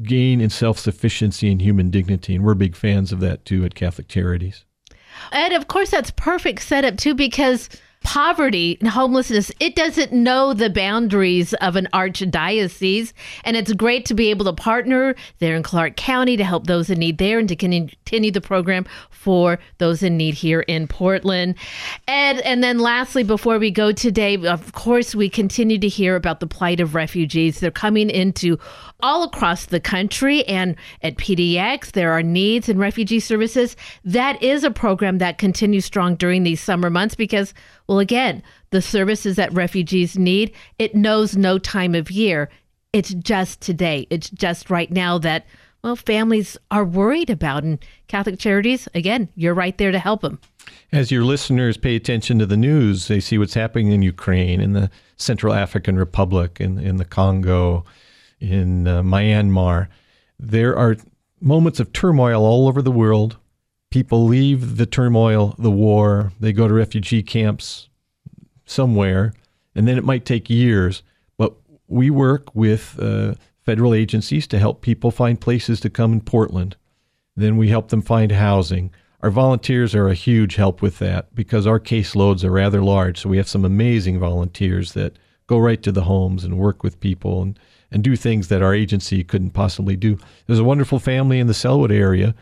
gain 0.03 0.41
in 0.43 0.51
self 0.51 0.79
sufficiency 0.79 1.51
and 1.51 1.63
human 1.63 1.89
dignity, 1.91 2.35
and 2.35 2.45
we're 2.45 2.55
big 2.55 2.75
fans 2.77 3.13
of 3.13 3.21
that 3.21 3.45
too 3.47 3.65
at 3.65 3.75
Catholic 3.75 4.09
Charities. 4.09 4.65
And 5.33 5.55
of 5.55 5.69
course, 5.69 5.91
that's 5.91 6.11
perfect 6.11 6.63
setup 6.63 6.97
too, 6.97 7.15
because 7.15 7.69
poverty 8.07 8.79
and 8.79 8.89
homelessness, 8.89 9.51
it 9.59 9.75
doesn't 9.75 10.13
know 10.13 10.55
the 10.55 10.71
boundaries 10.71 11.55
of 11.55 11.75
an 11.75 11.89
archdiocese. 11.93 13.13
And 13.43 13.57
it's 13.57 13.73
great 13.73 14.07
to 14.07 14.15
be 14.15 14.31
able 14.31 14.45
to 14.45 14.53
partner 14.53 15.17
there 15.41 15.57
in 15.57 15.65
Clark 15.65 15.97
County 15.97 16.37
to 16.37 16.45
help 16.45 16.69
those 16.69 16.89
in 16.89 17.01
need 17.01 17.19
there 17.19 17.41
and 17.41 17.49
to 17.49 17.57
continue 17.57 18.31
the 18.31 18.41
program 18.41 18.87
for 19.11 19.59
those 19.79 20.05
in 20.05 20.17
need 20.17 20.35
here 20.35 20.61
in 20.61 20.87
Portland. 20.87 21.57
And, 22.07 22.41
and 22.43 22.63
then 22.63 22.79
lastly, 22.79 23.25
before 23.25 23.59
we 23.59 23.73
go 23.73 23.91
today, 23.91 24.37
of 24.37 24.73
course, 24.73 25.13
we 25.13 25.29
continue 25.29 25.79
to 25.79 25.89
hear 25.89 26.15
about 26.15 26.39
the 26.39 26.47
plight 26.47 26.79
of 26.79 26.95
refugees. 26.95 27.59
They're 27.59 27.73
coming 27.73 28.09
into 28.09 28.57
all 29.01 29.25
across 29.25 29.67
the 29.67 29.81
country 29.81 30.45
and 30.47 30.77
at 31.03 31.17
PDX 31.17 31.93
there 31.93 32.13
are 32.13 32.23
needs 32.23 32.69
in 32.69 32.79
refugee 32.79 33.21
services. 33.21 33.77
That 34.05 34.41
is 34.43 34.63
a 34.63 34.71
program 34.71 35.19
that 35.19 35.39
continues 35.39 35.85
strong 35.85 36.15
during 36.15 36.45
these 36.45 36.61
summer 36.61 36.89
months 36.89 37.17
because 37.17 37.53
well 37.89 37.99
again, 37.99 38.43
the 38.71 38.83
services 38.83 39.37
that 39.37 39.53
refugees 39.53 40.19
need, 40.19 40.53
it 40.79 40.95
knows 40.95 41.37
no 41.37 41.59
time 41.59 41.95
of 41.95 42.11
year. 42.11 42.51
It's 42.93 43.15
just 43.15 43.61
today. 43.61 44.07
It's 44.11 44.31
just 44.31 44.71
right 44.71 44.91
now 44.91 45.19
that 45.19 45.47
well 45.83 45.97
families 45.97 46.57
are 46.71 46.85
worried 46.85 47.31
about 47.31 47.63
and 47.63 47.79
Catholic 48.09 48.39
Charities 48.39 48.89
again, 48.95 49.29
you're 49.35 49.55
right 49.55 49.77
there 49.79 49.93
to 49.93 49.99
help 49.99 50.23
them. 50.23 50.41
As 50.93 51.11
your 51.11 51.25
listeners 51.25 51.77
pay 51.77 51.95
attention 51.95 52.39
to 52.41 52.47
the 52.47 52.57
news, 52.57 53.09
they 53.09 53.21
see 53.21 53.39
what's 53.39 53.55
happening 53.55 53.93
in 53.93 54.03
Ukraine, 54.03 54.61
in 54.61 54.73
the 54.73 54.91
Central 55.17 55.53
African 55.53 55.97
Republic, 55.97 56.57
in, 56.61 56.79
in 56.79 56.97
the 56.97 57.05
Congo, 57.05 57.85
in 58.41 58.89
uh, 58.89 59.03
Myanmar. 59.03 59.89
There 60.39 60.77
are 60.77 60.97
moments 61.41 61.81
of 61.81 61.93
turmoil 61.93 62.45
all 62.45 62.67
over 62.69 62.83
the 62.83 62.91
world. 62.91 63.37
People 63.91 64.27
leave 64.27 64.77
the 64.77 64.87
turmoil, 64.87 65.55
the 65.59 65.71
war, 65.71 66.33
they 66.41 66.53
go 66.53 66.69
to 66.69 66.75
refugee 66.75 67.23
camps 67.23 67.89
somewhere, 68.65 69.33
and 69.75 69.87
then 69.87 69.97
it 69.97 70.05
might 70.05 70.25
take 70.25 70.51
years. 70.51 71.03
But 71.37 71.55
we 71.87 72.11
work 72.11 72.55
with 72.55 72.99
uh, 73.01 73.35
federal 73.65 73.95
agencies 73.95 74.47
to 74.49 74.59
help 74.59 74.83
people 74.83 75.11
find 75.11 75.41
places 75.41 75.81
to 75.81 75.91
come 75.91 76.13
in 76.13 76.21
Portland. 76.21 76.77
Then 77.37 77.57
we 77.57 77.69
help 77.69 77.89
them 77.89 78.03
find 78.03 78.33
housing. 78.33 78.91
Our 79.23 79.31
volunteers 79.31 79.95
are 79.95 80.09
a 80.09 80.15
huge 80.15 80.57
help 80.57 80.83
with 80.83 80.99
that 80.99 81.35
because 81.35 81.67
our 81.67 81.81
caseloads 81.81 82.45
are 82.45 82.51
rather 82.51 82.83
large. 82.83 83.21
So 83.21 83.29
we 83.29 83.37
have 83.37 83.49
some 83.49 83.65
amazing 83.65 84.19
volunteers 84.19 84.93
that 84.93 85.19
go 85.47 85.59
right 85.59 85.83
to 85.83 85.93
the 85.93 86.05
homes 86.05 86.45
and 86.45 86.59
work 86.59 86.83
with 86.83 87.01
people 87.01 87.43
and, 87.43 87.59
and 87.91 88.03
do 88.03 88.17
things 88.17 88.49
that 88.49 88.63
our 88.63 88.75
agency 88.75 89.23
couldn't 89.23 89.51
possibly 89.51 89.97
do. 89.97 90.19
There's 90.47 90.59
a 90.59 90.65
wonderful 90.65 90.99
family 90.99 91.39
in 91.39 91.47
the 91.47 91.55
Sellwood 91.55 91.93
area 91.93 92.35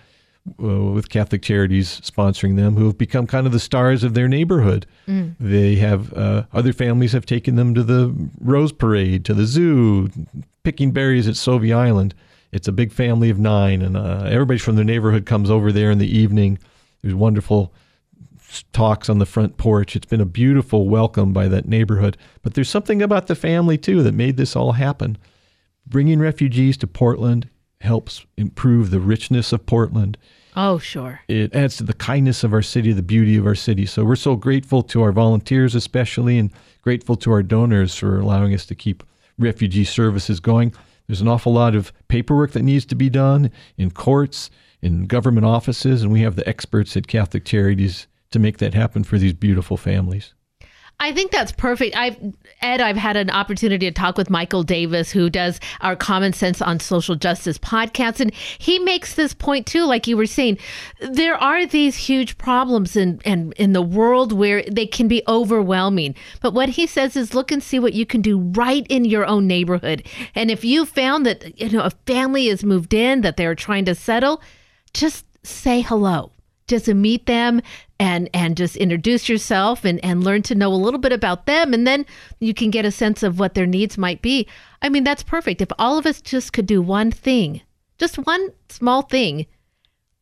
uh, 0.62 0.92
with 0.92 1.08
Catholic 1.08 1.42
Charities 1.42 2.00
sponsoring 2.02 2.56
them 2.56 2.76
who 2.76 2.86
have 2.86 2.98
become 2.98 3.26
kind 3.26 3.46
of 3.46 3.52
the 3.52 3.60
stars 3.60 4.04
of 4.04 4.14
their 4.14 4.28
neighborhood. 4.28 4.86
Mm. 5.08 5.34
They 5.40 5.76
have 5.76 6.12
uh, 6.12 6.44
other 6.52 6.72
families 6.72 7.12
have 7.12 7.26
taken 7.26 7.56
them 7.56 7.74
to 7.74 7.82
the 7.82 8.14
Rose 8.40 8.72
Parade, 8.72 9.24
to 9.24 9.34
the 9.34 9.46
zoo, 9.46 10.10
picking 10.62 10.92
berries 10.92 11.26
at 11.28 11.34
Sauvie 11.34 11.72
Island. 11.74 12.14
It's 12.52 12.68
a 12.68 12.72
big 12.72 12.92
family 12.92 13.30
of 13.30 13.38
nine, 13.38 13.82
and 13.82 13.96
uh, 13.96 14.24
everybody 14.26 14.58
from 14.58 14.76
the 14.76 14.84
neighborhood 14.84 15.26
comes 15.26 15.50
over 15.50 15.72
there 15.72 15.90
in 15.90 15.98
the 15.98 16.18
evening. 16.18 16.58
There's 17.02 17.14
wonderful 17.14 17.72
talks 18.72 19.08
on 19.08 19.18
the 19.18 19.26
front 19.26 19.56
porch. 19.56 19.96
It's 19.96 20.06
been 20.06 20.20
a 20.20 20.26
beautiful 20.26 20.88
welcome 20.88 21.32
by 21.32 21.48
that 21.48 21.66
neighborhood. 21.66 22.16
But 22.42 22.54
there's 22.54 22.68
something 22.68 23.02
about 23.02 23.26
the 23.26 23.34
family 23.34 23.78
too 23.78 24.02
that 24.02 24.12
made 24.12 24.36
this 24.36 24.54
all 24.54 24.72
happen. 24.72 25.18
Bringing 25.86 26.18
refugees 26.18 26.76
to 26.78 26.86
Portland 26.86 27.48
helps 27.84 28.26
improve 28.36 28.90
the 28.90 29.00
richness 29.00 29.52
of 29.52 29.66
Portland. 29.66 30.18
Oh, 30.56 30.78
sure. 30.78 31.20
It 31.28 31.54
adds 31.54 31.76
to 31.78 31.84
the 31.84 31.94
kindness 31.94 32.44
of 32.44 32.52
our 32.52 32.62
city, 32.62 32.92
the 32.92 33.02
beauty 33.02 33.36
of 33.36 33.46
our 33.46 33.54
city. 33.54 33.86
So 33.86 34.04
we're 34.04 34.16
so 34.16 34.36
grateful 34.36 34.82
to 34.84 35.02
our 35.02 35.12
volunteers, 35.12 35.74
especially, 35.74 36.38
and 36.38 36.50
grateful 36.82 37.16
to 37.16 37.32
our 37.32 37.42
donors 37.42 37.94
for 37.96 38.20
allowing 38.20 38.54
us 38.54 38.66
to 38.66 38.74
keep 38.74 39.02
refugee 39.38 39.84
services 39.84 40.38
going. 40.40 40.72
There's 41.06 41.20
an 41.20 41.28
awful 41.28 41.52
lot 41.52 41.74
of 41.74 41.92
paperwork 42.08 42.52
that 42.52 42.62
needs 42.62 42.86
to 42.86 42.94
be 42.94 43.10
done 43.10 43.50
in 43.76 43.90
courts, 43.90 44.50
in 44.80 45.06
government 45.06 45.46
offices, 45.46 46.02
and 46.02 46.12
we 46.12 46.20
have 46.20 46.36
the 46.36 46.48
experts 46.48 46.96
at 46.96 47.08
Catholic 47.08 47.44
Charities 47.44 48.06
to 48.30 48.38
make 48.38 48.58
that 48.58 48.74
happen 48.74 49.04
for 49.04 49.18
these 49.18 49.32
beautiful 49.32 49.76
families. 49.76 50.34
I 51.00 51.12
think 51.12 51.32
that's 51.32 51.52
perfect. 51.52 51.96
I've 51.96 52.16
Ed, 52.60 52.80
I've 52.80 52.96
had 52.96 53.16
an 53.16 53.28
opportunity 53.28 53.86
to 53.86 53.92
talk 53.92 54.16
with 54.16 54.30
Michael 54.30 54.62
Davis, 54.62 55.10
who 55.10 55.28
does 55.28 55.60
our 55.80 55.96
Common 55.96 56.32
Sense 56.32 56.62
on 56.62 56.80
Social 56.80 57.14
Justice 57.16 57.58
podcast, 57.58 58.20
and 58.20 58.32
he 58.58 58.78
makes 58.78 59.14
this 59.14 59.34
point 59.34 59.66
too. 59.66 59.84
Like 59.84 60.06
you 60.06 60.16
were 60.16 60.26
saying, 60.26 60.58
there 61.00 61.36
are 61.36 61.66
these 61.66 61.96
huge 61.96 62.38
problems 62.38 62.96
in 62.96 63.20
in, 63.24 63.52
in 63.52 63.72
the 63.72 63.82
world 63.82 64.32
where 64.32 64.62
they 64.62 64.86
can 64.86 65.08
be 65.08 65.22
overwhelming. 65.26 66.14
But 66.40 66.54
what 66.54 66.70
he 66.70 66.86
says 66.86 67.16
is, 67.16 67.34
look 67.34 67.50
and 67.50 67.62
see 67.62 67.78
what 67.78 67.92
you 67.92 68.06
can 68.06 68.22
do 68.22 68.38
right 68.38 68.86
in 68.88 69.04
your 69.04 69.26
own 69.26 69.46
neighborhood. 69.46 70.06
And 70.34 70.50
if 70.50 70.64
you 70.64 70.86
found 70.86 71.26
that 71.26 71.60
you 71.60 71.70
know 71.70 71.82
a 71.82 71.90
family 72.06 72.48
has 72.48 72.64
moved 72.64 72.94
in 72.94 73.22
that 73.22 73.36
they're 73.36 73.54
trying 73.54 73.84
to 73.86 73.94
settle, 73.94 74.40
just 74.92 75.26
say 75.42 75.80
hello 75.80 76.33
just 76.66 76.86
to 76.86 76.94
meet 76.94 77.26
them 77.26 77.60
and 77.98 78.28
and 78.34 78.56
just 78.56 78.76
introduce 78.76 79.28
yourself 79.28 79.84
and 79.84 80.02
and 80.04 80.24
learn 80.24 80.42
to 80.42 80.54
know 80.54 80.72
a 80.72 80.74
little 80.74 81.00
bit 81.00 81.12
about 81.12 81.46
them. 81.46 81.74
And 81.74 81.86
then 81.86 82.06
you 82.40 82.54
can 82.54 82.70
get 82.70 82.84
a 82.84 82.90
sense 82.90 83.22
of 83.22 83.38
what 83.38 83.54
their 83.54 83.66
needs 83.66 83.98
might 83.98 84.22
be. 84.22 84.46
I 84.82 84.88
mean 84.88 85.04
that's 85.04 85.22
perfect. 85.22 85.60
If 85.60 85.70
all 85.78 85.98
of 85.98 86.06
us 86.06 86.20
just 86.20 86.52
could 86.52 86.66
do 86.66 86.80
one 86.82 87.10
thing 87.10 87.60
just 87.98 88.16
one 88.16 88.50
small 88.68 89.02
thing 89.02 89.46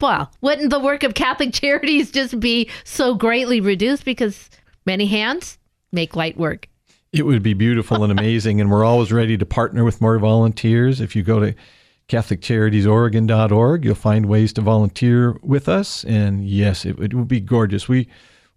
Well, 0.00 0.30
wouldn't 0.40 0.70
the 0.70 0.80
work 0.80 1.04
of 1.04 1.14
Catholic 1.14 1.52
Charities 1.54 2.10
just 2.10 2.38
be 2.40 2.70
so 2.84 3.14
greatly 3.14 3.60
reduced? 3.60 4.04
Because 4.04 4.50
many 4.84 5.06
hands 5.06 5.58
make 5.92 6.16
light 6.16 6.36
work? 6.36 6.68
It 7.12 7.26
would 7.26 7.42
be 7.42 7.54
beautiful 7.54 8.02
and 8.02 8.10
amazing, 8.10 8.60
and 8.60 8.70
we're 8.70 8.84
always 8.84 9.12
ready 9.12 9.36
to 9.36 9.44
partner 9.44 9.84
with 9.84 10.00
more 10.00 10.18
volunteers. 10.18 11.00
If 11.00 11.14
you 11.14 11.22
go 11.22 11.40
to 11.40 11.54
CatholicCharitiesOregon.org, 12.12 13.84
you'll 13.86 13.94
find 13.94 14.26
ways 14.26 14.52
to 14.52 14.60
volunteer 14.60 15.38
with 15.42 15.66
us, 15.66 16.04
and 16.04 16.46
yes, 16.46 16.84
it, 16.84 16.98
it 17.00 17.14
would 17.14 17.28
be 17.28 17.40
gorgeous. 17.40 17.88
We 17.88 18.06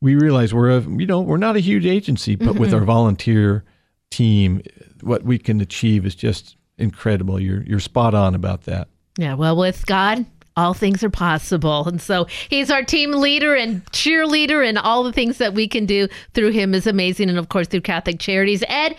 we 0.02 0.16
realize 0.16 0.54
we're 0.54 0.72
a 0.72 0.82
you 0.82 1.06
know 1.06 1.22
we're 1.22 1.38
not 1.38 1.56
a 1.56 1.62
huge 1.62 1.86
agency, 1.86 2.36
but 2.36 2.50
mm-hmm. 2.50 2.60
with 2.60 2.74
our 2.74 2.82
volunteer 2.82 3.64
team, 4.12 4.62
what 5.02 5.24
we 5.24 5.38
can 5.38 5.62
achieve 5.62 6.06
is 6.06 6.16
just 6.16 6.58
incredible. 6.78 7.40
You're 7.40 7.64
you're 7.64 7.80
spot 7.80 8.14
on 8.14 8.36
about 8.36 8.64
that. 8.64 8.90
Yeah, 9.18 9.36
well, 9.36 9.56
with 9.56 9.86
God, 9.86 10.26
all 10.58 10.74
things 10.74 11.02
are 11.02 11.10
possible. 11.10 11.88
And 11.88 12.02
so 12.02 12.28
he's 12.50 12.70
our 12.70 12.84
team 12.84 13.14
leader 13.14 13.56
and 13.56 13.86
cheerleader, 13.92 14.68
and 14.68 14.78
all 14.78 15.04
the 15.04 15.14
things 15.14 15.38
that 15.38 15.54
we 15.54 15.70
can 15.70 15.86
do 15.86 16.10
through 16.34 16.52
him 16.52 16.74
is 16.74 16.88
amazing. 16.88 17.30
And 17.30 17.38
of 17.38 17.48
course, 17.48 17.70
through 17.70 17.82
Catholic 17.82 18.20
Charities. 18.20 18.66
Ed, 18.68 18.98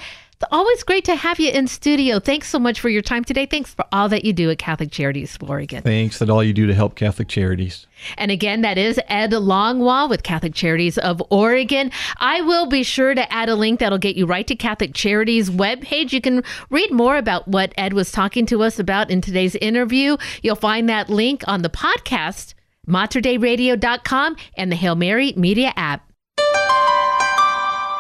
always 0.50 0.82
great 0.82 1.04
to 1.06 1.16
have 1.16 1.40
you 1.40 1.50
in 1.50 1.66
studio. 1.66 2.20
Thanks 2.20 2.48
so 2.48 2.58
much 2.58 2.80
for 2.80 2.88
your 2.88 3.02
time 3.02 3.24
today. 3.24 3.46
Thanks 3.46 3.74
for 3.74 3.84
all 3.90 4.08
that 4.10 4.24
you 4.24 4.32
do 4.32 4.50
at 4.50 4.58
Catholic 4.58 4.90
Charities 4.90 5.36
of 5.36 5.48
Oregon. 5.48 5.82
Thanks 5.82 6.18
that 6.18 6.28
all 6.28 6.44
you 6.44 6.52
do 6.52 6.66
to 6.66 6.74
help 6.74 6.94
Catholic 6.94 7.28
Charities. 7.28 7.86
And 8.18 8.30
again, 8.30 8.60
that 8.60 8.76
is 8.76 9.00
Ed 9.08 9.32
Langlois 9.32 10.06
with 10.08 10.22
Catholic 10.22 10.54
Charities 10.54 10.98
of 10.98 11.22
Oregon. 11.30 11.90
I 12.18 12.42
will 12.42 12.66
be 12.66 12.82
sure 12.82 13.14
to 13.14 13.32
add 13.32 13.48
a 13.48 13.54
link 13.54 13.80
that'll 13.80 13.98
get 13.98 14.16
you 14.16 14.26
right 14.26 14.46
to 14.46 14.54
Catholic 14.54 14.94
Charities 14.94 15.48
webpage. 15.48 16.12
You 16.12 16.20
can 16.20 16.42
read 16.70 16.90
more 16.90 17.16
about 17.16 17.48
what 17.48 17.72
Ed 17.78 17.94
was 17.94 18.12
talking 18.12 18.44
to 18.46 18.62
us 18.62 18.78
about 18.78 19.10
in 19.10 19.20
today's 19.20 19.54
interview. 19.56 20.16
You'll 20.42 20.56
find 20.56 20.88
that 20.88 21.08
link 21.08 21.42
on 21.46 21.62
the 21.62 21.70
podcast, 21.70 22.54
materdeiradio.com, 22.86 24.36
and 24.56 24.70
the 24.70 24.76
Hail 24.76 24.94
Mary 24.94 25.32
Media 25.36 25.72
app. 25.76 26.05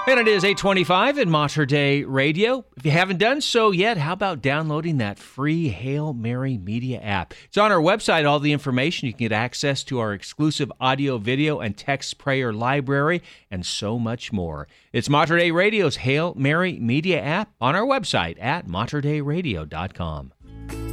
And 0.08 0.20
it 0.20 0.28
is 0.28 0.44
825 0.44 1.18
in 1.18 1.28
Mater 1.28 1.66
Dei 1.66 2.04
Radio. 2.04 2.64
If 2.76 2.84
you 2.84 2.92
haven't 2.92 3.18
done 3.18 3.40
so 3.40 3.72
yet, 3.72 3.96
how 3.96 4.12
about 4.12 4.40
downloading 4.40 4.98
that 4.98 5.18
free 5.18 5.68
Hail 5.68 6.12
Mary 6.12 6.56
Media 6.56 7.00
app? 7.00 7.34
It's 7.46 7.58
on 7.58 7.72
our 7.72 7.80
website, 7.80 8.24
all 8.24 8.38
the 8.38 8.52
information. 8.52 9.06
You 9.06 9.14
can 9.14 9.18
get 9.18 9.32
access 9.32 9.82
to 9.82 9.98
our 9.98 10.12
exclusive 10.12 10.70
audio, 10.80 11.18
video, 11.18 11.58
and 11.58 11.76
text 11.76 12.18
prayer 12.18 12.52
library, 12.52 13.20
and 13.50 13.66
so 13.66 13.98
much 13.98 14.32
more. 14.32 14.68
It's 14.92 15.08
Mater 15.08 15.38
Dei 15.38 15.50
Radio's 15.50 15.96
Hail 15.96 16.34
Mary 16.36 16.78
Media 16.78 17.20
app 17.20 17.52
on 17.60 17.74
our 17.74 17.84
website 17.84 18.40
at 18.40 18.68
materdeiradio.com. 18.68 20.32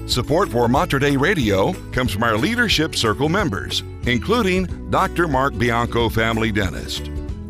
Support 0.07 0.49
for 0.49 0.67
Mater 0.67 0.97
Dei 0.97 1.17
Radio 1.17 1.73
comes 1.91 2.11
from 2.11 2.23
our 2.23 2.35
Leadership 2.35 2.95
Circle 2.95 3.29
members, 3.29 3.83
including 4.07 4.89
Dr. 4.89 5.27
Mark 5.27 5.55
Bianco, 5.55 6.09
family 6.09 6.51
dentist. 6.51 7.11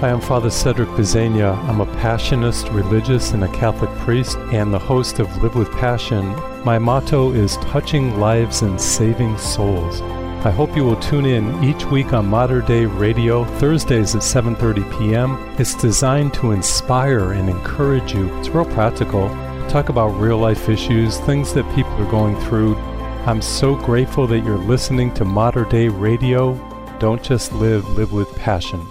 Hi, 0.00 0.10
I'm 0.10 0.20
Father 0.20 0.50
Cedric 0.50 0.90
Pisegna. 0.90 1.56
I'm 1.70 1.80
a 1.80 1.86
Passionist 1.86 2.70
religious 2.70 3.32
and 3.32 3.44
a 3.44 3.48
Catholic 3.48 3.88
priest 4.00 4.36
and 4.52 4.70
the 4.70 4.78
host 4.78 5.20
of 5.20 5.42
Live 5.42 5.54
with 5.54 5.72
Passion. 5.72 6.34
My 6.66 6.78
motto 6.78 7.32
is 7.32 7.56
touching 7.56 8.20
lives 8.20 8.60
and 8.60 8.78
saving 8.78 9.38
souls. 9.38 10.02
I 10.44 10.50
hope 10.50 10.76
you 10.76 10.84
will 10.84 11.00
tune 11.00 11.24
in 11.24 11.64
each 11.64 11.86
week 11.86 12.12
on 12.12 12.26
Mater 12.26 12.60
Dei 12.60 12.84
Radio, 12.84 13.46
Thursdays 13.58 14.14
at 14.14 14.20
7:30 14.20 14.98
p.m. 14.98 15.38
It's 15.58 15.74
designed 15.74 16.34
to 16.34 16.50
inspire 16.50 17.32
and 17.32 17.48
encourage 17.48 18.12
you. 18.12 18.28
It's 18.38 18.50
real 18.50 18.66
practical. 18.66 19.30
Talk 19.70 19.88
about 19.88 20.20
real 20.20 20.36
life 20.36 20.68
issues, 20.68 21.16
things 21.20 21.54
that 21.54 21.74
people 21.74 21.94
are 21.94 22.10
going 22.10 22.38
through. 22.40 22.76
I'm 23.24 23.40
so 23.40 23.74
grateful 23.74 24.26
that 24.26 24.44
you're 24.44 24.58
listening 24.58 25.14
to 25.14 25.24
Mater 25.24 25.64
Dei 25.64 25.88
Radio. 25.88 26.52
Don't 26.98 27.22
just 27.22 27.50
live, 27.54 27.88
live 27.96 28.12
with 28.12 28.30
passion. 28.36 28.86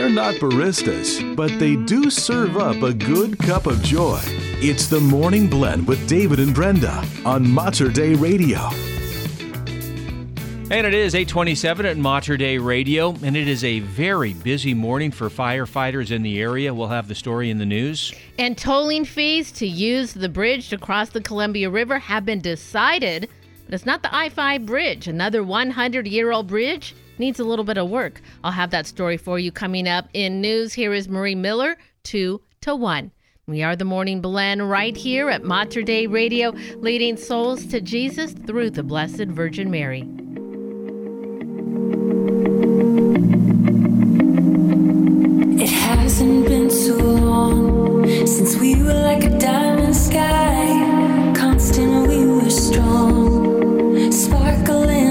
They're 0.00 0.08
not 0.08 0.36
baristas, 0.36 1.36
but 1.36 1.58
they 1.58 1.76
do 1.76 2.08
serve 2.08 2.56
up 2.56 2.80
a 2.82 2.94
good 2.94 3.38
cup 3.38 3.66
of 3.66 3.82
joy. 3.82 4.18
It's 4.62 4.86
the 4.86 4.98
Morning 4.98 5.46
Blend 5.46 5.86
with 5.86 6.08
David 6.08 6.40
and 6.40 6.54
Brenda 6.54 7.04
on 7.26 7.46
Mater 7.46 7.90
Dei 7.90 8.14
Radio. 8.14 8.70
And 10.70 10.86
it 10.86 10.94
is 10.94 11.14
827 11.14 11.84
at 11.84 11.98
Mater 11.98 12.38
Dei 12.38 12.56
Radio, 12.56 13.10
and 13.22 13.36
it 13.36 13.46
is 13.46 13.62
a 13.62 13.80
very 13.80 14.32
busy 14.32 14.72
morning 14.72 15.10
for 15.10 15.28
firefighters 15.28 16.10
in 16.10 16.22
the 16.22 16.40
area. 16.40 16.72
We'll 16.72 16.88
have 16.88 17.06
the 17.06 17.14
story 17.14 17.50
in 17.50 17.58
the 17.58 17.66
news. 17.66 18.10
And 18.38 18.56
tolling 18.56 19.04
fees 19.04 19.52
to 19.52 19.66
use 19.66 20.14
the 20.14 20.30
bridge 20.30 20.70
to 20.70 20.78
cross 20.78 21.10
the 21.10 21.20
Columbia 21.20 21.68
River 21.68 21.98
have 21.98 22.24
been 22.24 22.40
decided, 22.40 23.28
but 23.66 23.74
it's 23.74 23.84
not 23.84 24.02
the 24.02 24.16
I 24.16 24.30
5 24.30 24.64
bridge, 24.64 25.08
another 25.08 25.44
100 25.44 26.06
year 26.08 26.32
old 26.32 26.46
bridge 26.46 26.94
needs 27.20 27.38
a 27.38 27.44
little 27.44 27.64
bit 27.64 27.78
of 27.78 27.88
work. 27.88 28.20
I'll 28.42 28.50
have 28.50 28.70
that 28.70 28.86
story 28.86 29.16
for 29.16 29.38
you 29.38 29.52
coming 29.52 29.86
up 29.86 30.08
in 30.12 30.40
news. 30.40 30.72
Here 30.72 30.92
is 30.92 31.08
Marie 31.08 31.36
Miller, 31.36 31.76
2 32.02 32.40
to 32.62 32.74
1. 32.74 33.12
We 33.46 33.62
are 33.62 33.76
the 33.76 33.84
Morning 33.84 34.20
Blend 34.20 34.68
right 34.68 34.96
here 34.96 35.28
at 35.28 35.44
Mater 35.44 35.82
Dei 35.82 36.06
Radio, 36.06 36.50
leading 36.76 37.16
souls 37.16 37.66
to 37.66 37.80
Jesus 37.80 38.32
through 38.32 38.70
the 38.70 38.82
Blessed 38.82 39.26
Virgin 39.26 39.70
Mary. 39.70 40.00
It 45.62 45.68
hasn't 45.68 46.46
been 46.46 46.70
so 46.70 46.96
long 46.96 48.06
since 48.26 48.56
we 48.56 48.82
were 48.82 48.94
like 48.94 49.24
a 49.24 49.38
diamond 49.38 49.94
sky, 49.94 51.34
constant 51.36 52.08
we 52.08 52.24
were 52.24 52.50
strong, 52.50 54.10
sparkling 54.10 55.09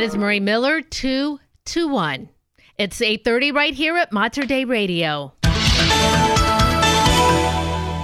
is 0.00 0.16
Marie 0.16 0.40
Miller, 0.40 0.80
221. 0.82 2.28
It's 2.76 3.00
8.30 3.00 3.54
right 3.54 3.74
here 3.74 3.96
at 3.96 4.12
Mater 4.12 4.42
Dei 4.42 4.64
Radio. 4.64 5.32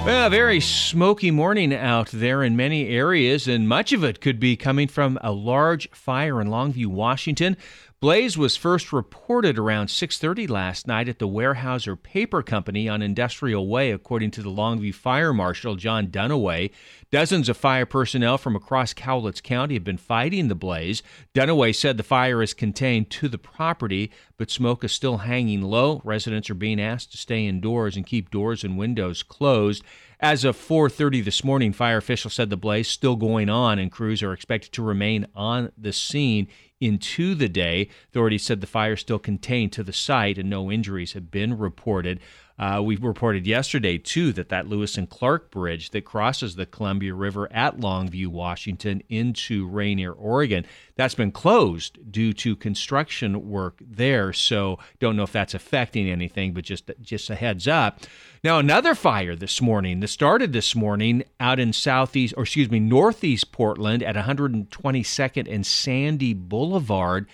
Well, 0.04 0.26
a 0.26 0.30
very 0.30 0.60
smoky 0.60 1.30
morning 1.30 1.72
out 1.72 2.08
there 2.08 2.42
in 2.42 2.56
many 2.56 2.88
areas, 2.88 3.46
and 3.46 3.68
much 3.68 3.92
of 3.92 4.02
it 4.02 4.20
could 4.20 4.40
be 4.40 4.56
coming 4.56 4.88
from 4.88 5.18
a 5.22 5.32
large 5.32 5.88
fire 5.90 6.40
in 6.40 6.48
Longview, 6.48 6.86
Washington. 6.86 7.56
Blaze 8.00 8.36
was 8.36 8.56
first 8.56 8.92
reported 8.92 9.58
around 9.58 9.86
6:30 9.86 10.48
last 10.48 10.88
night 10.88 11.08
at 11.08 11.20
the 11.20 11.28
Weyerhaeuser 11.28 12.02
Paper 12.02 12.42
Company 12.42 12.88
on 12.88 13.00
Industrial 13.00 13.64
Way, 13.68 13.92
according 13.92 14.32
to 14.32 14.42
the 14.42 14.50
Longview 14.50 14.92
Fire 14.92 15.32
Marshal 15.32 15.76
John 15.76 16.08
Dunaway. 16.08 16.72
Dozens 17.12 17.50
of 17.50 17.58
fire 17.58 17.84
personnel 17.84 18.38
from 18.38 18.56
across 18.56 18.94
Cowlitz 18.94 19.42
County 19.42 19.74
have 19.74 19.84
been 19.84 19.98
fighting 19.98 20.48
the 20.48 20.54
blaze. 20.54 21.02
Dunaway 21.34 21.74
said 21.74 21.98
the 21.98 22.02
fire 22.02 22.42
is 22.42 22.54
contained 22.54 23.10
to 23.10 23.28
the 23.28 23.36
property, 23.36 24.10
but 24.38 24.50
smoke 24.50 24.82
is 24.82 24.92
still 24.92 25.18
hanging 25.18 25.60
low. 25.60 26.00
Residents 26.04 26.48
are 26.48 26.54
being 26.54 26.80
asked 26.80 27.12
to 27.12 27.18
stay 27.18 27.46
indoors 27.46 27.98
and 27.98 28.06
keep 28.06 28.30
doors 28.30 28.64
and 28.64 28.78
windows 28.78 29.22
closed. 29.22 29.84
As 30.20 30.42
of 30.42 30.56
4:30 30.56 31.20
this 31.20 31.44
morning, 31.44 31.74
fire 31.74 31.98
officials 31.98 32.32
said 32.32 32.48
the 32.48 32.56
blaze 32.56 32.86
is 32.86 32.92
still 32.92 33.16
going 33.16 33.50
on 33.50 33.78
and 33.78 33.92
crews 33.92 34.22
are 34.22 34.32
expected 34.32 34.72
to 34.72 34.82
remain 34.82 35.26
on 35.34 35.70
the 35.76 35.92
scene 35.92 36.48
into 36.82 37.34
the 37.34 37.48
day. 37.48 37.88
Authorities 38.08 38.42
said 38.42 38.60
the 38.60 38.66
fire 38.66 38.96
still 38.96 39.18
contained 39.18 39.72
to 39.72 39.82
the 39.82 39.92
site 39.92 40.38
and 40.38 40.50
no 40.50 40.70
injuries 40.70 41.12
have 41.12 41.30
been 41.30 41.56
reported. 41.56 42.20
Uh, 42.58 42.80
we 42.82 42.96
reported 42.96 43.46
yesterday, 43.46 43.96
too, 43.98 44.32
that 44.32 44.50
that 44.50 44.68
Lewis 44.68 44.98
and 44.98 45.08
Clark 45.08 45.50
Bridge 45.50 45.90
that 45.90 46.04
crosses 46.04 46.54
the 46.54 46.66
Columbia 46.66 47.14
River 47.14 47.50
at 47.52 47.78
Longview, 47.78 48.26
Washington, 48.28 49.02
into 49.08 49.66
Rainier, 49.66 50.12
Oregon, 50.12 50.66
that's 50.94 51.14
been 51.14 51.32
closed 51.32 52.12
due 52.12 52.32
to 52.34 52.54
construction 52.54 53.48
work 53.48 53.78
there. 53.80 54.32
So 54.32 54.78
don't 55.00 55.16
know 55.16 55.22
if 55.22 55.32
that's 55.32 55.54
affecting 55.54 56.08
anything, 56.08 56.52
but 56.52 56.64
just 56.64 56.90
just 57.00 57.30
a 57.30 57.34
heads 57.34 57.66
up. 57.66 58.00
Now 58.44 58.58
another 58.58 58.96
fire 58.96 59.36
this 59.36 59.62
morning 59.62 60.00
that 60.00 60.08
started 60.08 60.52
this 60.52 60.74
morning 60.74 61.22
out 61.38 61.60
in 61.60 61.72
southeast, 61.72 62.34
or 62.36 62.42
excuse 62.42 62.68
me, 62.68 62.80
northeast 62.80 63.52
Portland 63.52 64.02
at 64.02 64.16
122nd 64.16 65.52
and 65.52 65.64
Sandy 65.64 66.34
Boulevard. 66.34 67.28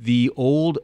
The 0.00 0.32
old 0.36 0.78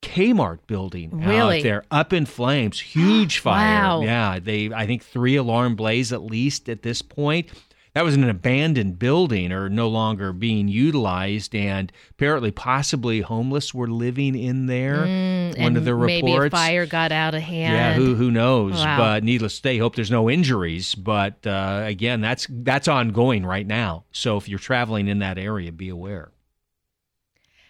Kmart 0.00 0.60
building 0.66 1.20
really? 1.20 1.58
out 1.58 1.62
there 1.62 1.84
up 1.90 2.14
in 2.14 2.24
flames. 2.24 2.80
Huge 2.80 3.38
fire. 3.40 3.82
Wow. 3.82 4.00
Yeah, 4.00 4.38
they 4.38 4.72
I 4.72 4.86
think 4.86 5.04
three 5.04 5.36
alarm 5.36 5.76
blaze 5.76 6.10
at 6.10 6.22
least 6.22 6.70
at 6.70 6.80
this 6.80 7.02
point. 7.02 7.50
That 7.94 8.02
was 8.02 8.16
an 8.16 8.28
abandoned 8.28 8.98
building 8.98 9.52
or 9.52 9.68
no 9.68 9.88
longer 9.88 10.32
being 10.32 10.66
utilized, 10.66 11.54
and 11.54 11.92
apparently, 12.10 12.50
possibly 12.50 13.20
homeless 13.20 13.72
were 13.72 13.86
living 13.86 14.34
in 14.34 14.66
there. 14.66 15.06
Mm, 15.06 15.60
one 15.60 15.76
of 15.76 15.84
the 15.84 15.94
reports. 15.94 16.24
Maybe 16.24 16.46
a 16.46 16.50
fire 16.50 16.86
got 16.86 17.12
out 17.12 17.36
of 17.36 17.42
hand. 17.42 17.72
Yeah, 17.72 17.94
who 17.94 18.16
who 18.16 18.32
knows? 18.32 18.72
Wow. 18.72 18.98
But 18.98 19.22
needless 19.22 19.60
to 19.60 19.68
say, 19.68 19.78
hope 19.78 19.94
there's 19.94 20.10
no 20.10 20.28
injuries. 20.28 20.96
But 20.96 21.46
uh, 21.46 21.82
again, 21.84 22.20
that's 22.20 22.48
that's 22.50 22.88
ongoing 22.88 23.46
right 23.46 23.66
now. 23.66 24.04
So 24.10 24.36
if 24.38 24.48
you're 24.48 24.58
traveling 24.58 25.06
in 25.06 25.20
that 25.20 25.38
area, 25.38 25.70
be 25.70 25.88
aware. 25.88 26.32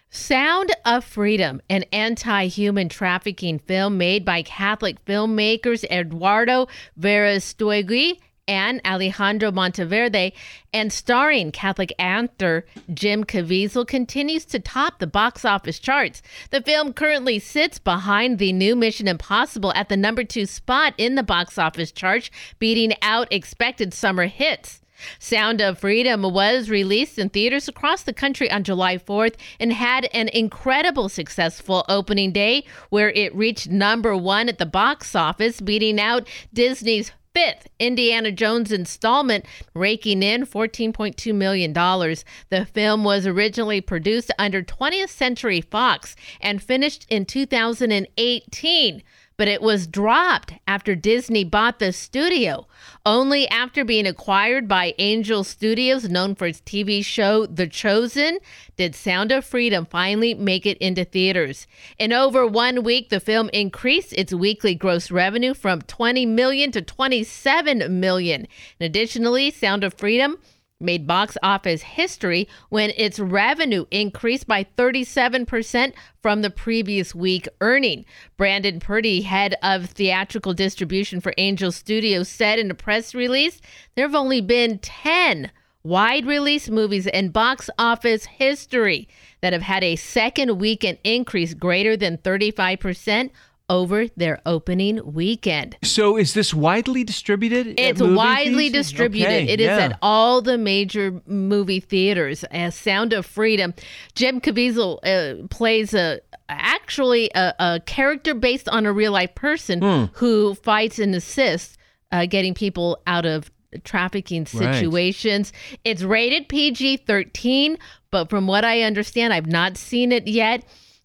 Sound 0.08 0.70
of 0.86 1.04
Freedom, 1.04 1.60
an 1.68 1.84
anti 1.92 2.46
human 2.46 2.88
trafficking 2.88 3.58
film 3.58 3.98
made 3.98 4.24
by 4.24 4.42
Catholic 4.42 5.04
filmmakers 5.04 5.84
Eduardo 5.90 6.68
Verastegui 6.98 8.20
and 8.46 8.80
Alejandro 8.84 9.50
Monteverde, 9.50 10.32
and 10.72 10.92
starring 10.92 11.52
Catholic 11.52 11.92
actor 11.98 12.66
Jim 12.92 13.24
Caviezel, 13.24 13.86
continues 13.86 14.44
to 14.46 14.58
top 14.58 14.98
the 14.98 15.06
box 15.06 15.44
office 15.44 15.78
charts. 15.78 16.22
The 16.50 16.60
film 16.60 16.92
currently 16.92 17.38
sits 17.38 17.78
behind 17.78 18.38
the 18.38 18.52
new 18.52 18.76
Mission 18.76 19.08
Impossible 19.08 19.72
at 19.74 19.88
the 19.88 19.96
number 19.96 20.24
two 20.24 20.46
spot 20.46 20.94
in 20.98 21.14
the 21.14 21.22
box 21.22 21.58
office 21.58 21.92
chart, 21.92 22.30
beating 22.58 22.92
out 23.02 23.32
expected 23.32 23.94
summer 23.94 24.26
hits. 24.26 24.80
Sound 25.18 25.60
of 25.60 25.78
Freedom 25.78 26.22
was 26.22 26.70
released 26.70 27.18
in 27.18 27.28
theaters 27.28 27.68
across 27.68 28.02
the 28.02 28.12
country 28.12 28.50
on 28.50 28.64
July 28.64 28.96
4th 28.96 29.34
and 29.58 29.72
had 29.72 30.08
an 30.12 30.28
incredible 30.28 31.08
successful 31.08 31.84
opening 31.88 32.32
day 32.32 32.64
where 32.90 33.10
it 33.10 33.34
reached 33.34 33.68
number 33.68 34.16
one 34.16 34.48
at 34.48 34.58
the 34.58 34.66
box 34.66 35.14
office, 35.14 35.60
beating 35.60 36.00
out 36.00 36.28
Disney's 36.52 37.12
fifth 37.34 37.68
Indiana 37.78 38.30
Jones 38.30 38.70
installment, 38.70 39.44
raking 39.74 40.22
in 40.22 40.46
$14.2 40.46 41.34
million. 41.34 41.72
The 41.72 42.64
film 42.64 43.04
was 43.04 43.26
originally 43.26 43.80
produced 43.80 44.30
under 44.38 44.62
20th 44.62 45.08
Century 45.08 45.60
Fox 45.60 46.14
and 46.40 46.62
finished 46.62 47.06
in 47.10 47.24
2018 47.24 49.02
but 49.36 49.48
it 49.48 49.60
was 49.60 49.86
dropped 49.86 50.54
after 50.66 50.94
Disney 50.94 51.44
bought 51.44 51.78
the 51.78 51.92
studio. 51.92 52.66
Only 53.04 53.48
after 53.48 53.84
being 53.84 54.06
acquired 54.06 54.68
by 54.68 54.94
Angel 54.98 55.44
Studios, 55.44 56.08
known 56.08 56.34
for 56.34 56.46
its 56.46 56.60
TV 56.60 57.04
show 57.04 57.46
The 57.46 57.66
Chosen, 57.66 58.38
did 58.76 58.94
Sound 58.94 59.32
of 59.32 59.44
Freedom 59.44 59.86
finally 59.86 60.34
make 60.34 60.66
it 60.66 60.78
into 60.78 61.04
theaters. 61.04 61.66
In 61.98 62.12
over 62.12 62.46
one 62.46 62.82
week, 62.82 63.08
the 63.08 63.20
film 63.20 63.50
increased 63.52 64.12
its 64.12 64.32
weekly 64.32 64.74
gross 64.74 65.10
revenue 65.10 65.54
from 65.54 65.82
20 65.82 66.26
million 66.26 66.70
to 66.72 66.82
27 66.82 68.00
million. 68.00 68.46
And 68.78 68.86
additionally, 68.86 69.50
Sound 69.50 69.84
of 69.84 69.94
Freedom 69.94 70.38
made 70.80 71.06
box 71.06 71.36
office 71.42 71.82
history 71.82 72.48
when 72.68 72.90
its 72.96 73.18
revenue 73.18 73.86
increased 73.90 74.46
by 74.46 74.64
37% 74.76 75.92
from 76.20 76.42
the 76.42 76.50
previous 76.50 77.14
week 77.14 77.48
earning. 77.60 78.04
Brandon 78.36 78.80
Purdy, 78.80 79.22
head 79.22 79.54
of 79.62 79.86
theatrical 79.86 80.54
distribution 80.54 81.20
for 81.20 81.34
Angel 81.38 81.72
Studios, 81.72 82.28
said 82.28 82.58
in 82.58 82.70
a 82.70 82.74
press 82.74 83.14
release 83.14 83.60
there 83.94 84.06
have 84.06 84.14
only 84.14 84.40
been 84.40 84.78
10 84.78 85.50
wide 85.84 86.24
release 86.24 86.70
movies 86.70 87.06
in 87.06 87.28
box 87.28 87.68
office 87.78 88.24
history 88.24 89.06
that 89.42 89.52
have 89.52 89.62
had 89.62 89.84
a 89.84 89.96
second 89.96 90.58
weekend 90.58 90.98
increase 91.04 91.52
greater 91.52 91.96
than 91.96 92.16
35% 92.18 93.30
over 93.70 94.08
their 94.16 94.40
opening 94.44 95.00
weekend. 95.14 95.76
So 95.82 96.16
is 96.18 96.34
this 96.34 96.52
widely 96.52 97.02
distributed? 97.04 97.74
It's 97.80 98.00
widely 98.02 98.68
theaters? 98.68 98.90
distributed. 98.90 99.28
Okay, 99.44 99.48
It 99.52 99.60
is 99.60 99.66
yeah. 99.66 99.78
at 99.78 99.98
all 100.02 100.42
the 100.42 100.58
major 100.58 101.22
movie 101.26 101.80
theaters. 101.80 102.44
As 102.44 102.74
Sound 102.74 103.12
of 103.12 103.24
Freedom, 103.24 103.72
Jim 104.14 104.40
Caviezel 104.40 104.98
uh, 105.04 105.46
plays 105.48 105.94
a 105.94 106.20
actually 106.50 107.30
a, 107.34 107.54
a 107.58 107.80
character 107.86 108.34
based 108.34 108.68
on 108.68 108.84
a 108.84 108.92
real 108.92 109.12
life 109.12 109.34
person 109.34 109.80
Hmm. 109.80 110.04
who 110.14 110.54
fights 110.54 110.98
and 110.98 111.14
assists 111.14 111.78
uh, 112.12 112.26
getting 112.26 112.52
people 112.54 112.98
out 113.06 113.24
of 113.24 113.50
trafficking 113.82 114.46
Right. 114.54 114.74
situations. 114.74 115.52
It's 115.84 116.02
rated 116.02 116.48
PG 116.48 116.98
13, 116.98 117.78
but 118.10 118.28
from 118.30 118.46
what 118.46 118.64
I 118.64 118.82
understand, 118.82 119.32
I've 119.32 119.46
not 119.46 119.76
seen 119.76 120.12
it 120.12 120.28
yet. 120.28 120.64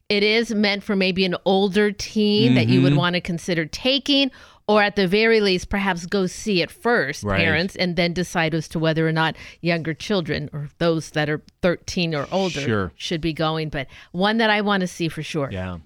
It 0.10 0.24
is 0.24 0.52
meant 0.54 0.84
for 0.84 0.96
maybe 0.96 1.24
an 1.24 1.36
older 1.46 1.92
teen 1.92 2.56
that 2.56 2.68
you 2.68 2.82
would 2.82 2.94
Mhm. 2.94 2.98
want 2.98 3.14
to 3.14 3.22
consider 3.22 3.66
taking, 3.68 4.32
or 4.68 4.82
at 4.82 4.96
the 4.96 5.08
very 5.08 5.40
least, 5.40 5.70
perhaps 5.70 6.08
go 6.08 6.26
see 6.26 6.62
it 6.64 6.72
first, 6.72 7.24
Right. 7.24 7.40
parents, 7.40 7.76
and 7.76 7.96
then 7.96 8.14
decide 8.14 8.56
as 8.56 8.68
to 8.70 8.80
whether 8.80 9.08
or 9.08 9.12
not 9.12 9.36
younger 9.62 9.94
children 9.94 10.50
or 10.52 10.70
those 10.80 11.12
that 11.12 11.30
are 11.30 11.42
13 11.62 12.16
or 12.16 12.28
older 12.32 12.60
Sure. 12.62 12.92
should 12.96 13.22
be 13.22 13.34
going. 13.34 13.70
But 13.70 13.88
one 14.12 14.38
that 14.38 14.50
I 14.50 14.62
want 14.62 14.82
to 14.82 14.88
see 14.88 15.10
for 15.10 15.22
sure. 15.22 15.50
Yeah. 15.52 15.78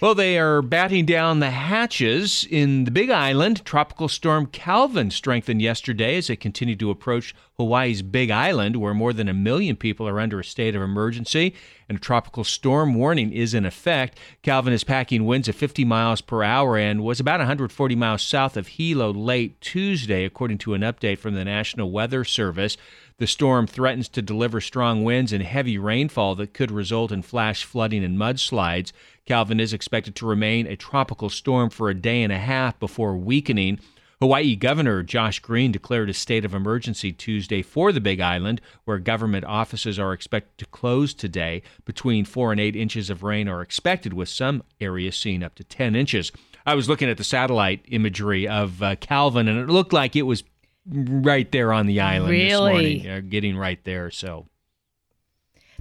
Well, 0.00 0.14
they 0.14 0.38
are 0.38 0.62
batting 0.62 1.06
down 1.06 1.40
the 1.40 1.50
hatches 1.50 2.46
in 2.48 2.84
the 2.84 2.90
Big 2.92 3.10
Island. 3.10 3.64
Tropical 3.64 4.06
storm 4.06 4.46
Calvin 4.46 5.10
strengthened 5.10 5.60
yesterday 5.60 6.16
as 6.16 6.30
it 6.30 6.36
continued 6.36 6.78
to 6.80 6.90
approach 6.90 7.34
Hawaii's 7.56 8.02
Big 8.02 8.30
Island, 8.30 8.76
where 8.76 8.94
more 8.94 9.12
than 9.12 9.28
a 9.28 9.34
million 9.34 9.74
people 9.74 10.06
are 10.06 10.20
under 10.20 10.38
a 10.38 10.44
state 10.44 10.76
of 10.76 10.82
emergency 10.82 11.52
and 11.88 11.98
a 11.98 12.00
tropical 12.00 12.44
storm 12.44 12.94
warning 12.94 13.32
is 13.32 13.54
in 13.54 13.66
effect. 13.66 14.20
Calvin 14.42 14.72
is 14.72 14.84
packing 14.84 15.26
winds 15.26 15.48
of 15.48 15.56
50 15.56 15.84
miles 15.84 16.20
per 16.20 16.44
hour 16.44 16.76
and 16.76 17.02
was 17.02 17.18
about 17.18 17.40
140 17.40 17.96
miles 17.96 18.22
south 18.22 18.56
of 18.56 18.68
Hilo 18.68 19.12
late 19.12 19.60
Tuesday, 19.60 20.24
according 20.24 20.58
to 20.58 20.74
an 20.74 20.82
update 20.82 21.18
from 21.18 21.34
the 21.34 21.44
National 21.44 21.90
Weather 21.90 22.22
Service. 22.22 22.76
The 23.18 23.26
storm 23.26 23.66
threatens 23.66 24.08
to 24.10 24.22
deliver 24.22 24.60
strong 24.60 25.02
winds 25.02 25.32
and 25.32 25.42
heavy 25.42 25.76
rainfall 25.76 26.36
that 26.36 26.54
could 26.54 26.70
result 26.70 27.10
in 27.10 27.22
flash 27.22 27.64
flooding 27.64 28.04
and 28.04 28.16
mudslides. 28.16 28.92
Calvin 29.26 29.58
is 29.58 29.72
expected 29.72 30.14
to 30.16 30.26
remain 30.26 30.68
a 30.68 30.76
tropical 30.76 31.28
storm 31.28 31.68
for 31.68 31.90
a 31.90 31.94
day 31.94 32.22
and 32.22 32.32
a 32.32 32.38
half 32.38 32.78
before 32.78 33.16
weakening. 33.16 33.80
Hawaii 34.20 34.54
Governor 34.54 35.02
Josh 35.02 35.40
Green 35.40 35.72
declared 35.72 36.08
a 36.08 36.14
state 36.14 36.44
of 36.44 36.54
emergency 36.54 37.12
Tuesday 37.12 37.60
for 37.60 37.90
the 37.90 38.00
Big 38.00 38.20
Island, 38.20 38.60
where 38.84 38.98
government 38.98 39.44
offices 39.44 39.98
are 39.98 40.12
expected 40.12 40.56
to 40.58 40.66
close 40.66 41.12
today. 41.12 41.62
Between 41.84 42.24
four 42.24 42.52
and 42.52 42.60
eight 42.60 42.76
inches 42.76 43.10
of 43.10 43.24
rain 43.24 43.48
are 43.48 43.62
expected, 43.62 44.12
with 44.12 44.28
some 44.28 44.62
areas 44.80 45.16
seeing 45.16 45.42
up 45.42 45.56
to 45.56 45.64
10 45.64 45.96
inches. 45.96 46.30
I 46.64 46.74
was 46.74 46.88
looking 46.88 47.08
at 47.08 47.16
the 47.16 47.24
satellite 47.24 47.84
imagery 47.88 48.46
of 48.46 48.80
uh, 48.80 48.94
Calvin, 48.96 49.48
and 49.48 49.58
it 49.58 49.72
looked 49.72 49.92
like 49.92 50.14
it 50.14 50.22
was 50.22 50.44
right 50.90 51.50
there 51.52 51.72
on 51.72 51.86
the 51.86 52.00
island 52.00 52.32
this 52.32 52.52
Really? 52.52 52.72
morning, 52.72 53.08
uh, 53.10 53.20
getting 53.28 53.56
right 53.56 53.82
there. 53.84 54.10
So 54.10 54.46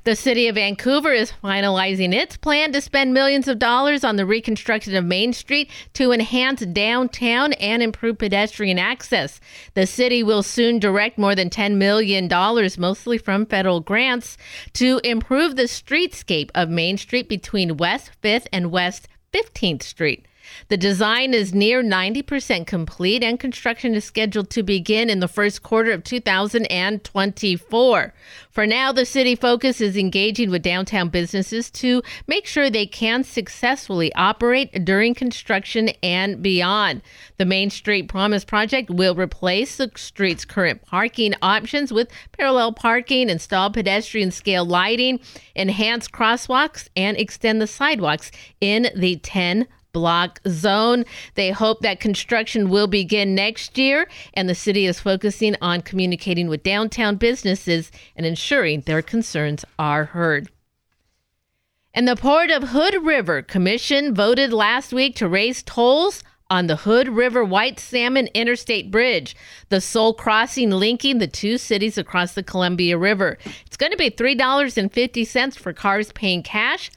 The 0.03 0.15
city 0.15 0.47
of 0.47 0.55
Vancouver 0.55 1.11
is 1.11 1.33
finalizing 1.43 2.13
its 2.13 2.37
plan 2.37 2.71
to 2.71 2.79
spend 2.79 3.13
millions 3.13 3.47
of 3.49 3.59
dollars 3.59 4.05
on 4.05 4.15
the 4.15 4.25
reconstruction 4.25 4.95
of 4.95 5.03
Main 5.03 5.33
Street 5.33 5.69
to 5.95 6.13
enhance 6.13 6.61
downtown 6.65 7.51
and 7.53 7.83
improve 7.83 8.17
pedestrian 8.17 8.79
access. 8.79 9.41
The 9.73 9.85
city 9.85 10.23
will 10.23 10.43
soon 10.43 10.79
direct 10.79 11.17
more 11.17 11.35
than 11.35 11.49
$10 11.49 11.75
million, 11.75 12.29
mostly 12.79 13.17
from 13.17 13.45
federal 13.45 13.81
grants, 13.81 14.37
to 14.73 15.01
improve 15.03 15.57
the 15.57 15.63
streetscape 15.63 16.51
of 16.55 16.69
Main 16.69 16.97
Street 16.97 17.27
between 17.27 17.75
West 17.75 18.11
5th 18.23 18.47
and 18.53 18.71
West 18.71 19.09
15th 19.33 19.83
Street. 19.83 20.25
The 20.69 20.77
design 20.77 21.33
is 21.33 21.53
near 21.53 21.83
90% 21.83 22.67
complete 22.67 23.23
and 23.23 23.39
construction 23.39 23.95
is 23.95 24.05
scheduled 24.05 24.49
to 24.51 24.63
begin 24.63 25.09
in 25.09 25.19
the 25.19 25.27
first 25.27 25.63
quarter 25.63 25.91
of 25.91 26.03
2024. 26.03 28.13
For 28.51 28.65
now, 28.65 28.91
the 28.91 29.05
city 29.05 29.35
focus 29.35 29.79
is 29.79 29.95
engaging 29.95 30.49
with 30.49 30.63
downtown 30.63 31.09
businesses 31.09 31.69
to 31.71 32.01
make 32.25 32.47
sure 32.47 32.69
they 32.69 32.85
can 32.85 33.23
successfully 33.23 34.13
operate 34.15 34.83
during 34.83 35.13
construction 35.13 35.89
and 36.01 36.41
beyond. 36.41 37.01
The 37.37 37.45
Main 37.45 37.69
Street 37.69 38.07
Promise 38.07 38.45
project 38.45 38.89
will 38.89 39.15
replace 39.15 39.77
the 39.77 39.91
street's 39.95 40.43
current 40.43 40.81
parking 40.81 41.35
options 41.41 41.93
with 41.93 42.09
parallel 42.31 42.73
parking, 42.73 43.29
install 43.29 43.69
pedestrian 43.69 44.31
scale 44.31 44.65
lighting, 44.65 45.19
enhance 45.55 46.07
crosswalks, 46.07 46.89
and 46.95 47.17
extend 47.17 47.61
the 47.61 47.67
sidewalks 47.67 48.31
in 48.59 48.89
the 48.95 49.17
10 49.17 49.67
block 49.97 50.39
zone. 50.47 51.03
They 51.33 51.49
hope 51.49 51.79
that 51.79 51.99
construction 51.99 52.69
will 52.69 52.85
begin 52.85 53.33
next 53.33 53.79
year, 53.79 54.07
and 54.35 54.47
the 54.47 54.53
city 54.53 54.85
is 54.85 54.99
focusing 54.99 55.55
on 55.59 55.81
communicating 55.81 56.47
with 56.49 56.61
downtown 56.61 57.15
businesses 57.15 57.91
and 58.15 58.23
ensuring 58.23 58.81
their 58.81 59.01
concerns 59.01 59.65
are 59.79 60.05
heard. 60.05 60.51
And 61.95 62.07
the 62.07 62.15
Port 62.15 62.51
of 62.51 62.69
Hood 62.69 62.93
River 63.03 63.41
Commission 63.41 64.13
voted 64.13 64.53
last 64.53 64.93
week 64.93 65.15
to 65.15 65.27
raise 65.27 65.63
tolls 65.63 66.23
on 66.47 66.67
the 66.67 66.75
Hood 66.75 67.09
River 67.09 67.43
White 67.43 67.79
Salmon 67.79 68.27
Interstate 68.35 68.91
Bridge, 68.91 69.35
the 69.69 69.81
sole 69.81 70.13
crossing 70.13 70.69
linking 70.69 71.17
the 71.17 71.25
two 71.25 71.57
cities 71.57 71.97
across 71.97 72.35
the 72.35 72.43
Columbia 72.43 72.99
River. 72.99 73.39
It's 73.65 73.77
going 73.77 73.91
to 73.91 73.97
be 73.97 74.11
$3.50 74.11 75.57
for 75.57 75.73
cars 75.73 76.11
paying 76.11 76.43
cash 76.43 76.91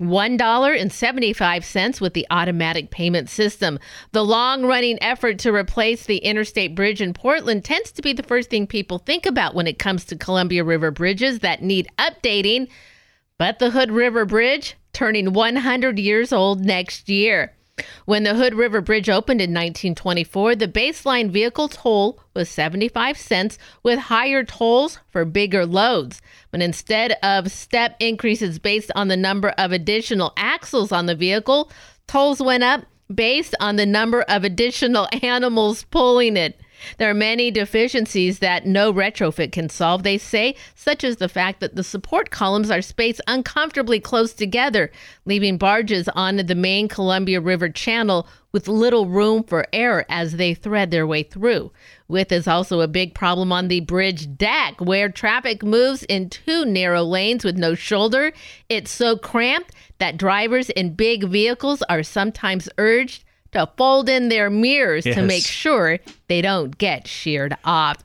$1.75 0.00 2.00
with 2.00 2.12
the 2.12 2.26
automatic 2.30 2.90
payment 2.90 3.30
system. 3.30 3.78
The 4.12 4.24
long 4.24 4.66
running 4.66 5.02
effort 5.02 5.38
to 5.40 5.54
replace 5.54 6.04
the 6.04 6.18
interstate 6.18 6.74
bridge 6.74 7.00
in 7.00 7.14
Portland 7.14 7.64
tends 7.64 7.92
to 7.92 8.02
be 8.02 8.12
the 8.12 8.22
first 8.22 8.50
thing 8.50 8.66
people 8.66 8.98
think 8.98 9.24
about 9.24 9.54
when 9.54 9.66
it 9.66 9.78
comes 9.78 10.04
to 10.06 10.16
Columbia 10.16 10.64
River 10.64 10.90
bridges 10.90 11.38
that 11.38 11.62
need 11.62 11.88
updating. 11.98 12.68
But 13.38 13.58
the 13.58 13.70
Hood 13.70 13.90
River 13.90 14.26
Bridge 14.26 14.76
turning 14.92 15.32
100 15.32 15.98
years 15.98 16.32
old 16.32 16.64
next 16.64 17.08
year. 17.08 17.55
When 18.06 18.22
the 18.22 18.34
Hood 18.34 18.54
River 18.54 18.80
Bridge 18.80 19.10
opened 19.10 19.40
in 19.40 19.50
1924, 19.50 20.56
the 20.56 20.68
baseline 20.68 21.28
vehicle 21.30 21.68
toll 21.68 22.18
was 22.34 22.48
75 22.48 23.18
cents, 23.18 23.58
with 23.82 23.98
higher 23.98 24.44
tolls 24.44 24.98
for 25.10 25.26
bigger 25.26 25.66
loads. 25.66 26.22
But 26.50 26.62
instead 26.62 27.18
of 27.22 27.50
step 27.50 27.96
increases 28.00 28.58
based 28.58 28.90
on 28.94 29.08
the 29.08 29.16
number 29.16 29.50
of 29.50 29.72
additional 29.72 30.32
axles 30.38 30.90
on 30.90 31.04
the 31.04 31.14
vehicle, 31.14 31.70
tolls 32.06 32.40
went 32.40 32.62
up 32.62 32.86
based 33.14 33.54
on 33.60 33.76
the 33.76 33.86
number 33.86 34.22
of 34.22 34.42
additional 34.42 35.08
animals 35.22 35.84
pulling 35.84 36.38
it. 36.38 36.58
There 36.98 37.10
are 37.10 37.14
many 37.14 37.50
deficiencies 37.50 38.38
that 38.40 38.66
no 38.66 38.92
retrofit 38.92 39.52
can 39.52 39.68
solve, 39.68 40.02
they 40.02 40.18
say, 40.18 40.54
such 40.74 41.04
as 41.04 41.16
the 41.16 41.28
fact 41.28 41.60
that 41.60 41.76
the 41.76 41.84
support 41.84 42.30
columns 42.30 42.70
are 42.70 42.82
spaced 42.82 43.20
uncomfortably 43.26 44.00
close 44.00 44.32
together, 44.32 44.90
leaving 45.24 45.58
barges 45.58 46.08
on 46.08 46.36
the 46.36 46.54
main 46.54 46.88
Columbia 46.88 47.40
River 47.40 47.68
channel 47.68 48.26
with 48.52 48.68
little 48.68 49.06
room 49.06 49.42
for 49.42 49.66
error 49.72 50.06
as 50.08 50.36
they 50.36 50.54
thread 50.54 50.90
their 50.90 51.06
way 51.06 51.22
through. 51.22 51.70
Width 52.08 52.32
is 52.32 52.48
also 52.48 52.80
a 52.80 52.88
big 52.88 53.14
problem 53.14 53.52
on 53.52 53.68
the 53.68 53.80
bridge 53.80 54.34
deck, 54.38 54.80
where 54.80 55.10
traffic 55.10 55.62
moves 55.62 56.04
in 56.04 56.30
two 56.30 56.64
narrow 56.64 57.02
lanes 57.02 57.44
with 57.44 57.58
no 57.58 57.74
shoulder. 57.74 58.32
It's 58.70 58.90
so 58.90 59.18
cramped 59.18 59.72
that 59.98 60.16
drivers 60.16 60.70
in 60.70 60.94
big 60.94 61.24
vehicles 61.24 61.82
are 61.90 62.02
sometimes 62.02 62.66
urged 62.78 63.24
to 63.56 63.72
fold 63.76 64.08
in 64.08 64.28
their 64.28 64.50
mirrors 64.50 65.04
Yes. 65.06 65.16
to 65.16 65.22
make 65.22 65.44
sure 65.46 65.98
they 66.28 66.40
don't 66.42 66.76
get 66.78 67.06
sheared 67.08 67.56
off. 67.64 67.96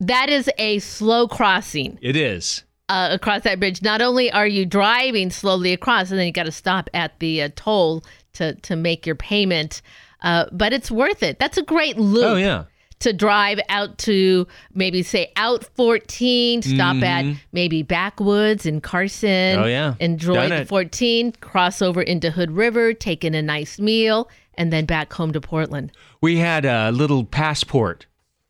That 0.00 0.28
is 0.28 0.50
a 0.58 0.78
slow 0.80 1.26
crossing 1.26 1.98
It 2.02 2.16
is. 2.16 2.64
uh, 2.88 3.08
across 3.12 3.42
that 3.42 3.58
bridge. 3.58 3.82
Not 3.82 4.02
only 4.02 4.30
are 4.30 4.46
you 4.46 4.66
driving 4.66 5.30
slowly 5.30 5.72
across, 5.72 6.10
and 6.10 6.18
then 6.20 6.26
you 6.26 6.32
got 6.32 6.44
to 6.46 6.52
stop 6.52 6.90
at 6.92 7.18
the 7.18 7.42
uh, 7.42 7.48
toll 7.56 8.04
to 8.34 8.54
to 8.56 8.76
make 8.76 9.06
your 9.06 9.14
payment, 9.16 9.80
uh, 10.22 10.46
but 10.52 10.72
it's 10.74 10.90
worth 10.90 11.22
it. 11.22 11.38
That's 11.38 11.56
a 11.56 11.62
great 11.62 11.96
loop. 11.98 12.24
Oh, 12.26 12.36
yeah. 12.36 12.64
To 13.00 13.12
drive 13.12 13.60
out 13.68 13.98
to 13.98 14.46
maybe 14.74 15.02
say 15.02 15.30
out 15.36 15.64
14, 15.76 16.62
stop 16.62 16.96
at 17.02 17.24
Mhm. 17.26 17.36
maybe 17.52 17.82
Backwoods 17.82 18.64
in 18.64 18.80
Carson. 18.80 19.58
Oh, 19.58 19.66
yeah. 19.66 19.94
Enjoy 20.00 20.34
Done 20.34 20.48
the 20.50 20.56
it. 20.62 20.68
14, 20.68 21.32
cross 21.32 21.82
over 21.82 22.00
into 22.00 22.30
Hood 22.30 22.50
River, 22.52 22.94
take 22.94 23.22
in 23.22 23.34
a 23.34 23.42
nice 23.42 23.78
meal, 23.78 24.30
and 24.58 24.72
then 24.72 24.84
back 24.84 25.12
home 25.12 25.32
to 25.32 25.40
Portland. 25.40 25.92
We 26.20 26.38
had 26.38 26.64
a 26.64 26.90
little 26.90 27.24
passport 27.24 28.06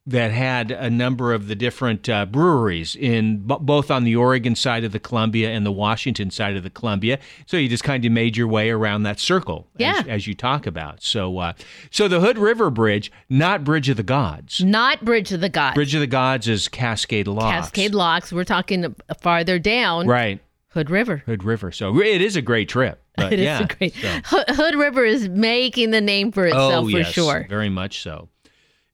that 0.08 0.30
had 0.30 0.70
a 0.70 0.88
number 0.88 1.32
of 1.34 1.48
the 1.48 1.56
different 1.56 2.08
uh, 2.08 2.24
breweries 2.24 2.94
in 2.94 3.38
b- 3.38 3.56
both 3.60 3.90
on 3.90 4.04
the 4.04 4.14
Oregon 4.14 4.54
side 4.54 4.84
of 4.84 4.92
the 4.92 5.00
Columbia 5.00 5.50
and 5.50 5.66
the 5.66 5.72
Washington 5.72 6.30
side 6.30 6.56
of 6.56 6.62
the 6.62 6.70
Columbia. 6.70 7.18
So 7.46 7.56
you 7.56 7.68
just 7.68 7.82
kind 7.82 8.04
of 8.04 8.12
made 8.12 8.36
your 8.36 8.46
way 8.46 8.70
around 8.70 9.02
that 9.02 9.18
circle, 9.18 9.66
Yeah. 9.78 9.98
as, 9.98 10.06
as 10.06 10.26
you 10.28 10.34
talk 10.34 10.64
about. 10.64 11.02
So, 11.02 11.38
uh, 11.38 11.54
so 11.90 12.06
the 12.06 12.20
Hood 12.20 12.38
River 12.38 12.70
Bridge, 12.70 13.10
not 13.28 13.64
Bridge 13.64 13.88
of 13.88 13.96
the 13.96 14.04
Gods. 14.04 14.62
Not 14.62 15.04
Bridge 15.04 15.32
of 15.32 15.40
the 15.40 15.48
Gods. 15.48 15.74
Bridge 15.74 15.94
of 15.96 16.00
the 16.00 16.06
Gods 16.06 16.46
is 16.46 16.68
Cascade 16.68 17.26
Locks. 17.26 17.66
Cascade 17.70 17.92
Locks. 17.94 18.32
We're 18.32 18.44
talking 18.44 18.94
farther 19.20 19.58
down. 19.58 20.06
Right. 20.06 20.38
Hood 20.68 20.88
River. 20.88 21.24
Hood 21.26 21.42
River. 21.42 21.72
So 21.72 22.00
it 22.00 22.20
is 22.22 22.36
a 22.36 22.42
great 22.42 22.68
trip. 22.68 23.02
But 23.26 23.32
It 23.32 23.40
is 23.40 23.44
yeah, 23.44 23.62
a 23.62 23.66
great. 23.66 23.94
so- 23.94 24.20
Hood, 24.24 24.44
Hood 24.50 24.74
River 24.74 25.04
is 25.04 25.28
making 25.28 25.90
the 25.90 26.00
name 26.02 26.32
for 26.32 26.46
itself 26.46 26.84
oh, 26.86 26.90
for 26.90 26.98
yes, 26.98 27.12
sure. 27.12 27.46
Very 27.48 27.70
much 27.70 28.02
so. 28.02 28.28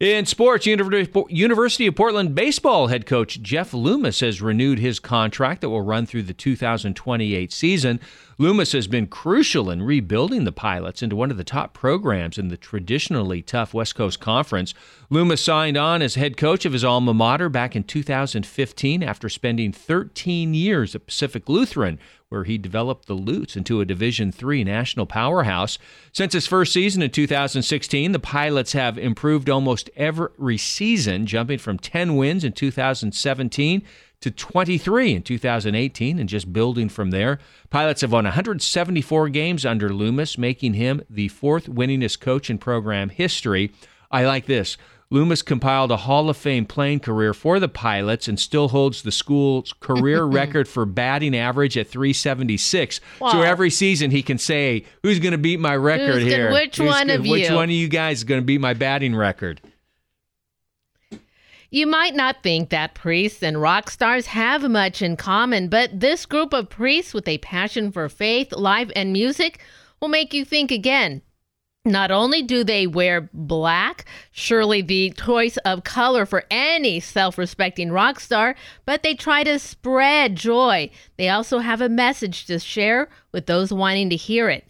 In 0.02 0.26
sports, 0.26 0.66
University 0.66 1.86
of 1.86 1.94
Portland 1.94 2.34
baseball 2.34 2.88
head 2.88 3.06
coach 3.06 3.40
Jeff 3.40 3.72
Loomis 3.72 4.18
has 4.18 4.42
renewed 4.42 4.80
his 4.80 4.98
contract 4.98 5.60
that 5.60 5.70
will 5.70 5.82
run 5.82 6.06
through 6.06 6.24
the 6.24 6.32
2028 6.32 7.52
season. 7.52 8.00
Loomis 8.36 8.72
has 8.72 8.88
been 8.88 9.06
crucial 9.06 9.70
in 9.70 9.80
rebuilding 9.80 10.42
the 10.42 10.50
Pilots 10.50 11.02
into 11.02 11.14
one 11.14 11.30
of 11.30 11.36
the 11.36 11.44
top 11.44 11.72
programs 11.72 12.36
in 12.36 12.48
the 12.48 12.56
traditionally 12.56 13.42
tough 13.42 13.74
West 13.74 13.94
Coast 13.94 14.18
Conference. 14.18 14.74
Loomis 15.08 15.40
signed 15.44 15.76
on 15.76 16.02
as 16.02 16.16
head 16.16 16.36
coach 16.36 16.64
of 16.64 16.72
his 16.72 16.82
alma 16.82 17.14
mater 17.14 17.48
back 17.48 17.76
in 17.76 17.84
2015 17.84 19.04
after 19.04 19.28
spending 19.28 19.70
13 19.70 20.52
years 20.52 20.96
at 20.96 21.06
Pacific 21.06 21.48
Lutheran, 21.48 22.00
where 22.32 22.44
he 22.44 22.56
developed 22.56 23.06
the 23.06 23.14
Lutes 23.14 23.56
into 23.56 23.82
a 23.82 23.84
Division 23.84 24.32
III 24.42 24.64
national 24.64 25.04
powerhouse. 25.04 25.78
Since 26.12 26.32
his 26.32 26.46
first 26.46 26.72
season 26.72 27.02
in 27.02 27.10
2016, 27.10 28.12
the 28.12 28.18
Pilots 28.18 28.72
have 28.72 28.96
improved 28.96 29.50
almost 29.50 29.90
every 29.96 30.56
season, 30.56 31.26
jumping 31.26 31.58
from 31.58 31.78
10 31.78 32.16
wins 32.16 32.42
in 32.42 32.52
2017 32.52 33.82
to 34.22 34.30
23 34.30 35.14
in 35.14 35.22
2018 35.22 36.18
and 36.18 36.28
just 36.28 36.52
building 36.52 36.88
from 36.88 37.10
there. 37.10 37.38
Pilots 37.68 38.00
have 38.00 38.12
won 38.12 38.24
174 38.24 39.28
games 39.28 39.66
under 39.66 39.92
Loomis, 39.92 40.38
making 40.38 40.74
him 40.74 41.02
the 41.10 41.28
fourth 41.28 41.66
winningest 41.66 42.20
coach 42.20 42.48
in 42.48 42.56
program 42.56 43.10
history. 43.10 43.72
I 44.10 44.24
like 44.24 44.46
this. 44.46 44.78
Loomis 45.12 45.42
compiled 45.42 45.90
a 45.90 45.98
Hall 45.98 46.30
of 46.30 46.38
Fame 46.38 46.64
playing 46.64 47.00
career 47.00 47.34
for 47.34 47.60
the 47.60 47.68
Pilots 47.68 48.28
and 48.28 48.40
still 48.40 48.68
holds 48.68 49.02
the 49.02 49.12
school's 49.12 49.74
career 49.74 50.24
record 50.40 50.66
for 50.66 50.86
batting 50.86 51.36
average 51.36 51.76
at 51.76 51.86
376. 51.86 52.98
So 53.18 53.42
every 53.42 53.68
season 53.68 54.10
he 54.10 54.22
can 54.22 54.38
say, 54.38 54.84
"Who's 55.02 55.18
going 55.18 55.32
to 55.32 55.38
beat 55.38 55.60
my 55.60 55.76
record 55.76 56.14
Who's 56.14 56.24
gonna- 56.24 56.34
here? 56.36 56.52
which 56.52 56.78
Who's 56.78 56.86
one 56.86 57.08
gonna- 57.08 57.18
of 57.20 57.26
Which 57.28 57.48
you?" 57.50 57.54
one 57.54 57.64
of 57.64 57.70
you 57.74 57.88
guys 57.88 58.18
is 58.18 58.24
going 58.24 58.40
to 58.40 58.44
beat 58.44 58.60
my 58.62 58.72
batting 58.72 59.14
record?" 59.14 59.60
You 61.70 61.86
might 61.86 62.14
not 62.14 62.42
think 62.42 62.70
that 62.70 62.94
priests 62.94 63.42
and 63.42 63.60
rock 63.60 63.90
stars 63.90 64.26
have 64.26 64.62
much 64.70 65.02
in 65.02 65.16
common, 65.16 65.68
but 65.68 66.00
this 66.00 66.24
group 66.26 66.52
of 66.54 66.68
priests 66.70 67.12
with 67.12 67.28
a 67.28 67.36
passion 67.38 67.92
for 67.92 68.08
faith, 68.08 68.52
life, 68.52 68.90
and 68.96 69.12
music 69.12 69.60
will 70.00 70.08
make 70.08 70.32
you 70.34 70.44
think 70.44 70.70
again. 70.70 71.20
Not 71.84 72.12
only 72.12 72.42
do 72.42 72.62
they 72.62 72.86
wear 72.86 73.28
black, 73.32 74.04
surely 74.30 74.82
the 74.82 75.10
choice 75.10 75.56
of 75.64 75.82
color 75.82 76.24
for 76.24 76.44
any 76.48 77.00
self 77.00 77.36
respecting 77.36 77.90
rock 77.90 78.20
star, 78.20 78.54
but 78.84 79.02
they 79.02 79.16
try 79.16 79.42
to 79.42 79.58
spread 79.58 80.36
joy. 80.36 80.90
They 81.16 81.28
also 81.28 81.58
have 81.58 81.80
a 81.80 81.88
message 81.88 82.46
to 82.46 82.60
share 82.60 83.08
with 83.32 83.46
those 83.46 83.72
wanting 83.72 84.10
to 84.10 84.16
hear 84.16 84.48
it. 84.48 84.64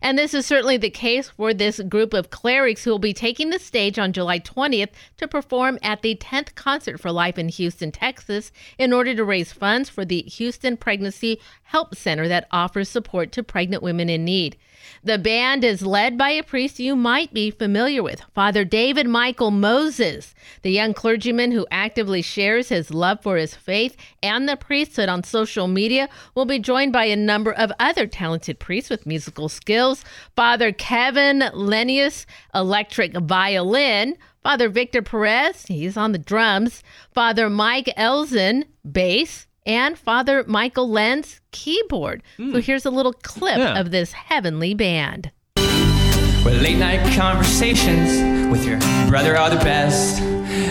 And 0.00 0.16
this 0.16 0.32
is 0.32 0.46
certainly 0.46 0.78
the 0.78 0.88
case 0.88 1.28
for 1.28 1.52
this 1.52 1.80
group 1.80 2.14
of 2.14 2.30
clerics 2.30 2.84
who 2.84 2.92
will 2.92 2.98
be 2.98 3.12
taking 3.12 3.50
the 3.50 3.58
stage 3.58 3.98
on 3.98 4.14
July 4.14 4.38
20th 4.38 4.88
to 5.18 5.28
perform 5.28 5.78
at 5.82 6.00
the 6.00 6.16
10th 6.16 6.54
Concert 6.54 6.98
for 6.98 7.12
Life 7.12 7.38
in 7.38 7.50
Houston, 7.50 7.92
Texas, 7.92 8.50
in 8.78 8.94
order 8.94 9.14
to 9.14 9.22
raise 9.22 9.52
funds 9.52 9.90
for 9.90 10.06
the 10.06 10.22
Houston 10.22 10.78
Pregnancy 10.78 11.38
Help 11.64 11.94
Center 11.94 12.26
that 12.26 12.48
offers 12.50 12.88
support 12.88 13.32
to 13.32 13.42
pregnant 13.42 13.82
women 13.82 14.08
in 14.08 14.24
need. 14.24 14.56
The 15.02 15.18
band 15.18 15.64
is 15.64 15.82
led 15.82 16.16
by 16.18 16.30
a 16.30 16.42
priest 16.42 16.78
you 16.78 16.96
might 16.96 17.32
be 17.32 17.50
familiar 17.50 18.02
with, 18.02 18.22
Father 18.34 18.64
David 18.64 19.06
Michael 19.06 19.50
Moses, 19.50 20.34
the 20.62 20.70
young 20.70 20.94
clergyman 20.94 21.52
who 21.52 21.66
actively 21.70 22.22
shares 22.22 22.68
his 22.68 22.92
love 22.92 23.22
for 23.22 23.36
his 23.36 23.54
faith 23.54 23.96
and 24.22 24.48
the 24.48 24.56
priesthood 24.56 25.08
on 25.08 25.22
social 25.22 25.68
media, 25.68 26.08
will 26.34 26.46
be 26.46 26.58
joined 26.58 26.92
by 26.92 27.04
a 27.04 27.16
number 27.16 27.52
of 27.52 27.72
other 27.78 28.06
talented 28.06 28.58
priests 28.58 28.90
with 28.90 29.06
musical 29.06 29.48
skills. 29.48 30.04
Father 30.36 30.72
Kevin 30.72 31.40
Lenius, 31.54 32.26
electric 32.54 33.16
violin. 33.16 34.16
Father 34.42 34.68
Victor 34.68 35.00
Perez, 35.00 35.64
he's 35.66 35.96
on 35.96 36.12
the 36.12 36.18
drums. 36.18 36.82
Father 37.14 37.48
Mike 37.48 37.90
Elzen, 37.96 38.64
bass 38.90 39.46
and 39.66 39.98
Father 39.98 40.44
Michael 40.46 40.90
Lenz 40.90 41.40
keyboard. 41.52 42.22
So 42.36 42.60
here's 42.60 42.82
hmm. 42.82 42.88
a 42.88 42.92
little 42.92 43.12
clip 43.12 43.58
Yeah. 43.58 43.78
of 43.78 43.90
this 43.90 44.12
heavenly 44.12 44.74
band. 44.74 45.30
Well, 45.56 46.60
late 46.60 46.76
night 46.76 47.00
conversations 47.16 48.50
with 48.52 48.66
your 48.66 48.78
brother 49.08 49.36
are 49.36 49.48
the 49.48 49.56
best. 49.56 50.20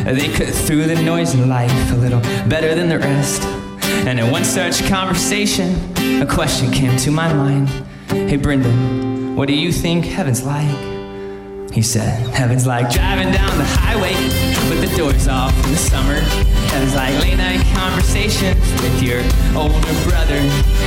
They 0.06 0.32
cut 0.32 0.54
through 0.54 0.86
the 0.86 1.02
noise 1.02 1.34
in 1.34 1.50
life 1.50 1.72
a 1.92 1.96
little 1.96 2.20
better 2.48 2.76
than 2.76 2.90
the 2.90 3.00
rest. 3.00 3.42
And 4.06 4.20
in 4.20 4.30
one 4.30 4.44
such 4.44 4.88
conversation, 4.88 5.76
a 6.22 6.28
question 6.28 6.72
came 6.72 6.96
to 6.98 7.12
my 7.12 7.34
mind 7.34 7.70
Hey, 8.10 8.38
Brendan, 8.38 9.36
what 9.36 9.48
do 9.48 9.56
you 9.56 9.72
think 9.72 10.06
heaven's 10.06 10.44
like? 10.44 10.94
He 11.72 11.82
said, 11.82 12.20
Heaven's 12.30 12.68
like 12.68 12.92
driving 12.92 13.32
down 13.32 13.58
the 13.58 13.66
highway 13.66 14.14
the 14.88 14.98
doors 14.98 15.30
off 15.30 15.56
in 15.64 15.72
the 15.72 15.78
summer. 15.78 16.20
Heaven's 16.72 16.94
like 16.94 17.14
late 17.22 17.38
night 17.38 17.64
conversations 17.74 18.60
with 18.82 19.02
your 19.02 19.20
older 19.56 19.80
brother. 20.04 20.40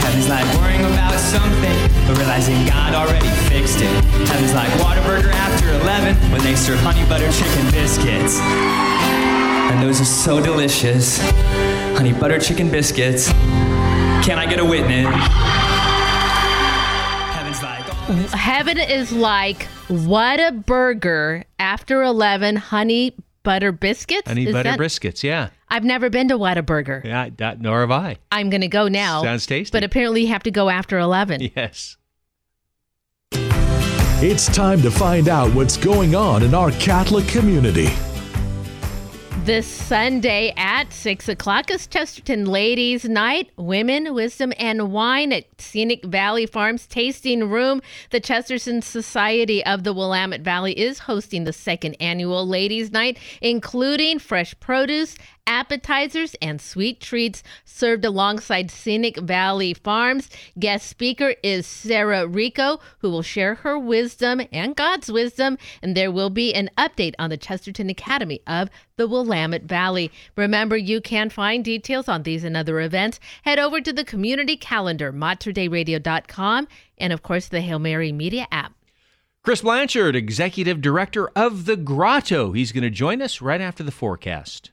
Heaven's 0.04 0.28
like 0.28 0.44
worrying 0.58 0.84
about 0.84 1.18
something, 1.18 1.76
but 2.06 2.18
realizing 2.18 2.66
God 2.66 2.94
already 2.94 3.28
fixed 3.48 3.80
it. 3.80 3.88
Heaven's 4.28 4.52
like 4.52 4.68
Whataburger 4.80 5.32
after 5.32 5.70
11 5.80 6.14
when 6.30 6.42
they 6.42 6.54
serve 6.54 6.78
honey 6.80 7.08
butter 7.08 7.30
chicken 7.32 7.70
biscuits. 7.70 8.38
And 8.38 9.82
those 9.82 10.00
are 10.00 10.04
so 10.04 10.42
delicious. 10.42 11.18
Honey 11.96 12.12
butter 12.12 12.38
chicken 12.38 12.70
biscuits. 12.70 13.30
Can 14.26 14.38
I 14.38 14.46
get 14.46 14.58
a 14.58 14.64
witness? 14.64 15.06
Heaven 18.34 18.78
is 18.78 19.10
like 19.10 19.68
Whataburger 19.88 21.44
after 21.58 22.02
11 22.02 22.56
honey 22.56 23.14
butter 23.46 23.70
biscuits. 23.70 24.26
Honey 24.26 24.44
Is 24.46 24.52
butter 24.52 24.70
that- 24.70 24.78
biscuits, 24.78 25.22
yeah. 25.22 25.50
I've 25.68 25.84
never 25.84 26.10
been 26.10 26.26
to 26.28 26.36
Whataburger. 26.36 27.04
Yeah, 27.04 27.30
that, 27.38 27.60
nor 27.60 27.80
have 27.80 27.92
I. 27.92 28.16
I'm 28.32 28.50
going 28.50 28.60
to 28.60 28.68
go 28.68 28.88
now. 28.88 29.22
Sounds 29.22 29.46
tasty. 29.46 29.70
But 29.72 29.84
apparently 29.84 30.22
you 30.22 30.26
have 30.28 30.42
to 30.42 30.50
go 30.50 30.68
after 30.68 30.98
11. 30.98 31.50
Yes. 31.56 31.96
It's 33.32 34.46
time 34.46 34.82
to 34.82 34.90
find 34.90 35.28
out 35.28 35.54
what's 35.54 35.76
going 35.76 36.14
on 36.16 36.42
in 36.42 36.54
our 36.54 36.70
Catholic 36.72 37.26
community. 37.28 37.88
This 39.46 39.68
Sunday 39.68 40.52
at 40.56 40.92
6 40.92 41.28
o'clock 41.28 41.70
is 41.70 41.86
Chesterton 41.86 42.46
Ladies 42.46 43.04
Night, 43.04 43.52
Women, 43.56 44.12
Wisdom, 44.12 44.52
and 44.58 44.90
Wine 44.90 45.32
at 45.32 45.44
Scenic 45.60 46.04
Valley 46.04 46.46
Farms 46.46 46.84
Tasting 46.88 47.48
Room. 47.48 47.80
The 48.10 48.18
Chesterton 48.18 48.82
Society 48.82 49.64
of 49.64 49.84
the 49.84 49.92
Willamette 49.92 50.40
Valley 50.40 50.76
is 50.76 50.98
hosting 50.98 51.44
the 51.44 51.52
second 51.52 51.94
annual 52.00 52.44
Ladies 52.44 52.90
Night, 52.90 53.20
including 53.40 54.18
fresh 54.18 54.58
produce, 54.58 55.14
appetizers, 55.46 56.34
and 56.42 56.60
sweet 56.60 57.00
treats 57.00 57.42
served 57.64 58.04
alongside 58.04 58.70
Scenic 58.70 59.16
Valley 59.18 59.74
Farms. 59.74 60.28
Guest 60.58 60.88
speaker 60.88 61.34
is 61.42 61.66
Sarah 61.66 62.26
Rico, 62.26 62.80
who 62.98 63.10
will 63.10 63.22
share 63.22 63.56
her 63.56 63.78
wisdom 63.78 64.40
and 64.52 64.76
God's 64.76 65.10
wisdom, 65.10 65.58
and 65.82 65.96
there 65.96 66.10
will 66.10 66.30
be 66.30 66.54
an 66.54 66.70
update 66.76 67.14
on 67.18 67.30
the 67.30 67.36
Chesterton 67.36 67.88
Academy 67.88 68.40
of 68.46 68.68
the 68.96 69.06
Willamette 69.06 69.64
Valley. 69.64 70.10
Remember, 70.36 70.76
you 70.76 71.00
can 71.00 71.30
find 71.30 71.64
details 71.64 72.08
on 72.08 72.22
these 72.22 72.44
and 72.44 72.56
other 72.56 72.80
events. 72.80 73.20
Head 73.42 73.58
over 73.58 73.80
to 73.80 73.92
the 73.92 74.04
community 74.04 74.56
calendar, 74.56 75.12
materdeiradio.com, 75.12 76.68
and 76.98 77.12
of 77.12 77.22
course, 77.22 77.48
the 77.48 77.60
Hail 77.60 77.78
Mary 77.78 78.12
Media 78.12 78.46
app. 78.50 78.72
Chris 79.46 79.62
Blanchard, 79.62 80.16
Executive 80.16 80.80
Director 80.80 81.28
of 81.36 81.66
The 81.66 81.76
Grotto. 81.76 82.50
He's 82.50 82.72
going 82.72 82.82
to 82.82 82.90
join 82.90 83.22
us 83.22 83.40
right 83.40 83.60
after 83.60 83.84
the 83.84 83.92
forecast. 83.92 84.72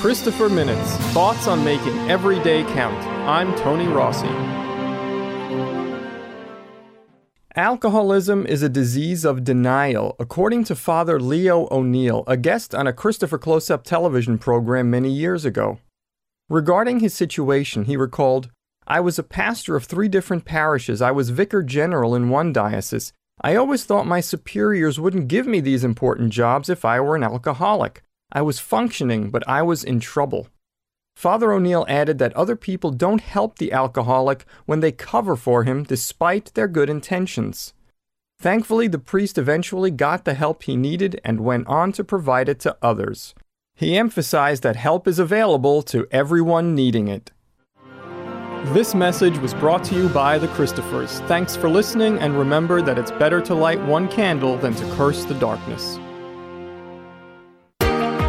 Christopher 0.00 0.50
Minutes 0.50 0.96
Thoughts 1.14 1.48
on 1.48 1.64
Making 1.64 2.10
Every 2.10 2.38
Day 2.40 2.64
Count. 2.64 3.02
I'm 3.26 3.54
Tony 3.56 3.88
Rossi. 3.88 4.28
Alcoholism 7.56 8.44
is 8.46 8.62
a 8.62 8.68
disease 8.68 9.24
of 9.24 9.42
denial, 9.42 10.14
according 10.18 10.64
to 10.64 10.74
Father 10.74 11.18
Leo 11.18 11.66
O'Neill, 11.70 12.24
a 12.26 12.36
guest 12.36 12.74
on 12.74 12.86
a 12.86 12.92
Christopher 12.92 13.38
Close 13.38 13.70
Up 13.70 13.84
television 13.84 14.36
program 14.36 14.90
many 14.90 15.10
years 15.10 15.46
ago. 15.46 15.78
Regarding 16.50 17.00
his 17.00 17.14
situation, 17.14 17.86
he 17.86 17.96
recalled 17.96 18.50
I 18.86 19.00
was 19.00 19.18
a 19.18 19.24
pastor 19.24 19.76
of 19.76 19.86
three 19.86 20.08
different 20.08 20.44
parishes. 20.44 21.00
I 21.00 21.10
was 21.10 21.30
vicar 21.30 21.62
general 21.62 22.14
in 22.14 22.28
one 22.28 22.52
diocese. 22.52 23.14
I 23.40 23.56
always 23.56 23.84
thought 23.84 24.06
my 24.06 24.20
superiors 24.20 25.00
wouldn't 25.00 25.28
give 25.28 25.46
me 25.46 25.60
these 25.60 25.84
important 25.84 26.34
jobs 26.34 26.68
if 26.68 26.84
I 26.84 27.00
were 27.00 27.16
an 27.16 27.24
alcoholic. 27.24 28.02
I 28.32 28.42
was 28.42 28.58
functioning, 28.58 29.30
but 29.30 29.46
I 29.48 29.62
was 29.62 29.84
in 29.84 30.00
trouble. 30.00 30.48
Father 31.16 31.52
O'Neill 31.52 31.86
added 31.88 32.18
that 32.18 32.34
other 32.34 32.56
people 32.56 32.90
don't 32.90 33.22
help 33.22 33.58
the 33.58 33.72
alcoholic 33.72 34.44
when 34.66 34.80
they 34.80 34.92
cover 34.92 35.34
for 35.34 35.64
him 35.64 35.82
despite 35.82 36.52
their 36.54 36.68
good 36.68 36.90
intentions. 36.90 37.72
Thankfully, 38.38 38.86
the 38.86 38.98
priest 38.98 39.38
eventually 39.38 39.90
got 39.90 40.26
the 40.26 40.34
help 40.34 40.64
he 40.64 40.76
needed 40.76 41.18
and 41.24 41.40
went 41.40 41.66
on 41.68 41.92
to 41.92 42.04
provide 42.04 42.50
it 42.50 42.60
to 42.60 42.76
others. 42.82 43.34
He 43.74 43.96
emphasized 43.96 44.62
that 44.62 44.76
help 44.76 45.08
is 45.08 45.18
available 45.18 45.82
to 45.84 46.06
everyone 46.10 46.74
needing 46.74 47.08
it. 47.08 47.32
This 48.74 48.94
message 48.94 49.38
was 49.38 49.54
brought 49.54 49.84
to 49.84 49.94
you 49.94 50.08
by 50.08 50.38
the 50.38 50.48
Christophers. 50.48 51.26
Thanks 51.28 51.56
for 51.56 51.70
listening, 51.70 52.18
and 52.18 52.36
remember 52.36 52.82
that 52.82 52.98
it's 52.98 53.12
better 53.12 53.40
to 53.42 53.54
light 53.54 53.80
one 53.82 54.08
candle 54.08 54.58
than 54.58 54.74
to 54.74 54.94
curse 54.96 55.24
the 55.24 55.34
darkness. 55.34 55.98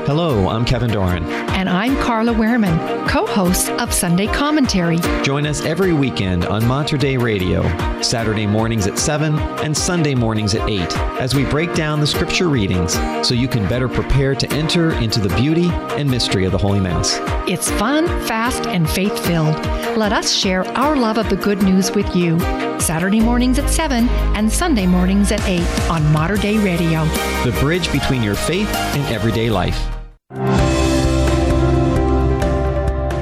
Hello, 0.08 0.48
I'm 0.48 0.64
Kevin 0.64 0.90
Doran. 0.90 1.26
And 1.50 1.68
I'm 1.68 1.98
Carla 1.98 2.32
Wehrman, 2.32 3.10
co 3.10 3.26
host 3.26 3.70
of 3.72 3.94
Sunday 3.94 4.28
Commentary. 4.28 5.00
Join 5.22 5.46
us 5.46 5.60
every 5.66 5.92
weekend 5.92 6.46
on 6.46 6.66
Mater 6.66 6.96
Dei 6.96 7.18
Radio, 7.18 7.62
Saturday 8.02 8.48
mornings 8.48 8.88
at 8.88 8.98
7 8.98 9.38
and 9.38 9.76
Sunday 9.76 10.16
mornings 10.16 10.56
at 10.56 10.66
8, 10.70 10.98
as 11.20 11.36
we 11.36 11.44
break 11.44 11.74
down 11.74 12.00
the 12.00 12.08
scripture 12.08 12.48
readings 12.48 12.94
so 13.22 13.34
you 13.34 13.50
can 13.50 13.68
better 13.68 13.90
prepare 13.90 14.34
to 14.34 14.50
enter 14.54 14.94
into 14.94 15.20
the 15.20 15.36
beauty 15.36 15.68
and 15.98 16.10
mystery 16.10 16.46
of 16.46 16.54
the 16.54 16.58
Holy 16.58 16.80
Mass. 16.80 17.20
It's 17.46 17.70
fun, 17.72 18.08
fast, 18.28 18.66
and 18.66 18.90
faith 18.90 19.20
filled. 19.26 19.58
Let 19.98 20.14
us 20.14 20.32
share 20.32 20.66
our 20.78 20.96
love 20.96 21.18
of 21.18 21.30
the 21.30 21.36
good 21.36 21.62
news 21.64 21.92
with 21.92 22.16
you. 22.16 22.40
Saturday 22.80 23.20
mornings 23.20 23.60
at 23.60 23.70
7 23.70 24.08
and 24.08 24.50
Sunday 24.50 24.88
mornings 24.88 25.34
at 25.34 25.46
8 25.46 25.90
on 25.90 26.14
Mater 26.14 26.38
Dei 26.38 26.60
Radio. 26.60 27.04
The 27.44 27.58
bridge 27.60 27.92
between 27.92 28.24
your 28.24 28.36
faith 28.36 28.74
and 28.74 29.06
everyday 29.14 29.50
life. 29.50 29.97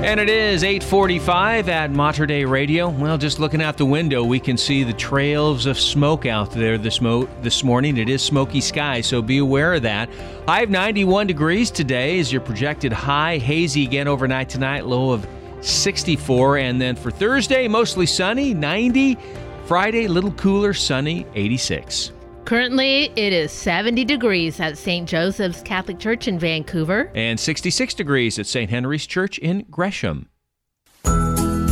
And 0.06 0.20
it 0.20 0.30
is 0.30 0.64
845 0.64 1.68
at 1.68 1.92
Mater 1.92 2.26
Dei 2.26 2.46
Radio. 2.46 2.88
Well, 2.88 3.18
just 3.18 3.40
looking 3.40 3.62
out 3.62 3.76
the 3.76 3.86
window, 3.86 4.24
we 4.24 4.40
can 4.40 4.56
see 4.56 4.84
the 4.84 4.94
trails 4.94 5.66
of 5.66 5.78
smoke 5.78 6.26
out 6.26 6.52
there 6.52 6.78
this, 6.78 7.02
mo- 7.02 7.28
this 7.42 7.66
morning. 7.66 7.98
It 7.98 8.08
is 8.08 8.22
smoky 8.22 8.62
sky, 8.62 9.02
so 9.02 9.22
be 9.22 9.40
aware 9.40 9.74
of 9.74 9.82
that. 9.82 10.10
High 10.48 10.62
of 10.62 10.70
91 10.70 11.28
degrees 11.28 11.70
today 11.70 12.18
is 12.18 12.32
your 12.32 12.40
projected 12.40 12.94
high. 12.94 13.40
Hazy 13.40 13.84
again 13.84 14.08
overnight 14.08 14.48
tonight, 14.48 14.86
low 14.86 15.12
of 15.12 15.28
64. 15.60 16.60
And 16.60 16.80
then 16.80 16.96
for 16.96 17.12
Thursday, 17.12 17.68
mostly 17.68 18.06
sunny, 18.06 18.54
90. 18.54 19.18
Friday, 19.66 20.08
little 20.08 20.32
cooler, 20.34 20.74
sunny, 20.74 21.26
86. 21.36 22.14
Currently, 22.46 23.12
it 23.16 23.34
is 23.34 23.52
70 23.52 24.06
degrees 24.06 24.60
at 24.60 24.78
St. 24.78 25.10
Joseph's 25.10 25.64
Catholic 25.64 25.98
Church 25.98 26.28
in 26.28 26.38
Vancouver. 26.38 27.12
And 27.16 27.40
66 27.40 27.96
degrees 27.96 28.38
at 28.38 28.46
St. 28.46 28.70
Henry's 28.70 29.08
Church 29.08 29.40
in 29.40 29.66
Gresham. 29.72 30.30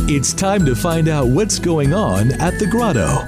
It's 0.06 0.34
time 0.34 0.66
to 0.66 0.74
find 0.74 1.08
out 1.08 1.28
what's 1.28 1.60
going 1.60 1.94
on 1.94 2.32
at 2.40 2.58
the 2.58 2.66
grotto. 2.66 3.23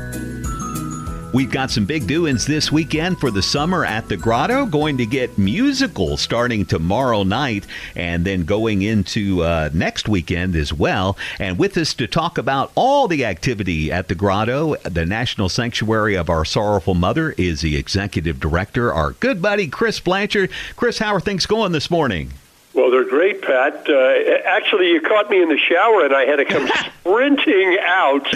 We've 1.37 1.51
got 1.51 1.71
some 1.71 1.85
big 1.85 2.07
doings 2.07 2.47
this 2.47 2.73
weekend 2.73 3.21
for 3.21 3.31
the 3.31 3.43
summer 3.43 3.85
at 3.85 4.09
the 4.09 4.17
Grotto. 4.17 4.65
Going 4.65 4.97
to 4.97 5.05
get 5.05 5.37
musical 5.37 6.17
starting 6.17 6.65
tomorrow 6.65 7.25
night 7.25 7.67
and 7.95 8.25
then 8.25 8.47
going 8.47 8.81
into 8.81 9.43
uh, 9.43 9.69
next 9.75 10.09
weekend 10.09 10.57
as 10.57 10.73
well. 10.73 11.19
And 11.39 11.59
with 11.59 11.77
us 11.77 11.93
to 11.93 12.07
talk 12.07 12.39
about 12.39 12.73
all 12.75 13.07
the 13.07 13.27
activity 13.27 13.93
at 13.93 14.09
the 14.09 14.15
Grotto, 14.15 14.77
the 14.77 15.05
National 15.05 15.51
Sanctuary 15.51 16.15
of 16.15 16.31
Our 16.31 16.47
Sorrowful 16.47 16.95
Mother, 16.95 17.33
is 17.33 17.61
the 17.61 17.77
executive 17.77 18.41
director, 18.41 18.91
our 18.91 19.11
good 19.11 19.43
buddy 19.43 19.69
Chris 19.69 20.01
Blanchard. 20.01 20.51
Chris, 20.75 20.99
how 20.99 21.15
are 21.15 21.21
things 21.21 21.45
going 21.45 21.73
this 21.73 21.91
morning? 21.91 22.33
Well, 22.77 22.91
they're 22.91 23.09
great, 23.09 23.41
Pat. 23.41 23.87
Uh, 23.89 24.13
actually, 24.45 24.91
you 24.91 25.01
caught 25.01 25.31
me 25.31 25.41
in 25.43 25.49
the 25.49 25.57
shower, 25.59 26.05
and 26.05 26.15
I 26.15 26.27
had 26.27 26.37
to 26.37 26.45
come 26.45 26.69
sprinting 27.01 27.79
out 27.83 28.27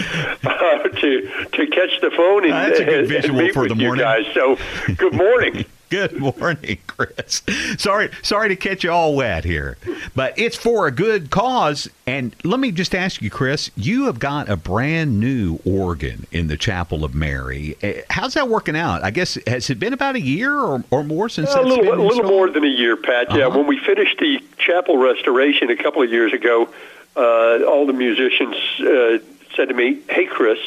uh, 0.43 0.87
to 0.89 1.29
to 1.53 1.67
catch 1.67 2.01
the 2.01 2.09
phone 2.17 2.45
and, 2.45 2.53
Uh, 2.53 2.67
That's 2.67 2.79
a 2.79 2.85
good 2.85 3.07
visual 3.07 3.49
for 3.53 3.61
with 3.61 3.69
the 3.69 3.75
you 3.75 3.85
morning. 3.85 4.03
guys. 4.03 4.25
So, 4.33 4.57
good 4.97 5.13
morning. 5.13 5.65
Good 5.91 6.17
morning, 6.19 6.77
Chris. 6.87 7.41
Sorry, 7.77 8.09
sorry 8.23 8.47
to 8.47 8.55
catch 8.55 8.85
you 8.85 8.91
all 8.91 9.13
wet 9.13 9.43
here, 9.43 9.77
but 10.15 10.33
it's 10.39 10.55
for 10.55 10.87
a 10.87 10.91
good 10.91 11.29
cause. 11.29 11.89
And 12.07 12.33
let 12.45 12.61
me 12.61 12.71
just 12.71 12.95
ask 12.95 13.21
you, 13.21 13.29
Chris, 13.29 13.69
you 13.75 14.05
have 14.05 14.17
got 14.17 14.47
a 14.47 14.55
brand 14.55 15.19
new 15.19 15.59
organ 15.65 16.27
in 16.31 16.47
the 16.47 16.55
Chapel 16.55 17.03
of 17.03 17.13
Mary. 17.13 17.75
Eh, 17.81 18.03
How's 18.09 18.35
that 18.35 18.47
working 18.47 18.77
out? 18.77 19.03
I 19.03 19.11
guess 19.11 19.37
has 19.45 19.69
it 19.69 19.79
been 19.79 19.91
about 19.91 20.15
a 20.15 20.21
year 20.21 20.57
or, 20.57 20.81
or 20.91 21.03
more 21.03 21.27
since 21.27 21.53
a 21.53 21.61
little, 21.61 21.93
a 21.93 21.99
little 22.01 22.23
more 22.23 22.49
than 22.49 22.63
a 22.63 22.67
year, 22.69 22.95
Pat. 22.95 23.27
Yeah, 23.35 23.47
Uh-huh. 23.47 23.57
when 23.57 23.67
we 23.67 23.77
finished 23.77 24.17
the 24.19 24.41
chapel 24.57 24.95
restoration 24.97 25.69
a 25.69 25.75
couple 25.75 26.01
of 26.01 26.09
years 26.09 26.31
ago, 26.31 26.69
uh, 27.17 27.65
all 27.65 27.85
the 27.85 27.91
musicians 27.91 28.55
uh, 28.79 29.17
said 29.57 29.67
to 29.67 29.73
me, 29.73 29.99
"Hey, 30.09 30.25
Chris, 30.25 30.57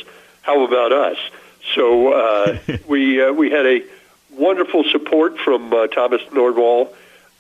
how 0.43 0.65
about 0.67 0.93
us?" 0.93 1.17
So 1.75 2.13
uh, 2.13 2.59
we 2.87 3.23
uh, 3.23 3.33
we 3.33 3.51
had 3.51 3.65
a 3.65 3.81
wonderful 4.37 4.85
support 4.85 5.39
from 5.39 5.73
uh, 5.73 5.87
Thomas 5.89 6.23
Nordwall, 6.31 6.89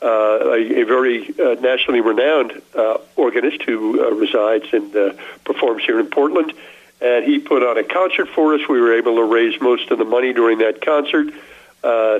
uh, 0.02 0.06
a, 0.06 0.82
a 0.82 0.84
very 0.84 1.28
uh, 1.38 1.54
nationally 1.60 2.00
renowned 2.00 2.60
uh, 2.74 2.98
organist 3.16 3.62
who 3.62 4.04
uh, 4.04 4.10
resides 4.10 4.66
and 4.72 4.94
uh, 4.94 5.14
performs 5.44 5.82
here 5.84 5.98
in 5.98 6.06
Portland. 6.06 6.52
And 7.00 7.24
he 7.24 7.38
put 7.38 7.62
on 7.62 7.78
a 7.78 7.84
concert 7.84 8.28
for 8.28 8.54
us. 8.54 8.60
We 8.68 8.80
were 8.80 8.96
able 8.96 9.16
to 9.16 9.24
raise 9.24 9.60
most 9.60 9.90
of 9.90 9.98
the 9.98 10.04
money 10.04 10.32
during 10.32 10.58
that 10.58 10.80
concert 10.80 11.32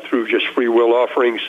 through 0.09 0.29
just 0.29 0.47
free 0.49 0.69
will 0.69 0.95
offerings. 0.95 1.41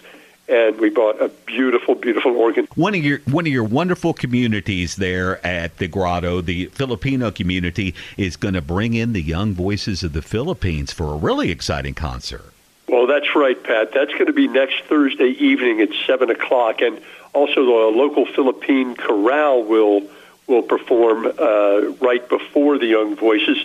And 0.48 0.80
we 0.80 0.90
bought 0.90 1.22
a 1.22 1.30
beautiful, 1.46 1.96
beautiful 1.96 2.38
organ. 2.38 2.68
One 2.76 2.94
of 2.94 3.04
your 3.04 3.18
one 3.26 3.48
of 3.48 3.52
your 3.52 3.64
wonderful 3.64 4.14
communities 4.14 4.96
there 4.96 5.46
at 5.46 5.78
the 5.78 5.88
Grotto, 5.88 6.42
the 6.42 6.68
Filipino 6.68 7.32
community, 7.32 7.96
is 8.16 8.36
going 8.38 8.54
to 8.54 8.62
bring 8.62 8.94
in 8.94 9.14
the 9.14 9.24
young 9.24 9.54
voices 9.54 10.04
of 10.04 10.14
the 10.14 10.22
Philippines 10.22 10.94
for 10.94 11.14
a 11.14 11.18
really 11.18 11.50
exciting 11.50 11.96
concert. 11.96 12.55
Well, 12.88 13.08
that's 13.08 13.36
right, 13.36 13.62
Pat. 13.62 13.92
That's 13.94 14.12
going 14.12 14.28
to 14.28 14.34
be 14.34 14.48
next 14.48 14.84
Thursday 14.84 15.30
evening 15.30 15.82
at 15.82 15.90
seven 16.06 16.30
o'clock, 16.30 16.82
and 16.82 17.02
also 17.34 17.66
the 17.66 17.98
local 17.98 18.26
Philippine 18.26 18.96
chorale 18.96 19.64
will 19.64 20.04
will 20.48 20.62
perform 20.62 21.26
uh, 21.26 21.82
right 22.00 22.28
before 22.30 22.78
the 22.78 22.86
Young 22.86 23.16
Voices. 23.16 23.58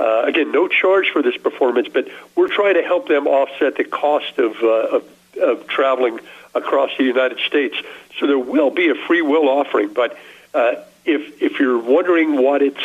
Uh, 0.00 0.22
again, 0.22 0.50
no 0.50 0.66
charge 0.66 1.10
for 1.10 1.22
this 1.22 1.36
performance, 1.36 1.88
but 1.92 2.08
we're 2.34 2.48
trying 2.48 2.74
to 2.74 2.82
help 2.82 3.06
them 3.06 3.26
offset 3.26 3.76
the 3.76 3.84
cost 3.84 4.38
of, 4.38 4.56
uh, 4.62 4.66
of, 4.66 5.08
of 5.40 5.66
traveling 5.68 6.18
across 6.54 6.90
the 6.96 7.04
United 7.04 7.38
States. 7.40 7.76
So 8.18 8.26
there 8.26 8.38
will 8.38 8.70
be 8.70 8.88
a 8.88 8.94
free 8.94 9.22
will 9.22 9.48
offering, 9.48 9.92
but 9.92 10.16
uh, 10.54 10.76
if 11.04 11.42
if 11.42 11.60
you're 11.60 11.78
wondering 11.78 12.36
what 12.42 12.62
it's 12.62 12.84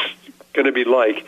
going 0.53 0.65
to 0.65 0.71
be 0.71 0.83
like, 0.83 1.25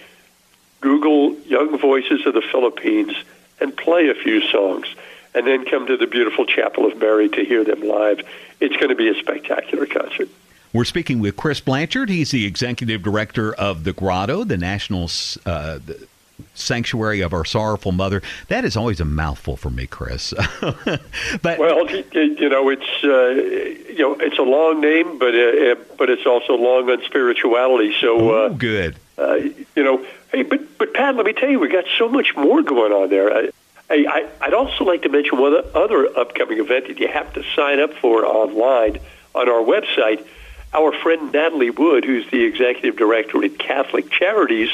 Google 0.82 1.38
Young 1.46 1.78
Voices 1.78 2.26
of 2.26 2.34
the 2.34 2.42
Philippines 2.42 3.16
and 3.60 3.76
play 3.76 4.10
a 4.10 4.14
few 4.14 4.42
songs, 4.50 4.88
and 5.34 5.46
then 5.46 5.66
come 5.66 5.88
to 5.88 5.98
the 5.98 6.08
beautiful 6.08 6.46
Chapel 6.46 6.86
of 6.86 6.98
Mary 6.98 7.30
to 7.30 7.44
hear 7.44 7.64
them 7.64 7.82
live. 7.82 8.22
It's 8.60 8.76
going 8.76 8.90
to 8.90 8.96
be 8.96 9.10
a 9.10 9.16
spectacular 9.16 9.86
concert. 9.86 10.30
We're 10.74 10.86
speaking 10.86 11.20
with 11.20 11.36
Chris 11.36 11.60
Blanchard. 11.60 12.10
He's 12.10 12.32
the 12.32 12.46
executive 12.46 13.02
director 13.02 13.54
of 13.54 13.84
the 13.84 13.94
Grotto, 13.94 14.44
the 14.44 14.58
National 14.58 15.10
uh, 15.46 15.80
the 15.84 16.08
Sanctuary 16.54 17.22
of 17.22 17.34
Our 17.34 17.46
Sorrowful 17.46 17.92
Mother. 17.92 18.22
That 18.48 18.66
is 18.66 18.78
always 18.78 19.00
a 19.00 19.06
mouthful 19.06 19.58
for 19.58 19.70
me, 19.70 19.88
Chris. 19.88 20.34
but 20.62 21.60
well, 21.60 21.90
you 21.90 22.50
know, 22.50 22.70
it's 22.70 23.04
uh, 23.04 23.90
you 23.92 24.00
know, 24.00 24.16
it's 24.20 24.38
a 24.38 24.44
long 24.44 24.82
name, 24.82 25.18
but 25.18 25.34
uh, 25.34 25.72
uh, 25.72 25.76
but 25.98 26.10
it's 26.10 26.26
also 26.26 26.54
long 26.54 26.90
on 26.90 27.04
spirituality. 27.04 27.96
So 28.00 28.30
uh, 28.30 28.50
good. 28.50 28.96
Uh, 29.18 29.36
you 29.76 29.84
know, 29.84 30.06
hey, 30.32 30.44
but 30.44 30.78
but 30.78 30.94
Pat, 30.94 31.16
let 31.16 31.26
me 31.26 31.34
tell 31.34 31.50
you, 31.50 31.60
we 31.60 31.70
got 31.70 31.86
so 31.98 32.10
much 32.10 32.36
more 32.36 32.62
going 32.62 32.92
on 32.92 33.10
there. 33.10 33.34
I, 33.34 33.50
I, 33.90 34.30
I'd 34.42 34.54
also 34.54 34.84
like 34.84 35.02
to 35.04 35.10
mention 35.10 35.40
one 35.40 35.56
other 35.74 36.06
upcoming 36.18 36.60
event 36.60 36.88
that 36.88 37.00
you 37.00 37.08
have 37.08 37.34
to 37.34 37.44
sign 37.56 37.80
up 37.80 37.94
for 37.96 38.26
online 38.26 39.00
on 39.34 39.50
our 39.50 39.64
website. 39.64 40.26
Our 40.74 40.92
friend 40.92 41.32
Natalie 41.32 41.72
Wood, 41.72 42.06
who's 42.06 42.30
the 42.30 42.44
executive 42.44 42.96
director 42.96 43.44
at 43.44 43.58
Catholic 43.58 44.12
Charities, 44.12 44.70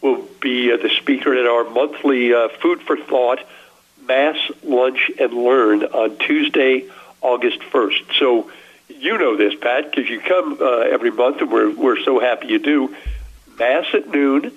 will 0.00 0.22
be 0.40 0.72
uh, 0.72 0.76
the 0.76 0.90
speaker 0.90 1.34
at 1.34 1.46
our 1.46 1.64
monthly 1.68 2.32
uh, 2.32 2.48
Food 2.60 2.82
for 2.82 2.96
Thought 2.96 3.40
Mass 4.06 4.36
Lunch 4.62 5.10
and 5.18 5.32
Learn 5.32 5.84
on 5.84 6.18
Tuesday, 6.18 6.88
August 7.20 7.60
1st. 7.60 8.18
So 8.18 8.50
you 8.88 9.18
know 9.18 9.36
this, 9.36 9.54
Pat, 9.54 9.90
because 9.90 10.08
you 10.08 10.20
come 10.20 10.58
uh, 10.60 10.80
every 10.80 11.10
month, 11.10 11.40
and 11.40 11.50
we're, 11.50 11.70
we're 11.70 12.02
so 12.02 12.20
happy 12.20 12.48
you 12.48 12.58
do. 12.58 12.94
Mass 13.58 13.86
at 13.94 14.08
noon, 14.08 14.52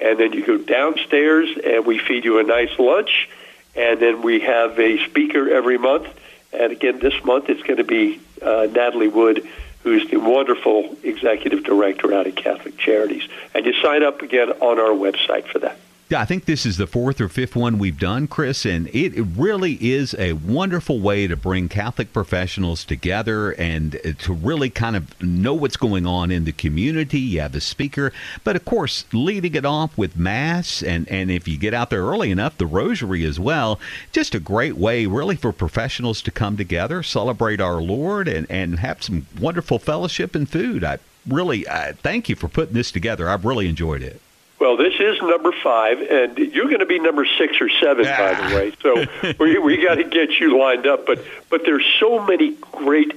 and 0.00 0.18
then 0.18 0.32
you 0.32 0.44
go 0.44 0.58
downstairs, 0.58 1.48
and 1.64 1.86
we 1.86 1.98
feed 1.98 2.24
you 2.24 2.38
a 2.38 2.42
nice 2.42 2.78
lunch, 2.78 3.28
and 3.74 4.00
then 4.00 4.22
we 4.22 4.40
have 4.40 4.78
a 4.78 5.04
speaker 5.04 5.48
every 5.50 5.78
month. 5.78 6.08
And 6.52 6.72
again, 6.72 6.98
this 6.98 7.22
month 7.24 7.48
it's 7.48 7.62
going 7.62 7.78
to 7.78 7.84
be 7.84 8.20
uh, 8.42 8.68
Natalie 8.70 9.08
Wood, 9.08 9.46
who's 9.82 10.08
the 10.10 10.18
wonderful 10.18 10.96
executive 11.02 11.64
director 11.64 12.12
out 12.12 12.26
of 12.26 12.34
Catholic 12.34 12.76
Charities. 12.76 13.22
And 13.54 13.64
you 13.66 13.72
sign 13.82 14.02
up 14.02 14.22
again 14.22 14.50
on 14.50 14.78
our 14.78 14.90
website 14.90 15.46
for 15.46 15.60
that. 15.60 15.78
I 16.14 16.24
think 16.24 16.44
this 16.44 16.64
is 16.64 16.76
the 16.76 16.86
fourth 16.86 17.20
or 17.20 17.28
fifth 17.28 17.56
one 17.56 17.78
we've 17.78 17.98
done, 17.98 18.28
Chris, 18.28 18.64
and 18.64 18.86
it 18.94 19.12
really 19.36 19.74
is 19.80 20.14
a 20.16 20.34
wonderful 20.34 21.00
way 21.00 21.26
to 21.26 21.34
bring 21.34 21.68
Catholic 21.68 22.12
professionals 22.12 22.84
together 22.84 23.50
and 23.50 23.96
uh, 23.96 24.12
to 24.20 24.32
really 24.32 24.70
kind 24.70 24.94
of 24.94 25.20
know 25.20 25.52
what's 25.52 25.76
going 25.76 26.06
on 26.06 26.30
in 26.30 26.44
the 26.44 26.52
community. 26.52 27.18
You 27.18 27.40
have 27.40 27.50
the 27.50 27.60
speaker, 27.60 28.12
but 28.44 28.54
of 28.54 28.64
course, 28.64 29.04
leading 29.12 29.56
it 29.56 29.64
off 29.64 29.98
with 29.98 30.16
Mass, 30.16 30.80
and, 30.80 31.08
and 31.08 31.28
if 31.28 31.48
you 31.48 31.58
get 31.58 31.74
out 31.74 31.90
there 31.90 32.04
early 32.04 32.30
enough, 32.30 32.56
the 32.56 32.66
Rosary 32.66 33.24
as 33.24 33.40
well. 33.40 33.80
Just 34.12 34.32
a 34.32 34.40
great 34.40 34.76
way, 34.76 35.06
really, 35.06 35.34
for 35.34 35.50
professionals 35.50 36.22
to 36.22 36.30
come 36.30 36.56
together, 36.56 37.02
celebrate 37.02 37.60
our 37.60 37.82
Lord, 37.82 38.28
and, 38.28 38.48
and 38.48 38.78
have 38.78 39.02
some 39.02 39.26
wonderful 39.40 39.80
fellowship 39.80 40.36
and 40.36 40.48
food. 40.48 40.84
I 40.84 40.98
really 41.26 41.66
uh, 41.66 41.94
thank 41.94 42.28
you 42.28 42.36
for 42.36 42.46
putting 42.46 42.74
this 42.74 42.92
together. 42.92 43.28
I've 43.28 43.44
really 43.44 43.68
enjoyed 43.68 44.02
it. 44.02 44.20
Well, 44.58 44.78
this 44.78 44.94
is 44.98 45.20
number 45.20 45.52
five, 45.52 46.00
and 46.00 46.38
you're 46.38 46.66
going 46.66 46.80
to 46.80 46.86
be 46.86 46.98
number 46.98 47.26
six 47.26 47.60
or 47.60 47.68
seven, 47.68 48.04
by 48.04 48.34
the 48.34 48.56
way. 48.56 48.72
So 48.80 49.34
we 49.38 49.58
we 49.58 49.76
got 49.76 49.96
to 49.96 50.04
get 50.04 50.40
you 50.40 50.58
lined 50.58 50.86
up. 50.86 51.06
But 51.06 51.22
but 51.50 51.62
there's 51.64 51.84
so 52.00 52.24
many 52.24 52.56
great 52.72 53.12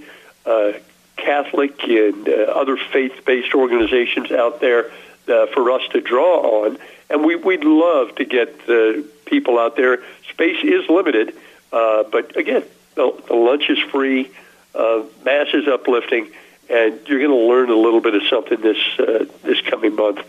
uh, 0.45 0.73
Catholic 1.15 1.81
and 1.83 2.27
uh, 2.27 2.31
other 2.31 2.75
faith-based 2.75 3.53
organizations 3.53 4.31
out 4.31 4.59
there 4.59 4.91
uh, 5.29 5.47
for 5.47 5.71
us 5.71 5.81
to 5.91 6.01
draw 6.01 6.65
on, 6.65 6.77
and 7.09 7.23
we 7.23 7.37
we'd 7.37 7.63
love 7.63 8.15
to 8.15 8.25
get 8.25 8.65
the 8.67 9.05
people 9.25 9.57
out 9.57 9.77
there. 9.77 9.99
Space 10.29 10.61
is 10.61 10.89
limited, 10.89 11.33
uh, 11.71 12.03
but 12.03 12.35
again, 12.35 12.63
the, 12.95 13.13
the 13.27 13.35
lunch 13.35 13.69
is 13.69 13.79
free, 13.91 14.29
uh, 14.75 15.03
mass 15.23 15.47
is 15.53 15.69
uplifting, 15.69 16.29
and 16.69 16.99
you're 17.07 17.19
going 17.19 17.31
to 17.31 17.47
learn 17.47 17.69
a 17.69 17.75
little 17.75 18.01
bit 18.01 18.15
of 18.15 18.23
something 18.29 18.59
this 18.59 18.99
uh, 18.99 19.23
this 19.43 19.61
coming 19.61 19.95
month 19.95 20.19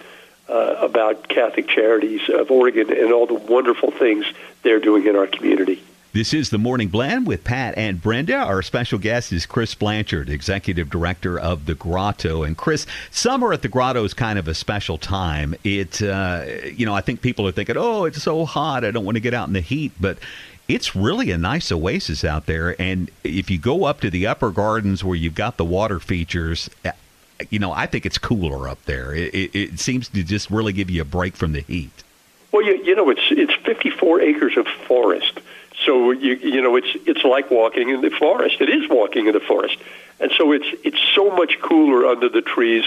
uh, 0.51 0.77
about 0.81 1.29
Catholic 1.29 1.69
Charities 1.69 2.23
of 2.29 2.51
Oregon 2.51 2.91
and 2.91 3.13
all 3.13 3.27
the 3.27 3.35
wonderful 3.35 3.91
things 3.91 4.27
they're 4.63 4.81
doing 4.81 5.07
in 5.07 5.17
our 5.17 5.27
community. 5.27 5.83
This 6.13 6.35
is 6.35 6.51
the 6.51 6.59
Morning 6.59 6.89
Blend 6.89 7.29
with 7.29 7.45
Pat 7.45 7.75
and 7.77 8.03
Brenda. 8.03 8.35
Our 8.35 8.63
special 8.63 8.99
guest 8.99 9.33
is 9.33 9.47
Chris 9.47 9.77
Blanchard, 9.77 10.29
Executive 10.29 10.91
Director 10.91 11.39
of 11.39 11.67
the 11.67 11.77
Grotto. 11.77 12.43
And 12.43 12.57
Chris, 12.57 12.85
summer 13.13 13.53
at 13.53 13.63
the 13.63 13.69
Grotto 13.69 14.03
is 14.03 14.13
kind 14.13 14.37
of 14.37 14.49
a 14.49 14.55
special 14.55 14.99
time. 14.99 15.55
It, 15.63 16.03
uh, 16.03 16.47
you 16.65 16.85
know, 16.85 16.95
I 16.95 17.01
think 17.01 17.23
people 17.23 17.47
are 17.47 17.53
thinking, 17.53 17.77
oh, 17.79 18.07
it's 18.07 18.21
so 18.21 18.45
hot, 18.45 18.85
I 18.85 18.91
don't 18.91 19.05
want 19.05 19.19
to 19.19 19.21
get 19.21 19.35
out 19.35 19.47
in 19.47 19.55
the 19.55 19.61
heat, 19.61 19.93
but 20.01 20.19
it's 20.67 20.97
really 20.97 21.31
a 21.31 21.39
nice 21.39 21.71
oasis 21.71 22.25
out 22.25 22.47
there. 22.47 22.81
And 22.83 23.09
if 23.23 23.49
you 23.49 23.59
go 23.59 23.85
up 23.85 24.01
to 24.01 24.11
the 24.11 24.27
upper 24.27 24.51
gardens 24.51 25.05
where 25.05 25.17
you've 25.17 25.37
got 25.37 25.59
the 25.59 25.65
water 25.65 26.01
features, 26.01 26.69
you 27.51 27.59
know, 27.59 27.73
I 27.73 27.87
think 27.87 28.07
it's 28.07 28.19
cooler 28.19 28.69
up 28.69 28.85
there. 28.85 29.15
It, 29.15 29.35
it, 29.35 29.55
it 29.55 29.81
seems 29.81 30.09
to 30.09 30.23
just 30.23 30.51
really 30.51 30.73
give 30.73 30.91
you 30.91 31.03
a 31.03 31.05
break 31.05 31.37
from 31.37 31.53
the 31.53 31.61
heat. 31.61 31.91
Well, 32.53 32.63
you, 32.63 32.75
you 32.83 32.95
know, 32.95 33.11
it's 33.11 33.23
it's 33.31 33.55
54 33.65 34.21
acres 34.21 34.57
of 34.57 34.67
forest, 34.67 35.41
so 35.85 36.11
you 36.11 36.35
you 36.35 36.61
know 36.61 36.77
it's 36.77 36.89
it's 37.07 37.25
like 37.25 37.51
walking 37.51 37.91
in 37.91 38.01
the 38.01 38.11
forest. 38.11 38.61
It 38.61 38.69
is 38.69 38.89
walking 38.89 39.27
in 39.27 39.33
the 39.33 39.41
forest, 39.41 39.77
and 40.19 40.33
so 40.37 40.53
it's 40.53 40.67
it's 40.85 41.01
so 41.15 41.31
much 41.31 41.61
cooler 41.61 42.07
under 42.07 42.29
the 42.29 42.43
trees. 42.43 42.85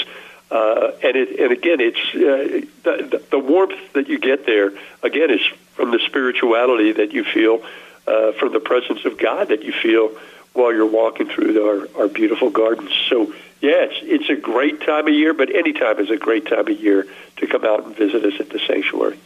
Uh, 0.51 0.91
and 1.01 1.15
it 1.15 1.39
and 1.39 1.51
again, 1.51 1.79
it's 1.79 1.97
uh, 2.13 2.67
the, 2.83 3.23
the 3.31 3.39
warmth 3.39 3.93
that 3.93 4.09
you 4.09 4.19
get 4.19 4.45
there. 4.45 4.71
Again, 5.01 5.31
is 5.31 5.41
from 5.75 5.91
the 5.91 5.99
spirituality 5.99 6.91
that 6.91 7.13
you 7.13 7.23
feel, 7.23 7.63
uh, 8.05 8.33
from 8.33 8.51
the 8.51 8.59
presence 8.59 9.05
of 9.05 9.17
God 9.17 9.47
that 9.47 9.63
you 9.63 9.71
feel 9.71 10.11
while 10.53 10.73
you're 10.73 10.85
walking 10.85 11.27
through 11.27 11.89
our, 11.95 12.01
our 12.03 12.07
beautiful 12.07 12.49
gardens. 12.49 12.91
So, 13.09 13.33
yeah, 13.61 13.85
it's, 13.85 13.99
it's 14.01 14.29
a 14.29 14.35
great 14.35 14.81
time 14.81 15.07
of 15.07 15.13
year, 15.13 15.33
but 15.33 15.53
any 15.53 15.73
time 15.73 15.99
is 15.99 16.09
a 16.09 16.17
great 16.17 16.47
time 16.47 16.67
of 16.67 16.79
year 16.79 17.07
to 17.37 17.47
come 17.47 17.65
out 17.65 17.85
and 17.85 17.95
visit 17.95 18.23
us 18.23 18.39
at 18.39 18.49
the 18.49 18.59
sanctuary. 18.59 19.19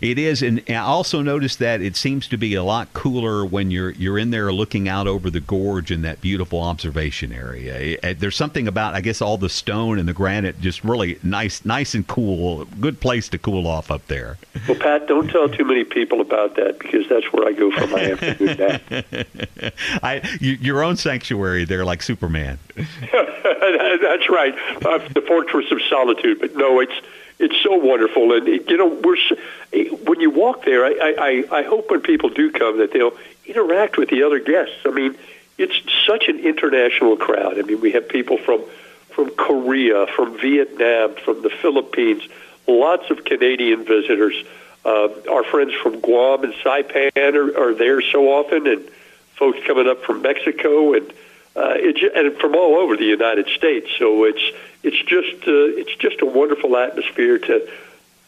It 0.00 0.18
is, 0.18 0.42
and 0.42 0.62
I 0.68 0.76
also 0.76 1.20
noticed 1.20 1.58
that 1.58 1.82
it 1.82 1.94
seems 1.94 2.26
to 2.28 2.38
be 2.38 2.54
a 2.54 2.62
lot 2.62 2.92
cooler 2.94 3.44
when 3.44 3.70
you're 3.70 3.90
you're 3.90 4.18
in 4.18 4.30
there 4.30 4.50
looking 4.50 4.88
out 4.88 5.06
over 5.06 5.28
the 5.28 5.40
gorge 5.40 5.90
in 5.90 6.02
that 6.02 6.22
beautiful 6.22 6.60
observation 6.60 7.32
area. 7.32 7.98
Eh, 8.02 8.14
there's 8.18 8.36
something 8.36 8.66
about, 8.66 8.94
I 8.94 9.02
guess, 9.02 9.20
all 9.20 9.36
the 9.36 9.50
stone 9.50 9.98
and 9.98 10.08
the 10.08 10.14
granite, 10.14 10.60
just 10.60 10.82
really 10.84 11.18
nice, 11.22 11.64
nice 11.66 11.94
and 11.94 12.06
cool. 12.06 12.64
Good 12.80 13.00
place 13.00 13.28
to 13.30 13.38
cool 13.38 13.66
off 13.66 13.90
up 13.90 14.06
there. 14.06 14.38
Well, 14.66 14.78
Pat, 14.78 15.06
don't 15.06 15.28
tell 15.28 15.48
too 15.48 15.64
many 15.64 15.84
people 15.84 16.22
about 16.22 16.56
that 16.56 16.78
because 16.78 17.06
that's 17.08 17.30
where 17.32 17.46
I 17.46 17.52
go 17.52 17.70
for 17.70 17.86
my 17.88 18.12
afternoon 18.12 18.56
nap. 18.56 19.74
I, 20.02 20.38
your 20.40 20.82
own 20.82 20.96
sanctuary 20.96 21.66
there, 21.66 21.84
like 21.84 22.02
Superman. 22.02 22.58
that's 22.74 24.28
right, 24.30 24.54
uh, 24.84 24.98
the 25.12 25.22
fortress 25.26 25.70
of 25.70 25.82
solitude. 25.90 26.40
But 26.40 26.56
no, 26.56 26.80
it's 26.80 26.94
it's 27.40 27.56
so 27.62 27.74
wonderful, 27.74 28.32
and 28.34 28.46
you 28.46 28.76
know, 28.76 28.88
we're 28.88 29.16
when 30.04 30.20
you 30.20 30.30
walk 30.30 30.64
there. 30.64 30.84
I, 30.84 31.14
I, 31.50 31.58
I 31.60 31.62
hope 31.62 31.90
when 31.90 32.02
people 32.02 32.28
do 32.28 32.52
come 32.52 32.78
that 32.78 32.92
they'll 32.92 33.16
interact 33.46 33.96
with 33.96 34.10
the 34.10 34.24
other 34.24 34.38
guests. 34.38 34.76
I 34.84 34.90
mean, 34.90 35.16
it's 35.56 35.74
such 36.06 36.28
an 36.28 36.38
international 36.38 37.16
crowd. 37.16 37.58
I 37.58 37.62
mean, 37.62 37.80
we 37.80 37.92
have 37.92 38.08
people 38.08 38.36
from 38.36 38.62
from 39.08 39.30
Korea, 39.30 40.06
from 40.06 40.38
Vietnam, 40.38 41.14
from 41.14 41.42
the 41.42 41.50
Philippines, 41.50 42.22
lots 42.68 43.10
of 43.10 43.24
Canadian 43.24 43.84
visitors. 43.84 44.44
Uh, 44.84 45.08
our 45.30 45.44
friends 45.44 45.72
from 45.82 46.00
Guam 46.00 46.44
and 46.44 46.52
Saipan 46.54 47.34
are, 47.34 47.58
are 47.58 47.74
there 47.74 48.02
so 48.02 48.28
often, 48.28 48.66
and 48.66 48.88
folks 49.36 49.58
coming 49.66 49.88
up 49.88 50.02
from 50.04 50.20
Mexico 50.20 50.92
and 50.92 51.10
uh, 51.56 51.74
it, 51.76 52.14
and 52.14 52.36
from 52.38 52.54
all 52.54 52.76
over 52.76 52.96
the 52.96 53.04
United 53.04 53.48
States. 53.48 53.88
So 53.98 54.24
it's 54.24 54.42
it's 54.82 54.98
just 55.02 55.46
uh, 55.48 55.80
it's 55.80 55.94
just 55.96 56.22
a 56.22 56.26
wonderful 56.26 56.76
atmosphere 56.76 57.38
to 57.38 57.68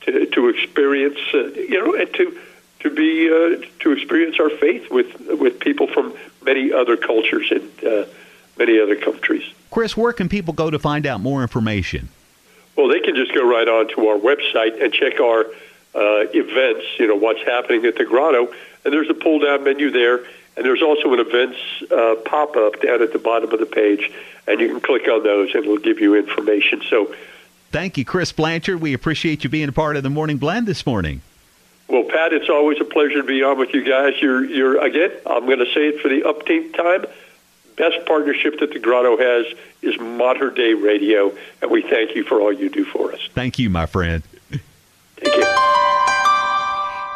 to, 0.02 0.26
to 0.26 0.48
experience, 0.48 1.18
uh, 1.32 1.44
you 1.54 1.84
know, 1.84 1.94
and 1.94 2.12
to 2.14 2.38
to 2.80 2.90
be 2.90 3.30
uh, 3.30 3.64
to 3.80 3.92
experience 3.92 4.38
our 4.40 4.50
faith 4.50 4.90
with 4.90 5.20
with 5.28 5.60
people 5.60 5.86
from 5.86 6.14
many 6.44 6.72
other 6.72 6.96
cultures 6.96 7.50
and 7.50 7.84
uh, 7.84 8.06
many 8.58 8.80
other 8.80 8.96
countries. 8.96 9.44
Chris, 9.70 9.96
where 9.96 10.12
can 10.12 10.28
people 10.28 10.52
go 10.52 10.70
to 10.70 10.78
find 10.78 11.06
out 11.06 11.20
more 11.20 11.42
information? 11.42 12.08
Well, 12.76 12.88
they 12.88 13.00
can 13.00 13.14
just 13.14 13.34
go 13.34 13.48
right 13.48 13.68
on 13.68 13.88
to 13.94 14.08
our 14.08 14.18
website 14.18 14.82
and 14.82 14.92
check 14.92 15.20
our 15.20 15.44
uh, 15.94 16.26
events. 16.34 16.86
You 16.98 17.06
know 17.06 17.16
what's 17.16 17.42
happening 17.42 17.84
at 17.86 17.96
the 17.96 18.04
Grotto, 18.04 18.52
and 18.84 18.92
there's 18.92 19.10
a 19.10 19.14
pull 19.14 19.38
down 19.38 19.62
menu 19.62 19.90
there 19.90 20.20
and 20.56 20.66
there's 20.66 20.82
also 20.82 21.12
an 21.12 21.20
events 21.20 21.58
uh, 21.90 22.16
pop 22.24 22.56
up 22.56 22.80
down 22.82 23.02
at 23.02 23.12
the 23.12 23.18
bottom 23.18 23.52
of 23.52 23.58
the 23.58 23.66
page, 23.66 24.12
and 24.46 24.60
you 24.60 24.68
can 24.68 24.80
click 24.80 25.08
on 25.08 25.22
those 25.22 25.54
and 25.54 25.64
it'll 25.64 25.78
give 25.78 26.00
you 26.00 26.14
information. 26.14 26.82
So, 26.88 27.14
thank 27.70 27.96
you, 27.96 28.04
Chris 28.04 28.32
Blanchard. 28.32 28.80
We 28.80 28.92
appreciate 28.92 29.44
you 29.44 29.50
being 29.50 29.68
a 29.68 29.72
part 29.72 29.96
of 29.96 30.02
the 30.02 30.10
Morning 30.10 30.36
Blend 30.36 30.66
this 30.66 30.84
morning. 30.86 31.22
Well, 31.88 32.04
Pat, 32.04 32.32
it's 32.32 32.48
always 32.48 32.80
a 32.80 32.84
pleasure 32.84 33.20
to 33.20 33.22
be 33.22 33.42
on 33.42 33.58
with 33.58 33.74
you 33.74 33.84
guys. 33.84 34.14
You're, 34.20 34.44
you're 34.44 34.82
again, 34.82 35.10
I'm 35.26 35.46
going 35.46 35.58
to 35.58 35.66
say 35.66 35.88
it 35.88 36.00
for 36.00 36.08
the 36.08 36.22
upteenth 36.22 36.74
time. 36.74 37.06
Best 37.76 38.06
partnership 38.06 38.60
that 38.60 38.72
the 38.72 38.78
Grotto 38.78 39.16
has 39.16 39.46
is 39.80 39.98
Mater 39.98 40.50
Dei 40.50 40.74
Radio, 40.74 41.36
and 41.60 41.70
we 41.70 41.82
thank 41.82 42.14
you 42.14 42.24
for 42.24 42.40
all 42.40 42.52
you 42.52 42.68
do 42.68 42.84
for 42.84 43.12
us. 43.12 43.20
Thank 43.34 43.58
you, 43.58 43.70
my 43.70 43.86
friend. 43.86 44.22
Take 44.50 45.32
care. 45.32 46.18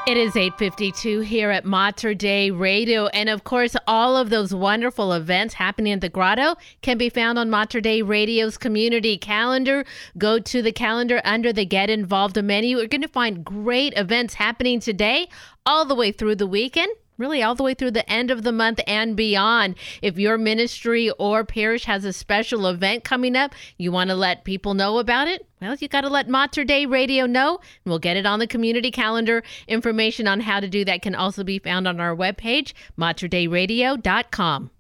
It 0.06 0.16
is 0.16 0.36
8:52 0.36 1.24
here 1.24 1.50
at 1.50 1.64
Mater 1.64 2.14
Dei 2.14 2.52
Radio 2.52 3.08
and 3.08 3.28
of 3.28 3.42
course 3.42 3.74
all 3.88 4.16
of 4.16 4.30
those 4.30 4.54
wonderful 4.54 5.12
events 5.12 5.54
happening 5.54 5.94
at 5.94 6.00
the 6.00 6.08
Grotto 6.08 6.54
can 6.80 6.96
be 6.96 7.08
found 7.08 7.40
on 7.40 7.50
Mater 7.50 7.80
Dei 7.80 8.02
Radio's 8.02 8.56
community 8.56 9.18
calendar. 9.18 9.84
Go 10.16 10.38
to 10.38 10.62
the 10.62 10.70
calendar 10.70 11.20
under 11.24 11.52
the 11.52 11.66
Get 11.66 11.90
Involved 11.90 12.40
menu. 12.40 12.78
You're 12.78 12.86
going 12.86 13.02
to 13.02 13.08
find 13.08 13.44
great 13.44 13.94
events 13.96 14.34
happening 14.34 14.78
today 14.78 15.28
all 15.66 15.84
the 15.84 15.96
way 15.96 16.12
through 16.12 16.36
the 16.36 16.46
weekend 16.46 16.92
really 17.18 17.42
all 17.42 17.54
the 17.54 17.62
way 17.62 17.74
through 17.74 17.92
the 17.92 18.08
end 18.10 18.30
of 18.30 18.42
the 18.42 18.52
month 18.52 18.80
and 18.86 19.16
beyond. 19.16 19.76
If 20.02 20.18
your 20.18 20.38
ministry 20.38 21.10
or 21.18 21.44
parish 21.44 21.84
has 21.84 22.04
a 22.04 22.12
special 22.12 22.66
event 22.66 23.04
coming 23.04 23.36
up, 23.36 23.54
you 23.78 23.92
want 23.92 24.10
to 24.10 24.16
let 24.16 24.44
people 24.44 24.74
know 24.74 24.98
about 24.98 25.28
it? 25.28 25.46
Well, 25.60 25.74
you 25.76 25.88
got 25.88 26.02
to 26.02 26.08
let 26.08 26.28
Mater 26.28 26.64
Dei 26.64 26.86
Radio 26.86 27.26
know, 27.26 27.56
and 27.56 27.86
we'll 27.86 27.98
get 27.98 28.16
it 28.16 28.26
on 28.26 28.38
the 28.38 28.46
community 28.46 28.90
calendar. 28.90 29.42
Information 29.66 30.28
on 30.28 30.40
how 30.40 30.60
to 30.60 30.68
do 30.68 30.84
that 30.84 31.02
can 31.02 31.14
also 31.14 31.44
be 31.44 31.58
found 31.58 31.88
on 31.88 31.98
our 32.00 32.14
webpage, 32.14 32.72
materdeiradio.com. 32.98 34.70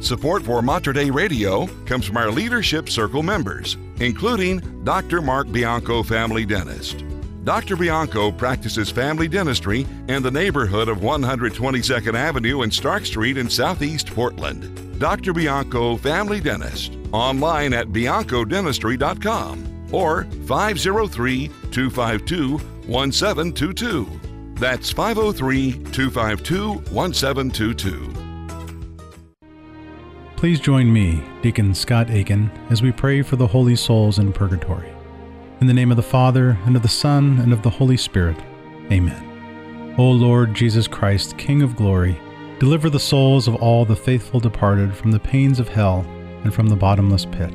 Support 0.00 0.44
for 0.44 0.62
Mater 0.62 0.94
Dei 0.94 1.10
Radio 1.10 1.66
comes 1.84 2.06
from 2.06 2.16
our 2.16 2.30
Leadership 2.30 2.88
Circle 2.88 3.22
members, 3.22 3.76
including 3.98 4.82
Dr. 4.82 5.20
Mark 5.20 5.52
Bianco, 5.52 6.02
family 6.02 6.46
dentist. 6.46 7.04
Dr. 7.44 7.76
Bianco 7.76 8.30
practices 8.30 8.90
family 8.90 9.26
dentistry 9.26 9.86
in 10.08 10.22
the 10.22 10.30
neighborhood 10.30 10.88
of 10.88 10.98
122nd 10.98 12.14
Avenue 12.14 12.62
and 12.62 12.72
Stark 12.72 13.06
Street 13.06 13.38
in 13.38 13.48
Southeast 13.48 14.08
Portland. 14.08 15.00
Dr. 15.00 15.32
Bianco 15.32 15.96
Family 15.96 16.40
Dentist, 16.40 16.98
online 17.12 17.72
at 17.72 17.88
biancodentistry.com 17.88 19.88
or 19.90 20.24
503 20.46 21.48
252 21.70 22.58
1722. 22.58 24.20
That's 24.56 24.92
503 24.92 25.72
252 25.72 26.72
1722. 26.92 28.14
Please 30.36 30.60
join 30.60 30.92
me, 30.92 31.22
Deacon 31.42 31.74
Scott 31.74 32.10
Aiken, 32.10 32.50
as 32.68 32.82
we 32.82 32.92
pray 32.92 33.22
for 33.22 33.36
the 33.36 33.46
holy 33.46 33.76
souls 33.76 34.18
in 34.18 34.32
purgatory. 34.32 34.92
In 35.60 35.66
the 35.66 35.74
name 35.74 35.90
of 35.90 35.98
the 35.98 36.02
Father, 36.02 36.56
and 36.64 36.74
of 36.74 36.80
the 36.80 36.88
Son, 36.88 37.38
and 37.40 37.52
of 37.52 37.60
the 37.60 37.68
Holy 37.68 37.98
Spirit. 37.98 38.38
Amen. 38.90 39.94
O 39.98 40.04
Lord 40.04 40.54
Jesus 40.54 40.88
Christ, 40.88 41.36
King 41.36 41.60
of 41.60 41.76
glory, 41.76 42.18
deliver 42.58 42.88
the 42.88 42.98
souls 42.98 43.46
of 43.46 43.56
all 43.56 43.84
the 43.84 43.94
faithful 43.94 44.40
departed 44.40 44.96
from 44.96 45.10
the 45.10 45.20
pains 45.20 45.60
of 45.60 45.68
hell 45.68 46.06
and 46.44 46.54
from 46.54 46.68
the 46.68 46.76
bottomless 46.76 47.26
pit. 47.26 47.52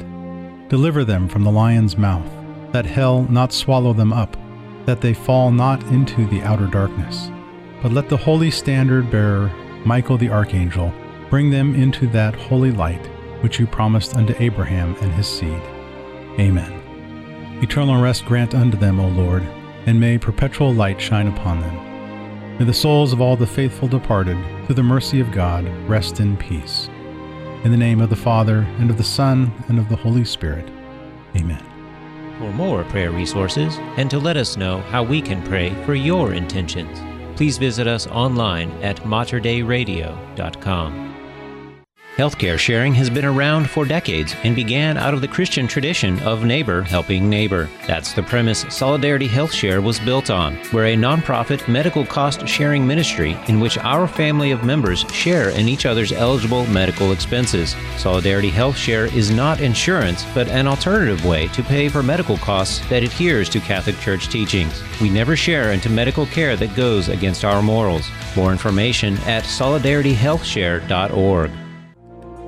Deliver 0.69 1.03
them 1.03 1.27
from 1.27 1.43
the 1.43 1.51
lion's 1.51 1.97
mouth, 1.97 2.29
that 2.73 2.85
hell 2.85 3.23
not 3.23 3.51
swallow 3.51 3.91
them 3.91 4.13
up, 4.13 4.37
that 4.85 5.01
they 5.01 5.15
fall 5.15 5.49
not 5.49 5.81
into 5.85 6.27
the 6.27 6.43
outer 6.43 6.67
darkness. 6.67 7.31
But 7.81 7.91
let 7.91 8.07
the 8.07 8.17
holy 8.17 8.51
standard 8.51 9.09
bearer, 9.09 9.47
Michael 9.83 10.19
the 10.19 10.29
archangel, 10.29 10.93
bring 11.31 11.49
them 11.49 11.73
into 11.73 12.05
that 12.09 12.35
holy 12.35 12.71
light 12.71 13.03
which 13.41 13.59
you 13.59 13.65
promised 13.65 14.15
unto 14.15 14.35
Abraham 14.37 14.95
and 15.01 15.11
his 15.13 15.27
seed. 15.27 15.61
Amen. 16.39 16.84
Eternal 17.61 18.01
rest 18.01 18.25
grant 18.25 18.53
unto 18.53 18.77
them, 18.77 18.99
O 18.99 19.07
Lord, 19.07 19.43
and 19.85 19.97
may 19.99 20.17
perpetual 20.17 20.73
light 20.73 20.99
shine 20.99 21.27
upon 21.27 21.61
them. 21.61 22.57
May 22.57 22.65
the 22.65 22.73
souls 22.73 23.13
of 23.13 23.21
all 23.21 23.37
the 23.37 23.47
faithful 23.47 23.87
departed, 23.87 24.37
through 24.65 24.75
the 24.75 24.83
mercy 24.83 25.19
of 25.19 25.31
God, 25.31 25.65
rest 25.87 26.19
in 26.19 26.35
peace. 26.35 26.89
In 27.63 27.71
the 27.71 27.77
name 27.77 28.01
of 28.01 28.09
the 28.09 28.15
Father, 28.15 28.59
and 28.79 28.89
of 28.89 28.97
the 28.97 29.03
Son, 29.03 29.53
and 29.69 29.79
of 29.79 29.89
the 29.89 29.95
Holy 29.95 30.25
Spirit. 30.25 30.67
Amen. 31.35 31.63
For 32.39 32.51
more 32.51 32.83
prayer 32.85 33.11
resources, 33.11 33.77
and 33.97 34.09
to 34.09 34.19
let 34.19 34.35
us 34.35 34.57
know 34.57 34.79
how 34.81 35.03
we 35.03 35.21
can 35.21 35.43
pray 35.43 35.73
for 35.85 35.95
your 35.95 36.33
intentions, 36.33 36.99
please 37.37 37.57
visit 37.57 37.87
us 37.87 38.07
online 38.07 38.71
at 38.83 38.97
materdeiradio.com. 38.97 41.14
Healthcare 42.17 42.57
sharing 42.57 42.93
has 42.93 43.09
been 43.09 43.25
around 43.25 43.69
for 43.69 43.83
decades 43.83 44.33
and 44.45 44.55
began 44.55 44.97
out 44.97 45.13
of 45.13 45.19
the 45.19 45.27
Christian 45.27 45.67
tradition 45.67 46.17
of 46.21 46.45
neighbor 46.45 46.81
helping 46.81 47.29
neighbor. 47.29 47.69
That's 47.87 48.13
the 48.13 48.23
premise 48.23 48.65
Solidarity 48.69 49.27
Health 49.27 49.51
Share 49.51 49.81
was 49.81 49.99
built 49.99 50.29
on. 50.29 50.57
We're 50.71 50.85
a 50.85 50.95
nonprofit 50.95 51.67
medical 51.67 52.05
cost 52.05 52.47
sharing 52.47 52.87
ministry 52.87 53.37
in 53.49 53.59
which 53.59 53.77
our 53.79 54.07
family 54.07 54.51
of 54.51 54.63
members 54.63 55.01
share 55.11 55.49
in 55.49 55.67
each 55.67 55.85
other's 55.85 56.13
eligible 56.13 56.65
medical 56.67 57.11
expenses. 57.11 57.75
Solidarity 57.97 58.49
Health 58.49 58.77
Share 58.77 59.07
is 59.07 59.29
not 59.29 59.59
insurance, 59.59 60.25
but 60.33 60.47
an 60.47 60.67
alternative 60.67 61.25
way 61.25 61.49
to 61.49 61.63
pay 61.63 61.89
for 61.89 62.01
medical 62.01 62.37
costs 62.37 62.79
that 62.87 63.03
adheres 63.03 63.49
to 63.49 63.59
Catholic 63.59 63.99
Church 63.99 64.29
teachings. 64.29 64.81
We 65.01 65.09
never 65.09 65.35
share 65.35 65.73
into 65.73 65.89
medical 65.89 66.27
care 66.27 66.55
that 66.55 66.77
goes 66.77 67.09
against 67.09 67.43
our 67.43 67.61
morals. 67.61 68.09
More 68.37 68.53
information 68.53 69.17
at 69.25 69.43
solidarityhealthshare.org. 69.43 71.64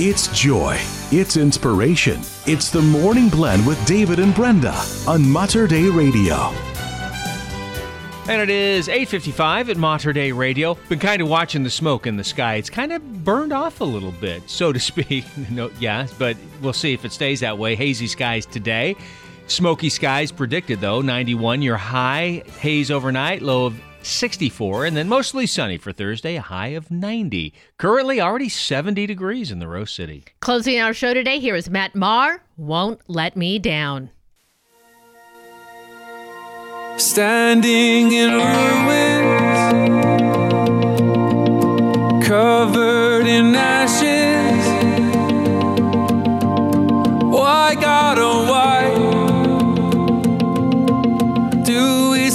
It's 0.00 0.26
joy. 0.36 0.76
It's 1.12 1.36
inspiration. 1.36 2.18
It's 2.46 2.68
the 2.68 2.82
Morning 2.82 3.28
Blend 3.28 3.64
with 3.64 3.84
David 3.86 4.18
and 4.18 4.34
Brenda 4.34 4.74
on 5.06 5.30
Mater 5.30 5.68
Dei 5.68 5.88
Radio. 5.88 6.34
And 8.26 8.42
it 8.42 8.50
is 8.50 8.88
8:55 8.88 9.70
at 9.70 9.76
Mater 9.76 10.12
Dei 10.12 10.32
Radio. 10.32 10.74
Been 10.88 10.98
kind 10.98 11.22
of 11.22 11.28
watching 11.28 11.62
the 11.62 11.70
smoke 11.70 12.08
in 12.08 12.16
the 12.16 12.24
sky. 12.24 12.56
It's 12.56 12.70
kind 12.70 12.92
of 12.92 13.24
burned 13.24 13.52
off 13.52 13.80
a 13.80 13.84
little 13.84 14.10
bit, 14.10 14.42
so 14.50 14.72
to 14.72 14.80
speak. 14.90 15.24
no, 15.48 15.70
yeah, 15.78 16.08
but 16.18 16.36
we'll 16.60 16.72
see 16.72 16.92
if 16.92 17.04
it 17.04 17.12
stays 17.12 17.38
that 17.40 17.56
way. 17.56 17.76
Hazy 17.76 18.08
skies 18.08 18.46
today. 18.46 18.96
Smoky 19.46 19.90
skies 19.90 20.32
predicted 20.32 20.80
though. 20.80 21.02
91 21.02 21.62
your 21.62 21.76
high, 21.76 22.42
haze 22.58 22.90
overnight, 22.90 23.42
low 23.42 23.66
of 23.66 23.80
64, 24.06 24.84
and 24.84 24.96
then 24.96 25.08
mostly 25.08 25.46
sunny 25.46 25.78
for 25.78 25.92
Thursday, 25.92 26.36
a 26.36 26.40
high 26.42 26.68
of 26.68 26.90
90. 26.90 27.52
Currently 27.78 28.20
already 28.20 28.48
70 28.48 29.06
degrees 29.06 29.50
in 29.50 29.58
the 29.58 29.68
Rose 29.68 29.92
City. 29.92 30.24
Closing 30.40 30.80
our 30.80 30.94
show 30.94 31.14
today, 31.14 31.38
here 31.38 31.56
is 31.56 31.70
Matt 31.70 31.94
Maher, 31.94 32.42
Won't 32.56 33.00
Let 33.08 33.36
Me 33.36 33.58
Down. 33.58 34.10
Standing 36.96 38.12
in 38.12 38.30
ruins, 38.34 38.44
covered 42.26 43.26
in 43.26 43.54
ashes. 43.54 44.64
Why, 47.32 47.74
God, 47.74 48.18
oh, 48.20 48.48
why 48.48 48.73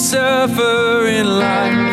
suffer 0.10 1.06
in 1.06 1.28
life? 1.38 1.89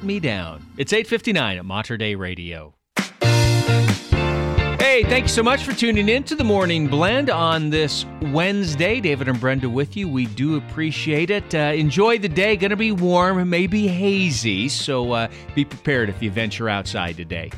Let 0.00 0.06
Me 0.06 0.18
Down. 0.18 0.64
It's 0.78 0.94
8:59 0.94 1.58
at 1.58 1.64
Mater 1.66 1.98
Dei 1.98 2.14
Radio. 2.14 2.72
Hey, 4.78 5.02
thank 5.02 5.24
you 5.24 5.28
so 5.28 5.42
much 5.42 5.62
for 5.62 5.74
tuning 5.74 6.08
in 6.08 6.22
to 6.24 6.34
the 6.34 6.42
Morning 6.42 6.86
Blend 6.86 7.28
on 7.28 7.68
this 7.68 8.06
Wednesday. 8.22 8.98
David 9.00 9.28
and 9.28 9.38
Brenda 9.38 9.68
with 9.68 9.98
you. 9.98 10.08
We 10.08 10.24
do 10.24 10.56
appreciate 10.56 11.28
it. 11.28 11.54
Uh, 11.54 11.74
enjoy 11.76 12.18
the 12.18 12.30
day. 12.30 12.56
Going 12.56 12.70
to 12.70 12.76
be 12.76 12.92
warm, 12.92 13.50
maybe 13.50 13.88
hazy, 13.88 14.70
so 14.70 15.12
uh, 15.12 15.28
be 15.54 15.66
prepared 15.66 16.08
if 16.08 16.22
you 16.22 16.30
venture 16.30 16.70
outside 16.70 17.18
today. 17.18 17.50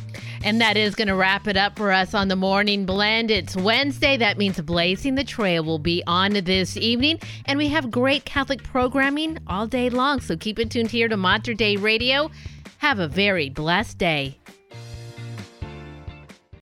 And 0.44 0.60
that 0.60 0.76
is 0.76 0.96
going 0.96 1.08
to 1.08 1.14
wrap 1.14 1.46
it 1.46 1.56
up 1.56 1.76
for 1.76 1.92
us 1.92 2.14
on 2.14 2.26
the 2.26 2.36
morning 2.36 2.84
blend. 2.84 3.30
It's 3.30 3.54
Wednesday. 3.54 4.16
That 4.16 4.38
means 4.38 4.60
Blazing 4.60 5.14
the 5.14 5.22
Trail 5.22 5.62
will 5.62 5.78
be 5.78 6.02
on 6.06 6.32
this 6.32 6.76
evening. 6.76 7.20
And 7.46 7.58
we 7.58 7.68
have 7.68 7.92
great 7.92 8.24
Catholic 8.24 8.62
programming 8.64 9.38
all 9.46 9.68
day 9.68 9.88
long. 9.88 10.20
So 10.20 10.36
keep 10.36 10.58
it 10.58 10.70
tuned 10.70 10.90
here 10.90 11.08
to 11.08 11.16
Mater 11.16 11.54
Dei 11.54 11.76
Radio. 11.76 12.30
Have 12.78 12.98
a 12.98 13.06
very 13.06 13.50
blessed 13.50 13.98
day. 13.98 14.41